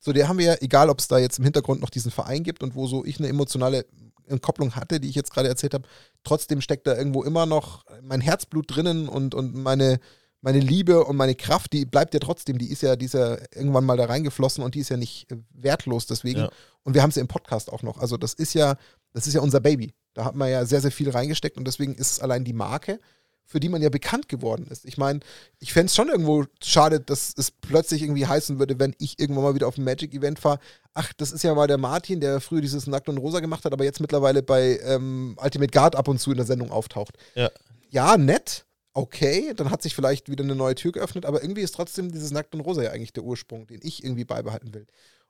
So, 0.00 0.12
der 0.12 0.28
haben 0.28 0.38
wir 0.38 0.46
ja, 0.46 0.56
egal 0.60 0.90
ob 0.90 0.98
es 0.98 1.06
da 1.06 1.18
jetzt 1.18 1.38
im 1.38 1.44
Hintergrund 1.44 1.80
noch 1.80 1.90
diesen 1.90 2.10
Verein 2.10 2.42
gibt 2.42 2.62
und 2.64 2.74
wo 2.74 2.88
so 2.88 3.04
ich 3.04 3.18
eine 3.18 3.28
emotionale 3.28 3.86
Entkopplung 4.26 4.74
hatte, 4.74 4.98
die 4.98 5.08
ich 5.08 5.14
jetzt 5.14 5.32
gerade 5.32 5.48
erzählt 5.48 5.74
habe, 5.74 5.88
trotzdem 6.24 6.60
steckt 6.60 6.86
da 6.88 6.96
irgendwo 6.96 7.22
immer 7.22 7.46
noch 7.46 7.84
mein 8.02 8.20
Herzblut 8.20 8.74
drinnen 8.74 9.08
und, 9.08 9.34
und 9.34 9.54
meine, 9.54 10.00
meine 10.42 10.58
Liebe 10.58 11.04
und 11.04 11.16
meine 11.16 11.34
Kraft, 11.34 11.72
die 11.72 11.86
bleibt 11.86 12.14
ja 12.14 12.20
trotzdem, 12.20 12.58
die 12.58 12.70
ist 12.70 12.82
ja, 12.82 12.96
die 12.96 13.06
ist 13.06 13.14
ja 13.14 13.38
irgendwann 13.54 13.84
mal 13.84 13.96
da 13.96 14.04
reingeflossen 14.04 14.62
und 14.62 14.74
die 14.74 14.80
ist 14.80 14.90
ja 14.90 14.96
nicht 14.96 15.30
äh, 15.30 15.36
wertlos 15.54 16.06
deswegen. 16.06 16.40
Ja. 16.40 16.50
Und 16.82 16.94
wir 16.94 17.02
haben 17.02 17.12
sie 17.12 17.20
im 17.20 17.28
Podcast 17.28 17.72
auch 17.72 17.82
noch. 17.82 17.98
Also 17.98 18.16
das 18.16 18.34
ist 18.34 18.52
ja, 18.52 18.76
das 19.12 19.26
ist 19.26 19.34
ja 19.34 19.40
unser 19.40 19.60
Baby. 19.60 19.94
Da 20.14 20.24
hat 20.24 20.34
man 20.34 20.50
ja 20.50 20.66
sehr, 20.66 20.80
sehr 20.80 20.90
viel 20.90 21.10
reingesteckt 21.10 21.56
und 21.56 21.66
deswegen 21.66 21.94
ist 21.94 22.10
es 22.10 22.20
allein 22.20 22.44
die 22.44 22.52
Marke, 22.52 22.98
für 23.44 23.60
die 23.60 23.68
man 23.68 23.82
ja 23.82 23.88
bekannt 23.88 24.28
geworden 24.28 24.66
ist. 24.68 24.84
Ich 24.84 24.98
meine, 24.98 25.20
ich 25.60 25.72
fände 25.72 25.86
es 25.86 25.94
schon 25.94 26.08
irgendwo 26.08 26.44
schade, 26.62 27.00
dass 27.00 27.34
es 27.36 27.50
plötzlich 27.50 28.02
irgendwie 28.02 28.26
heißen 28.26 28.58
würde, 28.58 28.78
wenn 28.80 28.94
ich 28.98 29.20
irgendwann 29.20 29.44
mal 29.44 29.54
wieder 29.54 29.68
auf 29.68 29.78
ein 29.78 29.84
Magic-Event 29.84 30.38
fahre, 30.38 30.58
ach, 30.94 31.12
das 31.16 31.32
ist 31.32 31.44
ja 31.44 31.54
mal 31.54 31.66
der 31.66 31.78
Martin, 31.78 32.20
der 32.20 32.40
früher 32.40 32.60
dieses 32.60 32.86
Nackt 32.86 33.08
und 33.08 33.18
Rosa 33.18 33.40
gemacht 33.40 33.64
hat, 33.64 33.72
aber 33.72 33.84
jetzt 33.84 34.00
mittlerweile 34.00 34.42
bei 34.42 34.80
ähm, 34.84 35.36
Ultimate 35.40 35.70
Guard 35.70 35.96
ab 35.96 36.08
und 36.08 36.18
zu 36.18 36.30
in 36.30 36.38
der 36.38 36.46
Sendung 36.46 36.70
auftaucht. 36.70 37.16
Ja. 37.34 37.50
Ja, 37.90 38.16
nett, 38.16 38.64
okay, 38.94 39.54
dann 39.54 39.70
hat 39.70 39.82
sich 39.82 39.94
vielleicht 39.94 40.28
wieder 40.30 40.44
eine 40.44 40.54
neue 40.54 40.74
Tür 40.74 40.92
geöffnet, 40.92 41.24
aber 41.24 41.42
irgendwie 41.42 41.62
ist 41.62 41.74
trotzdem 41.74 42.12
dieses 42.12 42.30
Nackt 42.30 42.54
und 42.54 42.60
Rosa 42.60 42.82
ja 42.82 42.90
eigentlich 42.90 43.12
der 43.12 43.24
Ursprung, 43.24 43.66
den 43.66 43.80
ich 43.82 44.04
irgendwie 44.04 44.24
beibehalten 44.24 44.74
will. 44.74 44.86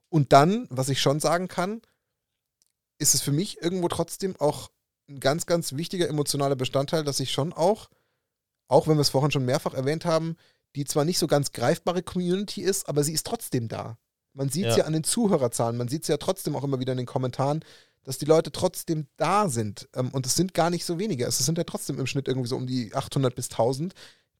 Und 0.08 0.32
dann, 0.32 0.66
was 0.70 0.88
ich 0.88 1.00
schon 1.00 1.20
sagen 1.20 1.48
kann, 1.48 1.80
ist 2.98 3.14
es 3.14 3.20
für 3.20 3.32
mich 3.32 3.62
irgendwo 3.62 3.88
trotzdem 3.88 4.36
auch 4.38 4.70
ein 5.08 5.20
ganz, 5.20 5.46
ganz 5.46 5.74
wichtiger 5.74 6.08
emotionaler 6.08 6.56
Bestandteil, 6.56 7.04
dass 7.04 7.20
ich 7.20 7.32
schon 7.32 7.52
auch, 7.52 7.88
auch 8.68 8.88
wenn 8.88 8.96
wir 8.96 9.02
es 9.02 9.10
vorhin 9.10 9.30
schon 9.30 9.44
mehrfach 9.44 9.74
erwähnt 9.74 10.04
haben, 10.04 10.36
die 10.76 10.84
zwar 10.84 11.04
nicht 11.04 11.18
so 11.18 11.26
ganz 11.26 11.52
greifbare 11.52 12.02
Community 12.02 12.62
ist, 12.62 12.88
aber 12.88 13.04
sie 13.04 13.12
ist 13.12 13.26
trotzdem 13.26 13.68
da. 13.68 13.98
Man 14.34 14.48
sieht 14.48 14.66
es 14.66 14.72
Ja. 14.72 14.78
ja 14.78 14.84
an 14.86 14.94
den 14.94 15.04
Zuhörerzahlen, 15.04 15.76
man 15.76 15.88
sieht 15.88 16.02
es 16.02 16.08
ja 16.08 16.16
trotzdem 16.16 16.56
auch 16.56 16.64
immer 16.64 16.80
wieder 16.80 16.92
in 16.92 16.98
den 16.98 17.06
Kommentaren, 17.06 17.64
dass 18.04 18.18
die 18.18 18.24
Leute 18.24 18.50
trotzdem 18.52 19.06
da 19.16 19.48
sind. 19.48 19.88
Ähm, 19.94 20.10
Und 20.10 20.26
es 20.26 20.34
sind 20.34 20.54
gar 20.54 20.70
nicht 20.70 20.84
so 20.84 20.98
wenige. 20.98 21.24
Es 21.26 21.38
sind 21.38 21.58
ja 21.58 21.64
trotzdem 21.64 21.98
im 21.98 22.06
Schnitt 22.06 22.28
irgendwie 22.28 22.48
so 22.48 22.56
um 22.56 22.66
die 22.66 22.94
800 22.94 23.34
bis 23.34 23.50
1000, 23.50 23.94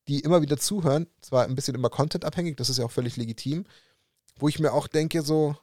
die 0.09 0.21
immer 0.21 0.43
wieder 0.43 0.57
zuhören. 0.57 1.07
Zwar 1.21 1.45
ein 1.45 1.55
bisschen 1.55 1.75
immer 1.75 1.91
contentabhängig, 1.91 2.57
das 2.57 2.69
ist 2.69 2.79
ja 2.79 2.85
auch 2.85 2.91
völlig 2.91 3.17
legitim. 3.17 3.65
Wo 4.39 4.49
ich 4.49 4.59
mir 4.59 4.73
auch 4.73 4.89
denke, 4.89 5.23
so, 5.23 5.57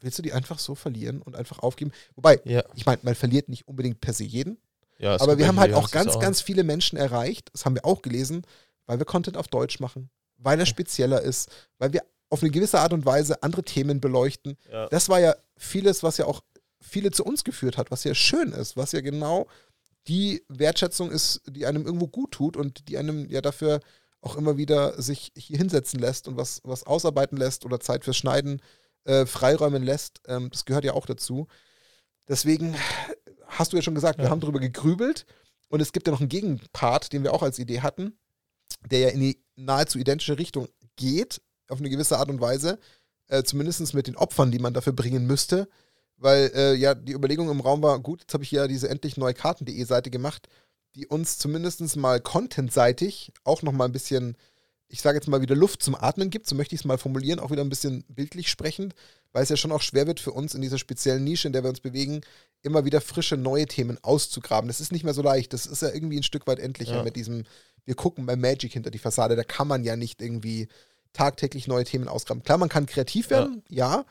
willst 0.00 0.18
du 0.18 0.22
die 0.22 0.32
einfach 0.32 0.58
so 0.58 0.74
verlieren 0.74 1.20
und 1.20 1.36
einfach 1.36 1.58
aufgeben? 1.58 1.92
Wobei, 2.14 2.40
Ja. 2.44 2.62
ich 2.74 2.86
meine, 2.86 3.00
man 3.02 3.14
verliert 3.14 3.48
nicht 3.48 3.68
unbedingt 3.68 4.00
per 4.00 4.14
se 4.14 4.24
jeden. 4.24 4.58
ja 4.98 5.20
Aber 5.20 5.36
wir 5.38 5.46
haben 5.48 5.58
halt 5.60 5.74
auch 5.74 5.90
ganz, 5.90 6.12
auch. 6.12 6.20
ganz 6.20 6.40
viele 6.40 6.62
Menschen 6.64 6.96
erreicht, 6.96 7.50
das 7.52 7.64
haben 7.66 7.74
wir 7.74 7.84
auch 7.84 8.00
gelesen, 8.02 8.46
weil 8.86 8.98
wir 8.98 9.04
Content 9.06 9.36
auf 9.36 9.48
Deutsch 9.48 9.80
machen, 9.80 10.08
weil 10.38 10.58
er 10.60 10.66
spezieller 10.66 11.20
ist, 11.20 11.50
weil 11.78 11.92
wir 11.92 12.02
auf 12.30 12.42
eine 12.42 12.50
gewisse 12.50 12.80
Art 12.80 12.92
und 12.92 13.04
Weise 13.04 13.42
andere 13.42 13.64
Themen 13.64 14.00
beleuchten. 14.00 14.56
Ja. 14.70 14.88
Das 14.88 15.08
war 15.08 15.20
ja 15.20 15.34
vieles, 15.56 16.02
was 16.02 16.16
ja 16.16 16.26
auch 16.26 16.42
viele 16.84 17.10
zu 17.10 17.24
uns 17.24 17.44
geführt 17.44 17.76
hat, 17.78 17.90
was 17.90 18.04
ja 18.04 18.14
schön 18.14 18.52
ist, 18.52 18.76
was 18.76 18.92
ja 18.92 19.00
genau 19.00 19.46
die 20.06 20.44
Wertschätzung 20.48 21.10
ist, 21.10 21.40
die 21.46 21.66
einem 21.66 21.86
irgendwo 21.86 22.06
gut 22.08 22.32
tut 22.32 22.56
und 22.56 22.88
die 22.88 22.98
einem 22.98 23.28
ja 23.30 23.40
dafür 23.40 23.80
auch 24.20 24.36
immer 24.36 24.56
wieder 24.56 25.00
sich 25.00 25.32
hier 25.36 25.58
hinsetzen 25.58 25.98
lässt 25.98 26.28
und 26.28 26.36
was, 26.36 26.60
was 26.64 26.84
ausarbeiten 26.84 27.36
lässt 27.36 27.64
oder 27.64 27.80
Zeit 27.80 28.04
fürs 28.04 28.16
Schneiden 28.16 28.60
äh, 29.04 29.26
freiräumen 29.26 29.82
lässt. 29.82 30.20
Ähm, 30.26 30.50
das 30.50 30.64
gehört 30.64 30.84
ja 30.84 30.92
auch 30.94 31.06
dazu. 31.06 31.46
Deswegen 32.28 32.74
hast 33.46 33.72
du 33.72 33.76
ja 33.76 33.82
schon 33.82 33.94
gesagt, 33.94 34.18
wir 34.18 34.26
Ja. 34.26 34.30
haben 34.30 34.40
darüber 34.40 34.60
gegrübelt 34.60 35.26
und 35.68 35.80
es 35.80 35.92
gibt 35.92 36.06
ja 36.06 36.12
noch 36.12 36.20
einen 36.20 36.28
Gegenpart, 36.28 37.12
den 37.12 37.22
wir 37.22 37.32
auch 37.32 37.42
als 37.42 37.58
Idee 37.58 37.80
hatten, 37.80 38.18
der 38.90 39.00
ja 39.00 39.08
in 39.08 39.20
die 39.20 39.42
nahezu 39.56 39.98
identische 39.98 40.38
Richtung 40.38 40.68
geht, 40.96 41.40
auf 41.68 41.78
eine 41.78 41.90
gewisse 41.90 42.18
Art 42.18 42.28
und 42.30 42.40
Weise, 42.40 42.78
äh, 43.28 43.42
zumindest 43.42 43.94
mit 43.94 44.06
den 44.06 44.16
Opfern, 44.16 44.50
die 44.50 44.58
man 44.58 44.74
dafür 44.74 44.92
bringen 44.92 45.26
müsste, 45.26 45.68
weil 46.16 46.50
äh, 46.54 46.74
ja 46.74 46.94
die 46.94 47.12
Überlegung 47.12 47.50
im 47.50 47.60
Raum 47.60 47.82
war, 47.82 47.98
gut, 48.00 48.22
jetzt 48.22 48.34
habe 48.34 48.44
ich 48.44 48.50
ja 48.50 48.66
diese 48.68 48.88
endlich 48.88 49.16
neukarten.de 49.16 49.84
Seite 49.84 50.10
gemacht, 50.10 50.48
die 50.94 51.06
uns 51.06 51.38
zumindest 51.38 51.96
mal 51.96 52.20
contentseitig 52.20 53.32
auch 53.42 53.62
noch 53.62 53.72
mal 53.72 53.86
ein 53.86 53.92
bisschen, 53.92 54.36
ich 54.88 55.00
sage 55.00 55.16
jetzt 55.18 55.28
mal 55.28 55.40
wieder 55.42 55.56
Luft 55.56 55.82
zum 55.82 55.94
Atmen 55.94 56.30
gibt, 56.30 56.46
so 56.46 56.54
möchte 56.54 56.74
ich 56.74 56.82
es 56.82 56.84
mal 56.84 56.98
formulieren, 56.98 57.40
auch 57.40 57.50
wieder 57.50 57.62
ein 57.62 57.68
bisschen 57.68 58.04
bildlich 58.08 58.48
sprechend, 58.48 58.94
weil 59.32 59.42
es 59.42 59.48
ja 59.48 59.56
schon 59.56 59.72
auch 59.72 59.82
schwer 59.82 60.06
wird 60.06 60.20
für 60.20 60.30
uns 60.32 60.54
in 60.54 60.62
dieser 60.62 60.78
speziellen 60.78 61.24
Nische, 61.24 61.48
in 61.48 61.52
der 61.52 61.64
wir 61.64 61.70
uns 61.70 61.80
bewegen, 61.80 62.20
immer 62.62 62.84
wieder 62.84 63.00
frische 63.00 63.36
neue 63.36 63.66
Themen 63.66 63.98
auszugraben. 64.02 64.68
Das 64.68 64.80
ist 64.80 64.92
nicht 64.92 65.04
mehr 65.04 65.14
so 65.14 65.22
leicht. 65.22 65.52
Das 65.52 65.66
ist 65.66 65.82
ja 65.82 65.90
irgendwie 65.92 66.18
ein 66.18 66.22
Stück 66.22 66.46
weit 66.46 66.60
endlicher 66.60 66.96
Ja. 66.96 67.02
mit 67.02 67.16
diesem, 67.16 67.44
wir 67.84 67.94
gucken 67.96 68.24
bei 68.24 68.36
Magic 68.36 68.72
hinter 68.72 68.90
die 68.90 68.98
Fassade. 68.98 69.34
Da 69.36 69.42
kann 69.44 69.68
man 69.68 69.82
ja 69.84 69.96
nicht 69.96 70.22
irgendwie 70.22 70.68
tagtäglich 71.12 71.66
neue 71.66 71.84
Themen 71.84 72.08
ausgraben. 72.08 72.42
Klar, 72.42 72.58
man 72.58 72.68
kann 72.68 72.86
kreativ 72.86 73.30
werden, 73.30 73.62
ja, 73.68 74.04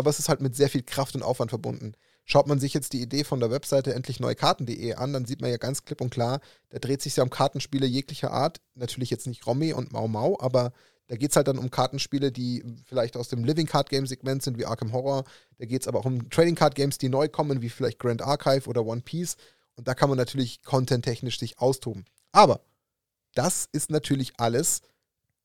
aber 0.00 0.10
es 0.10 0.18
ist 0.18 0.30
halt 0.30 0.40
mit 0.40 0.56
sehr 0.56 0.70
viel 0.70 0.82
Kraft 0.82 1.14
und 1.14 1.22
Aufwand 1.22 1.50
verbunden. 1.50 1.92
Schaut 2.24 2.46
man 2.46 2.58
sich 2.58 2.72
jetzt 2.72 2.94
die 2.94 3.02
Idee 3.02 3.22
von 3.22 3.38
der 3.38 3.50
Webseite 3.50 3.94
endlichneukarten.de 3.94 4.94
an, 4.94 5.12
dann 5.12 5.26
sieht 5.26 5.42
man 5.42 5.50
ja 5.50 5.58
ganz 5.58 5.84
klipp 5.84 6.00
und 6.00 6.10
klar, 6.10 6.40
da 6.70 6.78
dreht 6.78 7.02
sich 7.02 7.16
ja 7.16 7.22
um 7.22 7.28
Kartenspiele 7.28 7.86
jeglicher 7.86 8.30
Art. 8.30 8.60
Natürlich 8.74 9.10
jetzt 9.10 9.26
nicht 9.26 9.46
Romy 9.46 9.74
und 9.74 9.92
Mau 9.92 10.08
Mau, 10.08 10.38
aber 10.40 10.72
da 11.08 11.16
geht 11.16 11.32
es 11.32 11.36
halt 11.36 11.48
dann 11.48 11.58
um 11.58 11.70
Kartenspiele, 11.70 12.32
die 12.32 12.64
vielleicht 12.86 13.16
aus 13.16 13.28
dem 13.28 13.44
Living 13.44 13.66
Card 13.66 13.90
Game 13.90 14.06
Segment 14.06 14.42
sind, 14.42 14.58
wie 14.58 14.64
Arkham 14.64 14.92
Horror. 14.92 15.24
Da 15.58 15.66
geht 15.66 15.82
es 15.82 15.88
aber 15.88 15.98
auch 15.98 16.04
um 16.06 16.30
Trading 16.30 16.54
Card 16.54 16.74
Games, 16.74 16.98
die 16.98 17.08
neu 17.08 17.28
kommen, 17.28 17.60
wie 17.60 17.68
vielleicht 17.68 17.98
Grand 17.98 18.22
Archive 18.22 18.68
oder 18.68 18.86
One 18.86 19.02
Piece. 19.02 19.36
Und 19.74 19.88
da 19.88 19.94
kann 19.94 20.08
man 20.08 20.18
natürlich 20.18 20.62
content-technisch 20.62 21.38
sich 21.38 21.58
austoben. 21.58 22.04
Aber 22.32 22.60
das 23.34 23.68
ist 23.72 23.90
natürlich 23.90 24.32
alles 24.38 24.82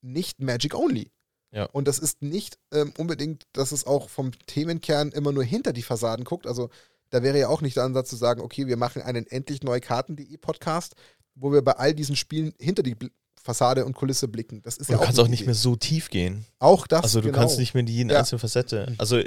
nicht 0.02 0.40
Magic 0.40 0.76
Only. 0.76 1.12
Ja. 1.56 1.66
Und 1.72 1.88
das 1.88 1.98
ist 2.00 2.22
nicht 2.22 2.60
ähm, 2.74 2.94
unbedingt, 2.98 3.48
dass 3.54 3.72
es 3.72 3.88
auch 3.88 4.10
vom 4.10 4.32
Themenkern 4.46 5.12
immer 5.12 5.32
nur 5.32 5.44
hinter 5.44 5.72
die 5.74 5.82
Fassaden 5.84 6.26
guckt. 6.26 6.46
Also 6.46 6.70
da 7.12 7.24
wäre 7.24 7.40
ja 7.40 7.48
auch 7.48 7.62
nicht 7.62 7.78
der 7.78 7.84
Ansatz 7.86 8.10
zu 8.10 8.18
sagen, 8.18 8.42
okay, 8.42 8.68
wir 8.68 8.76
machen 8.78 9.02
einen 9.02 9.26
endlich 9.26 9.64
neukarten.de 9.64 10.36
Podcast, 10.38 10.96
wo 11.34 11.52
wir 11.54 11.62
bei 11.64 11.72
all 11.74 11.94
diesen 11.94 12.16
Spielen 12.16 12.54
hinter 12.60 12.84
die 12.84 12.94
Bl 12.96 13.10
Fassade 13.42 13.86
und 13.86 13.94
Kulisse 13.94 14.28
blicken. 14.28 14.64
Das 14.64 14.76
ist 14.78 14.90
Und 14.90 14.94
ja 14.94 14.98
du 14.98 15.02
auch 15.02 15.06
kannst 15.06 15.20
auch 15.20 15.28
nicht 15.28 15.42
Idee. 15.42 15.50
mehr 15.50 15.54
so 15.56 15.76
tief 15.76 16.10
gehen. 16.10 16.46
Auch 16.58 16.88
das, 16.88 17.04
Also 17.04 17.22
du 17.22 17.28
genau. 17.28 17.38
kannst 17.40 17.60
nicht 17.60 17.76
mehr 17.76 17.82
in 17.82 17.88
jeden 17.88 18.10
Ja. 18.10 18.18
einzelnen 18.20 18.40
Facette. 18.40 18.96
Also 18.98 19.22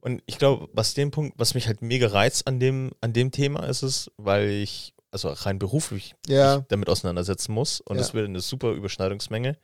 und 0.00 0.22
ich 0.24 0.38
glaube, 0.38 0.68
was 0.72 0.94
den 0.94 1.10
Punkt, 1.10 1.38
was 1.38 1.52
mich 1.54 1.66
halt 1.66 1.82
mega 1.82 2.06
reizt 2.08 2.46
an 2.46 2.58
dem 2.60 2.92
an 3.02 3.12
dem 3.12 3.30
Thema 3.30 3.66
ist 3.68 3.82
es, 3.82 4.10
weil 4.16 4.48
ich 4.48 4.94
also 5.10 5.28
rein 5.28 5.58
beruflich 5.58 6.14
Ja. 6.26 6.64
damit 6.68 6.88
auseinandersetzen 6.88 7.52
muss 7.52 7.82
und 7.82 7.96
Ja. 7.96 8.02
es 8.02 8.14
wird 8.14 8.26
eine 8.26 8.40
super 8.40 8.72
Überschneidungsmenge. 8.72 9.58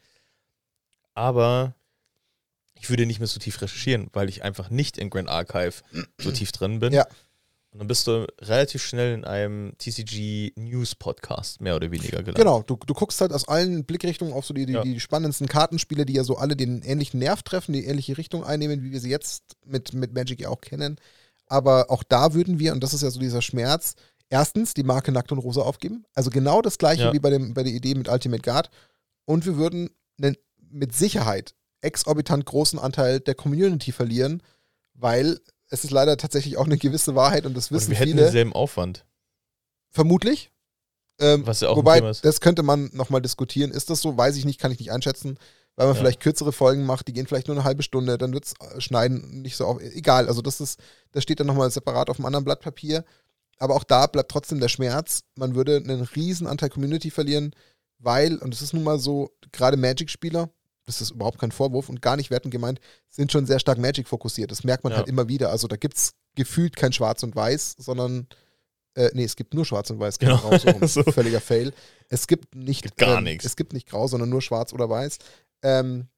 Aber 1.15 1.75
ich 2.81 2.91
würde 2.91 3.07
nicht 3.07 3.19
mehr 3.19 3.27
so 3.29 3.39
tief 3.41 3.61
recherchieren, 3.61 4.09
weil 4.13 4.29
ich 4.29 4.43
einfach 4.45 4.71
nicht 4.71 4.99
in 4.99 5.11
Grand 5.11 5.29
Archive 5.29 5.75
so 6.21 6.31
tief 6.31 6.53
drin 6.53 6.79
bin. 6.81 6.93
Ja. 6.93 7.07
Und 7.71 7.81
dann 7.81 7.87
bist 7.89 8.07
du 8.07 8.27
relativ 8.41 8.83
schnell 8.83 9.13
in 9.13 9.25
einem 9.27 9.75
TCG 9.77 10.53
News 10.57 10.95
Podcast, 10.95 11.61
mehr 11.61 11.77
oder 11.77 11.91
weniger 11.91 12.19
gelandet. 12.19 12.37
Genau, 12.37 12.63
du, 12.63 12.77
du 12.77 12.95
guckst 12.95 13.21
halt 13.21 13.33
aus 13.33 13.47
allen 13.47 13.85
Blickrichtungen 13.85 14.33
auf 14.33 14.47
so 14.47 14.55
die, 14.55 14.65
die, 14.65 14.73
Ja. 14.73 14.83
die 14.83 14.99
spannendsten 15.01 15.49
Kartenspiele, 15.49 16.07
die 16.07 16.15
ja 16.15 16.25
so 16.25 16.37
alle 16.39 16.57
den 16.57 16.81
ähnlichen 16.83 17.19
Nerv 17.21 17.43
treffen, 17.43 17.75
die 17.75 17.85
ähnliche 17.85 18.17
Richtung 18.17 18.43
einnehmen, 18.43 18.83
wie 18.83 18.91
wir 18.91 19.01
sie 19.01 19.11
jetzt 19.11 19.43
mit, 19.67 19.93
mit 19.93 20.15
Magic 20.15 20.41
ja 20.41 20.49
auch 20.49 20.63
kennen. 20.63 20.97
Aber 21.47 21.91
auch 21.91 22.03
da 22.03 22.33
würden 22.33 22.59
wir, 22.59 22.73
und 22.73 22.83
das 22.83 22.95
ist 22.95 23.03
ja 23.03 23.11
so 23.11 23.21
dieser 23.21 23.43
Schmerz, 23.43 23.95
erstens 24.31 24.73
die 24.73 24.83
Marke 24.83 25.13
Nackt 25.13 25.31
und 25.33 25.39
Rosa 25.39 25.61
aufgeben. 25.61 26.05
Also 26.15 26.31
genau 26.31 26.63
das 26.63 26.79
gleiche 26.79 27.03
Ja. 27.05 27.13
wie 27.13 27.19
bei, 27.19 27.31
dem, 27.31 27.53
bei 27.53 27.63
der 27.65 27.73
Idee 27.73 27.95
mit 27.95 28.09
Ultimate 28.09 28.43
Guard. 28.43 28.71
Und 29.27 29.45
wir 29.45 29.57
würden 29.59 29.91
einen 30.21 30.37
mit 30.71 30.95
Sicherheit 30.95 31.55
exorbitant 31.81 32.45
großen 32.47 32.79
Anteil 32.79 33.21
der 33.21 33.35
Community 33.35 33.93
verlieren, 33.93 34.43
weil 34.95 35.41
es 35.71 35.85
ist 35.85 35.91
leider 35.91 36.17
tatsächlich 36.17 36.57
auch 36.57 36.65
eine 36.67 36.79
gewisse 36.79 37.15
Wahrheit 37.15 37.47
und 37.47 37.55
das 37.57 37.71
Und 37.71 37.77
wissen 37.77 37.91
wir 37.91 37.97
hätten 37.99 38.11
viele. 38.13 38.23
denselben 38.25 38.53
Aufwand. 38.53 39.05
Vermutlich. 39.91 40.51
Ähm, 41.21 41.47
Was 41.47 41.61
ja 41.61 41.69
auch 41.69 41.73
ein 41.75 41.79
wobei, 41.79 41.97
Thema 41.99 42.11
ist. 42.11 42.25
das 42.25 42.41
könnte 42.41 42.63
man 42.63 42.91
nochmal 42.93 43.21
diskutieren. 43.21 43.71
Ist 43.71 43.91
das 43.91 44.01
so? 44.01 44.17
Weiß 44.17 44.37
ich 44.37 44.45
nicht, 44.45 44.61
kann 44.61 44.71
ich 44.71 44.79
nicht 44.79 44.93
einschätzen. 44.93 45.39
Weil 45.75 45.87
man 45.87 45.95
Ja. 45.95 46.01
vielleicht 46.01 46.21
kürzere 46.21 46.53
Folgen 46.53 46.87
macht, 46.87 47.07
die 47.07 47.13
gehen 47.13 47.27
vielleicht 47.27 47.47
nur 47.49 47.57
eine 47.57 47.65
halbe 47.65 47.83
Stunde, 47.85 48.19
dann 48.19 48.33
wird 48.33 48.47
es 48.47 48.55
schneiden 48.83 49.43
nicht 49.43 49.57
so 49.57 49.65
auf. 49.65 49.81
Egal, 49.81 50.27
also 50.27 50.43
das 50.43 50.61
ist, 50.61 50.81
das 51.13 51.23
steht 51.23 51.39
dann 51.39 51.47
nochmal 51.47 51.71
separat 51.71 52.11
auf 52.11 52.19
einem 52.19 52.27
anderen 52.27 52.45
Blatt 52.45 52.61
Papier. 52.61 53.05
Aber 53.59 53.75
auch 53.75 53.85
da 53.85 54.07
bleibt 54.07 54.31
trotzdem 54.31 54.61
der 54.61 54.69
Schmerz. 54.69 55.23
Man 55.37 55.55
würde 55.55 55.77
einen 55.77 56.03
riesen 56.03 56.47
Anteil 56.47 56.69
Community 56.71 57.11
verlieren, 57.11 57.53
weil, 57.99 58.39
und 58.39 58.53
das 58.55 58.63
ist 58.63 58.73
nun 58.73 58.85
mal 58.85 58.99
so, 58.99 59.31
gerade 59.53 59.77
Magic-Spieler, 59.77 60.51
das 60.89 61.03
ist 61.03 61.11
überhaupt 61.11 61.39
kein 61.39 61.53
Vorwurf 61.53 61.89
und 61.91 62.01
gar 62.01 62.17
nicht 62.17 62.31
wertend 62.31 62.51
gemeint, 62.51 62.81
sind 63.11 63.31
schon 63.31 63.45
sehr 63.47 63.59
stark 63.61 63.77
Magic 63.79 64.09
fokussiert. 64.09 64.51
Das 64.51 64.65
merkt 64.65 64.85
man 64.85 64.93
Ja. 64.93 64.99
halt 64.99 65.09
immer 65.09 65.29
wieder. 65.29 65.51
Also 65.51 65.69
da 65.69 65.77
gibt 65.77 65.97
es 65.99 66.15
gefühlt 66.35 66.77
kein 66.77 66.93
Schwarz 66.95 67.23
und 67.23 67.37
Weiß, 67.37 67.77
sondern 67.79 68.27
äh, 68.95 69.11
nee, 69.13 69.25
es 69.25 69.37
gibt 69.37 69.53
nur 69.55 69.65
Schwarz 69.67 69.91
und 69.91 70.01
Weiß, 70.01 70.19
kein 70.19 70.29
Genau. 70.31 70.41
Grau, 70.41 70.59
so 70.59 70.71
rum. 70.71 70.89
So. 70.89 71.03
Völliger 71.05 71.41
Fail. 71.43 71.73
Es 72.09 72.27
gibt 72.27 72.55
nicht 72.55 72.83
Gibt 72.83 72.97
gar 72.97 73.19
ähm, 73.19 73.25
nichts. 73.25 73.45
Es 73.45 73.55
gibt 73.55 73.75
nicht 73.75 73.87
Grau, 73.89 74.07
sondern 74.09 74.31
nur 74.31 74.41
Schwarz 74.41 74.73
oder 74.73 74.89
Weiß. 74.89 75.19
Ähm, 75.63 76.09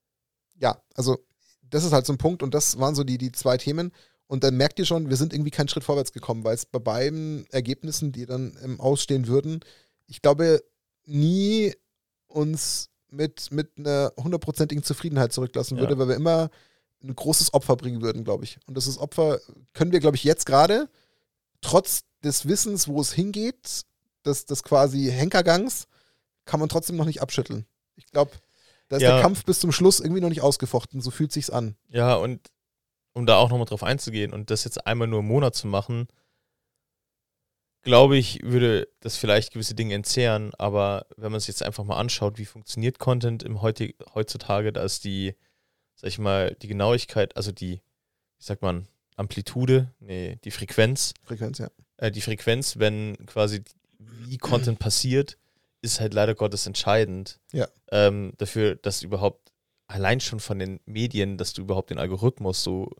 ja, 0.54 0.80
also 0.94 1.18
das 1.68 1.84
ist 1.84 1.92
halt 1.92 2.06
so 2.06 2.12
ein 2.12 2.18
Punkt 2.18 2.42
und 2.44 2.54
das 2.54 2.78
waren 2.78 2.94
so 2.94 3.02
die, 3.02 3.18
die 3.18 3.32
zwei 3.32 3.56
Themen. 3.56 3.92
Und 4.28 4.44
dann 4.44 4.56
merkt 4.56 4.78
ihr 4.78 4.86
schon, 4.86 5.08
wir 5.08 5.16
sind 5.16 5.32
irgendwie 5.32 5.50
keinen 5.50 5.66
Schritt 5.68 5.82
vorwärts 5.82 6.12
gekommen, 6.12 6.44
weil 6.44 6.54
es 6.54 6.64
bei 6.64 6.78
beiden 6.78 7.44
Ergebnissen, 7.50 8.12
die 8.12 8.26
dann 8.26 8.56
ähm, 8.62 8.80
ausstehen 8.80 9.26
würden, 9.26 9.60
ich 10.06 10.22
glaube, 10.22 10.62
nie 11.06 11.74
uns 12.28 12.89
mit, 13.12 13.50
mit 13.50 13.70
einer 13.78 14.12
hundertprozentigen 14.16 14.82
Zufriedenheit 14.84 15.32
zurücklassen 15.32 15.76
Ja. 15.76 15.82
würde, 15.82 15.98
weil 15.98 16.08
wir 16.08 16.16
immer 16.16 16.50
ein 17.02 17.14
großes 17.14 17.54
Opfer 17.54 17.76
bringen 17.76 18.02
würden, 18.02 18.24
glaube 18.24 18.44
ich. 18.44 18.58
Und 18.66 18.76
das 18.76 18.98
Opfer 18.98 19.40
können 19.72 19.92
wir, 19.92 20.00
glaube 20.00 20.16
ich, 20.16 20.24
jetzt 20.24 20.44
gerade, 20.46 20.88
trotz 21.60 22.02
des 22.22 22.46
Wissens, 22.46 22.88
wo 22.88 23.00
es 23.00 23.12
hingeht, 23.12 23.82
des, 24.24 24.44
des 24.46 24.62
quasi 24.62 25.10
Henkergangs, 25.10 25.86
kann 26.44 26.60
man 26.60 26.68
trotzdem 26.68 26.96
noch 26.96 27.06
nicht 27.06 27.22
abschütteln. 27.22 27.64
Ich 27.96 28.06
glaube, 28.06 28.32
da 28.88 28.96
ist 28.96 29.02
Ja. 29.02 29.12
der 29.14 29.22
Kampf 29.22 29.44
bis 29.44 29.60
zum 29.60 29.72
Schluss 29.72 30.00
irgendwie 30.00 30.20
noch 30.20 30.28
nicht 30.28 30.42
ausgefochten. 30.42 31.00
So 31.00 31.10
fühlt 31.10 31.32
sich's 31.32 31.48
an. 31.50 31.76
Ja, 31.88 32.14
und 32.16 32.48
um 33.12 33.24
da 33.26 33.36
auch 33.36 33.48
nochmal 33.48 33.66
drauf 33.66 33.82
einzugehen 33.82 34.32
und 34.32 34.50
das 34.50 34.64
jetzt 34.64 34.86
einmal 34.86 35.08
nur 35.08 35.20
im 35.20 35.26
Monat 35.26 35.54
zu 35.54 35.66
machen, 35.68 36.06
glaube 37.82 38.16
ich, 38.16 38.42
würde 38.42 38.88
das 39.00 39.16
vielleicht 39.16 39.52
gewisse 39.52 39.74
Dinge 39.74 39.94
entzehren, 39.94 40.52
aber 40.58 41.06
wenn 41.16 41.32
man 41.32 41.40
sich 41.40 41.48
jetzt 41.48 41.62
einfach 41.62 41.84
mal 41.84 41.96
anschaut, 41.96 42.38
wie 42.38 42.44
funktioniert 42.44 42.98
Content 42.98 43.42
im 43.42 43.62
heutig, 43.62 43.96
heutzutage, 44.14 44.72
da 44.72 44.82
ist 44.82 45.04
die, 45.04 45.34
sag 45.94 46.08
ich 46.08 46.18
mal, 46.18 46.56
die 46.62 46.68
Genauigkeit, 46.68 47.36
also 47.36 47.52
die, 47.52 47.80
wie 48.38 48.44
sagt 48.44 48.62
man, 48.62 48.86
Amplitude, 49.16 49.92
nee, 50.00 50.38
die 50.44 50.50
Frequenz, 50.50 51.14
Frequenz, 51.22 51.58
ja. 51.58 51.70
äh, 51.98 52.10
die 52.10 52.20
Frequenz, 52.20 52.78
wenn 52.78 53.16
quasi 53.26 53.62
wie 53.98 54.38
Content 54.38 54.78
passiert, 54.78 55.36
ist 55.82 56.00
halt 56.00 56.14
leider 56.14 56.34
Gottes 56.34 56.66
entscheidend 56.66 57.38
Ja. 57.52 57.68
ähm, 57.90 58.32
dafür, 58.38 58.76
dass 58.76 59.02
überhaupt 59.02 59.52
allein 59.86 60.20
schon 60.20 60.40
von 60.40 60.58
den 60.58 60.80
Medien, 60.86 61.36
dass 61.36 61.52
du 61.52 61.62
überhaupt 61.62 61.90
den 61.90 61.98
Algorithmus 61.98 62.62
so, 62.62 62.90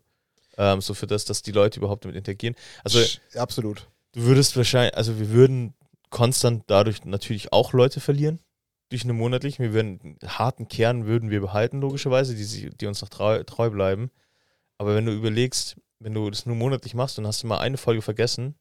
ähm, 0.57 0.81
so 0.81 0.93
für 0.93 1.07
das, 1.07 1.25
dass 1.25 1.41
die 1.41 1.51
Leute 1.51 1.79
überhaupt 1.79 2.03
damit 2.03 2.17
interagieren. 2.17 2.55
Also 2.83 2.99
absolut. 3.35 3.87
Du 4.13 4.21
würdest 4.23 4.55
wahrscheinlich, 4.57 4.95
also 4.95 5.19
wir 5.19 5.29
würden 5.29 5.73
konstant 6.09 6.63
dadurch 6.67 7.05
natürlich 7.05 7.53
auch 7.53 7.73
Leute 7.73 7.99
verlieren 7.99 8.39
durch 8.89 9.03
eine 9.03 9.13
monatliche. 9.13 9.59
Wir 9.63 9.73
würden 9.73 9.99
einen 10.21 10.37
harten 10.37 10.67
Kern 10.67 11.05
würden 11.05 11.29
wir 11.29 11.39
behalten 11.41 11.79
logischerweise, 11.79 12.35
die, 12.35 12.43
sie- 12.43 12.69
die 12.69 12.87
uns 12.87 13.01
noch 13.01 13.09
treu, 13.09 13.43
treu 13.43 13.69
bleiben. 13.69 14.11
Aber 14.77 14.95
wenn 14.95 15.05
du 15.05 15.13
überlegst, 15.13 15.77
wenn 15.99 16.13
du 16.13 16.29
das 16.29 16.45
nur 16.45 16.55
monatlich 16.55 16.93
machst 16.93 17.17
und 17.19 17.25
hast 17.27 17.43
du 17.43 17.47
mal 17.47 17.59
eine 17.59 17.77
Folge 17.77 18.01
vergessen, 18.01 18.55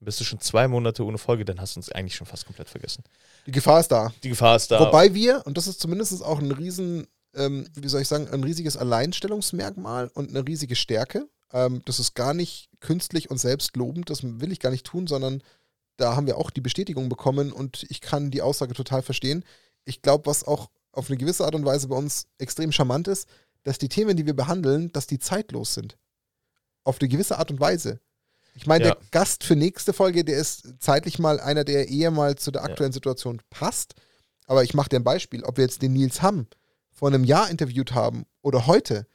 dann 0.00 0.04
bist 0.06 0.18
du 0.20 0.24
schon 0.24 0.40
zwei 0.40 0.66
Monate 0.66 1.04
ohne 1.04 1.18
Folge, 1.18 1.44
dann 1.44 1.60
hast 1.60 1.76
du 1.76 1.80
uns 1.80 1.92
eigentlich 1.92 2.16
schon 2.16 2.26
fast 2.26 2.44
komplett 2.46 2.68
vergessen. 2.68 3.04
Die 3.46 3.52
Gefahr 3.52 3.78
ist 3.80 3.88
da. 3.92 4.12
Die 4.24 4.30
Gefahr 4.30 4.56
ist 4.56 4.70
da. 4.70 4.80
Wobei 4.80 5.14
wir, 5.14 5.42
und 5.46 5.56
das 5.56 5.68
ist 5.68 5.80
zumindest 5.80 6.22
auch 6.24 6.38
ein 6.40 6.50
riesen, 6.50 7.06
ähm, 7.34 7.68
wie 7.74 7.88
soll 7.88 8.00
ich 8.02 8.08
sagen, 8.08 8.26
ein 8.28 8.42
riesiges 8.42 8.76
Alleinstellungsmerkmal 8.76 10.08
und 10.14 10.30
eine 10.30 10.46
riesige 10.46 10.74
Stärke. 10.76 11.28
Ähm, 11.52 11.82
das 11.84 11.98
ist 12.00 12.14
gar 12.14 12.34
nicht 12.34 12.68
künstlich 12.80 13.30
und 13.30 13.38
selbstlobend, 13.38 14.10
das 14.10 14.22
will 14.22 14.52
ich 14.52 14.60
gar 14.60 14.70
nicht 14.70 14.86
tun, 14.86 15.06
sondern 15.06 15.42
da 15.96 16.16
haben 16.16 16.26
wir 16.26 16.36
auch 16.36 16.50
die 16.50 16.60
Bestätigung 16.60 17.08
bekommen 17.08 17.52
und 17.52 17.86
ich 17.88 18.00
kann 18.00 18.30
die 18.30 18.42
Aussage 18.42 18.74
total 18.74 19.02
verstehen. 19.02 19.44
Ich 19.84 20.02
glaube, 20.02 20.26
was 20.26 20.44
auch 20.44 20.70
auf 20.92 21.08
eine 21.08 21.16
gewisse 21.16 21.44
Art 21.44 21.54
und 21.54 21.64
Weise 21.64 21.88
bei 21.88 21.96
uns 21.96 22.26
extrem 22.38 22.72
charmant 22.72 23.08
ist, 23.08 23.28
dass 23.62 23.78
die 23.78 23.88
Themen, 23.88 24.16
die 24.16 24.26
wir 24.26 24.34
behandeln, 24.34 24.92
dass 24.92 25.06
die 25.06 25.18
zeitlos 25.18 25.74
sind. 25.74 25.96
Auf 26.84 27.00
eine 27.00 27.08
gewisse 27.08 27.38
Art 27.38 27.50
und 27.50 27.60
Weise. 27.60 28.00
Ich 28.54 28.66
meine, 28.66 28.86
Ja. 28.86 28.94
der 28.94 29.02
Gast 29.10 29.44
für 29.44 29.56
nächste 29.56 29.92
Folge, 29.92 30.24
der 30.24 30.38
ist 30.38 30.74
zeitlich 30.80 31.18
mal 31.18 31.40
einer, 31.40 31.64
der 31.64 31.88
eher 31.88 32.10
mal 32.10 32.36
zu 32.36 32.50
der 32.50 32.64
aktuellen 32.64 32.92
Situation 32.92 33.42
passt. 33.50 33.94
Aber 34.46 34.62
ich 34.64 34.72
mache 34.74 34.88
dir 34.88 34.96
ein 35.00 35.04
Beispiel. 35.04 35.44
Ob 35.44 35.56
wir 35.56 35.64
jetzt 35.64 35.82
den 35.82 35.92
Nils 35.92 36.22
Hamm 36.22 36.46
vor 36.92 37.08
einem 37.08 37.24
Jahr 37.24 37.50
interviewt 37.50 37.92
haben 37.92 38.24
oder 38.42 38.66
heute, 38.66 39.06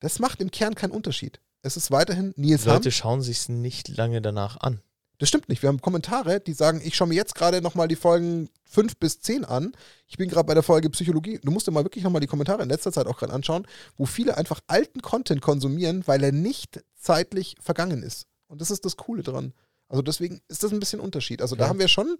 das 0.00 0.18
macht 0.18 0.40
im 0.40 0.50
Kern 0.50 0.74
keinen 0.74 0.90
Unterschied. 0.90 1.40
Es 1.62 1.76
ist 1.76 1.90
weiterhin 1.90 2.32
Nils 2.36 2.62
Die 2.62 2.68
Hamm. 2.68 2.76
Leute 2.76 2.90
schauen 2.90 3.22
sich 3.22 3.48
nicht 3.48 3.88
lange 3.88 4.22
danach 4.22 4.56
an. 4.58 4.80
Das 5.18 5.28
stimmt 5.28 5.50
nicht. 5.50 5.60
Wir 5.60 5.68
haben 5.68 5.82
Kommentare, 5.82 6.40
die 6.40 6.54
sagen, 6.54 6.80
ich 6.82 6.96
schaue 6.96 7.08
mir 7.08 7.14
jetzt 7.14 7.34
gerade 7.34 7.60
nochmal 7.60 7.88
die 7.88 7.96
Folgen 7.96 8.48
5 8.64 8.96
bis 8.96 9.20
10 9.20 9.44
an. 9.44 9.72
Ich 10.06 10.16
bin 10.16 10.30
gerade 10.30 10.46
bei 10.46 10.54
der 10.54 10.62
Folge 10.62 10.88
Psychologie. 10.88 11.38
Du 11.42 11.50
musst 11.50 11.66
dir 11.66 11.72
mal 11.72 11.84
wirklich 11.84 12.02
nochmal 12.02 12.22
die 12.22 12.26
Kommentare 12.26 12.62
in 12.62 12.70
letzter 12.70 12.90
Zeit 12.90 13.06
auch 13.06 13.18
gerade 13.18 13.34
anschauen, 13.34 13.66
wo 13.98 14.06
viele 14.06 14.38
einfach 14.38 14.60
alten 14.66 15.02
Content 15.02 15.42
konsumieren, 15.42 16.06
weil 16.06 16.24
er 16.24 16.32
nicht 16.32 16.82
zeitlich 16.96 17.56
vergangen 17.60 18.02
ist. 18.02 18.26
Und 18.46 18.62
das 18.62 18.70
ist 18.70 18.86
das 18.86 18.96
Coole 18.96 19.22
dran. 19.22 19.52
Also 19.88 20.00
deswegen 20.00 20.40
ist 20.48 20.62
das 20.62 20.72
ein 20.72 20.80
bisschen 20.80 21.00
Unterschied. 21.00 21.42
Also 21.42 21.54
da 21.54 21.64
Ja. 21.64 21.68
haben 21.68 21.78
wir 21.80 21.88
schon 21.88 22.16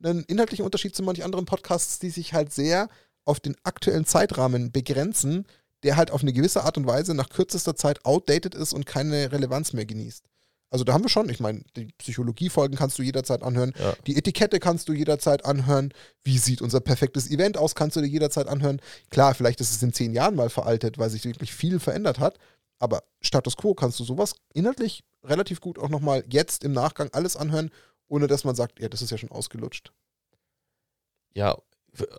einen 0.00 0.22
inhaltlichen 0.24 0.64
Unterschied 0.64 0.94
zu 0.94 1.02
manchen 1.02 1.24
anderen 1.24 1.46
Podcasts, 1.46 1.98
die 1.98 2.10
sich 2.10 2.34
halt 2.34 2.52
sehr 2.52 2.88
auf 3.24 3.40
den 3.40 3.56
aktuellen 3.64 4.04
Zeitrahmen 4.04 4.70
begrenzen, 4.70 5.46
der 5.84 5.96
halt 5.96 6.10
auf 6.10 6.22
eine 6.22 6.32
gewisse 6.32 6.64
Art 6.64 6.76
und 6.76 6.86
Weise 6.86 7.14
nach 7.14 7.28
kürzester 7.28 7.76
Zeit 7.76 8.04
outdated 8.04 8.54
ist 8.54 8.72
und 8.72 8.86
keine 8.86 9.30
Relevanz 9.30 9.72
mehr 9.72 9.86
genießt. 9.86 10.24
Also 10.70 10.82
da 10.82 10.92
haben 10.92 11.04
wir 11.04 11.08
schon, 11.08 11.28
ich 11.28 11.38
meine, 11.38 11.62
die 11.76 11.86
Psychologiefolgen 11.98 12.76
kannst 12.76 12.98
du 12.98 13.02
jederzeit 13.04 13.44
anhören, 13.44 13.72
Ja. 13.78 13.94
die 14.08 14.16
Etikette 14.16 14.58
kannst 14.58 14.88
du 14.88 14.92
jederzeit 14.92 15.44
anhören, 15.44 15.94
wie 16.24 16.36
sieht 16.38 16.62
unser 16.62 16.80
perfektes 16.80 17.30
Event 17.30 17.56
aus, 17.56 17.76
kannst 17.76 17.96
du 17.96 18.00
dir 18.00 18.08
jederzeit 18.08 18.48
anhören. 18.48 18.80
Klar, 19.10 19.34
vielleicht 19.36 19.60
ist 19.60 19.70
es 19.70 19.82
in 19.84 19.92
zehn 19.92 20.12
Jahren 20.12 20.34
mal 20.34 20.50
veraltet, 20.50 20.98
weil 20.98 21.10
sich 21.10 21.24
wirklich 21.24 21.54
viel 21.54 21.78
verändert 21.78 22.18
hat, 22.18 22.38
aber 22.80 23.04
Status 23.20 23.56
Quo 23.56 23.74
kannst 23.74 24.00
du 24.00 24.04
sowas 24.04 24.34
inhaltlich 24.52 25.04
relativ 25.22 25.60
gut 25.60 25.78
auch 25.78 25.90
nochmal 25.90 26.24
jetzt 26.28 26.64
im 26.64 26.72
Nachgang 26.72 27.08
alles 27.12 27.36
anhören, 27.36 27.70
ohne 28.08 28.26
dass 28.26 28.42
man 28.42 28.56
sagt, 28.56 28.80
ja, 28.80 28.88
das 28.88 29.00
ist 29.00 29.10
ja 29.10 29.18
schon 29.18 29.30
ausgelutscht. 29.30 29.92
Ja, 31.34 31.56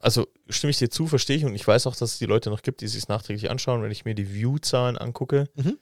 also 0.01 0.27
stimme 0.49 0.71
ich 0.71 0.77
dir 0.77 0.89
zu, 0.89 1.07
verstehe 1.07 1.37
ich 1.37 1.45
und 1.45 1.55
ich 1.55 1.67
weiß 1.67 1.87
auch, 1.87 1.95
dass 1.95 2.13
es 2.13 2.17
die 2.19 2.25
Leute 2.25 2.49
noch 2.49 2.61
gibt, 2.61 2.81
die 2.81 2.87
sich 2.87 2.99
es 3.03 3.07
nachträglich 3.07 3.49
anschauen. 3.49 3.81
Wenn 3.83 3.91
ich 3.91 4.05
mir 4.05 4.15
die 4.15 4.33
View-Zahlen 4.33 4.97
angucke, 4.97 5.49
Mhm. 5.55 5.77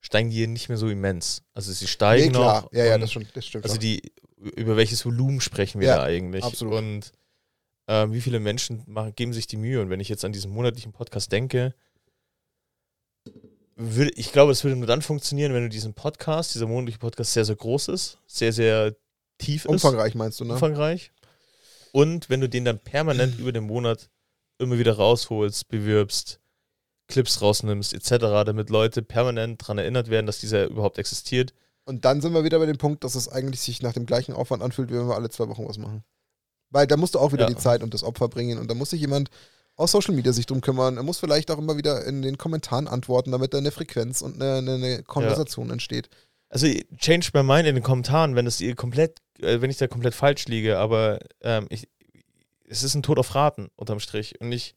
steigen 0.00 0.30
die 0.30 0.46
nicht 0.46 0.68
mehr 0.68 0.78
so 0.78 0.88
immens. 0.88 1.42
Also 1.54 1.72
sie 1.72 1.86
steigen 1.86 2.32
Nee, 2.32 2.38
noch. 2.38 2.72
ja, 2.72 2.84
ja, 2.84 2.98
das, 2.98 3.12
schon, 3.12 3.26
das 3.34 3.46
stimmt. 3.46 3.64
Also 3.64 3.76
die, 3.78 4.12
über 4.56 4.76
welches 4.76 5.04
Volumen 5.04 5.40
sprechen 5.40 5.80
wir 5.80 5.88
Ja, 5.88 5.96
da 5.96 6.02
eigentlich? 6.04 6.44
absolut. 6.44 6.74
Und 6.74 7.12
ähm, 7.88 8.12
wie 8.12 8.20
viele 8.20 8.38
Menschen 8.40 8.82
machen, 8.86 9.14
geben 9.14 9.32
sich 9.32 9.46
die 9.46 9.56
Mühe? 9.56 9.80
Und 9.80 9.90
wenn 9.90 10.00
ich 10.00 10.08
jetzt 10.08 10.24
an 10.24 10.32
diesen 10.32 10.50
monatlichen 10.52 10.92
Podcast 10.92 11.32
denke, 11.32 11.74
würde, 13.76 14.10
ich 14.16 14.32
glaube, 14.32 14.52
es 14.52 14.64
würde 14.64 14.76
nur 14.76 14.86
dann 14.86 15.02
funktionieren, 15.02 15.54
wenn 15.54 15.62
du 15.62 15.68
diesen 15.68 15.94
Podcast, 15.94 16.54
dieser 16.54 16.66
monatliche 16.66 16.98
Podcast 16.98 17.32
sehr, 17.32 17.44
sehr 17.44 17.56
groß 17.56 17.88
ist, 17.88 18.18
sehr, 18.26 18.52
sehr 18.52 18.94
tief 19.38 19.64
ist, 19.64 19.70
Umfangreich 19.70 20.14
meinst 20.14 20.40
du, 20.40 20.44
ne? 20.44 20.54
umfangreich. 20.54 21.12
Und 21.98 22.30
wenn 22.30 22.40
du 22.40 22.48
den 22.48 22.64
dann 22.64 22.78
permanent 22.78 23.40
über 23.40 23.50
den 23.50 23.64
Monat 23.64 24.08
immer 24.58 24.78
wieder 24.78 24.92
rausholst, 24.96 25.66
bewirbst, 25.66 26.38
Clips 27.08 27.42
rausnimmst, 27.42 27.92
etc., 27.92 28.18
damit 28.46 28.70
Leute 28.70 29.02
permanent 29.02 29.60
daran 29.62 29.78
erinnert 29.78 30.08
werden, 30.08 30.26
dass 30.26 30.38
dieser 30.38 30.66
überhaupt 30.68 30.98
existiert. 30.98 31.52
Und 31.84 32.04
dann 32.04 32.20
sind 32.20 32.34
wir 32.34 32.44
wieder 32.44 32.60
bei 32.60 32.66
dem 32.66 32.78
Punkt, 32.78 33.02
dass 33.02 33.16
es 33.16 33.28
eigentlich 33.28 33.60
sich 33.62 33.82
nach 33.82 33.94
dem 33.94 34.06
gleichen 34.06 34.32
Aufwand 34.32 34.62
anfühlt, 34.62 34.90
wie 34.90 34.94
wenn 34.94 35.08
wir 35.08 35.16
alle 35.16 35.28
zwei 35.28 35.48
Wochen 35.48 35.66
was 35.66 35.76
machen. 35.76 36.04
Weil 36.70 36.86
da 36.86 36.96
musst 36.96 37.16
du 37.16 37.18
auch 37.18 37.32
wieder 37.32 37.48
Ja. 37.48 37.50
die 37.50 37.56
Zeit 37.56 37.82
und 37.82 37.92
das 37.94 38.04
Opfer 38.04 38.28
bringen 38.28 38.58
und 38.58 38.70
da 38.70 38.74
muss 38.74 38.90
sich 38.90 39.00
jemand 39.00 39.30
aus 39.74 39.90
Social 39.90 40.14
Media 40.14 40.32
sich 40.32 40.46
drum 40.46 40.60
kümmern. 40.60 40.98
Er 40.98 41.02
muss 41.02 41.18
vielleicht 41.18 41.50
auch 41.50 41.58
immer 41.58 41.78
wieder 41.78 42.04
in 42.04 42.22
den 42.22 42.38
Kommentaren 42.38 42.86
antworten, 42.86 43.32
damit 43.32 43.54
da 43.54 43.58
eine 43.58 43.72
Frequenz 43.72 44.22
und 44.22 44.40
eine, 44.40 44.58
eine, 44.58 44.74
eine 44.74 45.02
Konversation 45.02 45.70
entsteht. 45.70 46.10
Also 46.48 46.66
change 46.96 47.30
my 47.34 47.42
mind 47.42 47.66
in 47.66 47.74
den 47.74 47.84
Kommentaren, 47.84 48.34
wenn 48.34 48.46
es 48.46 48.60
ihr 48.60 48.74
komplett, 48.74 49.18
äh, 49.40 49.60
wenn 49.60 49.70
ich 49.70 49.76
da 49.76 49.86
komplett 49.86 50.14
falsch 50.14 50.46
liege, 50.46 50.78
aber 50.78 51.18
ähm, 51.42 51.66
ich, 51.68 51.88
es 52.66 52.82
ist 52.82 52.94
ein 52.94 53.02
Tod 53.02 53.18
auf 53.18 53.34
Raten 53.34 53.68
unterm 53.76 54.00
Strich. 54.00 54.40
Und 54.40 54.52
ich, 54.52 54.74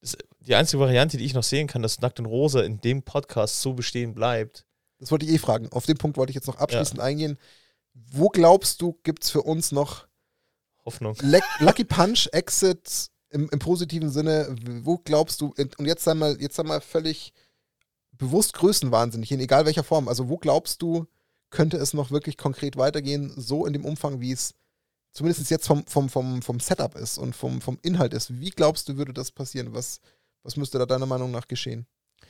das, 0.00 0.16
die 0.40 0.54
einzige 0.54 0.80
Variante, 0.80 1.16
die 1.16 1.24
ich 1.24 1.34
noch 1.34 1.42
sehen 1.42 1.66
kann, 1.66 1.82
dass 1.82 2.00
Nackt 2.00 2.18
und 2.18 2.26
Rosa 2.26 2.62
in 2.62 2.80
dem 2.80 3.02
Podcast 3.02 3.60
so 3.60 3.74
bestehen 3.74 4.14
bleibt. 4.14 4.64
Das 4.98 5.10
wollte 5.10 5.26
ich 5.26 5.32
eh 5.32 5.38
fragen. 5.38 5.70
Auf 5.72 5.86
den 5.86 5.98
Punkt 5.98 6.16
wollte 6.16 6.30
ich 6.30 6.34
jetzt 6.36 6.46
noch 6.46 6.56
abschließend 6.56 6.98
ja. 6.98 7.04
eingehen. 7.04 7.38
Wo 7.92 8.28
glaubst 8.28 8.80
du, 8.80 8.98
gibt 9.02 9.24
es 9.24 9.30
für 9.30 9.42
uns 9.42 9.72
noch 9.72 10.06
Hoffnung? 10.84 11.16
Le 11.20 11.40
Lucky 11.60 11.84
Punch, 11.84 12.28
Exit 12.32 13.10
im, 13.30 13.48
im, 13.50 13.58
positiven 13.58 14.10
Sinne. 14.10 14.54
Wo 14.82 14.98
glaubst 14.98 15.40
du, 15.40 15.54
und 15.56 15.86
jetzt 15.86 16.04
sei 16.04 16.14
mal, 16.14 16.40
jetzt 16.40 16.56
sei 16.56 16.62
mal 16.62 16.80
völlig 16.80 17.32
bewusst 18.18 18.52
größenwahnsinnig, 18.54 19.32
in 19.32 19.40
egal 19.40 19.66
welcher 19.66 19.84
Form. 19.84 20.08
Also, 20.08 20.28
wo 20.28 20.36
glaubst 20.36 20.82
du, 20.82 21.06
könnte 21.50 21.76
es 21.76 21.94
noch 21.94 22.10
wirklich 22.10 22.36
konkret 22.36 22.76
weitergehen, 22.76 23.32
so 23.36 23.66
in 23.66 23.72
dem 23.72 23.84
Umfang, 23.84 24.20
wie 24.20 24.32
es 24.32 24.54
zumindest 25.16 25.50
jetzt 25.50 25.66
vom, 25.66 25.86
vom, 25.86 26.08
vom, 26.08 26.42
vom 26.42 26.60
Setup 26.60 26.94
ist 26.96 27.16
und 27.16 27.34
vom, 27.34 27.60
vom 27.60 27.78
Inhalt 27.82 28.12
ist. 28.12 28.38
Wie 28.38 28.50
glaubst 28.50 28.88
du, 28.88 28.96
würde 28.96 29.14
das 29.14 29.30
passieren? 29.30 29.72
Was, 29.72 30.00
was 30.42 30.56
müsste 30.56 30.78
da 30.78 30.84
deiner 30.84 31.06
Meinung 31.06 31.30
nach 31.30 31.48
geschehen? 31.48 31.86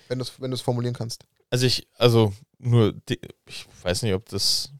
Wenn 0.08 0.18
du 0.18 0.24
es 0.24 0.40
wenn 0.40 0.56
formulieren 0.56 0.94
kannst. 0.94 1.26
Also 1.50 1.66
ich, 1.66 1.88
also 1.94 2.32
nur, 2.58 2.94
ich 3.46 3.66
weiß 3.82 4.02
nicht, 4.02 4.14
ob 4.14 4.28
das. 4.28 4.70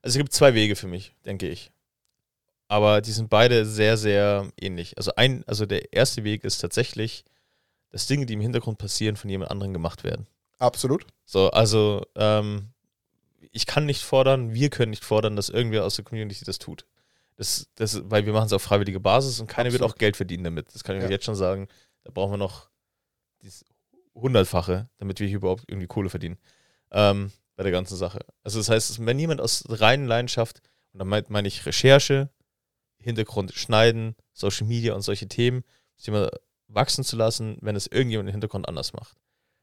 Also 0.00 0.16
es 0.16 0.18
gibt 0.18 0.32
zwei 0.32 0.54
Wege 0.54 0.76
für 0.76 0.86
mich, 0.86 1.12
denke 1.24 1.48
ich. 1.48 1.72
Aber 2.68 3.00
die 3.00 3.12
sind 3.12 3.30
beide 3.30 3.66
sehr, 3.66 3.96
sehr 3.96 4.50
ähnlich. 4.60 4.96
Also 4.96 5.14
ein, 5.16 5.44
also 5.46 5.66
der 5.66 5.92
erste 5.92 6.24
Weg 6.24 6.44
ist 6.44 6.58
tatsächlich, 6.58 7.24
dass 7.94 8.08
Dinge, 8.08 8.26
die 8.26 8.34
im 8.34 8.40
Hintergrund 8.40 8.78
passieren, 8.78 9.14
von 9.14 9.30
jemand 9.30 9.52
anderem 9.52 9.72
gemacht 9.72 10.02
werden. 10.02 10.26
Absolut. 10.58 11.06
So, 11.24 11.50
also 11.50 12.04
ähm, 12.16 12.70
ich 13.52 13.66
kann 13.66 13.86
nicht 13.86 14.02
fordern, 14.02 14.52
wir 14.52 14.68
können 14.68 14.90
nicht 14.90 15.04
fordern, 15.04 15.36
dass 15.36 15.48
irgendwer 15.48 15.84
aus 15.84 15.94
der 15.94 16.04
Community 16.04 16.44
das 16.44 16.58
tut. 16.58 16.86
Das, 17.36 17.68
das, 17.76 18.02
weil 18.10 18.26
wir 18.26 18.32
machen 18.32 18.46
es 18.46 18.52
auf 18.52 18.62
freiwillige 18.62 18.98
Basis 18.98 19.38
und 19.38 19.46
keiner 19.46 19.68
Absolut. 19.68 19.80
wird 19.80 19.92
auch 19.92 19.96
Geld 19.96 20.16
verdienen 20.16 20.42
damit. 20.42 20.74
Das 20.74 20.82
kann 20.82 20.96
ich 20.96 21.04
ja. 21.04 21.08
jetzt 21.08 21.24
schon 21.24 21.36
sagen. 21.36 21.68
Da 22.02 22.10
brauchen 22.12 22.32
wir 22.32 22.36
noch 22.36 22.68
dieses 23.42 23.64
Hundertfache, 24.12 24.88
damit 24.98 25.20
wir 25.20 25.28
hier 25.28 25.36
überhaupt 25.36 25.62
irgendwie 25.68 25.86
Kohle 25.86 26.10
verdienen. 26.10 26.36
Ähm, 26.90 27.30
bei 27.54 27.62
der 27.62 27.70
ganzen 27.70 27.96
Sache. 27.96 28.26
Also 28.42 28.58
das 28.58 28.70
heißt, 28.70 29.06
wenn 29.06 29.20
jemand 29.20 29.40
aus 29.40 29.66
reinen 29.68 30.08
Leidenschaft, 30.08 30.62
und 30.92 30.98
dann 30.98 31.06
meine 31.06 31.26
mein 31.28 31.44
ich 31.44 31.64
Recherche, 31.64 32.28
Hintergrund 32.98 33.52
schneiden, 33.54 34.16
Social 34.32 34.66
Media 34.66 34.94
und 34.94 35.02
solche 35.02 35.28
Themen, 35.28 35.62
sie 35.94 36.10
mal 36.10 36.28
wachsen 36.74 37.04
zu 37.04 37.16
lassen, 37.16 37.56
wenn 37.60 37.76
es 37.76 37.86
irgendjemand 37.86 38.28
im 38.28 38.32
Hintergrund 38.32 38.68
anders 38.68 38.92
macht. 38.92 39.16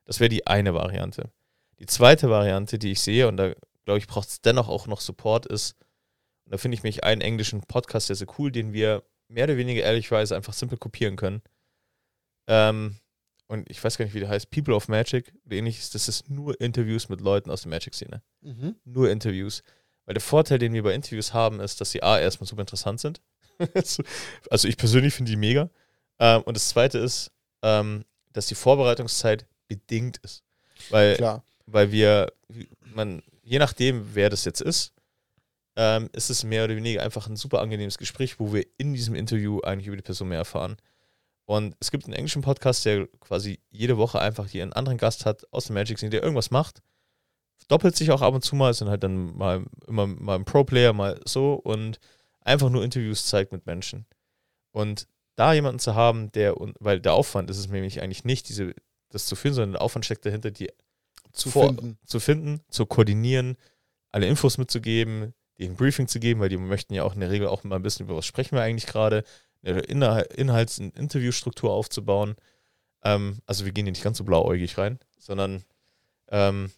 Das 0.06 0.20
wäre 0.20 0.30
die 0.30 0.48
eine 0.48 0.74
Variante. 0.74 1.32
Die 1.80 1.86
zweite 1.86 2.30
Variante, 2.30 2.80
die 2.80 2.92
ich 2.92 3.02
sehe, 3.02 3.28
und 3.28 3.38
da 3.38 3.54
glaube 3.86 4.00
ich, 4.00 4.08
braucht 4.08 4.30
es 4.30 4.42
dennoch 4.42 4.70
auch 4.70 4.88
noch 4.88 5.02
Support, 5.02 5.46
ist, 5.46 5.76
und 6.46 6.54
da 6.54 6.58
finde 6.58 6.76
ich 6.76 6.84
mich 6.84 7.04
einen 7.04 7.22
englischen 7.22 7.62
Podcast 7.62 8.08
sehr, 8.08 8.16
sehr 8.16 8.28
cool, 8.38 8.52
den 8.52 8.74
wir 8.74 9.04
mehr 9.28 9.46
oder 9.46 9.58
weniger 9.58 9.82
ehrlichweise 9.82 10.36
einfach 10.36 10.54
simpel 10.54 10.78
kopieren 10.78 11.16
können. 11.16 11.42
Ähm, 12.48 12.98
und 13.48 13.70
ich 13.70 13.84
weiß 13.84 13.98
gar 13.98 14.06
nicht, 14.06 14.14
wie 14.14 14.20
der 14.20 14.30
heißt, 14.30 14.50
People 14.50 14.76
of 14.76 14.88
Magic 14.88 15.34
oder 15.46 15.56
ähnliches, 15.56 15.90
das 15.90 16.08
ist 16.08 16.30
nur 16.30 16.60
Interviews 16.62 17.10
mit 17.10 17.22
Leuten 17.22 17.50
aus 17.50 17.64
der 17.64 17.70
Magic-Szene. 17.70 18.22
Mhm. 18.42 18.76
Nur 18.86 19.10
Interviews. 19.10 19.64
Weil 20.06 20.14
der 20.14 20.22
Vorteil, 20.22 20.58
den 20.58 20.74
wir 20.74 20.84
bei 20.84 20.94
Interviews 20.94 21.34
haben, 21.34 21.60
ist, 21.60 21.82
dass 21.82 21.92
sie 21.92 22.02
A, 22.02 22.20
erstmal 22.20 22.48
super 22.48 22.62
interessant 22.62 23.00
sind. 23.00 23.22
also 24.50 24.68
ich 24.68 24.78
persönlich 24.78 25.14
finde 25.14 25.32
die 25.32 25.38
mega. 25.38 25.70
Ähm, 26.22 26.44
und 26.44 26.56
das 26.56 26.70
zweite 26.70 27.00
ist, 27.00 27.32
ähm, 27.64 28.06
dass 28.32 28.46
die 28.46 28.56
Vorbereitungszeit 28.56 29.46
bedingt 29.68 30.18
ist. 30.24 30.44
Weil, 30.90 31.18
Klar. 31.18 31.44
weil 31.66 31.92
wir, 31.92 32.32
man, 32.94 33.24
je 33.44 33.60
nachdem, 33.60 34.14
wer 34.14 34.30
das 34.30 34.46
jetzt 34.46 34.62
ist, 34.62 34.94
ähm, 35.76 36.10
ist 36.14 36.30
es 36.30 36.44
mehr 36.44 36.66
oder 36.66 36.76
weniger 36.76 37.02
einfach 37.02 37.28
ein 37.28 37.36
super 37.36 37.60
angenehmes 37.60 37.98
Gespräch, 37.98 38.40
wo 38.40 38.54
wir 38.54 38.66
in 38.78 38.94
diesem 38.94 39.16
Interview 39.16 39.62
eigentlich 39.62 39.88
über 39.88 39.96
die 39.96 40.04
Person 40.04 40.30
mehr 40.30 40.38
erfahren. 40.38 40.78
Und 41.46 41.76
es 41.80 41.92
gibt 41.92 42.06
einen 42.06 42.14
englischen 42.14 42.44
Podcast, 42.44 42.86
der 42.86 43.08
quasi 43.20 43.60
jede 43.72 43.98
Woche 43.98 44.22
einfach 44.22 44.48
hier 44.48 44.62
einen 44.62 44.74
anderen 44.74 44.98
Gast 44.98 45.26
hat 45.26 45.52
aus 45.52 45.66
dem 45.66 45.74
Magic 45.74 45.98
Scene, 45.98 46.12
der 46.12 46.22
irgendwas 46.22 46.52
macht. 46.52 46.82
Doppelt 47.68 47.96
sich 47.96 48.12
auch 48.12 48.22
ab 48.22 48.34
und 48.34 48.44
zu 48.44 48.56
mal, 48.56 48.74
sind 48.74 48.90
halt 48.90 49.04
dann 49.04 49.36
mal 49.36 49.66
immer 49.88 50.06
mal 50.08 50.36
ein 50.36 50.46
Pro-Player, 50.46 50.94
mal 50.94 51.20
so 51.26 51.54
und 51.54 52.00
einfach 52.42 52.70
nur 52.70 52.84
Interviews 52.84 53.26
zeigt 53.26 53.52
mit 53.52 53.66
Menschen. 53.66 54.06
Und 54.72 55.08
da 55.42 55.54
jemanden 55.54 55.80
zu 55.80 55.96
haben, 55.96 56.32
der, 56.34 56.54
weil 56.80 57.00
der 57.00 57.14
Aufwand 57.14 57.50
ist 57.50 57.58
es 57.58 57.68
nämlich 57.68 58.00
eigentlich 58.00 58.26
nicht, 58.26 58.48
diese, 58.48 58.76
das 59.10 59.26
zu 59.26 59.36
führen, 59.36 59.56
sondern 59.56 59.72
der 59.72 59.82
Aufwand 59.82 60.06
steckt 60.06 60.24
dahinter, 60.24 60.52
die 60.52 60.70
zu, 61.34 61.50
vor, 61.50 61.70
finden. 61.70 61.98
zu 62.06 62.20
finden, 62.20 62.62
zu 62.70 62.86
koordinieren, 62.86 63.58
alle 64.12 64.28
Infos 64.28 64.60
mitzugeben, 64.60 65.34
ein 65.60 65.76
Briefing 65.76 66.08
zu 66.08 66.20
geben, 66.20 66.42
weil 66.42 66.50
die 66.50 66.58
möchten 66.58 66.94
ja 66.94 67.04
auch 67.04 67.16
in 67.16 67.22
der 67.22 67.32
Regel 67.32 67.48
auch 67.48 67.64
mal 67.64 67.76
ein 67.78 67.82
bisschen 67.82 68.06
über 68.06 68.16
was 68.16 68.28
sprechen 68.28 68.56
wir 68.56 68.62
eigentlich 68.62 68.86
gerade, 68.86 69.24
eine 69.64 69.82
Inhalts- 69.82 70.80
und 70.80 70.96
Interviewstruktur 70.96 71.72
aufzubauen. 71.72 72.36
Ähm, 73.04 73.40
also 73.48 73.66
wir 73.66 73.72
gehen 73.72 73.86
hier 73.86 73.94
nicht 73.94 74.04
ganz 74.04 74.20
so 74.20 74.24
blauäugig 74.24 74.78
rein, 74.78 75.00
sondern 75.18 75.64
ähm, 76.30 76.72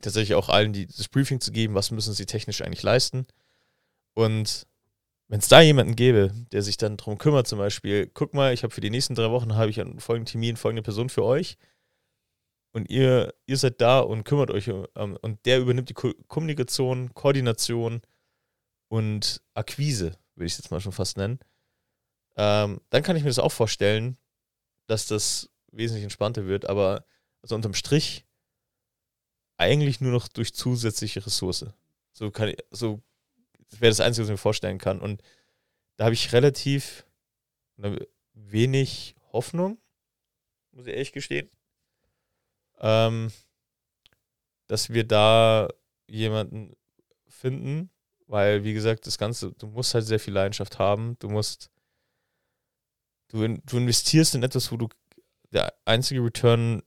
tatsächlich 0.00 0.34
auch 0.34 0.48
allen 0.48 0.72
die, 0.72 0.86
das 0.86 1.08
Briefing 1.08 1.42
zu 1.42 1.52
geben, 1.52 1.74
was 1.74 1.90
müssen 1.90 2.14
sie 2.14 2.24
technisch 2.24 2.62
eigentlich 2.62 2.82
leisten. 2.82 3.26
Und 4.14 4.66
wenn 5.32 5.38
es 5.38 5.48
da 5.48 5.62
jemanden 5.62 5.96
gäbe, 5.96 6.30
der 6.52 6.60
sich 6.60 6.76
dann 6.76 6.98
darum 6.98 7.16
kümmert, 7.16 7.48
zum 7.48 7.58
Beispiel, 7.58 8.06
guck 8.06 8.34
mal, 8.34 8.52
ich 8.52 8.64
habe 8.64 8.74
für 8.74 8.82
die 8.82 8.90
nächsten 8.90 9.14
drei 9.14 9.30
Wochen 9.30 9.54
habe 9.54 9.70
ich 9.70 9.80
einen 9.80 9.98
folgenden 9.98 10.30
Termin, 10.30 10.58
folgende 10.58 10.82
Person 10.82 11.08
für 11.08 11.24
euch, 11.24 11.56
und 12.72 12.90
ihr, 12.90 13.32
ihr 13.46 13.56
seid 13.56 13.80
da 13.80 14.00
und 14.00 14.24
kümmert 14.24 14.50
euch 14.50 14.68
um, 14.68 15.16
und 15.22 15.46
der 15.46 15.60
übernimmt 15.60 15.88
die 15.88 15.94
Ko 15.94 16.12
Kommunikation, 16.28 17.14
Koordination 17.14 18.02
und 18.88 19.40
Akquise, 19.54 20.18
würde 20.34 20.44
ich 20.44 20.52
es 20.52 20.58
jetzt 20.58 20.70
mal 20.70 20.82
schon 20.82 20.92
fast 20.92 21.16
nennen, 21.16 21.38
ähm, 22.36 22.82
dann 22.90 23.02
kann 23.02 23.16
ich 23.16 23.22
mir 23.22 23.30
das 23.30 23.38
auch 23.38 23.52
vorstellen, 23.52 24.18
dass 24.86 25.06
das 25.06 25.48
wesentlich 25.70 26.02
entspannter 26.02 26.44
wird, 26.44 26.68
aber 26.68 27.06
also 27.40 27.54
unterm 27.54 27.72
Strich 27.72 28.26
eigentlich 29.56 30.02
nur 30.02 30.12
noch 30.12 30.28
durch 30.28 30.52
zusätzliche 30.52 31.24
Ressource. 31.24 31.64
So 32.12 32.30
kann 32.30 32.48
ich, 32.50 32.58
so 32.70 33.02
wäre 33.80 33.90
das 33.90 34.00
Einzige, 34.00 34.24
was 34.24 34.28
ich 34.28 34.34
mir 34.34 34.38
vorstellen 34.38 34.78
kann. 34.78 35.00
Und 35.00 35.22
da 35.96 36.04
habe 36.04 36.14
ich 36.14 36.32
relativ 36.32 37.06
wenig 38.34 39.14
Hoffnung, 39.32 39.78
muss 40.72 40.86
ich 40.86 40.92
ehrlich 40.92 41.12
gestehen 41.12 41.50
ähm, 42.82 43.32
dass 44.66 44.90
wir 44.90 45.06
da 45.06 45.68
jemanden 46.06 46.76
finden, 47.28 47.90
weil, 48.26 48.64
wie 48.64 48.74
gesagt, 48.74 49.06
das 49.06 49.18
Ganze, 49.18 49.52
du 49.52 49.68
musst 49.68 49.94
halt 49.94 50.04
sehr 50.04 50.20
viel 50.20 50.34
Leidenschaft 50.34 50.78
haben, 50.78 51.16
du 51.20 51.28
musst, 51.28 51.70
du, 53.28 53.46
du 53.46 53.76
investierst 53.78 54.34
in 54.34 54.42
etwas, 54.42 54.70
wo 54.72 54.76
du 54.76 54.88
der 55.50 55.72
einzige 55.84 56.22
Return 56.22 56.82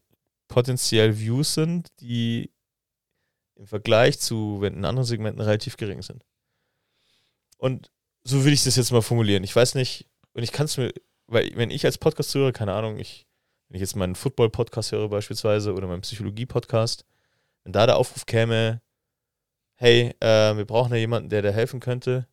potenziell 0.48 1.18
Views 1.18 1.54
sind, 1.54 1.88
die 2.00 2.52
im 3.54 3.66
Vergleich 3.66 4.20
zu 4.20 4.60
wenn 4.60 4.74
in 4.74 4.84
anderen 4.84 5.06
Segmenten 5.06 5.40
relativ 5.40 5.76
gering 5.76 6.02
sind. 6.02 6.24
Und 7.56 7.90
so 8.24 8.38
würde 8.38 8.52
ich 8.52 8.64
das 8.64 8.76
jetzt 8.76 8.92
mal 8.92 9.02
formulieren. 9.02 9.44
Ich 9.44 9.54
weiß 9.54 9.74
nicht, 9.74 10.08
und 10.32 10.42
ich 10.42 10.52
kann 10.52 10.66
es 10.66 10.76
mir, 10.76 10.92
weil 11.26 11.50
wenn 11.56 11.70
ich 11.70 11.84
als 11.84 11.98
Podcast 11.98 12.34
höre, 12.34 12.52
keine 12.52 12.72
Ahnung, 12.72 12.98
ich 12.98 13.26
wenn 13.68 13.76
ich 13.76 13.80
jetzt 13.80 13.96
meinen 13.96 14.14
Football-Podcast 14.14 14.92
höre 14.92 15.08
beispielsweise 15.08 15.74
oder 15.74 15.88
meinen 15.88 16.02
Psychologie-Podcast, 16.02 17.04
wenn 17.64 17.72
da 17.72 17.86
der 17.86 17.96
Aufruf 17.96 18.26
käme, 18.26 18.80
hey, 19.74 20.14
äh, 20.20 20.56
wir 20.56 20.64
brauchen 20.64 20.92
ja 20.92 20.98
jemanden, 20.98 21.28
der 21.28 21.42
da 21.42 21.50
helfen 21.50 21.80
könnte, 21.80 22.28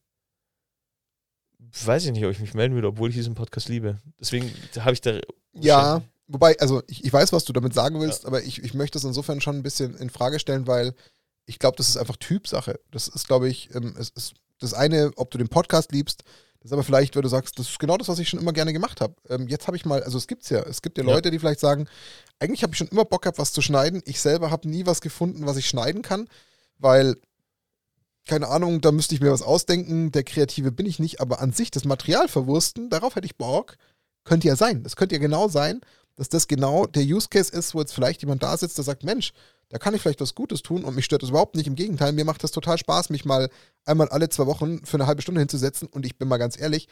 weiß 1.83 2.05
ich 2.05 2.11
nicht, 2.11 2.25
ob 2.25 2.31
ich 2.31 2.39
mich 2.39 2.53
melden 2.53 2.75
würde, 2.75 2.89
obwohl 2.89 3.09
ich 3.09 3.15
diesen 3.15 3.33
Podcast 3.33 3.67
liebe. 3.67 3.99
Deswegen 4.19 4.53
habe 4.79 4.93
ich 4.93 5.01
da. 5.01 5.19
Ja, 5.53 6.03
wobei, 6.27 6.57
also 6.59 6.83
ich, 6.87 7.03
ich 7.03 7.11
weiß, 7.11 7.33
was 7.33 7.45
du 7.45 7.53
damit 7.53 7.73
sagen 7.73 7.99
willst, 7.99 8.23
ja. 8.23 8.27
aber 8.27 8.43
ich, 8.43 8.63
ich 8.63 8.73
möchte 8.73 8.97
es 8.97 9.03
insofern 9.03 9.41
schon 9.41 9.55
ein 9.55 9.63
bisschen 9.63 9.95
in 9.97 10.09
Frage 10.09 10.39
stellen, 10.39 10.67
weil 10.67 10.93
ich 11.45 11.57
glaube, 11.57 11.77
das 11.77 11.89
ist 11.89 11.97
einfach 11.97 12.17
Typsache. 12.17 12.79
Das 12.91 13.07
ist, 13.07 13.27
glaube 13.27 13.49
ich, 13.49 13.73
ähm, 13.73 13.95
es 13.97 14.09
ist 14.09 14.35
das 14.64 14.73
eine, 14.73 15.11
ob 15.15 15.31
du 15.31 15.38
den 15.38 15.49
Podcast 15.49 15.91
liebst, 15.91 16.23
das 16.64 16.69
ist 16.69 16.73
aber 16.73 16.84
vielleicht, 16.84 17.14
weil 17.15 17.22
du 17.22 17.27
sagst, 17.27 17.60
das 17.60 17.68
ist 17.68 17.80
genau 17.80 17.98
das, 17.98 18.07
was 18.07 18.19
ich 18.19 18.30
schon 18.30 18.40
immer 18.40 18.53
gerne 18.53 18.72
gemacht 18.72 19.02
habe. 19.02 19.15
Ähm, 19.27 19.49
jetzt 19.49 19.68
habe 19.68 19.76
ich 19.76 19.85
mal, 19.85 20.02
also 20.02 20.18
es 20.18 20.27
gibt's 20.27 20.49
ja, 20.49 20.61
es 20.61 20.81
gibt 20.81 20.98
ja, 20.98 21.03
ja. 21.03 21.11
Leute, 21.11 21.30
die 21.30 21.38
vielleicht 21.38 21.60
sagen, 21.60 21.90
eigentlich 22.40 22.64
habe 22.64 22.72
ich 22.72 22.77
schon 22.77 22.88
immer 22.88 23.03
Bock 23.03 23.23
gehabt, 23.23 23.38
was 23.38 23.52
zu 23.52 23.61
schneiden. 23.61 24.02
Ich 24.06 24.22
selber 24.22 24.49
habe 24.49 24.69
nie 24.69 24.85
was 24.85 25.02
gefunden, 25.02 25.45
was 25.45 25.57
ich 25.57 25.68
schneiden 25.68 26.03
kann, 26.03 26.30
weil, 26.77 27.18
keine 28.27 28.48
Ahnung, 28.48 28.80
da 28.80 28.94
müsste 28.94 29.14
ich 29.14 29.19
mir 29.19 29.34
was 29.34 29.41
ausdenken. 29.41 30.14
Der 30.14 30.23
Kreative 30.23 30.72
bin 30.72 30.85
ich 30.85 30.99
nicht, 30.99 31.19
aber 31.19 31.41
an 31.41 31.52
sich 31.52 31.69
das 31.69 31.84
Material 31.84 32.30
verwursten, 32.30 32.90
darauf 32.90 33.18
hätte 33.18 33.26
ich 33.26 33.35
Bock. 33.35 33.76
Könnte 34.23 34.48
ja 34.48 34.56
sein. 34.56 34.84
Das 34.84 34.95
könnte 34.95 35.15
ja 35.15 35.19
genau 35.19 35.49
sein, 35.49 35.81
dass 36.15 36.30
das 36.30 36.48
genau 36.48 36.85
der 36.85 37.03
Use 37.03 37.27
Case 37.27 37.52
ist, 37.52 37.76
wo 37.76 37.81
jetzt 37.81 37.94
vielleicht 37.94 38.22
jemand 38.22 38.41
da 38.41 38.56
sitzt, 38.56 38.77
der 38.77 38.85
sagt, 38.85 39.03
Mensch, 39.03 39.34
da 39.69 39.77
kann 39.77 39.94
ich 39.94 40.02
vielleicht 40.02 40.22
was 40.22 40.35
Gutes 40.35 40.61
tun 40.61 40.84
und 40.84 40.95
mich 40.95 41.06
stört 41.06 41.23
das 41.23 41.30
überhaupt 41.30 41.56
nicht. 41.56 41.68
Im 41.68 41.76
Gegenteil, 41.76 42.11
mir 42.14 42.26
macht 42.26 42.44
das 42.44 42.52
total 42.52 42.77
Spaß, 42.77 43.10
mich 43.10 43.26
mal 43.26 43.49
einmal 43.85 44.10
alle 44.10 44.30
zwei 44.30 44.45
Wochen 44.45 44.85
für 44.85 44.98
eine 44.98 45.07
halbe 45.07 45.22
Stunde 45.22 45.41
hinzusetzen 45.41 45.88
und 45.88 46.06
ich 46.06 46.18
bin 46.18 46.27
mal 46.27 46.38
ganz 46.38 46.60
ehrlich, 46.60 46.88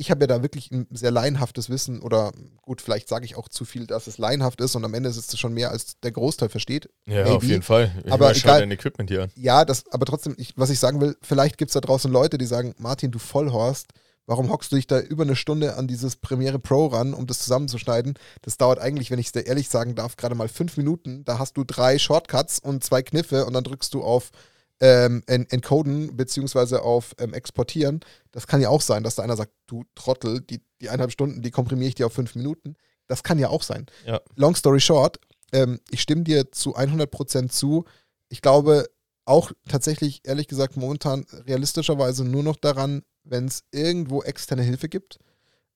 ich 0.00 0.10
habe 0.10 0.22
ja 0.22 0.26
da 0.28 0.42
wirklich 0.42 0.70
ein 0.70 0.86
sehr 0.90 1.10
laienhaftes 1.10 1.68
Wissen 1.68 2.00
oder 2.00 2.32
gut, 2.62 2.80
vielleicht 2.80 3.06
sage 3.06 3.26
ich 3.26 3.36
auch 3.36 3.48
zu 3.48 3.66
viel, 3.66 3.86
dass 3.86 4.06
es 4.06 4.16
laienhaft 4.16 4.60
ist 4.62 4.74
und 4.74 4.82
am 4.84 4.94
Ende 4.94 5.10
ist 5.10 5.18
es 5.18 5.38
schon 5.38 5.52
mehr, 5.52 5.70
als 5.70 6.00
der 6.00 6.12
Großteil 6.12 6.48
versteht. 6.48 6.88
Ja, 7.04 7.24
Maybe. 7.24 7.36
auf 7.36 7.42
jeden 7.42 7.62
Fall. 7.62 7.92
Ich 8.04 8.10
Aber 8.10 8.34
egal. 8.34 8.60
dein 8.60 8.70
Equipment 8.70 9.10
hier 9.10 9.24
an. 9.24 9.30
Ja, 9.34 9.66
das, 9.66 9.84
aber 9.90 10.06
trotzdem, 10.06 10.34
ich, 10.38 10.54
was 10.56 10.70
ich 10.70 10.78
sagen 10.78 11.02
will, 11.02 11.16
vielleicht 11.20 11.58
gibt 11.58 11.68
es 11.68 11.74
da 11.74 11.80
draußen 11.80 12.10
Leute, 12.10 12.38
die 12.38 12.46
sagen, 12.46 12.74
Martin, 12.78 13.10
du 13.10 13.18
Vollhorst, 13.18 13.88
warum 14.30 14.48
hockst 14.48 14.70
du 14.70 14.76
dich 14.76 14.86
da 14.86 15.00
über 15.00 15.24
eine 15.24 15.34
Stunde 15.34 15.76
an 15.76 15.88
dieses 15.88 16.14
Premiere 16.14 16.60
Pro 16.60 16.86
ran, 16.86 17.14
um 17.14 17.26
das 17.26 17.40
zusammenzuschneiden? 17.40 18.14
Das 18.42 18.56
dauert 18.56 18.78
eigentlich, 18.78 19.10
wenn 19.10 19.18
ich 19.18 19.26
es 19.26 19.32
dir 19.32 19.44
ehrlich 19.44 19.68
sagen 19.68 19.96
darf, 19.96 20.16
gerade 20.16 20.36
mal 20.36 20.46
fünf 20.46 20.76
Minuten. 20.76 21.24
Da 21.24 21.40
hast 21.40 21.56
du 21.56 21.64
drei 21.64 21.98
Shortcuts 21.98 22.60
und 22.60 22.84
zwei 22.84 23.02
Kniffe 23.02 23.44
und 23.44 23.54
dann 23.54 23.64
drückst 23.64 23.92
du 23.92 24.04
auf 24.04 24.30
ähm, 24.78 25.24
en 25.26 25.50
Encoden 25.50 26.16
beziehungsweise 26.16 26.82
auf 26.82 27.16
ähm, 27.18 27.34
Exportieren. 27.34 28.00
Das 28.30 28.46
kann 28.46 28.60
ja 28.60 28.68
auch 28.68 28.82
sein, 28.82 29.02
dass 29.02 29.16
da 29.16 29.24
einer 29.24 29.36
sagt, 29.36 29.50
du 29.66 29.84
Trottel, 29.96 30.40
die, 30.42 30.60
die 30.80 30.88
eineinhalb 30.88 31.10
Stunden, 31.10 31.42
die 31.42 31.50
komprimiere 31.50 31.88
ich 31.88 31.96
dir 31.96 32.06
auf 32.06 32.12
fünf 32.12 32.36
Minuten. 32.36 32.76
Das 33.08 33.24
kann 33.24 33.40
ja 33.40 33.48
auch 33.48 33.64
sein. 33.64 33.86
Ja. 34.06 34.20
Long 34.36 34.54
story 34.54 34.78
short, 34.78 35.18
ähm, 35.52 35.80
ich 35.90 36.02
stimme 36.02 36.22
dir 36.22 36.52
zu 36.52 36.76
100% 36.76 37.48
zu. 37.48 37.84
Ich 38.28 38.42
glaube 38.42 38.86
auch 39.24 39.50
tatsächlich, 39.68 40.20
ehrlich 40.22 40.46
gesagt, 40.46 40.76
momentan 40.76 41.26
realistischerweise 41.46 42.24
nur 42.24 42.44
noch 42.44 42.56
daran, 42.56 43.02
wenn 43.30 43.46
es 43.46 43.64
irgendwo 43.70 44.22
externe 44.22 44.62
Hilfe 44.62 44.88
gibt. 44.88 45.18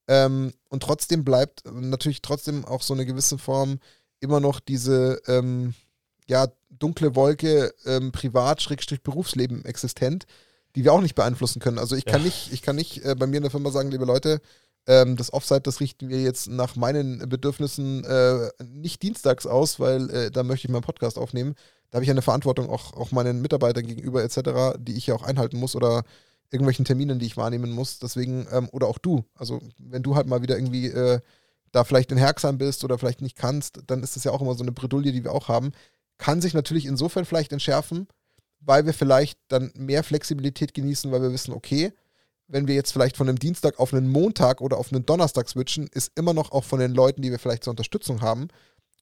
Ähm, 0.07 0.53
und 0.69 0.83
trotzdem 0.83 1.25
bleibt 1.25 1.63
natürlich 1.73 2.21
trotzdem 2.21 2.65
auch 2.67 2.83
so 2.83 2.93
eine 2.93 3.07
gewisse 3.07 3.39
Form 3.39 3.79
immer 4.21 4.41
noch 4.41 4.61
diese 4.61 5.23
ähm, 5.27 5.75
ja, 6.27 6.49
dunkle 6.69 7.15
Wolke 7.15 7.73
ähm, 7.87 8.13
Privat-Berufsleben 8.13 9.65
existent, 9.65 10.27
die 10.77 10.85
wir 10.85 10.93
auch 10.93 11.01
nicht 11.01 11.15
beeinflussen 11.15 11.61
können. 11.61 11.79
Also 11.79 11.97
ich 11.97 12.05
kann 12.05 12.21
Ja. 12.21 12.27
nicht, 12.27 12.53
ich 12.53 12.61
kann 12.63 12.77
nicht 12.77 13.05
äh, 13.05 13.15
bei 13.15 13.27
mir 13.27 13.37
in 13.37 13.43
der 13.43 13.51
Firma 13.51 13.71
sagen, 13.71 13.91
liebe 13.91 14.05
Leute, 14.05 14.41
ähm, 14.87 15.17
das 15.17 15.33
Offsite, 15.33 15.63
das 15.63 15.81
richten 15.81 16.09
wir 16.11 16.21
jetzt 16.21 16.49
nach 16.49 16.77
meinen 16.77 17.27
Bedürfnissen 17.29 18.05
äh, 18.05 18.51
nicht 18.65 19.03
dienstags 19.03 19.47
aus, 19.47 19.81
weil 19.81 20.11
äh, 20.11 20.31
da 20.31 20.43
möchte 20.43 20.67
ich 20.67 20.73
meinen 20.73 20.83
Podcast 20.83 21.17
aufnehmen. 21.17 21.55
Da 21.91 21.97
habe 21.97 22.05
ich 22.05 22.11
eine 22.11 22.23
Verantwortung 22.23 22.69
auch, 22.69 22.93
auch 22.93 23.13
meinen 23.13 23.41
Mitarbeitern 23.41 23.87
gegenüber 23.87 24.23
etc., 24.23 24.77
die 24.79 24.97
ich 24.97 25.07
ja 25.07 25.15
auch 25.15 25.23
einhalten 25.23 25.59
muss 25.59 25.77
oder 25.77 26.03
irgendwelchen 26.51 26.85
Terminen, 26.85 27.19
die 27.19 27.27
ich 27.27 27.37
wahrnehmen 27.37 27.73
muss. 27.73 27.99
Deswegen, 27.99 28.47
ähm, 28.51 28.69
oder 28.73 28.87
auch 28.87 28.99
du. 28.99 29.25
Also 29.35 29.61
wenn 29.79 30.03
du 30.03 30.15
halt 30.15 30.27
mal 30.27 30.43
wieder 30.43 30.57
irgendwie 30.57 30.87
äh, 30.87 31.21
da 31.73 31.85
vielleicht 31.85 32.13
in 32.13 32.19
Herxheim 32.19 32.59
bist 32.59 32.85
oder 32.85 32.99
vielleicht 32.99 33.21
nicht 33.21 33.37
kannst, 33.37 33.81
dann 33.87 34.03
ist 34.03 34.17
das 34.17 34.25
ja 34.25 34.33
auch 34.33 34.41
immer 34.41 34.55
so 34.55 34.63
eine 34.63 34.73
Bredouille, 34.73 35.13
die 35.13 35.25
wir 35.25 35.33
auch 35.33 35.49
haben. 35.49 35.73
Kann 36.19 36.41
sich 36.41 36.55
natürlich 36.55 36.87
insofern 36.87 37.25
vielleicht 37.25 37.53
entschärfen, 37.53 38.07
weil 38.61 38.87
wir 38.87 38.95
vielleicht 38.95 39.39
dann 39.49 39.73
mehr 39.77 40.05
Flexibilität 40.05 40.75
genießen, 40.75 41.11
weil 41.11 41.23
wir 41.23 41.33
wissen, 41.33 41.53
okay, 41.53 41.93
wenn 42.47 42.69
wir 42.69 42.75
jetzt 42.75 42.93
vielleicht 42.93 43.17
von 43.17 43.29
einem 43.29 43.39
Dienstag 43.39 43.79
auf 43.81 43.93
einen 43.93 44.09
Montag 44.09 44.61
oder 44.61 44.77
auf 44.77 44.93
einen 44.93 45.07
Donnerstag 45.07 45.49
switchen, 45.49 45.89
ist 45.93 46.13
immer 46.15 46.35
noch 46.35 46.53
auch 46.53 46.65
von 46.65 46.79
den 46.79 46.93
Leuten, 46.93 47.23
die 47.23 47.31
wir 47.31 47.39
vielleicht 47.39 47.65
zur 47.65 47.73
Unterstützung 47.73 48.21
haben, 48.21 48.49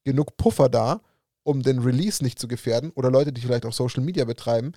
genug 0.03 0.37
Puffer 0.37 0.69
da, 0.69 1.01
um 1.43 1.61
den 1.61 1.79
Release 1.79 2.23
nicht 2.23 2.39
zu 2.39 2.47
gefährden 2.47 2.91
oder 2.91 3.11
Leute, 3.11 3.33
die 3.33 3.41
vielleicht 3.41 3.65
auch 3.65 3.73
Social 3.73 4.03
Media 4.03 4.25
betreiben, 4.25 4.71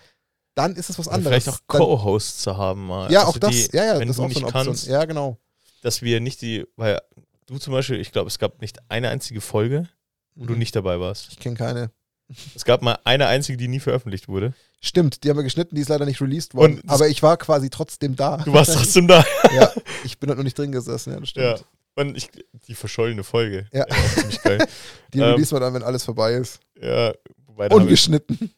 dann 0.56 0.74
ist 0.74 0.90
es 0.90 0.98
was 0.98 1.06
anderes. 1.06 1.44
vielleicht 1.44 1.48
auch 1.48 1.66
Co-Hosts 1.68 2.42
zu 2.42 2.56
haben 2.56 2.86
mal. 2.88 3.10
ja, 3.12 3.20
Also 3.20 3.32
auch 3.32 3.38
das, 3.38 3.50
die, 3.52 3.76
ja, 3.76 3.84
ja, 3.84 3.98
wenn 4.00 4.08
das 4.08 4.16
ist 4.16 4.18
du 4.18 4.22
auch 4.22 4.24
so 4.24 4.28
nicht 4.28 4.36
eine 4.38 4.46
Option. 4.46 4.64
kannst, 4.66 4.86
Ja, 4.88 5.04
genau. 5.04 5.38
dass 5.82 6.02
wir 6.02 6.18
nicht 6.20 6.42
die, 6.42 6.66
weil 6.76 7.00
du 7.46 7.58
zum 7.58 7.72
Beispiel, 7.72 8.00
ich 8.00 8.10
glaube, 8.10 8.26
es 8.28 8.38
gab 8.40 8.60
nicht 8.60 8.78
eine 8.88 9.08
einzige 9.10 9.40
Folge, 9.40 9.88
wo 10.34 10.46
du 10.46 10.54
Mhm. 10.54 10.58
nicht 10.58 10.74
dabei 10.74 10.98
warst. 10.98 11.28
Ich 11.30 11.38
kenne 11.38 11.56
keine. 11.56 11.90
Es 12.56 12.64
gab 12.64 12.82
mal 12.82 12.98
eine 13.04 13.28
einzige, 13.28 13.56
die 13.56 13.68
nie 13.68 13.78
veröffentlicht 13.78 14.26
wurde. 14.26 14.52
Stimmt, 14.80 15.22
die 15.22 15.30
haben 15.30 15.36
wir 15.36 15.44
geschnitten, 15.44 15.76
die 15.76 15.80
ist 15.82 15.88
leider 15.88 16.04
nicht 16.06 16.20
released 16.20 16.54
worden. 16.56 16.80
Und 16.80 16.90
aber 16.90 17.06
ich 17.08 17.22
war 17.22 17.36
quasi 17.36 17.70
trotzdem 17.70 18.16
da. 18.16 18.38
Du 18.38 18.52
warst 18.52 18.74
trotzdem 18.74 19.06
da. 19.06 19.24
ja, 19.54 19.70
ich 20.04 20.18
bin 20.18 20.28
halt 20.28 20.38
noch 20.38 20.44
nicht 20.44 20.58
drin 20.58 20.72
gesessen, 20.72 21.12
ja, 21.12 21.20
das 21.20 21.32
Ja. 21.34 21.56
stimmt. 21.56 21.68
Und 21.98 22.16
ich, 22.16 22.28
die 22.66 22.74
verschollene 22.74 23.22
Folge. 23.24 23.68
Ja. 23.72 23.84
auch 23.88 24.14
ziemlich 24.16 24.42
geil. 24.42 24.58
Die 25.14 25.18
Ähm, 25.18 25.24
release 25.24 25.54
wir 25.54 25.60
dann, 25.60 25.72
wenn 25.72 25.82
alles 25.82 26.04
vorbei 26.04 26.32
ist. 26.34 26.60
Ja, 26.82 27.12
wobei, 27.46 27.68
Ungeschnitten. 27.70 28.50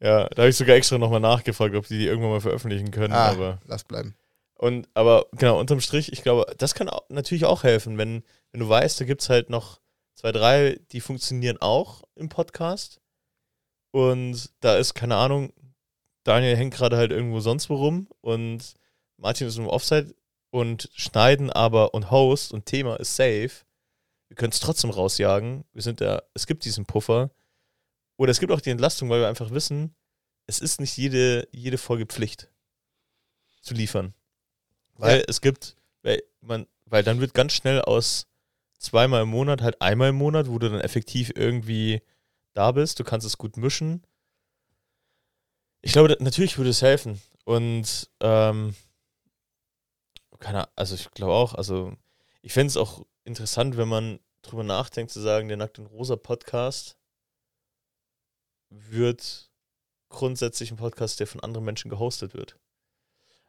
Ja, 0.00 0.28
da 0.28 0.42
habe 0.42 0.50
ich 0.50 0.56
sogar 0.56 0.76
extra 0.76 0.98
nochmal 0.98 1.20
nachgefragt, 1.20 1.74
ob 1.74 1.86
die 1.86 1.98
die 1.98 2.06
irgendwann 2.06 2.30
mal 2.30 2.40
veröffentlichen 2.40 2.90
können. 2.90 3.12
Ah, 3.12 3.30
Aber, 3.30 3.60
lass 3.66 3.84
bleiben. 3.84 4.14
und, 4.54 4.88
aber 4.94 5.26
genau, 5.32 5.58
unterm 5.58 5.80
Strich, 5.80 6.12
ich 6.12 6.22
glaube, 6.22 6.54
das 6.58 6.74
kann 6.74 6.88
auch, 6.88 7.02
natürlich 7.08 7.44
auch 7.44 7.62
helfen, 7.64 7.98
wenn, 7.98 8.22
wenn 8.52 8.60
du 8.60 8.68
weißt, 8.68 9.00
da 9.00 9.04
gibt 9.04 9.22
es 9.22 9.28
halt 9.28 9.50
noch 9.50 9.80
zwei, 10.14 10.32
drei, 10.32 10.78
die 10.92 11.00
funktionieren 11.00 11.58
auch 11.60 12.02
im 12.14 12.28
Podcast. 12.28 13.00
Und 13.90 14.50
da 14.60 14.76
ist, 14.76 14.94
keine 14.94 15.16
Ahnung, 15.16 15.52
Daniel 16.24 16.56
hängt 16.56 16.74
gerade 16.74 16.96
halt 16.96 17.10
irgendwo 17.10 17.40
sonst 17.40 17.70
wo 17.70 17.76
rum 17.76 18.08
und 18.20 18.74
Martin 19.16 19.48
ist 19.48 19.56
im 19.56 19.66
Offside 19.66 20.14
und 20.50 20.90
Schneiden 20.94 21.50
aber 21.50 21.94
und 21.94 22.10
Host 22.10 22.52
und 22.52 22.66
Thema 22.66 22.96
ist 22.96 23.16
safe. 23.16 23.50
Wir 24.28 24.36
können 24.36 24.52
es 24.52 24.60
trotzdem 24.60 24.90
rausjagen. 24.90 25.64
Wir 25.72 25.82
sind 25.82 26.00
da, 26.00 26.22
es 26.34 26.46
gibt 26.46 26.64
diesen 26.64 26.84
Puffer. 26.84 27.30
Oder 28.18 28.32
es 28.32 28.40
gibt 28.40 28.52
auch 28.52 28.60
die 28.60 28.70
Entlastung, 28.70 29.08
weil 29.08 29.20
wir 29.20 29.28
einfach 29.28 29.52
wissen, 29.52 29.94
es 30.46 30.58
ist 30.58 30.80
nicht 30.80 30.96
jede, 30.96 31.48
jede 31.52 31.78
Folge 31.78 32.04
Pflicht 32.04 32.48
zu 33.62 33.72
liefern. 33.74 34.12
Weil 34.96 35.18
Ja. 35.20 35.24
es 35.28 35.40
gibt, 35.40 35.76
weil 36.02 36.22
man, 36.40 36.66
weil 36.84 37.02
dann 37.04 37.20
wird 37.20 37.32
ganz 37.32 37.52
schnell 37.54 37.80
aus 37.80 38.26
zweimal 38.78 39.22
im 39.22 39.28
Monat 39.28 39.62
halt 39.62 39.80
einmal 39.80 40.10
im 40.10 40.16
Monat, 40.16 40.48
wo 40.48 40.58
du 40.58 40.68
dann 40.68 40.80
effektiv 40.80 41.32
irgendwie 41.36 42.02
da 42.54 42.72
bist. 42.72 42.98
Du 42.98 43.04
kannst 43.04 43.26
es 43.26 43.38
gut 43.38 43.56
mischen. 43.56 44.04
Ich 45.80 45.92
glaube, 45.92 46.16
natürlich 46.18 46.58
würde 46.58 46.70
es 46.70 46.82
helfen. 46.82 47.22
Und 47.44 48.10
ähm, 48.20 48.74
keine 50.40 50.58
Ahnung, 50.58 50.72
also 50.76 50.94
ich 50.96 51.10
glaube 51.12 51.32
auch, 51.34 51.54
also 51.54 51.94
ich 52.42 52.52
fände 52.52 52.68
es 52.68 52.76
auch 52.76 53.04
interessant, 53.24 53.76
wenn 53.76 53.88
man 53.88 54.18
drüber 54.42 54.64
nachdenkt, 54.64 55.12
zu 55.12 55.20
sagen, 55.20 55.48
der 55.48 55.56
Nackt 55.56 55.78
und 55.78 55.86
Rosa 55.86 56.16
Podcast 56.16 56.97
wird 58.70 59.50
grundsätzlich 60.08 60.70
ein 60.70 60.76
Podcast, 60.76 61.20
der 61.20 61.26
von 61.26 61.40
anderen 61.40 61.64
Menschen 61.64 61.90
gehostet 61.90 62.34
wird. 62.34 62.56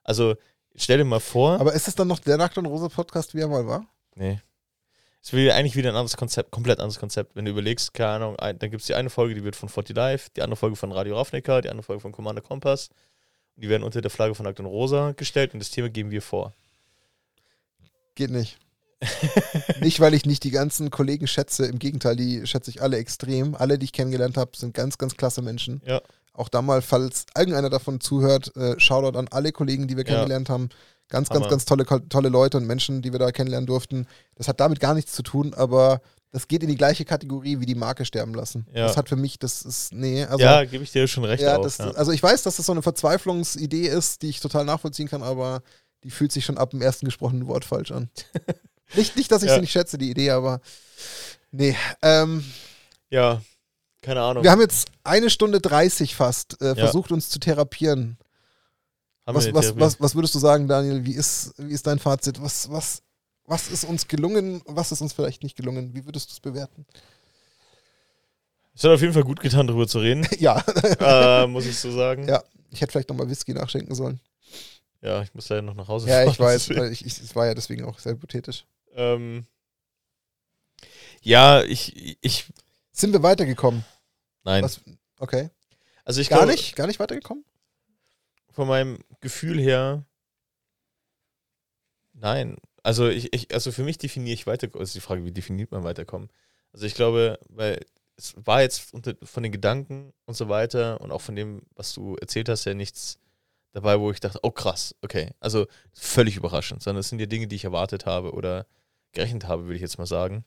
Also 0.04 0.36
stell 0.76 0.98
dir 0.98 1.06
mal 1.06 1.20
vor. 1.20 1.60
Aber 1.60 1.74
ist 1.74 1.88
es 1.88 1.96
dann 1.96 2.08
noch 2.08 2.20
der 2.20 2.38
Nackt 2.38 2.58
und 2.58 2.66
Rosa 2.66 2.90
Podcast, 2.90 3.34
wie 3.34 3.42
er 3.42 3.48
mal 3.48 3.66
war? 3.68 3.86
Nee. 4.16 4.42
Es 5.22 5.34
will 5.34 5.52
eigentlich 5.52 5.76
wieder 5.76 5.90
ein 5.90 5.96
anderes 5.96 6.16
Konzept, 6.16 6.52
komplett 6.52 6.80
anderes 6.80 7.00
Konzept. 7.00 7.36
Wenn 7.36 7.46
du 7.46 7.52
überlegst, 7.52 7.94
keine 7.94 8.26
Ahnung, 8.26 8.40
ein, 8.40 8.58
dann 8.58 8.72
gibt 8.72 8.82
es 8.82 8.88
die 8.88 8.96
eine 8.96 9.10
Folge, 9.10 9.36
die 9.36 9.44
wird 9.44 9.56
von 9.56 9.68
40 9.68 9.96
Live, 9.96 10.30
die 10.30 10.42
andere 10.42 10.56
Folge 10.56 10.76
von 10.76 10.92
Radio 10.92 11.18
Ravnica, 11.18 11.62
die 11.62 11.70
andere 11.70 11.84
Folge 11.84 12.02
von 12.02 12.12
Commander 12.12 12.42
Kompass. 12.42 12.90
Und 13.56 13.64
die 13.64 13.70
werden 13.70 13.84
unter 13.84 14.02
der 14.02 14.12
Flagge 14.12 14.36
von 14.36 14.46
Nackt 14.46 14.60
und 14.60 14.66
Rosa 14.66 15.12
gestellt 15.12 15.54
und 15.54 15.60
das 15.60 15.72
Thema 15.72 15.90
geben 15.90 16.12
wir 16.12 16.22
vor. 16.22 16.54
Geht 18.16 18.32
nicht. 18.32 18.58
nicht, 19.82 20.00
weil 20.00 20.14
ich 20.14 20.26
nicht 20.26 20.44
die 20.44 20.52
ganzen 20.52 20.90
Kollegen 20.90 21.28
schätze. 21.28 21.66
Im 21.66 21.80
Gegenteil, 21.80 22.16
die 22.16 22.46
schätze 22.46 22.70
ich 22.72 22.82
alle 22.82 22.98
extrem. 22.98 23.56
Alle, 23.56 23.78
die 23.78 23.86
ich 23.86 23.94
kennengelernt 23.94 24.38
habe, 24.38 24.52
sind 24.56 24.74
ganz, 24.74 24.98
ganz 24.98 25.16
klasse 25.16 25.42
Menschen. 25.42 25.82
Ja. 25.86 26.02
Auch 26.34 26.50
da 26.50 26.62
mal, 26.62 26.82
falls 26.82 27.26
irgendeiner 27.36 27.70
davon 27.70 28.00
zuhört, 28.00 28.56
äh, 28.56 28.80
Shoutout 28.80 29.18
an 29.18 29.28
alle 29.30 29.52
Kollegen, 29.52 29.88
die 29.88 29.96
wir 29.98 30.04
Ja. 30.04 30.12
kennengelernt 30.12 30.50
haben. 30.50 30.70
Ganz, 31.10 31.30
ganz, 31.30 31.42
Hammer. 31.42 31.50
ganz 31.50 31.66
tolle, 31.66 31.86
tolle 32.08 32.30
Leute 32.30 32.58
und 32.58 32.68
Menschen, 32.68 33.02
die 33.02 33.12
wir 33.12 33.20
da 33.20 33.32
kennenlernen 33.32 33.66
durften. 33.66 34.06
Das 34.36 34.48
hat 34.48 34.60
damit 34.60 34.80
gar 34.80 34.94
nichts 34.94 35.14
zu 35.14 35.24
tun, 35.24 35.54
aber 35.56 36.02
das 36.32 36.48
geht 36.48 36.62
in 36.62 36.70
die 36.70 36.76
gleiche 36.76 37.04
Kategorie 37.06 37.60
wie 37.60 37.66
die 37.66 37.74
Marke 37.76 38.06
sterben 38.06 38.36
lassen. 38.36 38.68
Ja. 38.74 38.86
Das 38.86 38.96
hat 38.96 39.10
für 39.10 39.16
mich, 39.16 39.40
das 39.40 39.64
ist, 39.64 39.92
nee, 39.92 40.24
also. 40.24 40.38
ja, 40.44 40.64
gebe 40.66 40.84
ich 40.84 40.92
dir 40.92 41.08
schon 41.08 41.26
recht 41.26 41.42
ja, 41.42 41.58
auch. 41.58 41.64
das, 41.64 41.80
ja. 41.80 41.90
Also 41.92 42.12
ich 42.12 42.22
weiß, 42.22 42.44
dass 42.44 42.58
das 42.58 42.68
so 42.68 42.72
eine 42.72 42.84
Verzweiflungsidee 42.84 43.88
ist, 43.88 44.22
die 44.22 44.30
ich 44.30 44.40
total 44.40 44.66
nachvollziehen 44.66 45.08
kann, 45.08 45.24
aber 45.24 45.64
die 46.04 46.12
fühlt 46.12 46.32
sich 46.32 46.46
schon 46.46 46.58
ab 46.60 46.70
dem 46.70 46.82
ersten 46.82 47.06
gesprochenen 47.08 47.48
Wort 47.48 47.66
falsch 47.66 47.92
an. 47.92 48.10
nicht, 48.96 49.16
nicht, 49.16 49.32
dass 49.32 49.44
ich 49.44 49.50
Ja. 49.50 49.56
sie 49.56 49.62
nicht 49.62 49.72
schätze, 49.72 49.98
die 49.98 50.10
Idee, 50.12 50.32
aber 50.32 50.62
nee. 51.52 51.76
Ähm, 52.02 52.44
ja, 53.10 53.42
keine 54.02 54.22
Ahnung. 54.22 54.44
wir 54.44 54.52
haben 54.52 54.62
jetzt 54.62 54.90
eine 55.04 55.30
Stunde 55.30 55.60
30 55.60 56.16
fast 56.16 56.62
äh, 56.62 56.68
Ja. 56.70 56.76
versucht, 56.76 57.12
uns 57.12 57.30
zu 57.30 57.40
therapieren. 57.40 58.18
Haben 59.26 59.36
Was, 59.36 59.46
wir 59.46 59.54
was, 59.54 59.80
was, 59.80 60.02
was 60.02 60.16
würdest 60.16 60.34
du 60.36 60.40
sagen, 60.40 60.68
Daniel? 60.68 61.06
Wie 61.06 61.14
ist, 61.14 61.54
wie 61.58 61.74
ist 61.74 61.86
dein 61.86 62.00
Fazit? 62.00 62.42
Was, 62.42 62.70
was, 62.72 63.02
was 63.46 63.68
ist 63.70 63.84
uns 63.84 64.08
gelungen? 64.08 64.62
Was 64.66 64.92
ist 64.92 65.02
uns 65.02 65.14
vielleicht 65.14 65.44
nicht 65.44 65.56
gelungen? 65.56 65.94
Wie 65.94 66.06
würdest 66.06 66.30
du 66.30 66.34
es 66.34 66.40
bewerten? 66.40 66.86
Es 68.76 68.84
hat 68.84 68.92
auf 68.92 69.02
jeden 69.02 69.14
Fall 69.14 69.24
gut 69.24 69.40
getan, 69.42 69.68
darüber 69.68 69.88
zu 69.88 70.00
reden, 70.00 70.26
ja, 70.40 70.64
äh, 71.00 71.48
muss 71.48 71.66
ich 71.66 71.78
so 71.78 71.92
sagen. 71.92 72.28
Ja. 72.28 72.42
ich 72.72 72.80
hätte 72.82 72.92
vielleicht 72.94 73.10
nochmal 73.10 73.30
Whisky 73.30 73.54
nachschenken 73.54 73.94
sollen. 73.94 74.20
Ja, 75.02 75.22
ich 75.22 75.34
muss 75.34 75.48
leider 75.50 75.62
noch 75.62 75.76
nach 75.76 75.88
Hause 75.88 76.08
Ja, 76.10 76.24
ich 76.24 76.38
fahren, 76.38 76.48
weiß. 76.48 76.62
deswegen. 76.64 76.80
weil 76.82 76.92
Ich, 76.92 77.06
ich, 77.06 77.20
es 77.22 77.36
war 77.36 77.46
ja 77.46 77.54
deswegen 77.54 77.84
auch 77.86 78.00
sehr 78.00 78.14
hypothetisch. 78.14 78.66
Ähm, 79.00 79.46
ja, 81.22 81.64
ich, 81.64 82.18
ich, 82.22 82.46
Sind 82.92 83.14
wir 83.14 83.24
weitergekommen? 83.24 83.86
nein. 84.44 84.64
Was, 84.64 84.82
okay. 85.20 85.50
also 86.06 86.22
ich 86.22 86.30
Gar 86.30 86.40
glaube, 86.40 86.52
nicht? 86.52 86.76
Gar 86.76 86.88
nicht 86.88 87.00
weitergekommen? 87.00 87.46
von 88.60 88.68
meinem 88.68 89.00
Gefühl 89.22 89.58
her, 89.58 90.06
nein. 92.12 92.58
Also 92.84 93.08
ich, 93.08 93.34
ich 93.34 93.54
also 93.54 93.72
für 93.72 93.84
mich 93.84 93.98
definiere 93.98 94.34
ich 94.34 94.48
weiter, 94.48 94.68
also 94.74 94.94
die 94.94 95.02
Frage, 95.02 95.24
wie 95.24 95.32
definiert 95.32 95.72
man 95.72 95.86
weiterkommen? 95.86 96.30
Also 96.74 96.86
ich 96.86 96.94
glaube, 96.94 97.40
weil 97.48 97.80
es 98.18 98.36
war 98.36 98.62
jetzt 98.62 98.94
unter, 98.94 99.16
von 99.24 99.44
den 99.44 99.54
Gedanken 99.54 100.12
und 100.26 100.36
so 100.36 100.50
weiter 100.50 101.00
und 101.00 101.12
auch 101.12 101.22
von 101.22 101.38
dem, 101.38 101.62
was 101.76 101.94
du 101.94 102.18
erzählt 102.18 102.50
hast, 102.50 102.66
ja 102.66 102.74
nichts 102.74 103.20
dabei, 103.72 103.98
wo 104.00 104.12
ich 104.12 104.20
dachte, 104.20 104.40
oh 104.44 104.52
krass, 104.52 104.94
okay. 105.02 105.32
Also 105.40 105.68
völlig 105.94 106.36
überraschend, 106.36 106.84
sondern 106.84 107.00
es 107.00 107.10
sind 107.10 107.20
ja 107.20 107.28
Dinge, 107.28 107.48
die 107.48 107.56
ich 107.56 107.64
erwartet 107.64 108.06
habe 108.06 108.34
oder 108.34 108.66
gerechnet 109.12 109.48
habe, 109.48 109.64
würde 109.64 109.76
ich 109.76 109.82
jetzt 109.82 109.98
mal 109.98 110.06
sagen. 110.06 110.46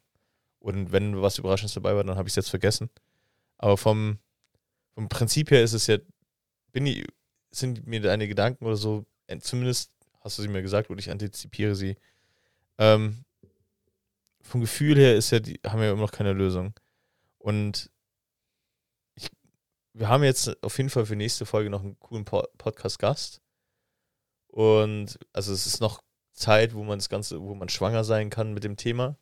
Und 0.58 0.92
wenn 0.92 1.20
was 1.20 1.38
Überraschendes 1.38 1.74
dabei 1.74 1.94
war, 1.94 2.04
dann 2.04 2.16
habe 2.16 2.28
ich 2.28 2.32
es 2.32 2.36
jetzt 2.36 2.50
vergessen. 2.50 2.90
Aber 3.58 3.76
vom, 3.76 4.18
vom 4.94 5.08
Prinzip 5.08 5.50
her 5.50 5.62
ist 5.62 5.72
es 5.72 5.86
ja, 5.86 5.98
ich, 6.72 7.06
sind 7.50 7.86
mir 7.86 8.00
deine 8.00 8.28
Gedanken 8.28 8.64
oder 8.64 8.76
so, 8.76 9.04
zumindest 9.40 9.92
hast 10.20 10.38
du 10.38 10.42
sie 10.42 10.48
mir 10.48 10.62
gesagt 10.62 10.90
und 10.90 10.98
ich 10.98 11.10
antizipiere 11.10 11.74
sie. 11.74 11.96
Ähm, 12.78 13.24
vom 14.40 14.60
Gefühl 14.60 14.96
her 14.96 15.16
ist 15.16 15.30
ja, 15.30 15.40
die, 15.40 15.60
haben 15.66 15.80
wir 15.80 15.86
ja 15.86 15.92
immer 15.92 16.02
noch 16.02 16.12
keine 16.12 16.32
Lösung. 16.32 16.74
Und 17.38 17.90
ich, 19.14 19.28
wir 19.92 20.08
haben 20.08 20.22
jetzt 20.22 20.62
auf 20.62 20.76
jeden 20.78 20.90
Fall 20.90 21.06
für 21.06 21.16
nächste 21.16 21.46
Folge 21.46 21.70
noch 21.70 21.82
einen 21.82 21.98
coolen 21.98 22.24
po 22.24 22.42
Podcast-Gast. 22.58 23.40
Und 24.48 25.18
also 25.32 25.52
es 25.52 25.66
ist 25.66 25.80
noch 25.80 26.02
Zeit, 26.32 26.74
wo 26.74 26.84
man 26.84 26.98
das 26.98 27.08
Ganze, 27.08 27.40
wo 27.40 27.54
man 27.54 27.68
schwanger 27.68 28.04
sein 28.04 28.30
kann 28.30 28.54
mit 28.54 28.64
dem 28.64 28.76
Thema. 28.76 29.16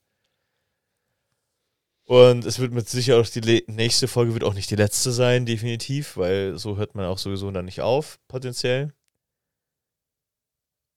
Und 2.04 2.44
es 2.44 2.58
wird 2.58 2.72
mit 2.72 2.88
Sicherheit 2.88 3.24
auch 3.24 3.30
die 3.30 3.64
nächste 3.68 4.08
Folge 4.08 4.34
wird 4.34 4.42
auch 4.42 4.54
nicht 4.54 4.68
die 4.70 4.76
letzte 4.76 5.12
sein, 5.12 5.46
definitiv, 5.46 6.16
weil 6.16 6.58
so 6.58 6.76
hört 6.76 6.96
man 6.96 7.06
auch 7.06 7.18
sowieso 7.18 7.50
dann 7.52 7.66
nicht 7.66 7.82
auf, 7.82 8.18
potenziell. 8.26 8.92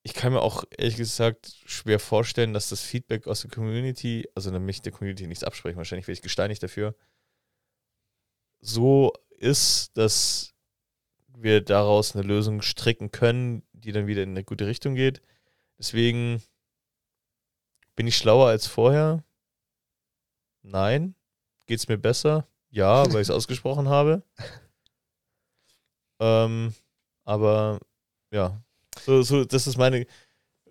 Ich 0.01 0.15
kann 0.15 0.33
mir 0.33 0.41
auch 0.41 0.63
ehrlich 0.75 0.97
gesagt 0.97 1.61
schwer 1.65 1.99
vorstellen, 1.99 2.53
dass 2.53 2.69
das 2.69 2.81
Feedback 2.81 3.27
aus 3.27 3.41
der 3.41 3.51
Community, 3.51 4.27
also 4.33 4.49
dann 4.49 4.65
mich 4.65 4.81
der 4.81 4.91
Community 4.91 5.27
nichts 5.27 5.43
absprechen, 5.43 5.77
wahrscheinlich 5.77 6.07
werde 6.07 6.17
ich 6.17 6.23
gesteinigt 6.23 6.63
dafür, 6.63 6.95
so 8.59 9.13
ist, 9.37 9.95
dass 9.95 10.53
wir 11.27 11.61
daraus 11.61 12.15
eine 12.15 12.25
Lösung 12.25 12.61
stricken 12.61 13.11
können, 13.11 13.63
die 13.73 13.91
dann 13.91 14.07
wieder 14.07 14.23
in 14.23 14.31
eine 14.31 14.43
gute 14.43 14.65
Richtung 14.65 14.95
geht. 14.95 15.21
Deswegen 15.77 16.41
bin 17.95 18.07
ich 18.07 18.17
schlauer 18.17 18.47
als 18.47 18.67
vorher 18.67 19.23
Nein. 20.63 21.13
Geht 21.67 21.79
es 21.79 21.87
mir 21.87 21.97
besser? 21.97 22.47
Ja, 22.71 23.05
weil 23.13 23.21
ich 23.21 23.29
es 23.29 23.35
ausgesprochen 23.35 23.89
habe. 23.89 24.23
Ähm, 26.19 26.73
aber 27.25 27.79
ja, 28.31 28.61
so, 29.05 29.21
so, 29.21 29.43
das 29.45 29.67
ist 29.67 29.77
meine. 29.77 30.07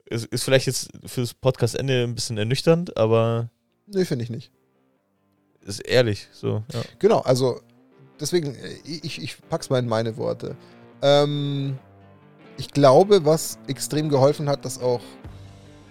Ist, 0.07 0.27
ist 0.27 0.45
vielleicht 0.45 0.67
jetzt 0.67 0.91
fürs 1.07 1.33
Podcast-Ende 1.33 2.03
ein 2.03 2.15
bisschen 2.15 2.37
ernüchternd, 2.37 2.97
aber. 2.97 3.51
Nee, 3.87 4.05
finde 4.05 4.25
ich 4.25 4.31
nicht. 4.31 4.51
Ist 5.61 5.81
ehrlich, 5.81 6.29
so, 6.33 6.65
ja. 6.73 6.83
Genau, 6.99 7.21
also 7.21 7.61
deswegen, 8.19 8.55
äh, 8.57 8.75
ich, 8.85 9.23
ich 9.23 9.37
pack's 9.49 9.71
mal 9.71 9.79
in 9.79 9.89
meine 9.89 10.17
Worte. 10.17 10.57
Ähm, 11.03 11.79
ich 12.57 12.69
glaube, 12.69 13.25
was 13.25 13.59
extrem 13.67 14.09
geholfen 14.09 14.49
hat, 14.49 14.65
dass 14.65 14.81
auch 14.81 15.01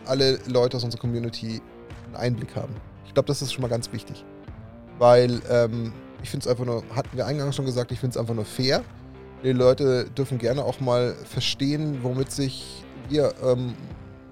alle 0.05 0.39
Leute 0.47 0.77
aus 0.77 0.83
unserer 0.83 1.01
Community 1.01 1.61
einen 2.05 2.15
Einblick 2.15 2.55
haben. 2.55 2.75
Ich 3.05 3.13
glaube, 3.13 3.27
das 3.27 3.41
ist 3.41 3.53
schon 3.53 3.61
mal 3.61 3.67
ganz 3.67 3.91
wichtig. 3.91 4.23
Weil 4.97 5.41
ähm, 5.49 5.93
ich 6.23 6.29
finde 6.29 6.45
es 6.45 6.47
einfach 6.47 6.65
nur, 6.65 6.83
hatten 6.95 7.15
wir 7.17 7.25
eingangs 7.25 7.55
schon 7.55 7.65
gesagt, 7.65 7.91
ich 7.91 7.99
finde 7.99 8.11
es 8.11 8.17
einfach 8.17 8.33
nur 8.33 8.45
fair. 8.45 8.83
Die 9.43 9.51
Leute 9.51 10.05
dürfen 10.11 10.37
gerne 10.37 10.63
auch 10.63 10.79
mal 10.79 11.15
verstehen, 11.25 11.99
womit 12.03 12.31
sich 12.31 12.83
wir 13.09 13.33
ähm, 13.43 13.73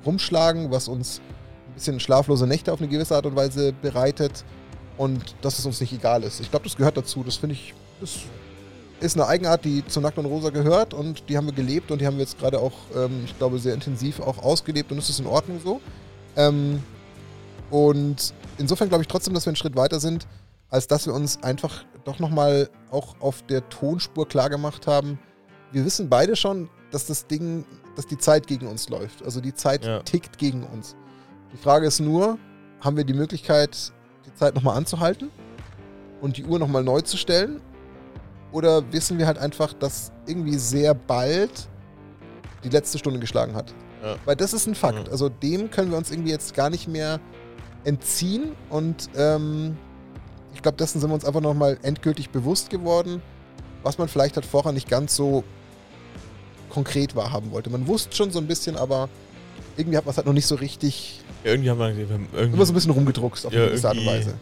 rumschlagen, 0.06 0.72
was 0.72 0.88
uns 0.88 1.22
ein 1.68 1.74
bisschen 1.74 2.00
schlaflose 2.00 2.46
Nächte 2.46 2.72
auf 2.72 2.80
eine 2.80 2.88
gewisse 2.88 3.16
Art 3.16 3.26
und 3.26 3.36
Weise 3.36 3.74
bereitet 3.74 4.46
und 4.98 5.36
dass 5.42 5.58
es 5.58 5.66
uns 5.66 5.82
nicht 5.82 5.94
egal 5.94 6.24
ist. 6.24 6.40
Ich 6.40 6.52
glaube, 6.52 6.66
das 6.66 6.76
gehört 6.76 6.98
dazu. 6.98 7.24
Das 7.24 7.38
finde 7.38 7.56
ich, 7.56 7.74
das 8.00 8.20
ist 9.00 9.16
eine 9.16 9.28
Eigenart, 9.28 9.66
die 9.66 9.86
zu 9.86 10.02
Nackt 10.02 10.18
und 10.18 10.26
Rosa 10.26 10.50
gehört 10.50 10.94
und 10.94 11.30
die 11.30 11.38
haben 11.38 11.46
wir 11.46 11.54
gelebt 11.54 11.92
und 11.92 12.02
die 12.02 12.08
haben 12.08 12.18
wir 12.18 12.24
jetzt 12.24 12.38
gerade 12.38 12.60
auch, 12.60 12.74
ähm, 12.96 13.24
ich 13.26 13.38
glaube, 13.38 13.60
sehr 13.60 13.74
intensiv 13.74 14.20
auch 14.20 14.38
ausgelebt 14.40 14.92
und 14.92 14.98
es 14.98 15.10
ist 15.10 15.20
in 15.20 15.28
Ordnung 15.28 15.60
so. 15.64 15.82
Ähm, 16.36 16.84
und 17.70 18.34
insofern 18.58 18.90
glaube 18.90 19.04
ich 19.04 19.08
trotzdem, 19.08 19.34
dass 19.34 19.46
wir 19.46 19.52
einen 19.52 19.56
Schritt 19.56 19.76
weiter 19.76 20.00
sind, 20.00 20.28
als 20.70 20.88
dass 20.88 21.06
wir 21.06 21.14
uns 21.14 21.42
einfach 21.44 21.86
doch 22.04 22.20
nochmal 22.20 22.70
auch 22.92 23.16
auf 23.20 23.42
der 23.44 23.68
Tonspur 23.70 24.28
klargemacht 24.28 24.88
haben. 24.88 25.20
Wir 25.72 25.86
wissen 25.86 26.10
beide 26.10 26.36
schon, 26.36 26.70
dass 26.92 27.06
das 27.06 27.28
Ding, 27.28 27.66
dass 27.96 28.08
die 28.08 28.18
Zeit 28.18 28.48
gegen 28.48 28.68
uns 28.68 28.90
läuft. 28.90 29.24
Also 29.24 29.42
die 29.42 29.54
Zeit 29.54 29.86
ja. 29.86 30.00
tickt 30.02 30.38
gegen 30.38 30.64
uns. 30.64 30.96
Die 31.54 31.58
Frage 31.58 31.88
ist 31.88 32.00
nur, 32.00 32.38
haben 32.82 32.98
wir 32.98 33.04
die 33.04 33.14
Möglichkeit, 33.14 33.92
die 34.26 34.34
Zeit 34.34 34.56
nochmal 34.56 34.78
anzuhalten 34.78 35.30
und 36.22 36.38
die 36.38 36.46
Uhr 36.46 36.60
nochmal 36.60 36.84
neu 36.84 37.02
zu 37.02 37.18
stellen? 37.18 37.62
Oder 38.52 38.92
wissen 38.92 39.18
wir 39.18 39.28
halt 39.28 39.38
einfach, 39.38 39.74
dass 39.74 40.12
irgendwie 40.26 40.58
sehr 40.58 40.94
bald 40.94 41.68
die 42.64 42.70
letzte 42.70 42.98
Stunde 42.98 43.20
geschlagen 43.20 43.56
hat? 43.56 43.74
Ja. 44.04 44.16
Weil 44.26 44.36
das 44.36 44.54
ist 44.54 44.68
ein 44.68 44.76
Fakt. 44.76 45.08
Mhm. 45.08 45.12
Also 45.12 45.30
dem 45.30 45.70
können 45.70 45.92
wir 45.92 45.98
uns 45.98 46.12
irgendwie 46.12 46.32
jetzt 46.32 46.56
gar 46.56 46.70
nicht 46.70 46.88
mehr 46.88 47.20
entziehen 47.84 48.52
und 48.70 49.10
ähm, 49.16 49.78
ich 50.54 50.62
glaube, 50.62 50.78
dessen 50.78 51.00
sind 51.00 51.10
wir 51.10 51.14
uns 51.14 51.26
einfach 51.26 51.42
nochmal 51.42 51.78
endgültig 51.84 52.30
bewusst 52.30 52.70
geworden, 52.70 53.22
was 53.84 53.98
man 53.98 54.08
vielleicht 54.08 54.36
halt 54.36 54.46
vorher 54.46 54.72
nicht 54.72 54.90
ganz 54.90 55.16
so 55.16 55.44
konkret 56.70 57.16
wahrhaben 57.16 57.52
wollte. 57.52 57.70
Man 57.70 57.88
wusste 57.88 58.16
schon 58.16 58.32
so 58.32 58.40
ein 58.40 58.48
bisschen, 58.48 58.76
aber 58.76 59.10
irgendwie 59.78 59.98
hat 59.98 60.06
man 60.06 60.12
es 60.12 60.18
halt 60.18 60.28
noch 60.28 60.34
nicht 60.34 60.48
so 60.48 60.56
richtig. 60.56 61.22
Ja, 61.44 61.52
irgendwie 61.52 61.70
haben 61.70 61.80
wir, 61.80 61.96
wir 61.96 62.10
haben 62.10 62.28
irgendwie 62.34 62.56
immer 62.56 62.66
so 62.66 62.74
ein 62.74 62.76
bisschen 62.76 62.92
rumgedruckst 62.92 63.46
auf 63.46 63.54
ja, 63.54 63.60
eine 63.60 63.70
gewisse 63.70 63.88
Art 63.88 63.98
und 63.98 64.06
Weise. 64.06 64.34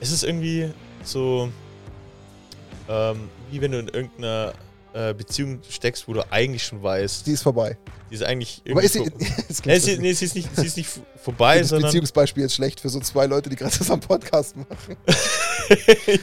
Es 0.00 0.12
ist 0.12 0.24
irgendwie 0.24 0.70
so, 1.02 1.48
ähm, 2.88 3.28
wie 3.50 3.60
wenn 3.60 3.72
du 3.72 3.78
in 3.78 3.88
irgendeiner 3.88 4.52
äh, 4.92 5.14
Beziehung 5.14 5.60
steckst, 5.68 6.08
wo 6.08 6.14
du 6.14 6.22
eigentlich 6.32 6.64
schon 6.64 6.82
weißt. 6.82 7.26
Die 7.26 7.32
ist 7.32 7.42
vorbei. 7.42 7.76
Die 8.10 8.14
ist 8.14 8.22
eigentlich 8.22 8.62
irgendwie. 8.64 8.72
Aber 8.72 8.82
ist 8.82 8.92
sie, 8.92 9.64
nee, 9.64 9.78
sie, 9.78 9.98
nee, 9.98 10.12
sie, 10.12 10.24
ist 10.24 10.34
nicht, 10.34 10.48
sie 10.56 10.66
ist 10.66 10.76
nicht 10.76 10.88
vorbei, 11.22 11.58
das 11.58 11.68
sondern. 11.68 11.88
Beziehungsbeispiel 11.88 12.44
ist 12.44 12.54
schlecht 12.54 12.80
für 12.80 12.88
so 12.88 13.00
zwei 13.00 13.26
Leute, 13.26 13.50
die 13.50 13.56
gerade 13.56 13.76
das 13.76 13.90
am 13.90 14.00
Podcast 14.00 14.56
machen. 14.56 14.96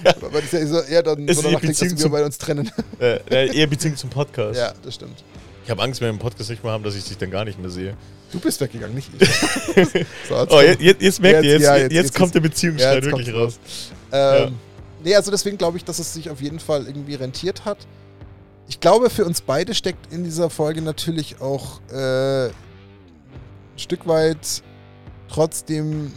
ja. 0.03 0.15
Aber 0.15 0.41
das 0.41 0.45
ist 0.45 0.53
ja 0.53 0.65
so 0.65 0.79
eher 0.81 1.03
dann 1.03 1.27
so 1.27 1.41
danach 1.41 1.59
klingt, 1.59 1.79
dass 1.79 2.03
wir 2.03 2.09
bei 2.09 2.25
uns 2.25 2.37
trennen. 2.37 2.71
Äh, 2.99 3.55
eher 3.55 3.67
Beziehung 3.67 3.95
zum 3.95 4.09
Podcast. 4.09 4.57
Ja, 4.57 4.73
das 4.81 4.95
stimmt. 4.95 5.23
Ich 5.63 5.69
habe 5.69 5.81
Angst, 5.81 6.01
wenn 6.01 6.07
wir 6.07 6.13
im 6.13 6.19
Podcast 6.19 6.49
nicht 6.49 6.63
mehr 6.63 6.73
haben, 6.73 6.83
dass 6.83 6.95
ich 6.95 7.05
dich 7.05 7.17
dann 7.17 7.31
gar 7.31 7.45
nicht 7.45 7.59
mehr 7.59 7.69
sehe. 7.69 7.95
Du 8.31 8.39
bist 8.39 8.59
weggegangen, 8.59 8.95
nicht 8.95 9.09
ich. 9.19 10.05
so, 10.27 10.47
oh, 10.49 10.61
jetzt, 10.61 11.01
jetzt, 11.01 11.21
merkt 11.21 11.45
ihr, 11.45 11.51
jetzt, 11.51 11.61
ja, 11.61 11.75
jetzt, 11.75 11.91
jetzt, 11.91 12.05
jetzt, 12.05 12.15
kommt 12.15 12.33
der 12.33 12.39
Beziehungsstreit 12.39 13.05
wirklich 13.05 13.33
raus. 13.33 13.59
Ähm, 14.11 14.19
ja. 14.43 14.51
Nee, 15.03 15.15
also 15.15 15.31
deswegen 15.31 15.57
glaube 15.57 15.77
ich, 15.77 15.85
dass 15.85 15.99
es 15.99 16.13
sich 16.13 16.29
auf 16.29 16.41
jeden 16.41 16.59
Fall 16.59 16.87
irgendwie 16.87 17.15
rentiert 17.15 17.65
hat 17.65 17.87
ich 18.67 18.79
glaube, 18.79 19.09
für 19.09 19.25
uns 19.25 19.41
beide 19.41 19.73
steckt 19.73 20.11
in 20.11 20.23
dieser 20.23 20.49
Folge 20.49 20.81
natürlich 20.81 21.41
auch 21.41 21.81
äh, 21.91 22.47
ein 22.47 22.53
Stück 23.77 24.07
weit 24.07 24.63
trotzdem 25.27 26.11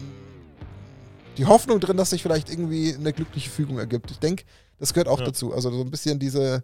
die 1.37 1.47
Hoffnung 1.47 1.81
drin, 1.81 1.97
dass 1.97 2.11
sich 2.11 2.23
vielleicht 2.23 2.51
irgendwie 2.51 2.95
eine 2.95 3.13
glückliche 3.13 3.51
Fügung 3.51 3.79
ergibt. 3.79 4.11
Ich 4.11 4.19
denke, 4.19 4.45
das 4.79 4.95
gehört 4.95 5.09
auch 5.09 5.21
ja. 5.21 5.27
dazu. 5.27 5.53
Also 5.53 5.71
so 5.71 5.83
ein 5.83 5.91
bisschen 5.91 6.19
diese, 6.19 6.63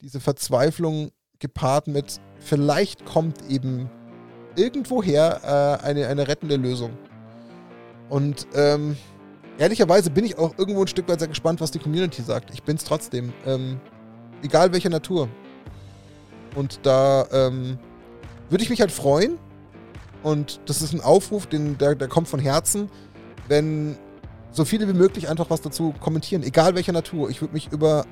diese 0.00 0.20
Verzweiflung 0.20 1.10
gepaart 1.40 1.88
mit, 1.88 2.20
vielleicht 2.38 3.04
kommt 3.04 3.38
eben 3.50 3.90
irgendwoher 4.56 5.80
äh, 5.82 5.84
eine, 5.84 6.06
eine 6.06 6.28
rettende 6.28 6.56
Lösung. 6.56 6.96
Und 8.08 8.46
ähm, 8.54 8.96
ehrlicherweise 9.58 10.10
bin 10.10 10.24
ich 10.24 10.38
auch 10.38 10.56
irgendwo 10.58 10.82
ein 10.82 10.88
Stück 10.88 11.08
weit 11.08 11.20
sehr 11.20 11.28
gespannt, 11.28 11.60
was 11.60 11.70
die 11.70 11.78
Community 11.78 12.22
sagt. 12.22 12.52
Ich 12.52 12.62
bin 12.62 12.76
es 12.76 12.84
trotzdem. 12.84 13.32
Ähm, 13.46 13.80
egal 14.42 14.72
welcher 14.72 14.90
Natur. 14.90 15.28
Und 16.54 16.80
da 16.82 17.26
ähm, 17.32 17.78
würde 18.50 18.62
ich 18.62 18.70
mich 18.70 18.80
halt 18.80 18.92
freuen. 18.92 19.38
Und 20.22 20.60
das 20.66 20.80
ist 20.80 20.92
ein 20.92 21.00
Aufruf, 21.00 21.46
den, 21.46 21.76
der, 21.76 21.94
der 21.94 22.08
kommt 22.08 22.28
von 22.28 22.40
Herzen, 22.40 22.88
wenn 23.48 23.98
so 24.52 24.64
viele 24.64 24.88
wie 24.88 24.94
möglich 24.94 25.28
einfach 25.28 25.50
was 25.50 25.60
dazu 25.60 25.92
kommentieren, 26.00 26.42
egal 26.42 26.74
welcher 26.74 26.92
Natur. 26.92 27.28
Ich 27.28 27.42
würde 27.42 27.52
mich 27.52 27.70
über 27.72 28.06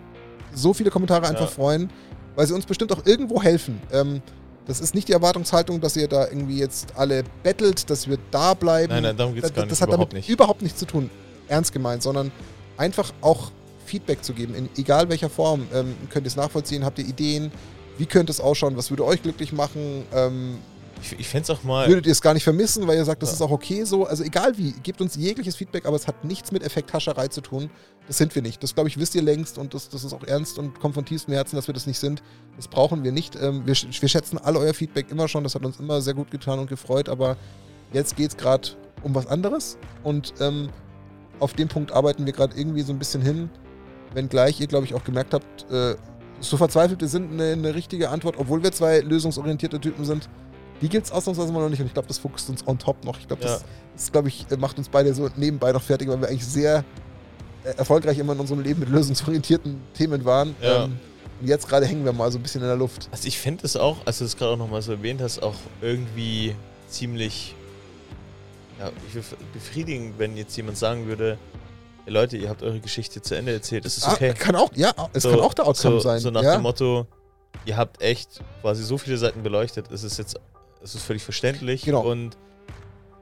so 0.52 0.74
viele 0.74 0.90
Kommentare 0.90 1.26
einfach 1.26 1.42
ja. 1.42 1.46
freuen, 1.46 1.90
weil 2.34 2.46
sie 2.46 2.54
uns 2.54 2.66
bestimmt 2.66 2.92
auch 2.92 3.06
irgendwo 3.06 3.42
helfen. 3.42 3.80
Ähm, 3.92 4.20
das 4.66 4.80
ist 4.80 4.94
nicht 4.94 5.08
die 5.08 5.12
Erwartungshaltung, 5.12 5.80
dass 5.80 5.96
ihr 5.96 6.06
da 6.06 6.26
irgendwie 6.28 6.58
jetzt 6.58 6.96
alle 6.96 7.24
bettelt, 7.42 7.88
dass 7.88 8.08
wir 8.08 8.18
da 8.30 8.54
bleiben. 8.54 8.92
Nein, 8.92 9.02
nein, 9.02 9.16
darum 9.16 9.34
geht 9.34 9.44
es 9.44 9.54
gar 9.54 9.62
nicht. 9.62 9.72
Das 9.72 9.80
hat 9.80 9.90
damit 9.90 10.12
nicht. 10.12 10.28
überhaupt 10.28 10.62
nichts 10.62 10.78
zu 10.78 10.86
tun, 10.86 11.10
ernst 11.52 11.72
gemeint, 11.72 12.02
sondern 12.02 12.32
einfach 12.76 13.12
auch 13.20 13.52
Feedback 13.86 14.24
zu 14.24 14.32
geben, 14.32 14.54
in 14.54 14.68
egal 14.76 15.08
welcher 15.08 15.28
Form. 15.28 15.66
Ähm, 15.72 15.94
könnt 16.08 16.26
ihr 16.26 16.28
es 16.28 16.36
nachvollziehen? 16.36 16.84
Habt 16.84 16.98
ihr 16.98 17.06
Ideen? 17.06 17.52
Wie 17.98 18.06
könnte 18.06 18.32
es 18.32 18.40
ausschauen? 18.40 18.76
Was 18.76 18.90
würde 18.90 19.04
euch 19.04 19.22
glücklich 19.22 19.52
machen? 19.52 20.04
Ähm, 20.14 20.58
ich, 21.02 21.18
ich 21.18 21.28
fände 21.28 21.44
es 21.44 21.50
auch 21.50 21.62
mal. 21.64 21.88
Würdet 21.88 22.06
ihr 22.06 22.12
es 22.12 22.22
gar 22.22 22.32
nicht 22.32 22.44
vermissen, 22.44 22.86
weil 22.86 22.96
ihr 22.96 23.04
sagt, 23.04 23.22
das 23.22 23.30
ja. 23.30 23.34
ist 23.34 23.42
auch 23.42 23.50
okay 23.50 23.84
so? 23.84 24.06
Also 24.06 24.22
egal 24.22 24.56
wie, 24.56 24.72
gebt 24.82 25.00
uns 25.00 25.16
jegliches 25.16 25.56
Feedback, 25.56 25.84
aber 25.84 25.96
es 25.96 26.06
hat 26.06 26.24
nichts 26.24 26.52
mit 26.52 26.62
Effekthascherei 26.62 27.28
zu 27.28 27.40
tun. 27.40 27.70
Das 28.06 28.18
sind 28.18 28.34
wir 28.34 28.42
nicht. 28.42 28.62
Das, 28.62 28.74
glaube 28.74 28.88
ich, 28.88 28.98
wisst 28.98 29.14
ihr 29.14 29.22
längst 29.22 29.58
und 29.58 29.74
das, 29.74 29.88
das 29.88 30.04
ist 30.04 30.12
auch 30.12 30.24
ernst 30.24 30.58
und 30.58 30.78
kommt 30.80 30.94
von 30.94 31.04
tiefstem 31.04 31.34
Herzen, 31.34 31.56
dass 31.56 31.66
wir 31.66 31.74
das 31.74 31.86
nicht 31.86 31.98
sind. 31.98 32.22
Das 32.56 32.68
brauchen 32.68 33.04
wir 33.04 33.12
nicht. 33.12 33.36
Ähm, 33.36 33.66
wir, 33.66 33.74
wir 33.74 34.08
schätzen 34.08 34.38
all 34.38 34.56
euer 34.56 34.74
Feedback 34.74 35.10
immer 35.10 35.28
schon. 35.28 35.42
Das 35.42 35.54
hat 35.54 35.64
uns 35.64 35.78
immer 35.78 36.00
sehr 36.00 36.14
gut 36.14 36.30
getan 36.30 36.58
und 36.58 36.68
gefreut, 36.68 37.08
aber 37.08 37.36
jetzt 37.92 38.16
geht 38.16 38.30
es 38.30 38.36
gerade 38.36 38.70
um 39.02 39.14
was 39.14 39.26
anderes 39.26 39.76
und 40.04 40.32
ähm, 40.40 40.68
auf 41.40 41.54
dem 41.54 41.68
Punkt 41.68 41.92
arbeiten 41.92 42.26
wir 42.26 42.32
gerade 42.32 42.56
irgendwie 42.56 42.82
so 42.82 42.92
ein 42.92 42.98
bisschen 42.98 43.22
hin 43.22 43.50
wenngleich 44.14 44.60
ihr, 44.60 44.66
glaube 44.66 44.84
ich, 44.84 44.94
auch 44.94 45.04
gemerkt 45.04 45.34
habt, 45.34 45.70
äh, 45.70 45.94
so 46.40 46.56
verzweifelt 46.56 47.00
wir 47.00 47.08
sind, 47.08 47.32
eine, 47.32 47.52
eine 47.52 47.74
richtige 47.74 48.10
Antwort, 48.10 48.36
obwohl 48.38 48.62
wir 48.62 48.72
zwei 48.72 49.00
lösungsorientierte 49.00 49.80
Typen 49.80 50.04
sind. 50.04 50.28
Die 50.80 50.88
gibt 50.88 51.06
es 51.06 51.12
ausnahmsweise 51.12 51.52
mal 51.52 51.60
noch 51.60 51.68
nicht 51.68 51.80
und 51.80 51.86
ich 51.86 51.94
glaube, 51.94 52.08
das 52.08 52.18
fokussiert 52.18 52.50
uns 52.50 52.66
on 52.66 52.78
top 52.78 53.04
noch. 53.04 53.18
Ich 53.18 53.28
glaube, 53.28 53.42
das, 53.42 53.60
Ja. 53.62 53.66
das 53.94 54.12
glaube 54.12 54.28
ich, 54.28 54.46
macht 54.58 54.76
uns 54.78 54.88
beide 54.88 55.14
so 55.14 55.28
nebenbei 55.36 55.72
noch 55.72 55.82
fertig, 55.82 56.08
weil 56.08 56.20
wir 56.20 56.28
eigentlich 56.28 56.46
sehr 56.46 56.84
äh, 57.64 57.70
erfolgreich 57.76 58.18
immer 58.18 58.32
in 58.32 58.40
unserem 58.40 58.60
Leben 58.60 58.80
mit 58.80 58.88
lösungsorientierten 58.88 59.80
Themen 59.94 60.24
waren. 60.24 60.56
Ja. 60.60 60.84
Ähm, 60.84 60.98
und 61.40 61.48
jetzt 61.48 61.68
gerade 61.68 61.86
hängen 61.86 62.04
wir 62.04 62.12
mal 62.12 62.30
so 62.32 62.38
ein 62.38 62.42
bisschen 62.42 62.62
in 62.62 62.66
der 62.68 62.76
Luft. 62.76 63.08
Also 63.12 63.26
ich 63.28 63.38
finde 63.38 63.64
es 63.64 63.76
auch, 63.76 63.98
als 64.04 64.18
du 64.18 64.24
das 64.24 64.36
gerade 64.36 64.52
auch 64.52 64.56
nochmal 64.58 64.82
so 64.82 64.92
erwähnt 64.92 65.20
hast, 65.20 65.42
auch 65.42 65.54
irgendwie 65.80 66.54
ziemlich 66.88 67.54
ja, 68.82 68.90
ich 69.08 69.14
will 69.14 69.22
befriedigend, 69.52 70.18
wenn 70.18 70.36
jetzt 70.36 70.56
jemand 70.56 70.76
sagen 70.78 71.06
würde, 71.06 71.38
hey 72.04 72.12
Leute, 72.12 72.36
ihr 72.36 72.48
habt 72.48 72.62
eure 72.62 72.80
Geschichte 72.80 73.22
zu 73.22 73.34
Ende 73.36 73.52
erzählt, 73.52 73.84
es 73.84 73.96
ist 73.98 74.04
Ah, 74.08 74.12
okay. 74.14 74.34
kann 74.36 74.56
auch, 74.56 74.70
ja, 74.74 74.92
es 75.12 75.22
kann 75.22 75.38
auch 75.40 75.54
der 75.54 75.66
Outcome 75.66 75.94
so, 75.96 76.00
sein. 76.00 76.18
So 76.20 76.30
nach 76.30 76.42
ja. 76.42 76.54
dem 76.54 76.62
Motto, 76.62 77.06
ihr 77.64 77.76
habt 77.76 78.02
echt 78.02 78.40
quasi 78.60 78.82
so 78.82 78.98
viele 78.98 79.16
Seiten 79.18 79.42
beleuchtet, 79.42 79.90
es 79.92 80.02
ist 80.02 80.18
jetzt, 80.18 80.36
es 80.82 80.94
ist 80.94 81.04
völlig 81.04 81.22
verständlich 81.22 81.82
Genau. 81.82 82.00
und 82.02 82.36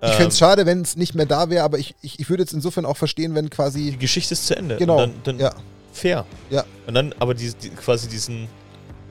ich 0.03 0.09
ähm, 0.09 0.15
fände 0.15 0.29
es 0.29 0.39
schade, 0.39 0.65
wenn 0.65 0.81
es 0.81 0.97
nicht 0.97 1.15
mehr 1.15 1.27
da 1.27 1.51
wäre, 1.51 1.63
aber 1.63 1.79
ich, 1.79 1.95
ich, 2.01 2.19
ich 2.21 2.31
würde 2.31 2.43
jetzt 2.43 2.55
insofern 2.55 2.87
auch 2.87 2.97
verstehen, 2.97 3.35
wenn 3.35 3.45
die 3.45 3.51
quasi. 3.51 3.91
Geschichte 3.99 4.33
ist 4.33 4.47
zu 4.47 4.57
Ende. 4.57 4.77
Genau. 4.79 5.03
Und 5.03 5.27
dann, 5.27 5.37
dann 5.37 5.39
Ja. 5.39 5.55
fair. 5.93 6.25
Ja. 6.49 6.65
Und 6.87 6.95
dann 6.95 7.15
aber 7.19 7.35
die, 7.35 7.53
die, 7.53 7.69
quasi 7.69 8.09
diesen, 8.09 8.49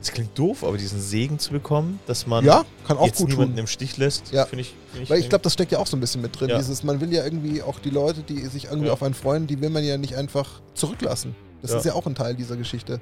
das 0.00 0.12
klingt 0.12 0.36
doof, 0.38 0.64
aber 0.64 0.76
diesen 0.78 1.00
Segen 1.00 1.38
zu 1.38 1.52
bekommen, 1.52 2.00
dass 2.06 2.26
man 2.26 2.44
Ja, 2.44 2.64
kann 2.86 2.96
auch 2.98 3.06
jetzt 3.06 3.18
gut 3.18 3.28
niemanden 3.28 3.52
tun. 3.54 3.60
im 3.60 3.66
Stich 3.66 3.96
lässt, 3.98 4.32
Ja. 4.32 4.46
finde 4.46 4.62
ich, 4.62 4.74
find 4.92 5.04
ich 5.04 5.10
Weil 5.10 5.18
ich 5.20 5.28
glaube, 5.28 5.42
das 5.42 5.52
steckt 5.52 5.72
ja 5.72 5.78
auch 5.78 5.86
so 5.86 5.96
ein 5.96 6.00
bisschen 6.00 6.22
mit 6.22 6.38
drin. 6.40 6.48
Ja. 6.50 6.58
Dieses, 6.58 6.82
man 6.82 7.00
will 7.00 7.12
ja 7.12 7.22
irgendwie 7.24 7.62
auch 7.62 7.78
die 7.78 7.90
Leute, 7.90 8.22
die 8.22 8.40
sich 8.46 8.64
irgendwie 8.66 8.86
Ja. 8.88 8.92
auf 8.94 9.02
einen 9.02 9.14
freuen, 9.14 9.46
die 9.46 9.60
will 9.60 9.70
man 9.70 9.84
ja 9.84 9.96
nicht 9.98 10.16
einfach 10.16 10.60
zurücklassen. 10.74 11.34
Das 11.62 11.72
ist 11.72 11.84
ja 11.84 11.92
auch 11.94 12.06
ein 12.06 12.14
Teil 12.14 12.34
dieser 12.34 12.56
Geschichte. 12.56 13.00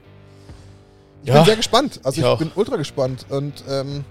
Ich 1.25 1.33
bin 1.33 1.45
sehr 1.45 1.57
gespannt. 1.57 2.01
Also 2.03 2.21
Ich 2.21 2.27
ich, 2.27 2.39
bin 2.39 2.51
ultra 2.55 2.77
gespannt. 2.77 3.27
Und 3.29 3.63
ähm, 3.69 4.05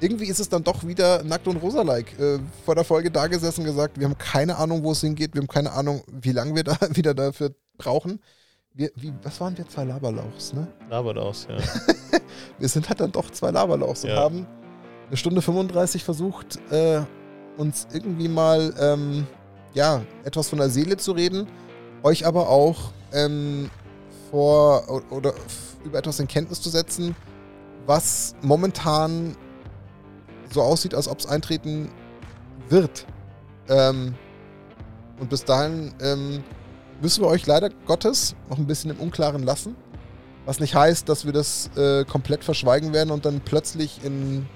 irgendwie 0.00 0.26
ist 0.26 0.40
es 0.40 0.48
dann 0.48 0.64
doch 0.64 0.84
wieder 0.86 1.22
nackt 1.22 1.46
und 1.46 1.56
rosa-like. 1.58 2.18
Äh, 2.18 2.38
vor 2.64 2.74
der 2.74 2.84
Folge 2.84 3.10
da 3.10 3.26
gesessen 3.28 3.64
gesagt, 3.64 3.98
wir 4.00 4.06
haben 4.06 4.18
keine 4.18 4.56
Ahnung, 4.56 4.82
wo 4.82 4.92
es 4.92 5.00
hingeht. 5.00 5.34
Wir 5.34 5.40
haben 5.42 5.48
keine 5.48 5.72
Ahnung, 5.72 6.02
wie 6.10 6.32
lange 6.32 6.54
wir 6.56 6.64
da 6.64 6.76
wieder 6.94 7.14
dafür 7.14 7.54
brauchen. 7.78 8.20
Wir, 8.74 8.90
wie, 8.96 9.12
was 9.22 9.40
waren 9.40 9.56
wir? 9.58 9.68
Zwei 9.68 9.84
Laberlauchs, 9.84 10.54
ne? 10.54 10.66
labert 10.88 11.18
aus, 11.18 11.46
ja. 11.48 11.56
wir 12.58 12.68
sind 12.68 12.88
halt 12.88 13.00
dann 13.00 13.12
doch 13.12 13.30
zwei 13.30 13.50
Laberlauchs 13.50 14.04
und 14.04 14.10
Ja. 14.10 14.16
haben 14.16 14.46
eine 15.08 15.16
Stunde 15.16 15.42
35 15.42 16.02
versucht, 16.02 16.58
äh, 16.72 17.02
uns 17.58 17.86
irgendwie 17.92 18.28
mal 18.28 18.72
ähm, 18.80 19.26
ja, 19.74 20.00
etwas 20.24 20.48
von 20.48 20.58
der 20.58 20.70
Seele 20.70 20.96
zu 20.96 21.12
reden, 21.12 21.46
euch 22.02 22.24
aber 22.26 22.48
auch 22.48 22.92
ähm, 23.12 23.68
vor 24.30 25.04
oder 25.10 25.34
über 25.84 25.98
etwas 25.98 26.18
in 26.18 26.26
Kenntnis 26.28 26.62
zu 26.62 26.70
setzen, 26.70 27.14
was 27.84 28.34
momentan 28.40 29.36
so 30.50 30.62
aussieht, 30.62 30.94
als 30.94 31.08
ob 31.08 31.18
es 31.18 31.26
eintreten 31.26 31.90
wird. 32.70 33.06
Ähm, 33.68 34.14
und 35.20 35.28
bis 35.28 35.44
dahin 35.44 35.92
ähm, 36.00 36.42
müssen 37.02 37.22
wir 37.22 37.28
euch 37.28 37.46
leider 37.46 37.68
Gottes 37.86 38.34
noch 38.48 38.58
ein 38.58 38.66
bisschen 38.66 38.90
im 38.90 38.98
Unklaren 38.98 39.42
lassen. 39.42 39.76
Was 40.46 40.60
nicht 40.60 40.74
heißt, 40.74 41.08
dass 41.08 41.24
wir 41.24 41.32
das 41.32 41.70
äh, 41.76 42.04
komplett 42.04 42.44
verschweigen 42.44 42.92
werden 42.92 43.10
und 43.10 43.24
dann 43.24 43.40
plötzlich 43.44 44.00
in 44.04 44.46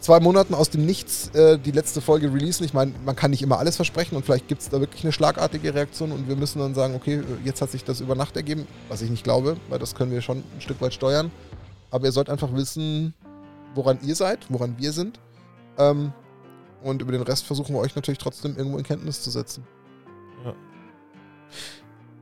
zwei 0.00 0.20
Monaten 0.20 0.54
aus 0.54 0.70
dem 0.70 0.86
Nichts 0.86 1.30
äh, 1.34 1.58
die 1.58 1.72
letzte 1.72 2.00
Folge 2.00 2.32
releasen. 2.32 2.64
Ich 2.64 2.74
meine, 2.74 2.92
man 3.04 3.16
kann 3.16 3.30
nicht 3.30 3.42
immer 3.42 3.58
alles 3.58 3.76
versprechen 3.76 4.16
und 4.16 4.24
vielleicht 4.24 4.46
gibt 4.46 4.62
es 4.62 4.68
da 4.68 4.80
wirklich 4.80 5.02
eine 5.02 5.12
schlagartige 5.12 5.74
Reaktion 5.74 6.12
und 6.12 6.28
wir 6.28 6.36
müssen 6.36 6.60
dann 6.60 6.74
sagen, 6.74 6.94
okay, 6.94 7.22
jetzt 7.44 7.62
hat 7.62 7.70
sich 7.70 7.84
das 7.84 8.00
über 8.00 8.14
Nacht 8.14 8.36
ergeben, 8.36 8.66
was 8.88 9.02
ich 9.02 9.10
nicht 9.10 9.24
glaube, 9.24 9.56
weil 9.68 9.78
das 9.78 9.94
können 9.94 10.12
wir 10.12 10.22
schon 10.22 10.38
ein 10.38 10.60
Stück 10.60 10.80
weit 10.80 10.94
steuern. 10.94 11.30
Aber 11.90 12.04
ihr 12.06 12.12
sollt 12.12 12.30
einfach 12.30 12.52
wissen, 12.54 13.14
woran 13.74 13.98
ihr 14.02 14.14
seid, 14.14 14.40
woran 14.48 14.76
wir 14.78 14.92
sind. 14.92 15.18
Ähm, 15.78 16.12
und 16.82 17.02
über 17.02 17.12
den 17.12 17.22
Rest 17.22 17.44
versuchen 17.44 17.74
wir 17.74 17.80
euch 17.80 17.96
natürlich 17.96 18.18
trotzdem 18.18 18.56
irgendwo 18.56 18.78
in 18.78 18.84
Kenntnis 18.84 19.22
zu 19.22 19.30
setzen. 19.30 19.64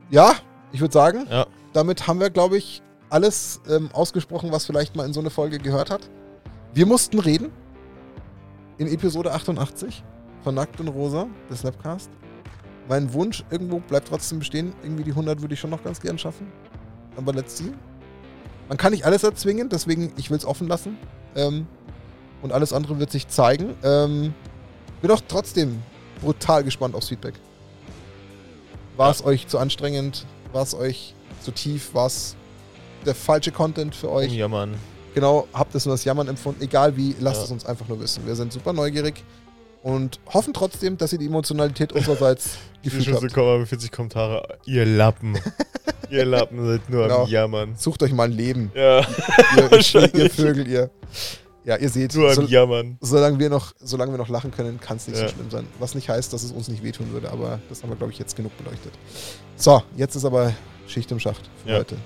Ja. 0.09 0.33
Ich 0.71 0.81
würde 0.81 0.93
sagen, 0.93 1.25
Ja. 1.29 1.45
damit 1.73 2.05
haben 2.07 2.19
wir, 2.19 2.29
glaube 2.29 2.57
ich, 2.57 2.81
alles 3.09 3.61
ähm, 3.69 3.89
ausgesprochen, 3.93 4.51
was 4.51 4.65
vielleicht 4.65 4.95
mal 4.95 5.05
in 5.05 5.13
so 5.13 5.21
eine 5.21 5.29
Folge 5.29 5.57
gehört 5.57 5.89
hat. 5.89 6.09
Wir 6.73 6.85
mussten 6.85 7.19
reden. 7.19 7.51
In 8.77 8.87
Episode 8.87 9.31
88 9.31 10.03
von 10.43 10.55
Nackt 10.55 10.79
und 10.81 10.89
Rosa, 10.89 11.27
der 11.49 11.55
Snapcast. 11.55 12.09
Mein 12.89 13.13
Wunsch 13.13 13.45
irgendwo 13.49 13.79
bleibt 13.79 14.09
trotzdem 14.09 14.39
bestehen. 14.39 14.73
Irgendwie 14.83 15.03
die 15.03 15.11
100 15.11 15.41
würde 15.41 15.53
ich 15.53 15.59
schon 15.59 15.69
noch 15.69 15.81
ganz 15.83 16.01
gern 16.01 16.17
schaffen. 16.17 16.51
Aber 17.15 17.31
let's 17.31 17.57
see. 17.57 17.71
Man 18.67 18.77
kann 18.77 18.91
nicht 18.91 19.05
alles 19.05 19.23
erzwingen, 19.23 19.69
deswegen 19.69 20.11
ich 20.17 20.29
will 20.29 20.37
es 20.37 20.45
offen 20.45 20.67
lassen. 20.67 20.97
Ähm, 21.35 21.67
und 22.41 22.51
alles 22.51 22.73
andere 22.73 22.99
wird 22.99 23.11
sich 23.11 23.27
zeigen. 23.29 23.75
Ähm, 23.81 24.33
bin 25.01 25.09
auch 25.09 25.21
trotzdem 25.25 25.81
brutal 26.21 26.63
gespannt 26.65 26.95
aufs 26.95 27.07
Feedback. 27.07 27.35
War 28.97 29.11
es 29.11 29.23
euch 29.25 29.47
zu 29.47 29.57
anstrengend? 29.59 30.25
War 30.53 30.63
es 30.63 30.73
euch 30.73 31.13
zu 31.43 31.51
tief? 31.51 31.93
War 31.93 32.07
es 32.07 32.35
der 33.05 33.15
falsche 33.15 33.51
Content 33.51 33.95
für 33.95 34.11
euch? 34.11 34.29
Umjammern. 34.31 34.75
Genau, 35.13 35.47
habt 35.53 35.73
es 35.75 35.85
nur 35.85 35.93
das 35.95 36.03
Jammern 36.03 36.27
empfunden? 36.27 36.61
Egal 36.63 36.95
wie, 36.97 37.15
lasst 37.19 37.37
Ja. 37.39 37.43
es 37.45 37.51
uns 37.51 37.65
einfach 37.65 37.87
nur 37.87 37.99
wissen. 37.99 38.25
Wir 38.25 38.35
sind 38.35 38.51
super 38.51 38.73
neugierig 38.73 39.23
und 39.83 40.19
hoffen 40.33 40.53
trotzdem, 40.53 40.97
dass 40.97 41.13
ihr 41.13 41.19
die 41.19 41.27
Emotionalität 41.27 41.93
unsererseits 41.93 42.57
gefühlt 42.83 43.13
habt. 43.13 43.33
kommen, 43.33 43.65
40 43.65 43.91
Kommentare. 43.91 44.57
Ihr 44.65 44.85
Lappen. 44.85 45.37
ihr 46.09 46.25
Lappen 46.25 46.65
seid 46.65 46.89
nur 46.89 47.03
Genau. 47.03 47.23
am 47.23 47.29
Jammern. 47.29 47.75
Sucht 47.77 48.03
euch 48.03 48.11
mal 48.11 48.23
ein 48.25 48.31
Leben, 48.33 48.71
Ja, 48.75 49.05
ihr, 49.55 49.71
ihr 50.13 50.29
Vögel, 50.29 50.67
ihr. 50.67 50.89
Ja, 51.65 51.77
ihr 51.77 51.89
seht, 51.89 52.13
nur 52.13 52.31
so, 52.33 52.43
Jammern. 52.43 52.97
solange, 53.01 53.39
wir 53.39 53.49
noch, 53.49 53.73
solange 53.79 54.11
wir 54.13 54.17
noch 54.19 54.29
lachen 54.29 54.51
können, 54.51 54.79
kann 54.79 54.97
es 54.97 55.07
nicht 55.07 55.19
Ja. 55.19 55.27
so 55.27 55.33
schlimm 55.33 55.49
sein. 55.49 55.65
Was 55.79 55.95
nicht 55.95 56.07
heißt, 56.09 56.31
dass 56.31 56.43
es 56.43 56.51
uns 56.51 56.67
nicht 56.67 56.83
wehtun 56.83 57.11
würde, 57.11 57.31
aber 57.31 57.59
das 57.69 57.81
haben 57.81 57.89
wir, 57.89 57.95
glaube 57.95 58.13
ich, 58.13 58.19
jetzt 58.19 58.35
genug 58.35 58.55
beleuchtet. 58.57 58.93
So, 59.55 59.81
jetzt 59.97 60.15
ist 60.15 60.25
aber 60.25 60.53
Schicht 60.87 61.11
im 61.11 61.19
Schacht 61.19 61.49
für 61.63 61.71
Ja. 61.71 61.77
heute. 61.79 61.97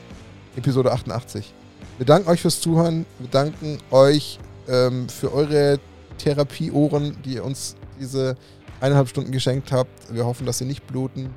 Episode 0.55 0.91
88. 0.93 1.53
Wir 1.97 2.05
danken 2.05 2.29
euch 2.29 2.41
fürs 2.41 2.61
Zuhören. 2.61 3.05
Wir 3.19 3.27
danken 3.29 3.79
euch 3.91 4.39
ähm, 4.69 5.09
für 5.09 5.33
eure 5.33 5.79
Therapieohren, 6.19 7.17
die 7.25 7.33
ihr 7.35 7.43
uns 7.43 7.75
diese 7.99 8.37
eineinhalb 8.79 9.09
Stunden 9.09 9.31
geschenkt 9.31 9.71
habt. 9.71 9.89
Wir 10.13 10.25
hoffen, 10.25 10.45
dass 10.45 10.59
sie 10.59 10.65
nicht 10.65 10.85
bluten. 10.87 11.29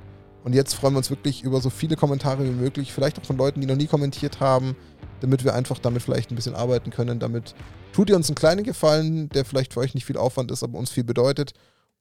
Und 0.45 0.55
jetzt 0.55 0.75
freuen 0.75 0.95
wir 0.95 0.99
uns 0.99 1.11
wirklich 1.11 1.43
über 1.43 1.61
so 1.61 1.71
viele 1.71 1.97
Kommentare 1.97 2.45
wie 2.45 2.51
möglich. 2.51 2.93
Vielleicht 2.93 3.19
auch 3.19 3.25
von 3.25 3.37
Leuten, 3.37 3.61
die 3.61 3.67
noch 3.67 3.77
nie 3.77 3.87
kommentiert 3.87 4.39
haben, 4.41 4.77
damit 5.21 5.45
wir 5.45 5.55
einfach 5.55 5.79
damit 5.79 6.03
vielleicht 6.03 6.31
ein 6.31 6.37
bisschen 6.37 6.55
arbeiten 6.55 6.91
können. 6.91 7.19
Damit 7.19 7.55
tut 7.93 8.11
ihr 8.11 8.17
uns 8.17 8.29
einen 8.29 8.35
kleinen 8.35 8.65
Gefallen, 8.65 9.29
der 9.31 9.45
vielleicht 9.45 9.73
für 9.73 9.81
euch 9.81 9.95
nicht 9.95 10.05
viel 10.05 10.17
Aufwand 10.17 10.51
ist, 10.51 10.63
aber 10.63 10.79
uns 10.79 10.91
viel 10.91 11.05
bedeutet. 11.05 11.53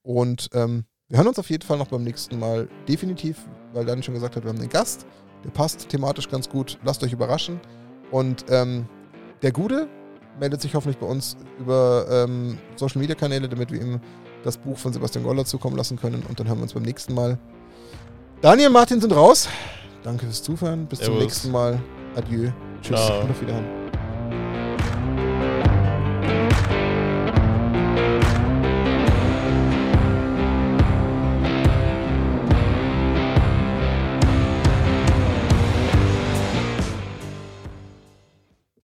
Und 0.04 0.50
ähm, 0.54 0.86
wir 1.08 1.18
hören 1.18 1.28
uns 1.28 1.40
auf 1.40 1.50
jeden 1.50 1.66
Fall 1.66 1.78
noch 1.78 1.88
beim 1.88 2.04
nächsten 2.04 2.40
Mal 2.40 2.70
definitiv, 2.88 3.38
weil 3.74 3.86
Dani 3.86 4.02
schon 4.02 4.14
gesagt 4.14 4.36
hat, 4.36 4.44
wir 4.44 4.50
haben 4.50 4.60
einen 4.60 4.70
Gast. 4.70 5.06
Der 5.44 5.50
passt 5.50 5.90
thematisch 5.90 6.30
ganz 6.30 6.50
gut. 6.50 6.80
Lasst 6.84 7.04
euch 7.04 7.12
überraschen. 7.14 7.60
Und 8.12 8.46
ähm, 8.50 8.88
der 9.42 9.52
Gude 9.52 9.88
meldet 10.40 10.62
sich 10.62 10.74
hoffentlich 10.76 10.98
bei 10.98 11.06
uns 11.06 11.36
über 11.60 12.06
ähm, 12.10 12.58
Social 12.76 13.00
Media 13.02 13.16
Kanäle, 13.16 13.50
damit 13.50 13.72
wir 13.72 13.82
ihm 13.82 14.00
das 14.44 14.58
Buch 14.58 14.78
von 14.78 14.94
Sebastian 14.94 15.24
Goller 15.24 15.46
zukommen 15.46 15.76
lassen 15.76 15.98
können. 15.98 16.24
Und 16.28 16.40
dann 16.40 16.48
hören 16.48 16.58
wir 16.60 16.64
uns 16.64 16.74
beim 16.74 16.84
nächsten 16.84 17.14
Mal. 17.14 17.38
Daniel 18.42 18.68
und 18.68 18.74
Martin 18.74 19.02
sind 19.02 19.14
raus. 19.14 19.48
Danke 20.04 20.26
fürs 20.26 20.42
Zuhören. 20.42 20.88
Bis 20.88 21.00
zum 21.00 21.14
Servus. 21.14 21.24
nächsten 21.24 21.52
Mal. 21.52 21.80
Adieu. 22.16 22.50
Tschüss 22.82 23.00
Ciao. 23.00 23.22
und 23.22 23.32
auf 23.32 23.42
Wiedersehen. 23.42 24.71